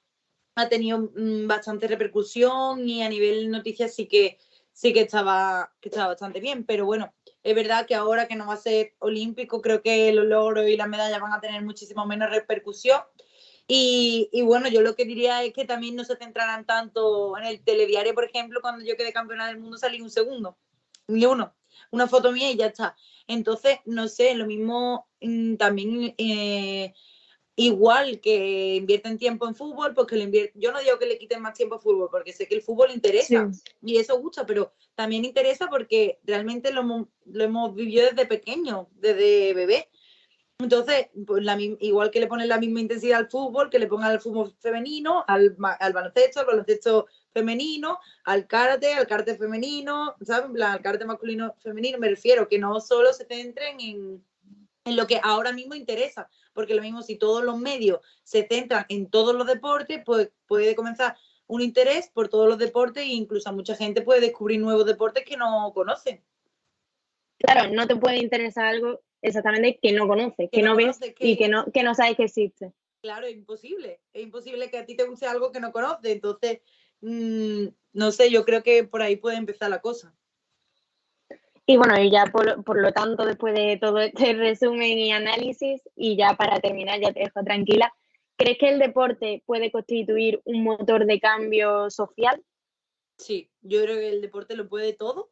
ha 0.60 0.70
tenido 0.70 1.12
mm, 1.16 1.48
bastante 1.48 1.88
repercusión 1.88 2.88
y 2.88 3.04
a 3.04 3.10
nivel 3.10 3.50
noticias 3.50 3.94
sí 3.94 4.08
que 4.08 4.38
sí 4.80 4.94
que 4.94 5.02
estaba, 5.02 5.74
estaba 5.82 6.08
bastante 6.08 6.40
bien. 6.40 6.64
Pero 6.64 6.86
bueno, 6.86 7.14
es 7.44 7.54
verdad 7.54 7.86
que 7.86 7.96
ahora 7.96 8.28
que 8.28 8.36
no 8.36 8.48
va 8.48 8.54
a 8.54 8.58
ser 8.58 8.94
olímpico, 9.00 9.62
creo 9.62 9.82
que 9.82 10.12
los 10.14 10.26
logros 10.26 10.70
y 10.70 10.78
las 10.78 10.88
medallas 10.88 11.20
van 11.20 11.34
a 11.34 11.42
tener 11.42 11.62
muchísimo 11.64 12.06
menos 12.06 12.30
repercusión. 12.30 13.02
Y, 13.68 14.30
y 14.32 14.42
bueno, 14.42 14.70
yo 14.70 14.82
lo 14.82 14.96
que 14.96 15.06
diría 15.06 15.44
es 15.44 15.54
que 15.54 15.66
también 15.66 15.96
no 15.96 16.06
se 16.06 16.16
centraran 16.16 16.66
tanto 16.66 17.38
en 17.38 17.46
el 17.46 17.62
telediario, 17.62 18.16
por 18.16 18.24
ejemplo, 18.24 18.62
cuando 18.62 18.86
yo 18.86 18.96
quedé 18.96 19.14
campeona 19.14 19.48
del 19.48 19.60
mundo 19.60 19.78
salí 19.78 20.02
un 20.02 20.10
segundo, 20.10 20.58
ni 21.08 21.26
uno, 21.26 21.54
una 21.92 22.08
foto 22.08 22.32
mía 22.32 22.50
y 22.50 22.56
ya 22.56 22.68
está. 22.68 22.96
Entonces, 23.28 23.80
no 23.86 24.08
sé, 24.08 24.34
lo 24.34 24.48
mismo 24.48 25.08
mm, 25.22 25.56
también 25.56 26.16
eh, 26.18 26.94
igual 27.60 28.22
que 28.22 28.76
invierten 28.78 29.18
tiempo 29.18 29.46
en 29.46 29.54
fútbol, 29.54 29.94
porque 29.94 30.16
le 30.16 30.24
invier- 30.30 30.52
yo 30.56 30.72
no 30.72 30.80
digo 30.80 30.98
que 30.98 31.06
le 31.06 31.18
quiten 31.18 31.42
más 31.42 31.54
tiempo 31.54 31.76
a 31.76 31.80
fútbol, 31.80 32.08
porque 32.10 32.32
sé 32.32 32.48
que 32.48 32.56
el 32.56 32.62
fútbol 32.62 32.90
interesa 32.92 33.50
y 33.82 33.98
eso 33.98 34.18
gusta, 34.18 34.46
pero 34.46 34.72
también 34.96 35.26
interesa 35.26 35.68
porque 35.68 36.20
realmente 36.24 36.72
lo, 36.72 36.82
hemos- 36.82 37.08
lo 37.26 37.44
hemos 37.44 37.76
vivido 37.76 38.06
desde 38.10 38.26
pequeño, 38.26 38.88
desde 38.94 39.54
bebé. 39.54 39.90
Entonces, 40.58 41.08
pues 41.28 41.44
la 41.44 41.58
igual 41.60 42.12
que 42.12 42.20
le 42.22 42.28
ponen 42.28 42.48
la 42.48 42.60
misma 42.60 42.80
intensidad 42.80 43.20
al 43.20 43.30
fútbol, 43.30 43.70
que 43.70 43.80
le 43.80 43.88
pongan 43.88 44.12
al 44.12 44.22
fútbol 44.22 44.54
femenino, 44.60 45.26
al, 45.28 45.56
baloncesto, 45.58 46.40
al 46.40 46.46
baloncesto 46.46 47.08
femenino, 47.34 47.98
al 48.24 48.48
karate, 48.48 48.94
al 48.94 49.08
karate 49.08 49.36
femenino, 49.36 50.16
¿sabes? 50.22 50.50
Al 50.62 50.82
karate 50.82 51.06
masculino 51.06 51.56
femenino, 51.60 51.98
me 51.98 52.10
refiero, 52.10 52.48
que 52.48 52.58
no 52.58 52.80
solo 52.80 53.12
se 53.14 53.26
centren 53.26 53.80
en, 53.80 54.24
en 54.86 54.96
lo 54.96 55.08
que 55.08 55.20
ahora 55.24 55.52
mismo 55.54 55.76
interesa, 55.76 56.30
porque 56.54 56.76
lo 56.76 56.82
mismo 56.82 57.02
si 57.02 57.16
todos 57.18 57.44
los 57.44 57.58
medios 57.58 58.00
se 58.24 58.48
centran 58.48 58.86
en 58.90 59.10
todos 59.10 59.36
los 59.36 59.48
deportes, 59.48 60.02
pues 60.06 60.32
puede 60.48 60.76
comenzar 60.76 61.16
un 61.48 61.62
interés 61.62 62.10
por 62.10 62.30
todos 62.30 62.48
los 62.48 62.58
deportes 62.58 63.04
e 63.04 63.08
incluso 63.08 63.50
a 63.50 63.54
mucha 63.54 63.76
gente 63.76 64.02
puede 64.02 64.22
descubrir 64.22 64.60
nuevos 64.60 64.86
deportes 64.86 65.24
que 65.26 65.38
no 65.38 65.72
conocen. 65.74 66.24
Claro, 67.40 67.74
no 67.74 67.88
te 67.88 67.96
puede 67.96 68.18
interesar 68.18 68.66
algo 68.66 69.02
exactamente 69.22 69.80
que 69.82 69.92
no 69.94 70.08
conoces, 70.08 70.50
que, 70.50 70.60
Que 70.60 70.62
no 70.62 70.76
ves 70.76 71.00
y 71.02 71.14
que- 71.14 71.38
que 71.38 71.48
no, 71.48 71.66
que 71.72 71.84
no 71.84 71.96
sabes 71.96 72.18
que 72.18 72.24
existe. 72.26 72.74
Claro, 73.02 73.28
es 73.28 73.34
imposible. 73.34 74.02
Es 74.14 74.24
imposible 74.24 74.70
que 74.70 74.78
a 74.78 74.86
ti 74.86 74.96
te 74.96 75.06
guste 75.06 75.26
algo 75.26 75.52
que 75.52 75.62
no 75.62 75.72
conoces. 75.72 76.12
Entonces, 76.12 76.60
mm, 77.02 77.68
no 77.94 78.12
sé, 78.12 78.30
yo 78.30 78.44
creo 78.44 78.62
que 78.62 78.84
por 78.84 79.02
ahí 79.02 79.16
puede 79.16 79.38
empezar 79.38 79.70
la 79.70 79.80
cosa. 79.80 80.14
Y 81.70 81.78
bueno, 81.78 82.02
y 82.02 82.10
ya 82.10 82.26
por, 82.26 82.64
por 82.64 82.82
lo 82.82 82.92
tanto, 82.92 83.24
después 83.28 83.54
de 83.54 83.78
todo 83.78 84.00
este 84.00 84.34
resumen 84.34 84.98
y 84.98 85.12
análisis, 85.12 85.80
y 85.96 86.18
ya 86.18 86.34
para 86.34 86.60
terminar, 86.60 87.00
ya 87.00 87.14
te 87.14 87.20
dejo 87.20 87.44
tranquila, 87.44 87.94
¿crees 88.38 88.58
que 88.58 88.70
el 88.70 88.80
deporte 88.80 89.44
puede 89.46 89.72
constituir 89.72 90.42
un 90.46 90.64
motor 90.64 91.06
de 91.06 91.20
cambio 91.20 91.92
social? 91.92 92.44
Sí, 93.20 93.52
yo 93.62 93.84
creo 93.84 93.98
que 93.98 94.10
el 94.10 94.20
deporte 94.20 94.56
lo 94.56 94.68
puede 94.68 94.94
todo 94.94 95.30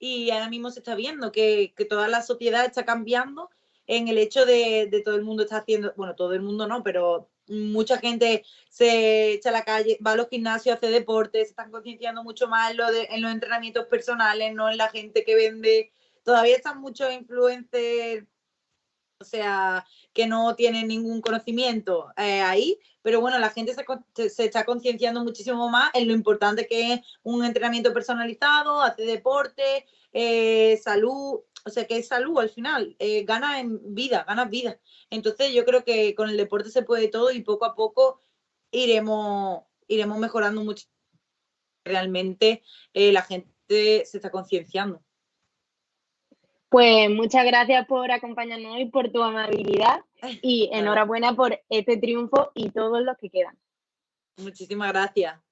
y 0.00 0.30
ahora 0.30 0.48
mismo 0.48 0.72
se 0.72 0.80
está 0.80 0.96
viendo 0.96 1.30
que, 1.30 1.72
que 1.76 1.84
toda 1.84 2.08
la 2.08 2.22
sociedad 2.22 2.64
está 2.64 2.84
cambiando 2.84 3.48
en 3.86 4.08
el 4.08 4.18
hecho 4.18 4.46
de, 4.46 4.88
de 4.90 5.00
todo 5.02 5.14
el 5.14 5.22
mundo 5.22 5.44
está 5.44 5.58
haciendo, 5.58 5.92
bueno, 5.96 6.16
todo 6.16 6.32
el 6.32 6.42
mundo 6.42 6.66
no, 6.66 6.82
pero 6.82 7.30
mucha 7.48 7.98
gente 7.98 8.44
se 8.68 9.32
echa 9.32 9.50
a 9.50 9.52
la 9.52 9.64
calle, 9.64 9.98
va 10.04 10.12
a 10.12 10.16
los 10.16 10.28
gimnasios, 10.28 10.76
hace 10.76 10.88
deporte, 10.90 11.44
se 11.44 11.50
están 11.50 11.70
concienciando 11.70 12.22
mucho 12.22 12.48
más 12.48 12.70
en, 12.70 12.76
los 13.22 13.32
entrenamientos 13.32 13.86
personales, 13.86 14.54
no 14.54 14.70
en 14.70 14.76
la 14.76 14.88
gente 14.88 15.24
que 15.24 15.34
vende. 15.34 15.92
Todavía 16.22 16.56
están 16.56 16.80
muchos 16.80 17.12
influencers, 17.12 18.26
o 19.20 19.24
sea, 19.24 19.84
que 20.12 20.26
no 20.26 20.54
tienen 20.54 20.88
ningún 20.88 21.20
conocimiento 21.20 22.12
eh, 22.16 22.40
ahí, 22.40 22.78
pero 23.02 23.20
bueno, 23.20 23.38
la 23.38 23.50
gente 23.50 23.74
se 23.74 24.44
está 24.44 24.64
concienciando 24.64 25.24
muchísimo 25.24 25.68
más 25.68 25.90
en 25.94 26.06
lo 26.06 26.14
importante 26.14 26.66
que 26.66 26.92
es 26.92 27.00
un 27.22 27.44
entrenamiento 27.44 27.92
personalizado, 27.92 28.80
hacer 28.80 29.06
deporte, 29.06 29.86
eh, 30.12 30.78
salud, 30.82 31.40
o 31.64 31.70
sea, 31.70 31.86
que 31.86 31.98
es 31.98 32.08
salud 32.08 32.38
al 32.38 32.50
final, 32.50 32.96
eh, 32.98 33.24
ganas 33.24 33.60
en 33.60 33.94
vida, 33.94 34.24
ganas 34.26 34.50
vida. 34.50 34.78
Entonces 35.10 35.52
yo 35.52 35.64
creo 35.64 35.84
que 35.84 36.14
con 36.14 36.28
el 36.30 36.36
deporte 36.36 36.70
se 36.70 36.82
puede 36.82 37.08
todo 37.08 37.30
y 37.30 37.42
poco 37.42 37.64
a 37.64 37.74
poco 37.74 38.20
iremos, 38.70 39.64
iremos 39.86 40.18
mejorando 40.18 40.62
mucho. 40.62 40.86
Realmente 41.84 42.62
eh, 42.92 43.12
la 43.12 43.22
gente 43.22 44.04
se 44.04 44.18
está 44.18 44.30
concienciando. 44.30 45.02
Pues 46.68 47.08
muchas 47.08 47.46
gracias 47.46 47.86
por 47.86 48.10
acompañarnos 48.10 48.76
hoy, 48.76 48.86
por 48.90 49.10
tu 49.10 49.22
amabilidad 49.22 50.00
y 50.42 50.68
enhorabuena 50.72 51.34
por 51.34 51.58
este 51.70 51.96
triunfo 51.96 52.52
y 52.54 52.70
todos 52.70 53.02
los 53.02 53.16
que 53.16 53.30
quedan. 53.30 53.58
Muchísimas 54.36 54.92
gracias. 54.92 55.47